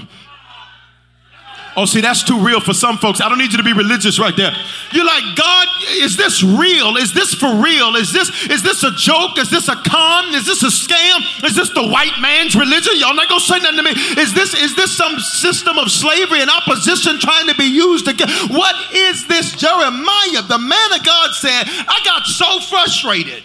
Oh, 1.76 1.86
see, 1.86 2.00
that's 2.00 2.22
too 2.22 2.38
real 2.38 2.60
for 2.60 2.72
some 2.72 2.98
folks. 2.98 3.20
I 3.20 3.28
don't 3.28 3.38
need 3.38 3.50
you 3.50 3.58
to 3.58 3.64
be 3.64 3.72
religious 3.72 4.18
right 4.20 4.36
there. 4.36 4.52
You're 4.92 5.04
like, 5.04 5.24
God, 5.34 5.66
is 5.98 6.16
this 6.16 6.42
real? 6.42 6.96
Is 6.96 7.12
this 7.12 7.34
for 7.34 7.50
real? 7.56 7.96
Is 7.96 8.12
this 8.12 8.30
is 8.46 8.62
this 8.62 8.84
a 8.84 8.92
joke? 8.92 9.38
Is 9.38 9.50
this 9.50 9.68
a 9.68 9.74
con? 9.74 10.34
Is 10.34 10.46
this 10.46 10.62
a 10.62 10.70
scam? 10.70 11.44
Is 11.44 11.56
this 11.56 11.70
the 11.70 11.82
white 11.82 12.14
man's 12.20 12.54
religion? 12.54 12.94
Y'all 12.96 13.14
not 13.14 13.28
gonna 13.28 13.40
say 13.40 13.58
nothing 13.58 13.78
to 13.78 13.82
me. 13.82 13.90
Is 14.22 14.32
this 14.34 14.54
is 14.54 14.76
this 14.76 14.96
some 14.96 15.18
system 15.18 15.78
of 15.78 15.90
slavery 15.90 16.42
and 16.42 16.50
opposition 16.50 17.18
trying 17.18 17.48
to 17.48 17.54
be 17.56 17.66
used 17.66 18.06
again? 18.06 18.28
What 18.50 18.76
is 18.94 19.26
this? 19.26 19.56
Jeremiah, 19.56 20.42
the 20.46 20.58
man 20.58 20.92
of 20.92 21.04
God 21.04 21.34
said, 21.34 21.64
I 21.66 22.00
got 22.04 22.26
so 22.26 22.60
frustrated. 22.60 23.42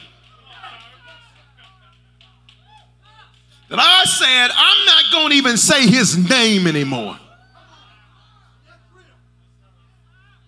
That 3.70 3.80
I 3.80 4.04
said, 4.06 4.50
I'm 4.54 4.86
not 4.86 5.12
going 5.12 5.30
to 5.30 5.36
even 5.36 5.58
say 5.58 5.88
his 5.88 6.18
name 6.18 6.66
anymore. 6.66 7.18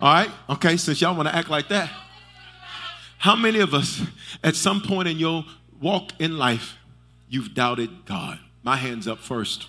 All 0.01 0.13
right? 0.13 0.31
Okay, 0.49 0.77
since 0.77 1.01
y'all 1.01 1.15
want 1.15 1.29
to 1.29 1.35
act 1.35 1.49
like 1.49 1.67
that. 1.69 1.89
How 3.17 3.35
many 3.35 3.59
of 3.59 3.73
us 3.73 4.01
at 4.43 4.55
some 4.55 4.81
point 4.81 5.07
in 5.07 5.19
your 5.19 5.45
walk 5.79 6.11
in 6.17 6.37
life 6.37 6.75
you've 7.29 7.53
doubted 7.53 8.05
God? 8.05 8.39
My 8.63 8.77
hands 8.77 9.07
up 9.07 9.19
first. 9.19 9.67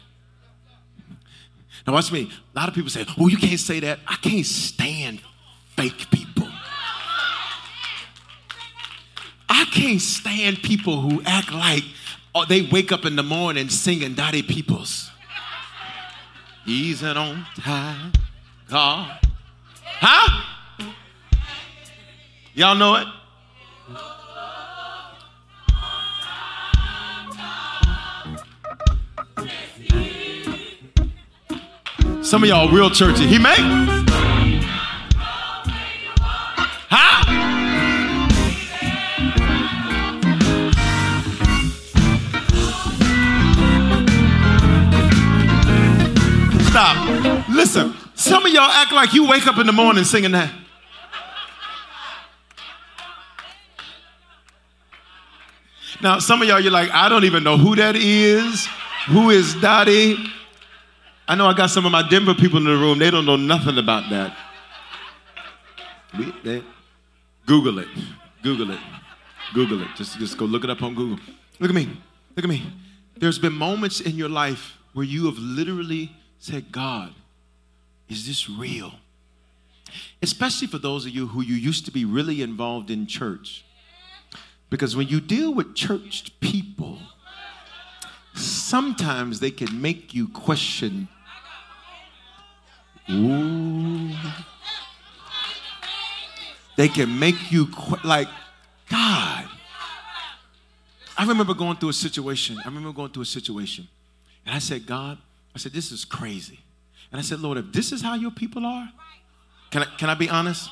Now 1.87 1.93
watch 1.93 2.11
me. 2.11 2.31
A 2.55 2.59
lot 2.59 2.69
of 2.69 2.75
people 2.75 2.91
say, 2.91 3.05
"Oh, 3.19 3.29
you 3.29 3.37
can't 3.37 3.61
say 3.61 3.81
that." 3.81 3.99
I 4.07 4.17
can't 4.17 4.47
stand 4.47 5.21
fake 5.77 6.11
people. 6.11 6.49
I 9.49 9.65
can't 9.67 10.01
stand 10.01 10.63
people 10.63 11.01
who 11.01 11.23
act 11.27 11.53
like 11.53 11.85
oh, 12.35 12.45
they 12.45 12.63
wake 12.63 12.93
up 12.93 13.05
in 13.05 13.17
the 13.17 13.23
morning 13.23 13.69
singing 13.69 14.15
Dottie 14.15 14.43
Peoples. 14.43 15.11
He's 16.65 17.03
an 17.03 17.17
on 17.17 17.47
time 17.59 18.13
God. 18.69 19.19
Huh? 20.05 20.43
Y'all 22.55 22.75
know 22.75 22.97
it? 22.97 23.07
Some 32.25 32.43
of 32.43 32.49
y'all 32.49 32.69
real 32.69 32.91
churchy. 32.91 33.29
He 33.29 33.39
may. 33.39 33.55
Huh? 36.91 37.23
Stop. 46.71 47.49
Listen. 47.49 48.02
Some 48.23 48.47
of 48.47 48.53
y'all 48.53 48.71
act 48.71 48.93
like 48.93 49.15
you 49.15 49.27
wake 49.27 49.49
up 49.49 49.59
in 49.59 49.67
the 49.67 49.73
morning 49.73 50.05
singing 50.05 50.31
that. 50.31 50.55
Now, 56.01 56.21
some 56.21 56.41
of 56.41 56.47
y'all, 56.47 56.61
you're 56.61 56.71
like, 56.71 56.89
I 56.93 57.09
don't 57.09 57.25
even 57.25 57.43
know 57.43 57.57
who 57.57 57.75
that 57.75 57.97
is. 57.97 58.69
Who 59.09 59.31
is 59.31 59.57
Dottie? 59.57 60.25
I 61.27 61.35
know 61.35 61.49
I 61.49 61.55
got 61.55 61.71
some 61.71 61.85
of 61.85 61.91
my 61.91 62.09
Denver 62.09 62.33
people 62.33 62.59
in 62.59 62.65
the 62.65 62.71
room. 62.71 63.01
They 63.01 63.11
don't 63.11 63.27
know 63.27 63.35
nothing 63.35 63.77
about 63.77 64.09
that. 64.11 64.37
We, 66.17 66.33
they, 66.45 66.63
Google 67.45 67.81
it. 67.81 67.89
Google 68.41 68.71
it. 68.71 68.81
Google 69.53 69.83
it. 69.83 69.89
Just, 69.97 70.21
just 70.21 70.39
go 70.39 70.45
look 70.45 70.63
it 70.63 70.71
up 70.71 70.81
on 70.81 70.95
Google. 70.95 71.19
Look 71.59 71.71
at 71.71 71.75
me. 71.75 71.89
Look 72.37 72.45
at 72.45 72.49
me. 72.49 72.73
There's 73.17 73.41
been 73.41 73.55
moments 73.55 74.01
in 74.01 74.15
your 74.15 74.29
life 74.29 74.79
where 74.93 75.05
you 75.05 75.27
have 75.27 75.39
literally 75.39 76.13
said, 76.39 76.71
God, 76.71 77.13
is 78.13 78.27
this 78.27 78.49
real? 78.49 78.93
Especially 80.23 80.69
for 80.69 80.79
those 80.79 81.07
of 81.07 81.13
you 81.13 81.27
who 81.27 81.43
you 81.43 81.55
used 81.55 81.85
to 81.87 81.91
be 81.91 82.05
really 82.05 82.43
involved 82.43 82.91
in 82.91 83.07
church. 83.07 83.65
Because 84.71 84.95
when 84.95 85.09
you 85.09 85.21
deal 85.21 85.53
with 85.53 85.75
church 85.75 86.39
people, 86.41 86.99
sometimes 88.35 89.41
they 89.41 89.51
can 89.51 89.81
make 89.81 90.15
you 90.15 90.29
question. 90.29 91.09
Ooh. 93.11 94.11
They 96.77 96.89
can 96.89 97.19
make 97.19 97.53
you 97.53 97.67
qu- 97.67 97.99
like, 98.03 98.29
God. 98.89 99.49
I 101.19 101.27
remember 101.27 101.53
going 101.55 101.77
through 101.77 101.91
a 101.91 101.95
situation. 101.95 102.59
I 102.65 102.69
remember 102.69 102.93
going 102.93 103.11
through 103.11 103.25
a 103.25 103.27
situation. 103.27 103.89
And 104.47 104.55
I 104.55 104.59
said, 104.59 104.87
God, 104.87 105.19
I 105.55 105.59
said, 105.59 105.73
this 105.73 105.93
is 105.93 106.05
crazy. 106.05 106.61
And 107.13 107.21
I 107.21 107.23
said, 107.23 107.41
Lord, 107.41 107.59
if 107.59 107.73
this 107.73 107.93
is 107.93 108.01
how 108.01 108.15
your 108.15 108.31
people 108.31 108.65
are, 108.65 108.91
can 109.71 109.83
I, 109.83 109.87
can 109.99 110.11
I 110.11 110.15
be 110.15 110.29
honest? 110.29 110.71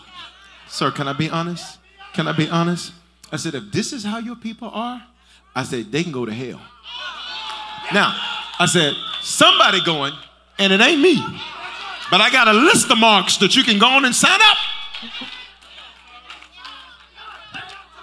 Sir, 0.69 0.91
can 0.91 1.07
I 1.07 1.13
be 1.13 1.29
honest? 1.29 1.79
Can 2.15 2.27
I 2.27 2.33
be 2.33 2.49
honest? 2.49 2.93
I 3.31 3.37
said, 3.37 3.55
if 3.55 3.71
this 3.71 3.93
is 3.93 4.05
how 4.05 4.19
your 4.19 4.37
people 4.37 4.71
are, 4.73 5.03
I 5.55 5.63
said, 5.65 5.93
they 5.93 6.03
can 6.03 6.13
go 6.13 6.25
to 6.25 6.33
hell. 6.33 6.61
Now, 7.93 8.15
I 8.59 8.67
said, 8.67 8.95
somebody 9.21 9.85
going, 9.85 10.13
and 10.59 10.73
it 10.73 10.81
ain't 10.81 11.01
me. 11.01 11.23
But 12.11 12.21
I 12.21 12.31
got 12.31 12.49
a 12.49 12.53
list 12.53 12.91
of 12.91 12.99
marks 12.99 13.37
that 13.39 13.55
you 13.55 13.63
can 13.63 13.79
go 13.79 13.87
on 13.87 14.05
and 14.05 14.15
sign 14.15 14.41
up. 14.43 14.57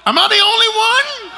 Am 0.05 0.18
I 0.18 0.27
the 0.27 0.39
only 0.39 1.31
one? 1.31 1.36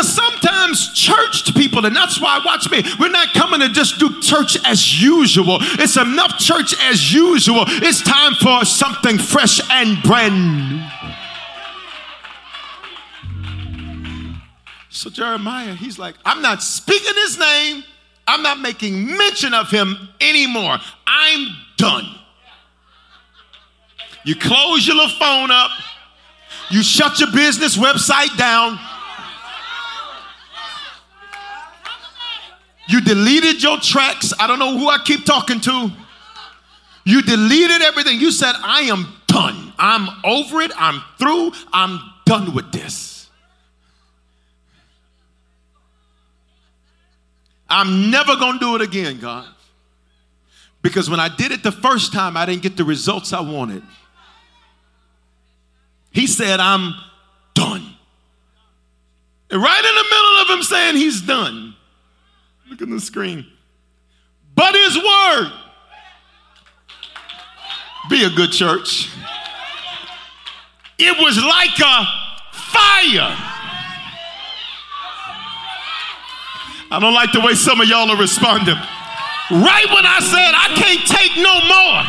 Because 0.00 0.14
sometimes 0.14 0.94
church 0.94 1.54
people, 1.54 1.84
and 1.84 1.94
that's 1.94 2.18
why, 2.18 2.40
watch 2.42 2.70
me, 2.70 2.82
we're 2.98 3.10
not 3.10 3.34
coming 3.34 3.60
to 3.60 3.68
just 3.68 3.98
do 3.98 4.18
church 4.22 4.56
as 4.64 5.02
usual. 5.02 5.58
It's 5.60 5.98
enough 5.98 6.38
church 6.38 6.74
as 6.84 7.12
usual. 7.12 7.64
It's 7.66 8.00
time 8.00 8.32
for 8.32 8.64
something 8.64 9.18
fresh 9.18 9.60
and 9.70 10.02
brand 10.02 10.70
new. 10.70 10.82
So 14.88 15.10
Jeremiah, 15.10 15.74
he's 15.74 15.98
like, 15.98 16.14
I'm 16.24 16.40
not 16.40 16.62
speaking 16.62 17.14
his 17.16 17.38
name. 17.38 17.84
I'm 18.26 18.42
not 18.42 18.58
making 18.58 19.04
mention 19.04 19.52
of 19.52 19.70
him 19.70 20.08
anymore. 20.22 20.78
I'm 21.06 21.48
done. 21.76 22.06
You 24.24 24.34
close 24.34 24.86
your 24.86 24.96
little 24.96 25.14
phone 25.18 25.50
up. 25.50 25.72
You 26.70 26.82
shut 26.82 27.20
your 27.20 27.30
business 27.32 27.76
website 27.76 28.34
down. 28.38 28.78
You 32.90 33.00
deleted 33.00 33.62
your 33.62 33.78
tracks. 33.78 34.34
I 34.40 34.48
don't 34.48 34.58
know 34.58 34.76
who 34.76 34.88
I 34.88 34.98
keep 35.04 35.24
talking 35.24 35.60
to. 35.60 35.90
You 37.04 37.22
deleted 37.22 37.82
everything. 37.82 38.18
You 38.18 38.32
said, 38.32 38.52
I 38.56 38.80
am 38.82 39.06
done. 39.28 39.72
I'm 39.78 40.08
over 40.24 40.60
it. 40.60 40.72
I'm 40.76 41.00
through. 41.16 41.52
I'm 41.72 42.00
done 42.26 42.52
with 42.52 42.72
this. 42.72 43.30
I'm 47.68 48.10
never 48.10 48.34
going 48.34 48.54
to 48.54 48.58
do 48.58 48.74
it 48.74 48.82
again, 48.82 49.20
God. 49.20 49.46
Because 50.82 51.08
when 51.08 51.20
I 51.20 51.28
did 51.28 51.52
it 51.52 51.62
the 51.62 51.70
first 51.70 52.12
time, 52.12 52.36
I 52.36 52.44
didn't 52.44 52.62
get 52.62 52.76
the 52.76 52.84
results 52.84 53.32
I 53.32 53.40
wanted. 53.40 53.84
He 56.10 56.26
said, 56.26 56.58
I'm 56.58 56.92
done. 57.54 57.86
And 59.48 59.62
right 59.62 59.84
in 59.84 59.94
the 59.94 60.02
middle 60.02 60.42
of 60.42 60.58
him 60.58 60.62
saying 60.64 60.96
he's 60.96 61.20
done, 61.20 61.76
Look 62.70 62.80
at 62.82 62.88
the 62.88 63.00
screen. 63.00 63.44
But 64.54 64.74
his 64.74 64.96
word. 64.96 65.52
Be 68.08 68.24
a 68.24 68.30
good 68.30 68.52
church. 68.52 69.10
It 70.98 71.16
was 71.18 71.36
like 71.42 71.78
a 71.80 72.06
fire. 72.52 73.36
I 76.92 76.98
don't 77.00 77.14
like 77.14 77.32
the 77.32 77.40
way 77.40 77.54
some 77.54 77.80
of 77.80 77.88
y'all 77.88 78.10
are 78.10 78.20
responding. 78.20 78.76
Right 79.50 79.86
when 79.90 80.06
I 80.06 80.20
said 80.20 80.54
I 80.54 80.70
can't 80.74 81.06
take 81.06 81.36
no 81.38 81.54
more, 81.66 82.02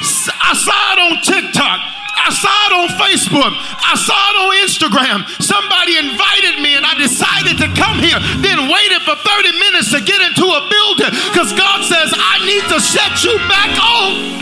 I 0.00 0.52
saw 0.54 0.80
it 0.92 0.98
on 0.98 1.14
TikTok. 1.22 1.78
I 2.14 2.30
saw 2.30 2.56
it 2.66 2.72
on 2.80 2.88
Facebook. 2.96 3.52
I 3.52 3.94
saw 4.00 4.16
it 4.16 4.36
on 4.42 4.50
Instagram. 4.64 5.18
Somebody 5.42 5.98
invited 5.98 6.62
me 6.62 6.74
and 6.76 6.86
I 6.86 6.94
decided 6.96 7.58
to 7.58 7.68
come 7.76 7.98
here, 7.98 8.18
then 8.40 8.70
waited 8.70 9.02
for 9.02 9.14
30 9.14 9.52
minutes 9.58 9.92
to 9.92 10.00
get 10.00 10.20
into 10.22 10.46
a 10.46 10.62
building 10.70 11.12
because 11.30 11.52
God 11.52 11.84
says, 11.84 12.14
I 12.16 12.40
need 12.46 12.64
to 12.72 12.80
set 12.80 13.22
you 13.22 13.36
back 13.46 13.72
on. 13.76 14.34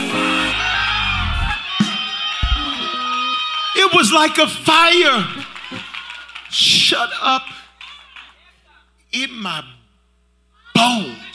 It 3.75 3.91
was 3.95 4.13
like 4.13 4.39
a 4.39 4.47
fire 4.47 5.27
shut 6.51 7.11
up 7.21 7.43
in 9.13 9.33
my 9.43 9.65
bones. 10.75 11.32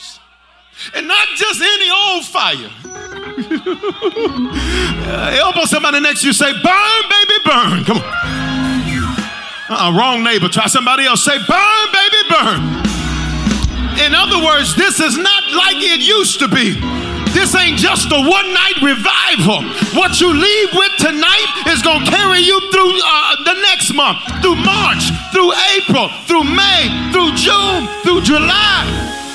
And 0.94 1.08
not 1.08 1.28
just 1.36 1.60
any 1.60 1.90
old 1.90 2.24
fire 2.24 2.70
uh, 5.08 5.36
elbow 5.38 5.64
somebody 5.64 6.00
next 6.00 6.20
to 6.22 6.28
you, 6.28 6.32
say, 6.32 6.52
Burn, 6.52 7.02
baby, 7.08 7.38
burn. 7.44 7.84
Come 7.84 7.98
on. 7.98 8.04
Uh-uh, 9.70 9.92
wrong 9.96 10.24
neighbor. 10.24 10.48
Try 10.48 10.66
somebody 10.66 11.04
else. 11.04 11.24
Say, 11.24 11.36
Burn, 11.46 11.86
baby, 11.92 12.22
burn. 12.30 12.60
In 14.00 14.14
other 14.14 14.38
words, 14.44 14.74
this 14.76 15.00
is 15.00 15.18
not 15.18 15.42
like 15.52 15.76
it 15.78 16.00
used 16.00 16.38
to 16.40 16.48
be. 16.48 16.78
This 17.34 17.54
ain't 17.54 17.78
just 17.78 18.10
a 18.10 18.16
one 18.18 18.48
night 18.54 18.80
revival. 18.80 19.62
What 19.98 20.20
you 20.20 20.32
leave 20.32 20.68
with 20.72 20.92
tonight 20.98 21.46
is 21.68 21.82
going 21.82 22.04
to 22.04 22.10
carry 22.10 22.40
you 22.40 22.58
through 22.72 22.94
uh, 23.04 23.36
the 23.44 23.54
next 23.70 23.92
month, 23.94 24.18
through 24.40 24.56
March, 24.56 25.10
through 25.32 25.52
April, 25.76 26.08
through 26.26 26.44
May, 26.44 27.10
through 27.12 27.34
June, 27.36 27.86
through 28.02 28.22
July. 28.22 29.27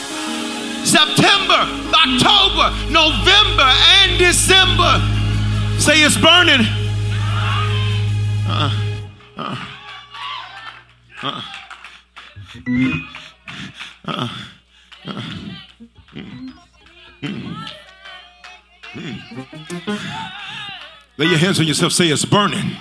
September, 0.86 1.62
October, 1.94 2.72
November, 2.92 3.70
and 4.02 4.20
December. 4.20 5.02
Say 5.80 6.04
it's 6.04 6.18
burning. 6.18 6.66
Uh, 8.48 8.72
uh, 9.38 9.66
uh, 11.24 11.24
uh, 11.24 11.42
Uh. 14.06 14.28
Uh. 15.08 15.22
Lay 21.18 21.28
your 21.28 21.38
hands 21.38 21.60
on 21.60 21.68
yourself, 21.68 21.94
say 21.94 22.08
it's 22.08 22.26
burning. 22.26 22.76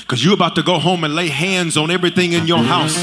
Because 0.00 0.22
you're 0.22 0.34
about 0.34 0.54
to 0.56 0.62
go 0.62 0.78
home 0.78 1.04
and 1.04 1.14
lay 1.14 1.28
hands 1.28 1.78
on 1.78 1.90
everything 1.90 2.34
in 2.34 2.46
your 2.46 2.58
house. 2.58 2.98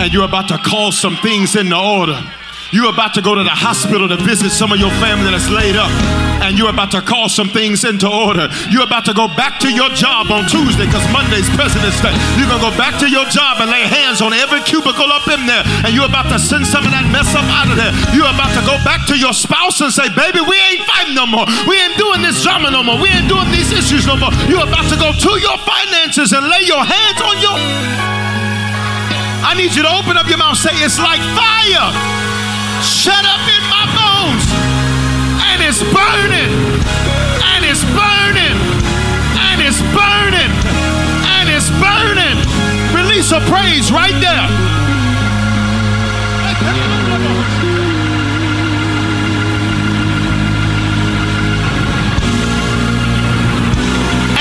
And 0.00 0.12
you're 0.12 0.24
about 0.24 0.48
to 0.48 0.58
call 0.58 0.90
some 0.90 1.14
things 1.18 1.54
into 1.54 1.78
order. 1.78 2.20
You're 2.72 2.88
about 2.88 3.12
to 3.20 3.22
go 3.22 3.36
to 3.36 3.44
the 3.44 3.52
hospital 3.52 4.08
to 4.08 4.16
visit 4.24 4.48
some 4.48 4.72
of 4.72 4.80
your 4.80 4.88
family 4.96 5.28
that's 5.28 5.52
laid 5.52 5.76
up, 5.76 5.92
and 6.40 6.56
you're 6.56 6.72
about 6.72 6.88
to 6.96 7.04
call 7.04 7.28
some 7.28 7.52
things 7.52 7.84
into 7.84 8.08
order. 8.08 8.48
You're 8.72 8.88
about 8.88 9.04
to 9.12 9.14
go 9.14 9.28
back 9.28 9.60
to 9.60 9.68
your 9.68 9.92
job 9.92 10.32
on 10.32 10.48
Tuesday 10.48 10.88
because 10.88 11.04
Monday's 11.12 11.52
President's 11.52 12.00
Day. 12.00 12.16
You're 12.40 12.48
going 12.48 12.64
to 12.64 12.72
go 12.72 12.76
back 12.80 12.96
to 13.04 13.12
your 13.12 13.28
job 13.28 13.60
and 13.60 13.68
lay 13.68 13.84
hands 13.84 14.24
on 14.24 14.32
every 14.32 14.64
cubicle 14.64 15.12
up 15.12 15.28
in 15.28 15.44
there, 15.44 15.60
and 15.84 15.92
you're 15.92 16.08
about 16.08 16.32
to 16.32 16.40
send 16.40 16.64
some 16.64 16.88
of 16.88 16.96
that 16.96 17.04
mess 17.12 17.28
up 17.36 17.44
out 17.52 17.68
of 17.68 17.76
there. 17.76 17.92
You're 18.16 18.32
about 18.32 18.56
to 18.56 18.64
go 18.64 18.80
back 18.88 19.04
to 19.12 19.20
your 19.20 19.36
spouse 19.36 19.84
and 19.84 19.92
say, 19.92 20.08
Baby, 20.16 20.40
we 20.40 20.56
ain't 20.72 20.88
fighting 20.88 21.12
no 21.12 21.28
more. 21.28 21.44
We 21.68 21.76
ain't 21.76 22.00
doing 22.00 22.24
this 22.24 22.40
drama 22.40 22.72
no 22.72 22.80
more. 22.80 22.96
We 22.96 23.12
ain't 23.12 23.28
doing 23.28 23.52
these 23.52 23.68
issues 23.68 24.08
no 24.08 24.16
more. 24.16 24.32
You're 24.48 24.64
about 24.64 24.88
to 24.88 24.96
go 24.96 25.12
to 25.12 25.32
your 25.44 25.60
finances 25.60 26.32
and 26.32 26.48
lay 26.48 26.64
your 26.64 26.80
hands 26.80 27.20
on 27.20 27.36
your. 27.36 27.56
I 29.44 29.52
need 29.60 29.76
you 29.76 29.84
to 29.84 29.92
open 29.92 30.16
up 30.16 30.24
your 30.24 30.40
mouth, 30.40 30.56
say, 30.56 30.72
It's 30.80 30.96
like 30.96 31.20
fire 31.36 32.31
shut 32.82 33.24
up 33.24 33.44
in 33.46 33.62
my 33.70 33.86
bones. 33.94 34.44
And 35.54 35.62
it's 35.62 35.82
burning. 35.86 36.52
And 37.54 37.62
it's 37.64 37.84
burning. 37.94 38.58
And 39.38 39.62
it's 39.62 39.82
burning. 39.94 40.52
And 41.38 41.46
it's 41.48 41.70
burning. 41.78 42.36
Release 42.94 43.30
a 43.30 43.40
praise 43.46 43.90
right 43.92 44.18
there. 44.18 44.48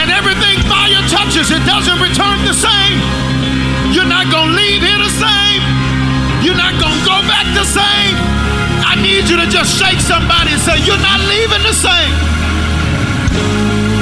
And 0.02 0.10
everything 0.10 0.58
fire 0.66 1.02
touches, 1.08 1.52
it 1.52 1.64
doesn't 1.66 2.00
return 2.02 2.44
the 2.46 2.54
same. 2.54 2.98
You're 3.94 4.10
not 4.10 4.32
going 4.32 4.50
to 4.50 4.56
leave 4.56 4.82
here 4.82 4.98
the 4.98 5.10
same. 5.10 5.62
You're 6.42 6.58
not 6.58 6.74
going 6.82 6.98
to 6.98 7.06
go 7.06 7.22
back 7.30 7.46
the 7.54 7.66
same. 7.66 8.21
You 9.32 9.40
to 9.40 9.48
just 9.48 9.80
shake 9.80 10.04
somebody 10.04 10.52
and 10.52 10.60
say, 10.60 10.76
You're 10.84 11.00
not 11.00 11.24
leaving 11.24 11.64
the 11.64 11.72
same. 11.72 12.12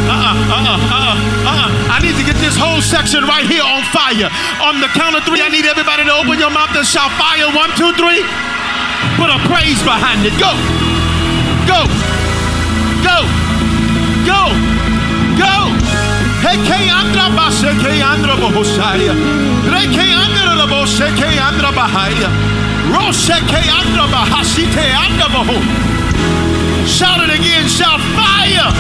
Uh-uh, 0.10 0.26
uh-uh, 0.26 0.74
uh-uh, 0.74 1.14
uh-uh. 1.46 1.94
I 1.94 2.02
need 2.02 2.18
to 2.18 2.26
get 2.26 2.34
this 2.42 2.58
whole 2.58 2.82
section 2.82 3.30
right 3.30 3.46
here 3.46 3.62
on 3.62 3.86
fire. 3.94 4.26
On 4.66 4.82
the 4.82 4.90
count 4.98 5.14
of 5.14 5.22
three, 5.30 5.38
I 5.38 5.54
need 5.54 5.70
everybody 5.70 6.02
to 6.10 6.14
open 6.18 6.42
your 6.42 6.50
mouth 6.50 6.74
and 6.74 6.82
shout 6.82 7.14
fire. 7.22 7.46
One, 7.54 7.70
two, 7.78 7.94
three. 7.94 8.26
Put 9.22 9.30
a 9.30 9.38
praise 9.46 9.78
behind 9.86 10.26
it. 10.26 10.34
Go. 10.42 10.50
Go. 11.70 11.86
Go. 13.06 13.22
Go. 14.26 14.42
Go. 15.38 15.56
Heke 16.42 16.90
andra 16.90 17.30
baseke 17.38 18.02
andra 18.02 18.34
bohosaya. 18.34 19.14
Reke 19.70 20.10
andra 20.10 20.58
laboseke 20.58 21.30
andra 21.38 21.70
bahaya. 21.70 22.34
Shout 27.00 27.22
it 27.22 27.30
again. 27.30 27.68
Shout 27.70 28.02
fire. 28.18 28.74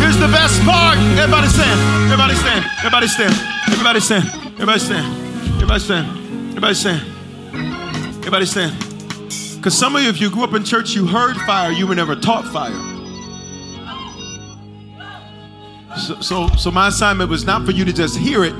Here's 0.00 0.16
the 0.16 0.28
best 0.28 0.62
part. 0.62 0.96
Everybody 1.18 1.48
stand. 1.48 1.80
Everybody 2.04 2.34
stand. 2.34 2.64
Everybody 2.78 3.08
stand. 3.08 3.34
Everybody 3.66 4.00
stand. 4.00 4.26
Everybody 4.60 4.78
stand. 4.78 5.06
Everybody 5.56 5.78
stand. 5.80 6.06
Everybody 6.50 6.74
stand. 6.74 7.02
Everybody 8.18 8.46
stand. 8.46 8.76
Because 9.56 9.76
some 9.76 9.96
of 9.96 10.02
you, 10.02 10.08
if 10.08 10.20
you 10.20 10.30
grew 10.30 10.44
up 10.44 10.54
in 10.54 10.62
church, 10.62 10.94
you 10.94 11.06
heard 11.06 11.36
fire, 11.38 11.72
you 11.72 11.86
were 11.86 11.96
never 11.96 12.14
taught 12.14 12.46
fire. 12.46 12.70
So, 15.98 16.20
so, 16.20 16.48
so 16.56 16.70
my 16.70 16.88
assignment 16.88 17.28
was 17.28 17.44
not 17.44 17.66
for 17.66 17.72
you 17.72 17.84
to 17.84 17.92
just 17.92 18.16
hear 18.16 18.44
it, 18.44 18.54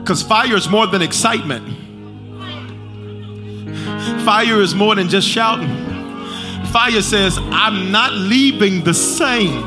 because 0.00 0.22
fire 0.22 0.54
is 0.54 0.68
more 0.68 0.86
than 0.86 1.00
excitement. 1.02 1.87
Fire 4.24 4.60
is 4.60 4.74
more 4.74 4.94
than 4.94 5.08
just 5.08 5.26
shouting. 5.28 5.68
Fire 6.66 7.00
says, 7.00 7.38
I'm 7.38 7.90
not 7.90 8.12
leaving 8.12 8.84
the 8.84 8.92
same. 8.92 9.64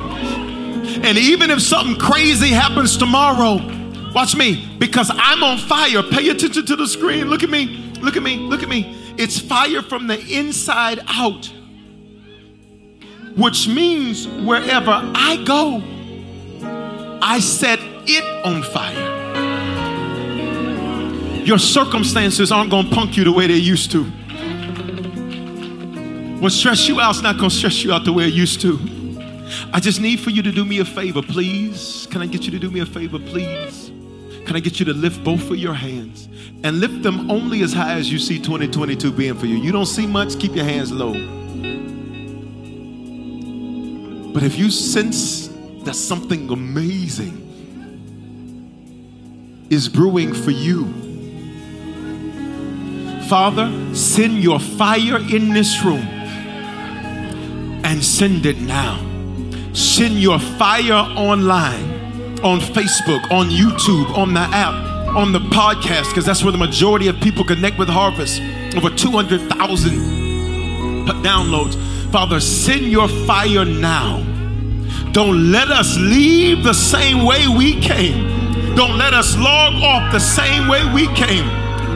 And 1.03 1.17
even 1.17 1.49
if 1.49 1.61
something 1.61 1.97
crazy 1.97 2.49
happens 2.49 2.95
tomorrow, 2.97 3.59
watch 4.13 4.35
me, 4.35 4.75
because 4.77 5.09
I'm 5.13 5.43
on 5.43 5.57
fire. 5.57 6.03
Pay 6.03 6.29
attention 6.29 6.65
to 6.67 6.75
the 6.75 6.87
screen. 6.87 7.27
Look 7.27 7.43
at 7.43 7.49
me. 7.49 7.91
Look 8.01 8.17
at 8.17 8.23
me. 8.23 8.37
Look 8.37 8.61
at 8.61 8.69
me. 8.69 8.97
It's 9.17 9.39
fire 9.39 9.81
from 9.81 10.07
the 10.07 10.19
inside 10.19 10.99
out, 11.07 11.51
which 13.35 13.67
means 13.67 14.27
wherever 14.27 14.91
I 14.91 15.43
go, 15.45 15.81
I 17.21 17.39
set 17.39 17.79
it 18.07 18.45
on 18.45 18.63
fire. 18.63 19.19
Your 21.43 21.59
circumstances 21.59 22.51
aren't 22.51 22.69
going 22.69 22.89
to 22.89 22.95
punk 22.95 23.17
you 23.17 23.23
the 23.23 23.31
way 23.31 23.47
they 23.47 23.55
used 23.55 23.91
to. 23.91 24.11
What 26.41 26.51
stress 26.51 26.87
you 26.87 26.99
out 26.99 27.17
is 27.17 27.21
not 27.21 27.37
going 27.37 27.51
to 27.51 27.55
stress 27.55 27.83
you 27.83 27.93
out 27.93 28.03
the 28.03 28.11
way 28.11 28.23
it 28.23 28.33
used 28.33 28.61
to. 28.61 28.79
I 29.71 29.79
just 29.79 30.01
need 30.01 30.19
for 30.19 30.31
you 30.31 30.41
to 30.41 30.51
do 30.51 30.65
me 30.65 30.79
a 30.79 30.85
favor, 30.85 31.21
please. 31.21 32.07
Can 32.09 32.23
I 32.23 32.25
get 32.25 32.45
you 32.45 32.51
to 32.51 32.57
do 32.57 32.71
me 32.71 32.79
a 32.79 32.85
favor, 32.87 33.19
please? 33.19 33.91
Can 34.47 34.55
I 34.55 34.59
get 34.59 34.79
you 34.79 34.87
to 34.87 34.91
lift 34.91 35.23
both 35.23 35.51
of 35.51 35.57
your 35.57 35.75
hands 35.75 36.27
and 36.63 36.79
lift 36.79 37.03
them 37.03 37.29
only 37.29 37.61
as 37.61 37.73
high 37.73 37.93
as 37.93 38.11
you 38.11 38.17
see 38.17 38.39
2022 38.39 39.11
being 39.11 39.35
for 39.37 39.45
you? 39.45 39.57
You 39.57 39.71
don't 39.71 39.85
see 39.85 40.07
much, 40.07 40.39
keep 40.39 40.55
your 40.55 40.65
hands 40.65 40.91
low. 40.91 41.13
But 44.33 44.41
if 44.41 44.57
you 44.57 44.71
sense 44.71 45.49
that 45.83 45.93
something 45.93 46.49
amazing 46.49 47.37
is 49.69 49.87
brewing 49.87 50.33
for 50.33 50.49
you, 50.49 50.91
Father, 53.29 53.71
send 53.93 54.41
your 54.41 54.59
fire 54.59 55.19
in 55.19 55.53
this 55.53 55.83
room 55.83 56.20
and 57.91 58.01
send 58.01 58.45
it 58.45 58.57
now. 58.61 58.95
Send 59.73 60.17
your 60.17 60.39
fire 60.39 60.93
online, 60.93 61.83
on 62.41 62.61
Facebook, 62.61 63.29
on 63.29 63.49
YouTube, 63.49 64.17
on 64.17 64.33
the 64.33 64.39
app, 64.39 65.13
on 65.13 65.33
the 65.33 65.39
podcast, 65.39 66.07
because 66.07 66.25
that's 66.25 66.41
where 66.41 66.53
the 66.53 66.57
majority 66.57 67.09
of 67.09 67.19
people 67.19 67.43
connect 67.43 67.77
with 67.77 67.89
Harvest. 67.89 68.41
Over 68.77 68.89
200,000 68.89 69.91
downloads. 71.21 71.75
Father, 72.13 72.39
send 72.39 72.85
your 72.85 73.09
fire 73.27 73.65
now. 73.65 74.23
Don't 75.11 75.51
let 75.51 75.69
us 75.69 75.97
leave 75.97 76.63
the 76.63 76.73
same 76.73 77.25
way 77.25 77.45
we 77.49 77.77
came. 77.81 78.73
Don't 78.73 78.97
let 78.97 79.13
us 79.13 79.37
log 79.37 79.73
off 79.83 80.13
the 80.13 80.19
same 80.19 80.69
way 80.69 80.81
we 80.93 81.07
came. 81.13 81.45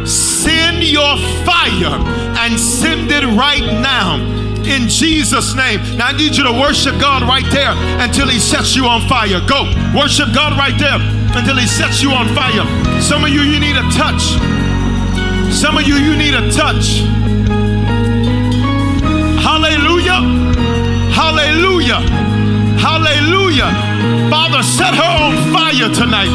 Send 0.05 0.83
your 0.83 1.15
fire 1.45 1.95
and 2.43 2.59
send 2.59 3.09
it 3.11 3.23
right 3.37 3.63
now 3.81 4.44
in 4.65 4.89
Jesus' 4.89 5.55
name. 5.55 5.79
Now 5.97 6.07
I 6.07 6.11
need 6.11 6.35
you 6.35 6.43
to 6.43 6.51
worship 6.51 6.99
God 6.99 7.23
right 7.23 7.45
there 7.51 7.73
until 8.01 8.27
He 8.27 8.39
sets 8.39 8.75
you 8.75 8.85
on 8.85 9.07
fire. 9.07 9.39
Go 9.47 9.65
worship 9.95 10.33
God 10.33 10.57
right 10.57 10.77
there 10.77 10.99
until 11.37 11.57
He 11.57 11.67
sets 11.67 12.01
you 12.01 12.11
on 12.11 12.27
fire. 12.33 12.65
Some 13.01 13.23
of 13.23 13.29
you, 13.29 13.41
you 13.41 13.59
need 13.59 13.77
a 13.77 13.85
touch. 13.91 14.23
Some 15.53 15.77
of 15.77 15.87
you, 15.87 15.95
you 15.95 16.15
need 16.17 16.33
a 16.33 16.51
touch. 16.51 17.05
Hallelujah. 19.39 20.19
Hallelujah. 21.13 22.01
Hallelujah. 22.79 23.71
Father, 24.29 24.63
set 24.63 24.93
her 24.93 25.11
on 25.23 25.33
fire 25.53 25.89
tonight. 25.93 26.33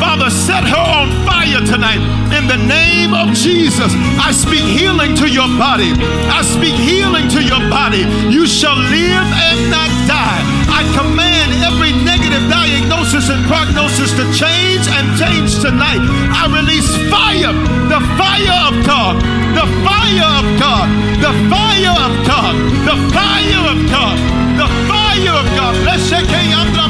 Father, 0.00 0.30
set 0.30 0.64
her 0.64 0.76
on 0.76 1.08
fire 1.24 1.27
tonight. 1.64 2.02
In 2.36 2.44
the 2.44 2.60
name 2.68 3.14
of 3.14 3.32
Jesus, 3.32 3.88
I 4.20 4.32
speak 4.32 4.60
healing 4.60 5.16
to 5.16 5.26
your 5.28 5.48
body. 5.56 5.96
I 6.28 6.44
speak 6.44 6.76
healing 6.76 7.28
to 7.32 7.40
your 7.40 7.62
body. 7.72 8.04
You 8.28 8.44
shall 8.44 8.76
live 8.76 9.28
and 9.48 9.58
not 9.72 9.88
die. 10.04 10.42
I 10.68 10.84
command 10.92 11.56
every 11.64 11.96
negative 12.04 12.44
diagnosis 12.52 13.32
and 13.32 13.40
prognosis 13.48 14.12
to 14.20 14.24
change 14.36 14.84
and 14.92 15.06
change 15.16 15.56
tonight. 15.64 16.04
I 16.36 16.52
release 16.52 16.88
fire, 17.08 17.56
the 17.88 18.00
fire 18.20 18.58
of 18.68 18.74
God, 18.84 19.16
the 19.56 19.66
fire 19.88 20.30
of 20.36 20.46
God, 20.60 20.88
the 21.24 21.32
fire 21.48 21.96
of 21.96 22.12
God, 22.28 22.54
the 22.84 22.96
fire 23.16 23.64
of 23.72 23.78
God, 23.88 24.16
the 24.60 24.68
fire 24.84 25.34
of 25.40 25.46
God. 25.56 25.72
Let's 25.88 26.04
shake 26.12 26.28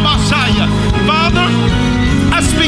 Messiah. 0.02 0.57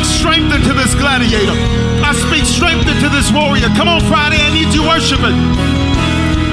Speak 0.01 0.17
strength 0.17 0.55
into 0.55 0.73
this 0.73 0.95
gladiator. 0.97 1.53
I 2.01 2.17
speak 2.17 2.49
strength 2.49 2.89
into 2.89 3.13
this 3.13 3.29
warrior. 3.29 3.69
Come 3.77 3.85
on, 3.85 4.01
Friday, 4.09 4.41
I 4.41 4.49
need 4.49 4.73
you 4.73 4.81
worshiping. 4.81 5.37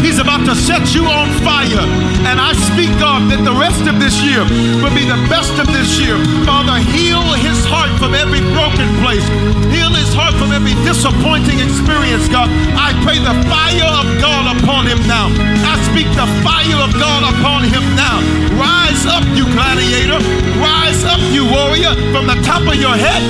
He's 0.04 0.20
about 0.20 0.44
to 0.52 0.56
set 0.56 0.92
you 0.92 1.08
on 1.08 1.32
fire. 1.48 1.80
And 2.28 2.44
I 2.44 2.52
speak, 2.68 2.92
God, 3.00 3.32
that 3.32 3.40
the 3.48 3.56
rest 3.56 3.88
of 3.88 4.04
this 4.04 4.20
year 4.20 4.44
will 4.84 4.92
be 4.92 5.08
the 5.08 5.16
best 5.32 5.56
of 5.64 5.68
this 5.72 5.96
year. 5.96 6.20
Father, 6.44 6.76
heal 6.92 7.24
his 7.40 7.64
heart 7.64 7.88
from 7.96 8.12
every 8.20 8.44
broken 8.52 8.84
place. 9.00 9.24
Heal 9.72 9.96
heart 10.18 10.34
from 10.42 10.50
every 10.50 10.74
disappointing 10.82 11.62
experience, 11.62 12.26
God. 12.28 12.50
I 12.74 12.90
pray 13.06 13.22
the 13.22 13.38
fire 13.46 13.90
of 14.02 14.06
God 14.18 14.58
upon 14.58 14.90
him 14.90 14.98
now. 15.06 15.30
I 15.62 15.78
speak 15.94 16.10
the 16.18 16.26
fire 16.42 16.80
of 16.82 16.92
God 16.98 17.22
upon 17.38 17.70
him 17.70 17.86
now. 17.94 18.18
Rise 18.58 19.06
up, 19.06 19.24
you 19.38 19.46
gladiator. 19.54 20.18
Rise 20.58 21.06
up, 21.06 21.22
you 21.30 21.46
warrior, 21.46 21.94
from 22.10 22.26
the 22.26 22.38
top 22.42 22.66
of 22.66 22.76
your 22.82 22.98
head 22.98 23.22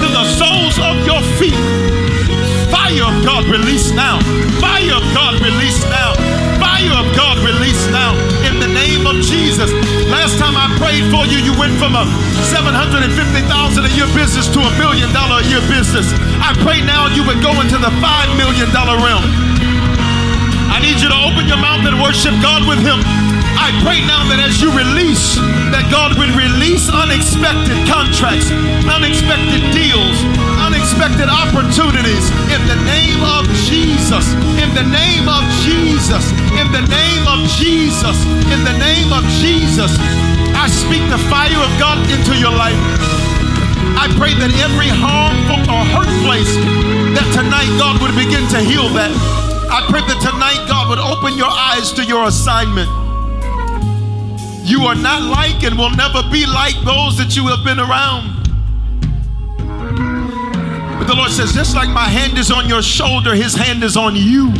to 0.00 0.06
the 0.08 0.24
soles 0.32 0.80
of 0.80 0.96
your 1.04 1.20
feet. 1.36 1.56
Fire 2.72 3.04
of 3.04 3.16
God 3.22 3.44
release 3.52 3.92
now. 3.92 4.16
Fire 4.64 4.96
of 4.96 5.04
God 5.12 5.36
release 5.44 5.84
now. 5.92 6.16
Fire 6.56 6.92
of 6.96 7.06
God 7.14 7.21
prayed 10.82 11.06
for 11.14 11.22
you, 11.30 11.38
you 11.38 11.54
went 11.54 11.78
from 11.78 11.94
a 11.94 12.02
750,000 12.50 13.06
a 13.06 13.90
year 13.94 14.10
business 14.18 14.50
to 14.50 14.58
a 14.58 14.72
million 14.82 15.06
dollar 15.14 15.38
a 15.38 15.46
year 15.46 15.62
business. 15.70 16.10
I 16.42 16.50
pray 16.66 16.82
now 16.82 17.06
you 17.06 17.22
would 17.22 17.38
go 17.38 17.54
into 17.62 17.78
the 17.78 17.92
$5 18.02 18.34
million 18.34 18.66
realm. 18.74 19.22
I 20.74 20.82
need 20.82 20.98
you 20.98 21.06
to 21.06 21.20
open 21.22 21.46
your 21.46 21.62
mouth 21.62 21.86
and 21.86 22.02
worship 22.02 22.34
God 22.42 22.66
with 22.66 22.82
Him. 22.82 22.98
I 23.54 23.70
pray 23.86 24.02
now 24.02 24.26
that 24.26 24.42
as 24.42 24.58
you 24.58 24.74
release, 24.74 25.38
that 25.70 25.86
God 25.86 26.18
would 26.18 26.34
release 26.34 26.90
unexpected 26.90 27.78
contracts, 27.86 28.50
unexpected 28.90 29.62
deals, 29.70 30.18
unexpected 30.82 31.30
opportunities 31.30 32.26
in 32.50 32.58
the 32.66 32.74
name 32.82 33.22
of 33.22 33.46
Jesus. 33.70 34.34
In 34.58 34.74
the 34.74 34.82
name 34.82 35.28
of 35.30 35.46
Jesus. 35.62 36.26
In 36.58 36.66
the 36.74 36.82
name 36.90 37.24
of 37.30 37.38
Jesus. 37.54 38.18
In 38.50 38.66
the 38.66 38.74
name 38.82 39.12
of 39.14 39.22
Jesus. 39.38 39.94
I 40.58 40.66
speak 40.66 41.06
the 41.06 41.22
fire 41.30 41.54
of 41.54 41.70
God 41.78 42.02
into 42.10 42.34
your 42.34 42.50
life. 42.50 42.74
I 43.94 44.10
pray 44.18 44.34
that 44.42 44.50
every 44.58 44.90
harmful 44.90 45.62
or 45.70 45.86
hurt 45.94 46.10
place, 46.26 46.50
that 47.14 47.30
tonight 47.30 47.70
God 47.78 48.02
would 48.02 48.18
begin 48.18 48.42
to 48.50 48.58
heal 48.58 48.90
that. 48.98 49.14
I 49.70 49.86
pray 49.86 50.02
that 50.02 50.18
tonight 50.18 50.66
God 50.66 50.90
would 50.90 50.98
open 50.98 51.38
your 51.38 51.50
eyes 51.50 51.92
to 51.92 52.02
your 52.02 52.26
assignment. 52.26 52.90
You 54.66 54.82
are 54.90 54.98
not 54.98 55.22
like 55.30 55.62
and 55.62 55.78
will 55.78 55.94
never 55.94 56.26
be 56.26 56.44
like 56.44 56.74
those 56.82 57.18
that 57.18 57.36
you 57.36 57.46
have 57.46 57.62
been 57.62 57.78
around. 57.78 58.31
But 61.02 61.08
the 61.08 61.16
Lord 61.16 61.32
says, 61.32 61.52
just 61.52 61.74
like 61.74 61.88
my 61.88 62.06
hand 62.06 62.38
is 62.38 62.52
on 62.52 62.68
your 62.68 62.80
shoulder, 62.80 63.34
His 63.34 63.56
hand 63.56 63.82
is 63.82 63.96
on 63.96 64.14
you. 64.14 64.52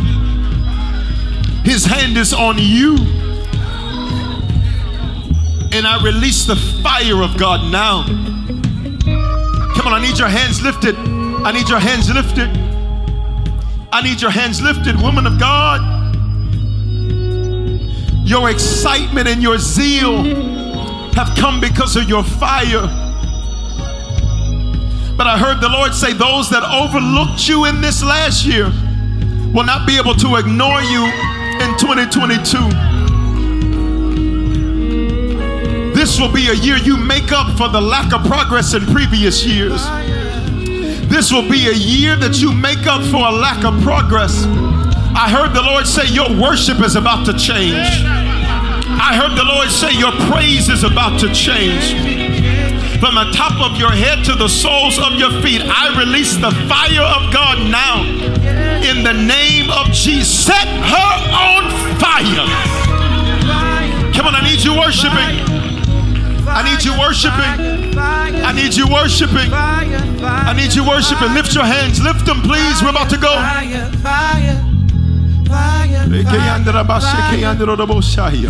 His 1.63 1.85
hand 1.85 2.17
is 2.17 2.33
on 2.33 2.57
you. 2.57 2.97
And 5.71 5.87
I 5.87 6.03
release 6.03 6.43
the 6.45 6.57
fire 6.83 7.23
of 7.23 7.37
God 7.37 7.71
now. 7.71 8.03
Come 9.73 9.87
on, 9.87 9.93
I 9.93 10.01
need 10.01 10.19
your 10.19 10.27
hands 10.27 10.61
lifted. 10.61 10.97
I 10.97 11.53
need 11.53 11.69
your 11.69 11.79
hands 11.79 12.13
lifted. 12.13 12.49
I 13.93 14.01
need 14.03 14.21
your 14.21 14.31
hands 14.31 14.61
lifted, 14.61 15.01
woman 15.01 15.25
of 15.25 15.39
God 15.39 16.01
your 18.25 18.49
excitement 18.49 19.27
and 19.27 19.43
your 19.43 19.57
zeal 19.57 20.23
have 21.13 21.35
come 21.37 21.59
because 21.59 21.95
of 21.95 22.07
your 22.07 22.23
fire. 22.23 23.02
But 25.15 25.27
I 25.27 25.37
heard 25.37 25.61
the 25.61 25.69
Lord 25.69 25.93
say, 25.93 26.13
Those 26.13 26.49
that 26.49 26.63
overlooked 26.63 27.47
you 27.47 27.65
in 27.65 27.81
this 27.81 28.03
last 28.03 28.45
year 28.45 28.71
will 29.53 29.63
not 29.63 29.85
be 29.85 29.97
able 29.97 30.15
to 30.15 30.35
ignore 30.37 30.81
you 30.81 31.05
in 31.61 31.77
2022. 31.77 32.93
This 35.93 36.19
will 36.19 36.31
be 36.33 36.49
a 36.49 36.53
year 36.53 36.77
you 36.77 36.97
make 36.97 37.31
up 37.31 37.55
for 37.57 37.69
the 37.69 37.79
lack 37.79 38.11
of 38.11 38.25
progress 38.25 38.73
in 38.73 38.81
previous 38.87 39.45
years. 39.45 39.85
This 41.07 41.31
will 41.31 41.47
be 41.47 41.67
a 41.67 41.73
year 41.73 42.15
that 42.15 42.41
you 42.41 42.51
make 42.51 42.87
up 42.87 43.03
for 43.03 43.27
a 43.27 43.31
lack 43.31 43.63
of 43.63 43.79
progress. 43.83 44.45
I 45.15 45.29
heard 45.29 45.53
the 45.53 45.61
Lord 45.61 45.85
say, 45.85 46.07
Your 46.07 46.29
worship 46.41 46.81
is 46.81 46.95
about 46.95 47.25
to 47.27 47.33
change. 47.33 48.03
I 48.03 49.15
heard 49.15 49.37
the 49.37 49.45
Lord 49.45 49.69
say, 49.69 49.93
Your 49.93 50.11
praise 50.31 50.69
is 50.69 50.83
about 50.83 51.19
to 51.19 51.31
change. 51.31 52.22
From 53.03 53.15
the 53.15 53.31
top 53.35 53.59
of 53.59 53.77
your 53.77 53.91
head 53.91 54.23
to 54.31 54.33
the 54.33 54.47
soles 54.47 54.97
of 54.97 55.19
your 55.19 55.29
feet, 55.41 55.61
I 55.61 55.91
release 55.99 56.37
the 56.37 56.51
fire 56.71 57.03
of 57.03 57.33
God 57.33 57.59
now. 57.69 57.99
In 58.79 59.03
the 59.03 59.11
name 59.11 59.69
of 59.71 59.91
Jesus, 59.91 60.31
set 60.31 60.65
her 60.65 61.11
on 61.35 61.67
fire. 61.99 62.47
Come 64.15 64.27
on, 64.27 64.35
I 64.35 64.41
need 64.47 64.63
you 64.63 64.79
worshiping. 64.79 65.35
I 66.47 66.63
need 66.63 66.85
you 66.85 66.97
worshiping. 66.97 67.99
I 67.99 68.53
need 68.55 68.73
you 68.73 68.87
worshiping. 68.87 69.51
I 69.51 70.53
need 70.55 70.73
you 70.73 70.87
worshiping. 70.87 71.33
Lift 71.33 71.53
your 71.53 71.65
hands. 71.65 72.01
Lift 72.01 72.25
them, 72.25 72.39
please. 72.39 72.81
We're 72.81 72.91
about 72.91 73.09
to 73.09 73.17
go. 73.17 74.71
Reke 75.45 76.39
andra 76.39 76.83
bashe 76.83 77.43
andro 77.43 77.77
robo 77.77 78.01
shaya. 78.01 78.49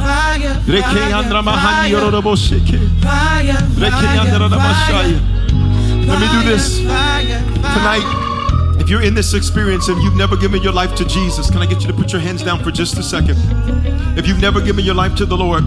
Reke 0.65 1.13
andra 1.13 1.41
mahani 1.41 2.11
robo 2.11 2.35
sheke. 2.35 2.79
Reke 3.77 4.07
andra 4.19 4.39
robo. 4.39 4.57
Let 6.05 6.19
me 6.19 6.27
do 6.27 6.43
this 6.49 6.77
tonight. 6.79 8.05
If 8.79 8.89
you're 8.89 9.01
in 9.01 9.13
this 9.13 9.33
experience 9.33 9.87
and 9.87 10.01
you've 10.01 10.17
never 10.17 10.35
given 10.35 10.61
your 10.61 10.73
life 10.73 10.93
to 10.95 11.05
Jesus, 11.05 11.49
can 11.49 11.61
I 11.61 11.65
get 11.65 11.81
you 11.81 11.87
to 11.87 11.93
put 11.93 12.11
your 12.11 12.19
hands 12.21 12.43
down 12.43 12.61
for 12.61 12.71
just 12.71 12.97
a 12.97 13.03
second? 13.03 13.37
If 14.17 14.27
you've 14.27 14.41
never 14.41 14.59
given 14.59 14.83
your 14.83 14.95
life 14.95 15.15
to 15.15 15.25
the 15.25 15.37
Lord, 15.37 15.63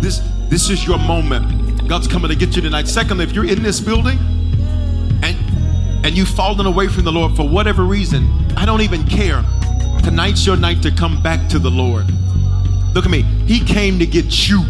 this 0.00 0.20
this 0.48 0.70
is 0.70 0.86
your 0.86 0.98
moment. 0.98 1.86
God's 1.86 2.08
coming 2.08 2.30
to 2.30 2.36
get 2.36 2.56
you 2.56 2.62
tonight. 2.62 2.88
Secondly, 2.88 3.24
if 3.24 3.32
you're 3.32 3.44
in 3.44 3.62
this 3.62 3.78
building 3.80 4.18
and 5.22 5.36
and 6.04 6.16
you've 6.16 6.30
fallen 6.30 6.64
away 6.66 6.88
from 6.88 7.04
the 7.04 7.12
Lord 7.12 7.36
for 7.36 7.46
whatever 7.46 7.84
reason, 7.84 8.26
I 8.56 8.64
don't 8.64 8.80
even 8.80 9.04
care. 9.04 9.44
Tonight's 10.04 10.46
your 10.46 10.56
night 10.56 10.82
to 10.82 10.90
come 10.90 11.22
back 11.22 11.48
to 11.48 11.58
the 11.58 11.70
Lord. 11.70 12.06
Look 12.94 13.04
at 13.04 13.10
me. 13.10 13.22
He 13.46 13.58
came 13.58 13.98
to 13.98 14.06
get 14.06 14.48
you. 14.48 14.60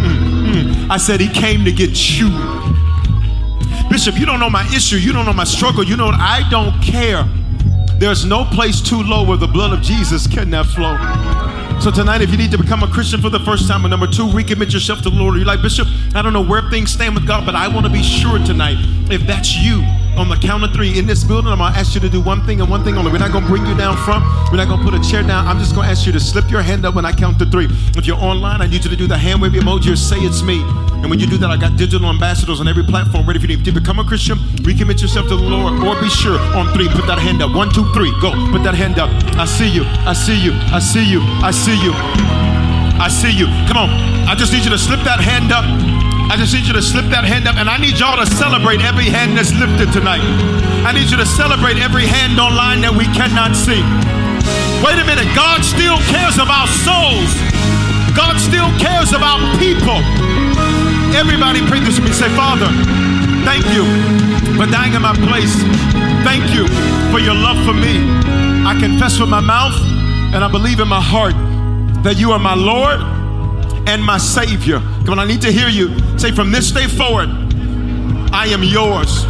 Mm-hmm. 0.00 0.90
I 0.90 0.96
said 0.96 1.20
he 1.20 1.28
came 1.28 1.64
to 1.64 1.72
get 1.72 2.18
you. 2.18 2.30
Bishop, 3.90 4.18
you 4.18 4.24
don't 4.24 4.40
know 4.40 4.48
my 4.48 4.64
issue. 4.74 4.96
You 4.96 5.12
don't 5.12 5.26
know 5.26 5.32
my 5.32 5.44
struggle. 5.44 5.84
You 5.84 5.96
know, 5.96 6.10
I 6.12 6.48
don't 6.50 6.80
care. 6.80 7.24
There's 7.98 8.24
no 8.24 8.44
place 8.46 8.80
too 8.80 9.02
low 9.02 9.24
where 9.24 9.36
the 9.36 9.46
blood 9.46 9.72
of 9.72 9.82
Jesus 9.82 10.26
cannot 10.26 10.66
flow. 10.66 10.96
So 11.80 11.90
tonight, 11.90 12.20
if 12.22 12.30
you 12.30 12.36
need 12.36 12.50
to 12.52 12.58
become 12.58 12.82
a 12.82 12.88
Christian 12.88 13.20
for 13.20 13.30
the 13.30 13.40
first 13.40 13.66
time, 13.68 13.84
and 13.84 13.90
number 13.90 14.06
two, 14.06 14.26
recommit 14.26 14.72
yourself 14.72 15.02
to 15.02 15.10
the 15.10 15.16
Lord. 15.16 15.36
You're 15.36 15.44
like, 15.44 15.60
Bishop, 15.62 15.88
I 16.14 16.22
don't 16.22 16.32
know 16.32 16.44
where 16.44 16.62
things 16.70 16.92
stand 16.92 17.14
with 17.14 17.26
God, 17.26 17.44
but 17.44 17.54
I 17.54 17.68
want 17.68 17.84
to 17.84 17.92
be 17.92 18.02
sure 18.02 18.38
tonight. 18.38 18.78
If 19.10 19.26
that's 19.26 19.56
you, 19.56 19.82
on 20.16 20.28
the 20.28 20.36
count 20.36 20.64
of 20.64 20.72
three 20.72 20.98
in 20.98 21.06
this 21.06 21.24
building, 21.24 21.50
I'm 21.50 21.58
gonna 21.58 21.76
ask 21.76 21.94
you 21.94 22.00
to 22.00 22.08
do 22.08 22.20
one 22.20 22.44
thing 22.44 22.60
and 22.60 22.70
one 22.70 22.84
thing 22.84 22.96
only. 22.96 23.10
We're 23.10 23.18
not 23.18 23.32
gonna 23.32 23.46
bring 23.46 23.66
you 23.66 23.76
down 23.76 23.96
front. 24.04 24.24
We're 24.50 24.58
not 24.58 24.68
gonna 24.68 24.84
put 24.84 24.94
a 24.94 25.00
chair 25.00 25.22
down. 25.22 25.46
I'm 25.46 25.58
just 25.58 25.74
gonna 25.74 25.88
ask 25.88 26.06
you 26.06 26.12
to 26.12 26.20
slip 26.20 26.50
your 26.50 26.62
hand 26.62 26.84
up 26.84 26.94
when 26.94 27.04
I 27.04 27.12
count 27.12 27.38
to 27.38 27.46
three. 27.46 27.68
If 27.96 28.06
you're 28.06 28.20
online, 28.20 28.60
I 28.60 28.66
need 28.66 28.84
you 28.84 28.90
to 28.90 28.96
do 28.96 29.06
the 29.06 29.16
hand 29.16 29.40
wave 29.40 29.52
emoji 29.52 29.92
or 29.92 29.96
say 29.96 30.16
it's 30.18 30.42
me. 30.42 30.62
And 31.00 31.08
when 31.08 31.18
you 31.18 31.26
do 31.26 31.38
that, 31.38 31.50
I 31.50 31.56
got 31.56 31.76
digital 31.76 32.10
ambassadors 32.10 32.60
on 32.60 32.68
every 32.68 32.84
platform 32.84 33.26
ready 33.26 33.38
for 33.38 33.46
you. 33.46 33.62
To 33.62 33.72
become 33.72 33.98
a 33.98 34.04
Christian, 34.04 34.36
recommit 34.66 35.00
yourself 35.00 35.28
to 35.28 35.36
the 35.36 35.42
Lord, 35.42 35.82
or 35.82 36.00
be 36.00 36.10
sure 36.10 36.38
on 36.54 36.72
three, 36.74 36.88
put 36.88 37.06
that 37.06 37.18
hand 37.18 37.42
up. 37.42 37.54
One, 37.54 37.72
two, 37.72 37.90
three, 37.94 38.12
go. 38.20 38.32
Put 38.52 38.62
that 38.64 38.74
hand 38.74 38.98
up. 38.98 39.10
I 39.38 39.46
see 39.46 39.68
you. 39.68 39.84
I 40.04 40.12
see 40.12 40.38
you. 40.38 40.52
I 40.52 40.78
see 40.78 41.04
you. 41.04 41.20
I 41.42 41.50
see 41.50 41.76
you. 41.82 41.92
I 43.00 43.08
see 43.08 43.32
you. 43.32 43.46
Come 43.66 43.78
on. 43.78 43.88
I 44.28 44.34
just 44.34 44.52
need 44.52 44.64
you 44.64 44.70
to 44.70 44.78
slip 44.78 45.00
that 45.00 45.20
hand 45.20 45.52
up. 45.52 45.99
I 46.30 46.38
just 46.38 46.54
need 46.54 46.62
you 46.62 46.72
to 46.78 46.80
slip 46.80 47.10
that 47.10 47.26
hand 47.26 47.50
up, 47.50 47.58
and 47.58 47.66
I 47.66 47.74
need 47.74 47.98
y'all 47.98 48.14
to 48.14 48.22
celebrate 48.38 48.78
every 48.86 49.10
hand 49.10 49.34
that's 49.34 49.50
lifted 49.50 49.90
tonight. 49.90 50.22
I 50.86 50.94
need 50.94 51.10
you 51.10 51.18
to 51.18 51.26
celebrate 51.26 51.82
every 51.82 52.06
hand 52.06 52.38
online 52.38 52.86
that 52.86 52.94
we 52.94 53.02
cannot 53.10 53.58
see. 53.58 53.82
Wait 54.78 54.94
a 54.94 55.02
minute, 55.02 55.26
God 55.34 55.66
still 55.66 55.98
cares 56.06 56.38
about 56.38 56.70
souls. 56.86 57.34
God 58.14 58.38
still 58.38 58.70
cares 58.78 59.10
about 59.10 59.42
people. 59.58 59.98
Everybody 61.18 61.66
pray 61.66 61.82
this 61.82 61.98
with 61.98 62.06
me. 62.06 62.14
Say, 62.14 62.30
Father, 62.38 62.70
thank 63.42 63.66
you 63.74 63.82
for 64.54 64.70
dying 64.70 64.94
in 64.94 65.02
my 65.02 65.18
place. 65.26 65.58
Thank 66.22 66.54
you 66.54 66.70
for 67.10 67.18
your 67.18 67.34
love 67.34 67.58
for 67.66 67.74
me. 67.74 68.06
I 68.62 68.78
confess 68.78 69.18
with 69.18 69.34
my 69.34 69.42
mouth 69.42 69.74
and 70.30 70.46
I 70.46 70.48
believe 70.50 70.78
in 70.78 70.86
my 70.86 71.02
heart 71.02 71.34
that 72.06 72.22
you 72.22 72.30
are 72.30 72.38
my 72.38 72.54
Lord 72.54 73.02
and 73.90 73.98
my 73.98 74.18
Savior. 74.18 74.78
Come 75.02 75.18
on, 75.18 75.18
I 75.18 75.26
need 75.26 75.42
to 75.42 75.50
hear 75.50 75.66
you 75.66 75.90
say, 76.20 76.32
from 76.32 76.52
this 76.52 76.70
day 76.70 76.86
forward, 76.86 77.30
I 78.30 78.48
am 78.48 78.62
yours. 78.62 79.24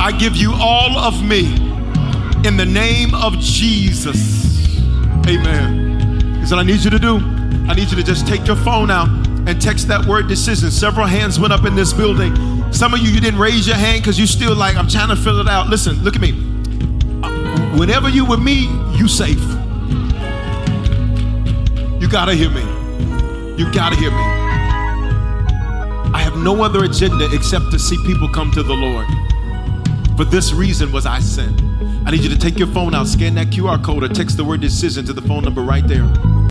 I 0.00 0.10
give 0.18 0.36
you 0.36 0.52
all 0.58 0.98
of 0.98 1.22
me 1.24 1.54
in 2.44 2.56
the 2.56 2.66
name 2.66 3.14
of 3.14 3.38
Jesus. 3.38 4.76
Amen. 5.28 6.40
Is 6.42 6.50
what 6.50 6.58
I 6.58 6.64
need 6.64 6.82
you 6.82 6.90
to 6.90 6.98
do. 6.98 7.18
I 7.68 7.74
need 7.74 7.90
you 7.90 7.96
to 7.96 8.02
just 8.02 8.26
take 8.26 8.44
your 8.44 8.56
phone 8.56 8.90
out 8.90 9.08
and 9.46 9.62
text 9.62 9.86
that 9.86 10.04
word 10.04 10.26
decision. 10.26 10.72
Several 10.72 11.06
hands 11.06 11.38
went 11.38 11.52
up 11.52 11.64
in 11.64 11.76
this 11.76 11.92
building. 11.92 12.34
Some 12.72 12.92
of 12.92 12.98
you, 12.98 13.10
you 13.10 13.20
didn't 13.20 13.38
raise 13.38 13.68
your 13.68 13.76
hand 13.76 14.02
because 14.02 14.18
you 14.18 14.26
still 14.26 14.56
like, 14.56 14.74
I'm 14.74 14.88
trying 14.88 15.10
to 15.10 15.16
fill 15.16 15.38
it 15.38 15.46
out. 15.46 15.68
Listen, 15.68 16.02
look 16.02 16.16
at 16.16 16.20
me. 16.20 16.32
Whenever 17.78 18.08
you 18.08 18.24
with 18.24 18.40
me, 18.40 18.68
you 18.96 19.06
safe. 19.06 19.40
You 22.00 22.08
gotta 22.08 22.34
hear 22.34 22.50
me. 22.50 22.62
You 23.56 23.72
gotta 23.72 23.94
hear 23.94 24.10
me. 24.10 24.41
No 26.42 26.62
other 26.64 26.84
agenda 26.84 27.28
except 27.32 27.70
to 27.70 27.78
see 27.78 27.96
people 28.04 28.28
come 28.28 28.50
to 28.50 28.64
the 28.64 28.74
Lord. 28.74 29.06
For 30.16 30.24
this 30.24 30.52
reason 30.52 30.90
was 30.90 31.06
I 31.06 31.20
sent. 31.20 31.62
I 32.04 32.10
need 32.10 32.22
you 32.22 32.28
to 32.30 32.38
take 32.38 32.58
your 32.58 32.66
phone 32.66 32.96
out, 32.96 33.06
scan 33.06 33.36
that 33.36 33.46
QR 33.46 33.80
code, 33.84 34.02
or 34.02 34.08
text 34.08 34.38
the 34.38 34.44
word 34.44 34.60
decision 34.60 35.06
to 35.06 35.12
the 35.12 35.22
phone 35.22 35.44
number 35.44 35.62
right 35.62 35.86
there. 35.86 36.02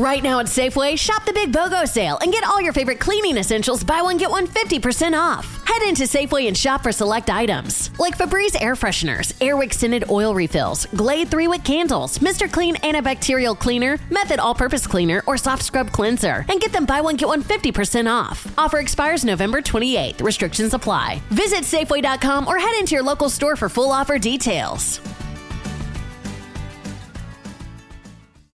Right 0.00 0.22
now 0.22 0.40
at 0.40 0.46
Safeway, 0.46 0.98
shop 0.98 1.26
the 1.26 1.32
Big 1.34 1.52
BOGO 1.52 1.86
sale 1.86 2.16
and 2.22 2.32
get 2.32 2.42
all 2.42 2.58
your 2.58 2.72
favorite 2.72 2.98
cleaning 2.98 3.36
essentials 3.36 3.84
buy 3.84 4.00
one, 4.00 4.16
get 4.16 4.30
one 4.30 4.46
50% 4.46 5.12
off. 5.12 5.62
Head 5.66 5.86
into 5.86 6.04
Safeway 6.04 6.48
and 6.48 6.56
shop 6.56 6.82
for 6.82 6.90
select 6.90 7.28
items 7.28 7.90
like 7.98 8.16
Febreze 8.16 8.56
air 8.62 8.76
fresheners, 8.76 9.34
Airwick 9.46 9.74
scented 9.74 10.08
oil 10.08 10.34
refills, 10.34 10.86
Glade 10.96 11.28
3 11.28 11.48
wick 11.48 11.64
candles, 11.64 12.16
Mr. 12.16 12.50
Clean 12.50 12.76
antibacterial 12.76 13.58
cleaner, 13.58 13.98
Method 14.08 14.38
all 14.38 14.54
purpose 14.54 14.86
cleaner, 14.86 15.22
or 15.26 15.36
soft 15.36 15.62
scrub 15.62 15.92
cleanser, 15.92 16.46
and 16.48 16.62
get 16.62 16.72
them 16.72 16.86
buy 16.86 17.02
one, 17.02 17.16
get 17.16 17.28
one 17.28 17.42
50% 17.42 18.10
off. 18.10 18.46
Offer 18.56 18.78
expires 18.78 19.22
November 19.22 19.60
28th. 19.60 20.22
Restrictions 20.22 20.72
apply. 20.72 21.20
Visit 21.28 21.64
Safeway.com 21.64 22.48
or 22.48 22.56
head 22.56 22.80
into 22.80 22.94
your 22.94 23.04
local 23.04 23.28
store 23.28 23.54
for 23.54 23.68
full 23.68 23.92
offer 23.92 24.18
details. 24.18 24.98